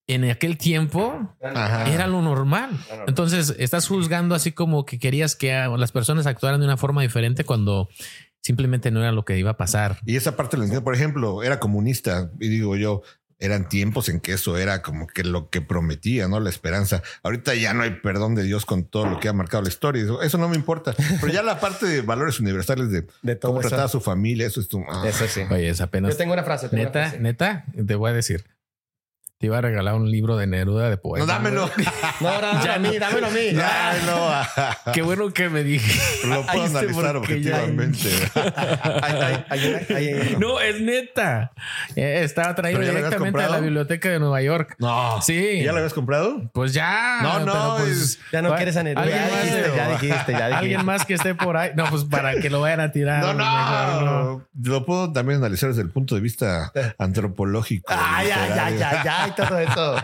en 0.08 0.28
aquel 0.28 0.58
tiempo 0.58 1.34
Ajá. 1.42 1.88
era 1.92 2.06
lo 2.06 2.22
normal. 2.22 2.70
Entonces 3.06 3.54
estás 3.58 3.86
juzgando 3.86 4.34
así 4.34 4.52
como 4.52 4.84
que 4.84 4.98
querías 4.98 5.36
que 5.36 5.52
las 5.78 5.92
personas 5.92 6.26
actuaran 6.26 6.60
de 6.60 6.66
una 6.66 6.76
forma 6.76 7.02
diferente 7.02 7.44
cuando 7.44 7.88
simplemente 8.40 8.90
no 8.90 9.00
era 9.00 9.12
lo 9.12 9.24
que 9.24 9.38
iba 9.38 9.52
a 9.52 9.56
pasar. 9.56 9.98
Y 10.04 10.16
esa 10.16 10.36
parte 10.36 10.56
lo 10.56 10.64
entiendo. 10.64 10.84
Por 10.84 10.94
ejemplo, 10.94 11.42
era 11.42 11.60
comunista 11.60 12.30
y 12.40 12.48
digo 12.48 12.76
yo, 12.76 13.02
eran 13.38 13.68
tiempos 13.68 14.08
en 14.08 14.20
que 14.20 14.32
eso 14.34 14.56
era 14.56 14.82
como 14.82 15.06
que 15.08 15.24
lo 15.24 15.50
que 15.50 15.60
prometía, 15.60 16.28
¿no? 16.28 16.38
La 16.40 16.48
esperanza. 16.50 17.02
Ahorita 17.24 17.54
ya 17.56 17.74
no 17.74 17.82
hay 17.82 17.90
perdón 17.90 18.34
de 18.36 18.42
Dios 18.44 18.64
con 18.66 18.84
todo 18.84 19.06
lo 19.06 19.18
que 19.20 19.28
ha 19.28 19.32
marcado 19.32 19.62
la 19.64 19.68
historia. 19.68 20.02
Eso, 20.02 20.22
eso 20.22 20.38
no 20.38 20.48
me 20.48 20.54
importa. 20.56 20.94
Pero 21.20 21.32
ya 21.32 21.42
la 21.42 21.58
parte 21.58 21.86
de 21.86 22.02
valores 22.02 22.38
universales 22.40 22.90
de, 22.90 23.06
De 23.22 23.34
todo 23.36 23.50
cómo 23.52 23.60
eso. 23.60 23.68
tratar 23.70 23.86
a 23.86 23.88
su 23.88 24.00
familia, 24.00 24.46
eso 24.46 24.60
es 24.60 24.68
tu... 24.68 24.80
ah. 24.88 25.04
Eso 25.06 25.26
sí. 25.26 25.40
Oye, 25.50 25.68
es 25.70 25.80
apenas 25.80 26.12
Yo 26.12 26.16
tengo 26.18 26.32
una 26.34 26.44
frase. 26.44 26.68
tengo 26.68 26.82
una 26.82 26.88
neta, 26.90 27.00
frase. 27.02 27.20
neta, 27.20 27.64
te 27.86 27.94
voy 27.96 28.10
a 28.10 28.14
decir. 28.14 28.44
Te 29.42 29.46
iba 29.46 29.58
a 29.58 29.60
regalar 29.60 29.94
un 29.96 30.08
libro 30.08 30.36
de 30.36 30.46
Neruda 30.46 30.84
de 30.88 30.94
No, 30.94 31.02
poemas. 31.02 31.26
dámelo. 31.26 31.68
No, 32.20 32.30
dámelo 32.30 32.62
Ya 32.64 32.74
a 32.74 32.78
mí, 32.78 32.96
dámelo 32.96 33.26
a 33.26 33.30
mí. 33.30 33.50
Ya, 33.52 33.94
no. 34.06 34.92
Qué 34.92 35.02
bueno 35.02 35.32
que 35.34 35.48
me 35.48 35.64
dije. 35.64 36.00
Lo 36.28 36.42
puedo 36.46 36.62
analizar 36.64 37.14
ya- 37.14 37.18
objetivamente. 37.18 38.08
No, 40.38 40.60
es 40.60 40.80
neta. 40.80 41.50
Eh, 41.96 42.20
estaba 42.22 42.54
traído 42.54 42.78
¿Pero 42.78 42.92
ya 42.92 42.98
directamente 42.98 43.42
de 43.42 43.48
la 43.48 43.58
biblioteca 43.58 44.10
de 44.10 44.20
Nueva 44.20 44.40
York. 44.42 44.76
No. 44.78 45.20
Sí. 45.22 45.60
¿Ya 45.64 45.72
lo 45.72 45.78
habías 45.78 45.92
comprado? 45.94 46.48
Pues 46.52 46.72
ya. 46.72 47.18
No, 47.22 47.40
no, 47.40 47.76
pues, 47.78 48.20
Ya 48.32 48.42
no 48.42 48.54
quieres 48.54 48.76
a 48.76 48.84
Neruda. 48.84 49.02
alguien 49.02 49.24
Ya 49.24 49.28
más 49.32 49.42
dijiste, 49.42 49.72
ya 49.76 49.88
dijiste, 49.88 50.32
ya 50.32 50.46
dijiste. 50.46 50.54
Alguien 50.54 50.84
más 50.86 51.04
que 51.04 51.14
esté 51.14 51.34
por 51.34 51.56
ahí. 51.56 51.70
No, 51.74 51.86
pues 51.90 52.04
para 52.04 52.34
que 52.40 52.48
lo 52.48 52.60
vayan 52.60 52.78
a 52.78 52.92
tirar. 52.92 53.22
No, 53.24 53.34
mejor 53.34 54.02
no. 54.04 54.46
Lo 54.62 54.86
puedo 54.86 55.12
también 55.12 55.38
analizar 55.40 55.70
desde 55.70 55.82
el 55.82 55.90
punto 55.90 56.14
de 56.14 56.20
vista 56.20 56.70
antropológico. 56.98 57.92
Ay, 57.92 58.28
ay, 58.30 58.50
ay, 58.56 58.72
literario. 58.74 58.86
ay, 59.02 59.08
ay, 59.24 59.31
todo 59.34 59.58
eso. 59.58 59.96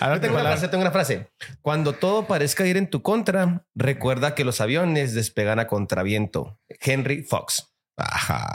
A 0.00 0.08
ver, 0.08 0.16
Yo 0.16 0.20
tengo 0.20 0.34
una 0.34 0.44
frase, 0.44 0.68
tengo 0.68 0.82
una 0.82 0.90
frase. 0.90 1.30
Cuando 1.62 1.92
todo 1.94 2.26
parezca 2.26 2.66
ir 2.66 2.76
en 2.76 2.88
tu 2.88 3.02
contra, 3.02 3.64
recuerda 3.74 4.34
que 4.34 4.44
los 4.44 4.60
aviones 4.60 5.14
despegan 5.14 5.58
a 5.58 5.66
contraviento. 5.66 6.58
Henry 6.80 7.22
Fox. 7.22 7.72
Ajá. 7.98 8.54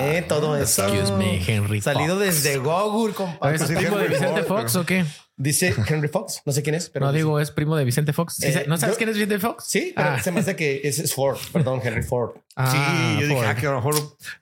Eh, 0.00 0.24
todo 0.28 0.56
eso. 0.56 0.82
Excuse 0.82 1.12
me, 1.12 1.40
Henry. 1.46 1.80
Salido 1.80 2.16
Fox. 2.16 2.26
desde 2.26 2.58
Google, 2.58 3.14
compadre. 3.14 3.56
¿Es 3.56 3.66
sí, 3.66 3.74
primo 3.74 3.98
de 3.98 4.08
Vicente 4.08 4.42
Fox 4.42 4.74
o 4.76 4.84
qué? 4.84 5.04
Dice 5.42 5.74
Henry 5.88 6.08
Fox. 6.08 6.42
No 6.44 6.52
sé 6.52 6.62
quién 6.62 6.74
es, 6.74 6.90
pero. 6.90 7.06
No 7.06 7.12
dice- 7.12 7.24
digo, 7.24 7.40
es 7.40 7.50
primo 7.50 7.74
de 7.76 7.84
Vicente 7.84 8.12
Fox. 8.12 8.34
¿Sí 8.36 8.46
Eh, 8.46 8.64
¿No 8.68 8.76
sabes 8.76 8.94
yo- 8.94 8.98
quién 8.98 9.08
es 9.08 9.14
Vicente 9.16 9.38
Fox? 9.38 9.64
Sí, 9.66 9.92
pero 9.96 10.10
Ah. 10.10 10.22
se 10.22 10.30
me 10.32 10.40
hace 10.40 10.54
que 10.54 10.82
ese 10.84 11.02
es 11.04 11.14
Ford. 11.14 11.38
Perdón, 11.52 11.80
Henry 11.84 12.02
Ford. 12.02 12.32
Ah, 12.56 12.70
sí, 12.70 13.20
yo 13.22 13.26
dije 13.28 13.36
Ford. 13.40 13.46
ah, 13.48 13.54
que 13.54 13.66
a 13.66 13.70
lo 13.70 13.76
mejor 13.76 13.94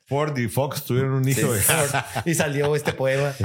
Ford 0.06 0.36
y 0.38 0.48
Fox 0.48 0.82
tuvieron 0.84 1.12
un 1.12 1.28
hijo. 1.28 1.54
Sí, 1.54 1.60
Ford. 1.62 2.02
Y 2.24 2.34
salió 2.34 2.74
este 2.74 2.92
poema. 2.92 3.32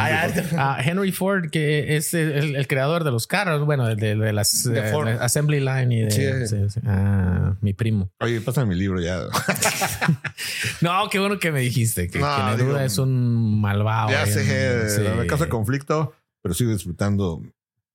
Ah, 0.57 0.77
Henry 0.83 1.11
Ford, 1.11 1.49
que 1.51 1.95
es 1.95 2.13
el, 2.15 2.31
el- 2.31 2.55
el 2.55 2.67
creador 2.67 3.03
de 3.03 3.11
los 3.11 3.27
carros, 3.27 3.65
bueno, 3.65 3.85
de, 3.87 3.95
de- 3.95 4.15
de 4.15 4.33
las 4.33 4.63
De 4.63 4.79
eh, 4.79 4.91
Ford. 4.91 5.05
la 5.07 5.23
assembly 5.23 5.59
line 5.59 5.93
y 5.95 6.01
de 6.05 6.11
Sí. 6.11 6.47
sí, 6.47 6.69
sí. 6.69 6.79
Ah, 6.87 7.55
mi 7.61 7.73
primo. 7.73 8.09
Oye, 8.19 8.41
pásame 8.41 8.67
mi 8.73 8.75
libro 8.75 8.99
ya. 8.99 9.21
No, 10.81 11.09
qué 11.09 11.19
bueno 11.19 11.39
que 11.39 11.51
me 11.51 11.61
dijiste 11.61 12.09
que, 12.09 12.19
No, 12.19 12.55
que 12.57 12.63
digo, 12.63 12.79
es 12.79 12.97
un 12.97 13.61
malvado. 13.61 14.09
ya 14.11 14.25
sé, 14.25 14.89
sí. 14.89 15.01
me 15.17 15.25
causa 15.27 15.47
conflicto, 15.49 16.13
pero 16.43 16.53
sigo 16.53 16.71
disfrutando 16.71 17.41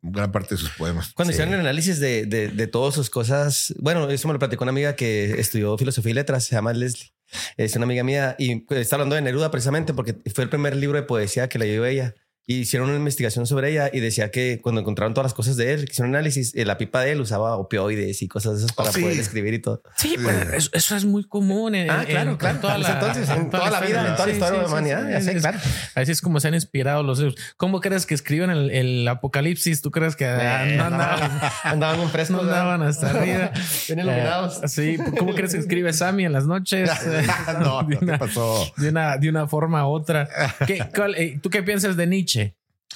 gran 0.02 0.32
parte 0.32 0.54
de 0.56 0.60
sus 0.60 0.70
poemas. 0.70 1.12
Cuando 1.14 1.32
Sí. 1.32 1.36
hicieron 1.36 1.54
el 1.54 1.60
análisis 1.60 2.00
de, 2.00 2.26
de, 2.26 2.48
de 2.48 2.66
todas 2.66 2.94
sus 2.94 3.10
cosas, 3.10 3.74
bueno, 3.78 4.08
eso 4.10 4.26
me 4.26 4.32
lo 4.34 4.38
platicó 4.40 4.64
una 4.64 4.70
amiga 4.70 4.96
que 4.96 5.38
estudió 5.40 5.76
filosofía 5.78 6.10
y 6.10 6.14
letras, 6.14 6.44
se 6.44 6.54
llama 6.56 6.72
Leslie. 6.72 7.12
Es 7.56 7.76
una 7.76 7.84
amiga 7.84 8.02
mía 8.04 8.34
y 8.38 8.64
está 8.70 8.96
hablando 8.96 9.14
de 9.14 9.22
Neruda 9.22 9.50
precisamente 9.50 9.92
porque 9.94 10.16
fue 10.34 10.44
el 10.44 10.50
primer 10.50 10.74
libro 10.76 10.96
de 10.98 11.02
poesía 11.04 11.48
que 11.48 11.58
leyó 11.58 11.84
ella. 11.84 12.14
Y 12.50 12.60
hicieron 12.60 12.88
una 12.88 12.96
investigación 12.98 13.46
sobre 13.46 13.70
ella 13.72 13.90
y 13.92 14.00
decía 14.00 14.30
que 14.30 14.58
cuando 14.62 14.80
encontraron 14.80 15.12
todas 15.12 15.26
las 15.26 15.34
cosas 15.34 15.58
de 15.58 15.74
él, 15.74 15.84
que 15.84 15.92
hicieron 15.92 16.08
un 16.08 16.16
análisis, 16.16 16.54
eh, 16.54 16.64
la 16.64 16.78
pipa 16.78 17.02
de 17.02 17.12
él 17.12 17.20
usaba 17.20 17.56
opioides 17.56 18.22
y 18.22 18.26
cosas 18.26 18.52
de 18.54 18.58
esas 18.64 18.72
para 18.72 18.88
Oh, 18.88 18.92
sí. 18.94 19.02
poder 19.02 19.18
escribir 19.20 19.52
y 19.52 19.58
todo. 19.58 19.82
Sí, 19.98 20.16
pues, 20.22 20.48
eso, 20.54 20.70
eso 20.72 20.96
es 20.96 21.04
muy 21.04 21.24
común. 21.24 21.74
En, 21.74 21.90
Ah, 21.90 22.00
en- 22.00 22.06
claro, 22.06 22.30
en 22.30 22.36
claro. 22.38 22.58
toda 22.60 22.78
la, 22.78 22.88
entonces, 22.90 23.28
en 23.28 23.50
toda 23.50 23.68
la 23.70 23.80
vida, 23.82 24.08
en 24.08 24.14
toda 24.14 24.26
la 24.26 24.32
historia 24.32 24.56
de 24.60 24.62
la 24.64 24.68
humanidad, 24.70 25.22
claro. 25.42 25.58
Así 25.94 26.10
es 26.10 26.22
como 26.22 26.40
se 26.40 26.48
han 26.48 26.54
inspirado 26.54 27.02
los. 27.02 27.22
¿Cómo 27.58 27.82
crees 27.82 28.06
que 28.06 28.14
escriben 28.14 28.48
el, 28.48 28.70
el 28.70 29.06
apocalipsis? 29.08 29.82
¿Tú 29.82 29.90
crees 29.90 30.16
que 30.16 30.24
ah, 30.24 30.66
Eh, 30.66 30.76
no 30.78 30.84
andaban, 30.84 31.40
Andaban 31.64 32.08
frescos. 32.10 32.36
no 32.36 32.42
andaban 32.48 32.80
hasta 32.80 33.10
arriba? 33.10 33.50
Bien 33.88 33.98
iluminados. 33.98 34.62
Eh, 34.62 34.68
sí, 34.68 34.96
¿cómo 35.18 35.34
crees 35.34 35.52
que 35.52 35.58
escribe 35.60 35.92
Sammy 35.92 36.24
en 36.24 36.32
las 36.32 36.46
noches? 36.46 36.88
no, 37.04 37.12
de, 37.12 37.60
no, 37.60 37.86
¿qué 37.88 37.98
una, 38.06 38.18
pasó? 38.18 38.72
de, 38.78 38.88
una, 38.88 39.18
de 39.18 39.28
una 39.28 39.46
forma 39.46 39.86
u 39.86 39.90
otra. 39.92 40.26
¿Qué, 40.66 40.82
cuál- 40.96 41.14
eh, 41.16 41.38
¿Tú 41.42 41.50
qué 41.50 41.62
piensas 41.62 41.94
de 41.98 42.06
Nietzsche? 42.06 42.37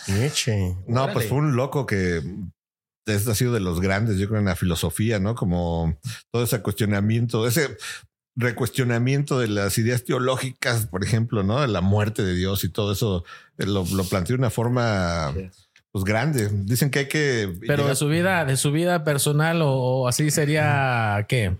Nietzsche. 0.08 0.76
No, 0.86 1.02
Órale. 1.04 1.12
pues 1.14 1.28
fue 1.28 1.38
un 1.38 1.56
loco 1.56 1.86
que 1.86 2.22
es, 3.06 3.28
ha 3.28 3.34
sido 3.34 3.52
de 3.52 3.60
los 3.60 3.80
grandes, 3.80 4.18
yo 4.18 4.28
creo, 4.28 4.40
en 4.40 4.46
la 4.46 4.56
filosofía, 4.56 5.18
¿no? 5.18 5.34
Como 5.34 5.98
todo 6.30 6.44
ese 6.44 6.60
cuestionamiento, 6.60 7.46
ese 7.46 7.76
recuestionamiento 8.36 9.38
de 9.38 9.48
las 9.48 9.76
ideas 9.78 10.04
teológicas, 10.04 10.86
por 10.86 11.04
ejemplo, 11.04 11.42
¿no? 11.42 11.60
De 11.60 11.68
la 11.68 11.80
muerte 11.80 12.22
de 12.22 12.34
Dios 12.34 12.64
y 12.64 12.68
todo 12.68 12.92
eso, 12.92 13.24
eh, 13.58 13.66
lo, 13.66 13.84
lo 13.92 14.04
planteó 14.04 14.36
de 14.36 14.40
una 14.40 14.50
forma 14.50 15.34
pues 15.90 16.04
grande. 16.04 16.48
Dicen 16.50 16.90
que 16.90 17.00
hay 17.00 17.08
que... 17.08 17.54
Pero 17.66 17.86
de 17.86 17.94
su 17.94 18.08
vida, 18.08 18.46
de 18.46 18.56
su 18.56 18.72
vida 18.72 19.04
personal 19.04 19.60
o, 19.60 19.72
o 19.72 20.08
así 20.08 20.30
sería 20.30 21.26
qué? 21.28 21.56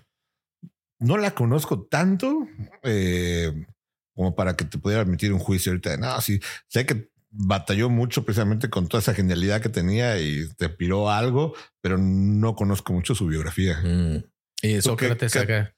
no 1.02 1.18
la 1.18 1.32
conozco 1.32 1.82
tanto 1.82 2.46
eh, 2.82 3.66
como 4.14 4.34
para 4.34 4.56
que 4.56 4.64
te 4.64 4.78
pudiera 4.78 5.02
emitir 5.02 5.32
un 5.32 5.38
juicio 5.38 5.72
ahorita. 5.72 5.90
de, 5.90 5.98
No, 5.98 6.20
sí, 6.20 6.40
sé 6.68 6.86
que 6.86 7.10
batalló 7.32 7.88
mucho 7.88 8.24
precisamente 8.24 8.70
con 8.70 8.86
toda 8.88 9.00
esa 9.00 9.14
genialidad 9.14 9.60
que 9.60 9.70
tenía 9.70 10.20
y 10.20 10.48
te 10.56 10.68
piró 10.68 11.10
algo, 11.10 11.54
pero 11.80 11.98
no 11.98 12.54
conozco 12.54 12.92
mucho 12.92 13.14
su 13.14 13.26
biografía. 13.26 13.80
Mm. 13.82 14.16
Y 14.62 14.68
¿Tú 14.80 14.96
qué- 14.96 15.08
Sócrates 15.08 15.36
acá. 15.36 15.74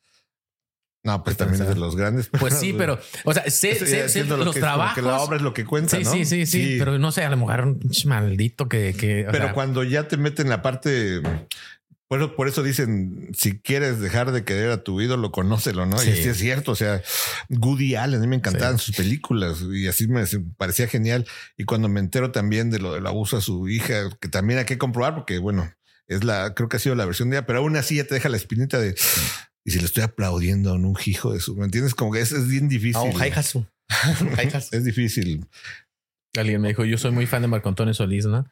No, 1.05 1.22
pues 1.22 1.36
también 1.36 1.60
es 1.60 1.68
de 1.68 1.74
los 1.74 1.97
grandes. 1.97 2.31
Pues 2.40 2.55
sí, 2.55 2.72
pero, 2.72 2.98
o 3.24 3.35
sea, 3.35 3.43
sé, 3.51 3.74
sé, 3.74 4.09
sé 4.09 4.24
los 4.24 4.55
trabajos. 4.55 4.94
Que 4.94 5.02
la 5.02 5.20
obra 5.20 5.36
es 5.36 5.43
lo 5.43 5.52
que 5.52 5.66
cuenta, 5.66 5.98
sí, 5.98 6.02
¿no? 6.02 6.10
Sí, 6.10 6.24
sí, 6.24 6.47
sí, 6.47 6.76
pero 6.78 6.98
no 6.98 7.12
sé, 7.12 7.22
a 7.24 7.28
lo 7.28 7.36
mejor 7.36 7.60
un 7.60 7.81
maldito 8.06 8.70
que. 8.70 8.94
que 8.94 9.26
pero 9.31 9.52
cuando 9.52 9.85
ya 9.85 10.09
te 10.09 10.16
meten 10.16 10.48
la 10.48 10.62
parte. 10.62 11.20
Por, 12.09 12.36
por 12.36 12.48
eso 12.48 12.62
dicen, 12.62 13.31
si 13.36 13.59
quieres 13.60 13.98
dejar 13.98 14.31
de 14.32 14.44
querer 14.44 14.70
a 14.70 14.85
tu 14.85 15.01
ídolo, 15.01 15.32
conócelo, 15.32 15.86
¿no? 15.86 16.02
Y 16.02 16.06
sí 16.06 16.28
es 16.28 16.36
cierto. 16.36 16.72
O 16.72 16.76
sea, 16.76 17.02
Goody 17.48 17.94
Allen, 17.94 18.20
a 18.20 18.22
mí 18.22 18.28
me 18.28 18.36
encantaban 18.36 18.78
sus 18.78 18.94
películas 18.94 19.62
y 19.62 19.89
así 19.89 20.06
me 20.06 20.24
parecía 20.56 20.86
genial. 20.86 21.26
Y 21.56 21.64
cuando 21.64 21.89
me 21.89 22.01
entero 22.01 22.31
también 22.31 22.70
de 22.70 22.78
lo 22.78 22.94
del 22.94 23.06
abuso 23.06 23.39
a 23.39 23.40
su 23.40 23.68
hija, 23.68 24.10
que 24.20 24.28
también 24.28 24.59
hay 24.59 24.64
que 24.66 24.78
comprobar, 24.78 25.14
porque 25.14 25.39
bueno, 25.39 25.72
es 26.06 26.24
la, 26.24 26.55
creo 26.55 26.68
que 26.68 26.76
ha 26.76 26.81
sido 26.81 26.94
la 26.94 27.06
versión 27.06 27.31
de 27.31 27.39
ella, 27.39 27.47
pero 27.47 27.60
aún 27.60 27.76
así 27.76 27.97
ya 27.97 28.05
te 28.05 28.14
deja 28.14 28.28
la 28.28 28.36
espinita 28.36 28.78
de 28.78 28.94
y 29.64 29.70
si 29.70 29.78
le 29.78 29.86
estoy 29.86 30.02
aplaudiendo 30.05 30.74
en 30.74 30.85
un 30.85 30.97
hijo 31.06 31.32
de 31.32 31.40
su, 31.40 31.56
¿me 31.56 31.64
entiendes? 31.64 31.94
Como 31.94 32.12
que 32.12 32.20
es, 32.20 32.32
es 32.32 32.47
bien 32.48 32.68
difícil. 32.68 33.10
es 34.72 34.85
difícil. 34.85 35.47
Alguien 36.36 36.60
me 36.60 36.68
dijo, 36.68 36.85
yo 36.85 36.98
soy 36.98 37.12
muy 37.12 37.26
fan 37.26 37.43
de 37.43 37.48
Marco 37.48 37.68
Antonio 37.68 37.94
Solís, 37.94 38.26
¿no? 38.26 38.44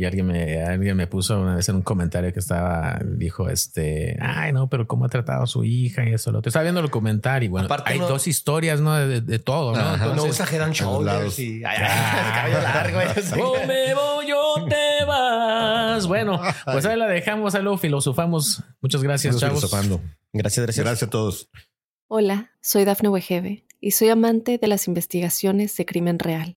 Y 0.00 0.06
alguien 0.06 0.28
me, 0.28 0.62
alguien 0.62 0.96
me 0.96 1.06
puso 1.06 1.38
una 1.38 1.56
vez 1.56 1.68
en 1.68 1.76
un 1.76 1.82
comentario 1.82 2.32
que 2.32 2.38
estaba, 2.38 2.98
dijo, 3.04 3.50
este, 3.50 4.16
ay, 4.18 4.50
no, 4.50 4.66
pero 4.66 4.86
cómo 4.86 5.04
ha 5.04 5.10
tratado 5.10 5.42
a 5.42 5.46
su 5.46 5.62
hija 5.62 6.08
y 6.08 6.14
eso. 6.14 6.32
Lo 6.32 6.40
estaba 6.42 6.62
viendo 6.62 6.80
el 6.80 6.88
comentario 6.88 7.48
y 7.48 7.50
bueno, 7.50 7.68
hay 7.84 7.98
dos 7.98 8.26
historias, 8.26 8.80
¿no? 8.80 8.94
De, 8.94 9.38
todo, 9.38 9.74
¿no? 9.74 9.92
Entonces, 9.92 10.16
no 10.16 10.24
exageran 10.24 10.72
shoulders 10.72 11.38
y 11.38 11.62
ay, 11.66 11.76
cabello 12.34 12.62
largo. 12.62 12.98
Oh, 13.44 13.66
me 13.66 13.92
voy, 13.92 14.26
yo 14.26 14.66
te 14.70 15.04
vas. 15.04 16.06
Bueno, 16.06 16.40
pues 16.64 16.86
ahí 16.86 16.96
la 16.96 17.06
dejamos, 17.06 17.54
ahí 17.54 17.62
luego 17.62 17.76
filosofamos. 17.76 18.64
Muchas 18.80 19.02
gracias, 19.02 19.36
chavos. 19.36 19.58
Filosofando. 19.58 20.00
Gracias, 20.32 20.64
gracias. 20.64 20.86
Gracias 20.86 21.08
a 21.08 21.10
todos. 21.10 21.50
Hola, 22.08 22.52
soy 22.62 22.86
Dafne 22.86 23.10
Wegebe 23.10 23.66
y 23.78 23.90
soy 23.90 24.08
amante 24.08 24.56
de 24.56 24.66
las 24.66 24.88
investigaciones 24.88 25.76
de 25.76 25.84
crimen 25.84 26.18
real. 26.18 26.56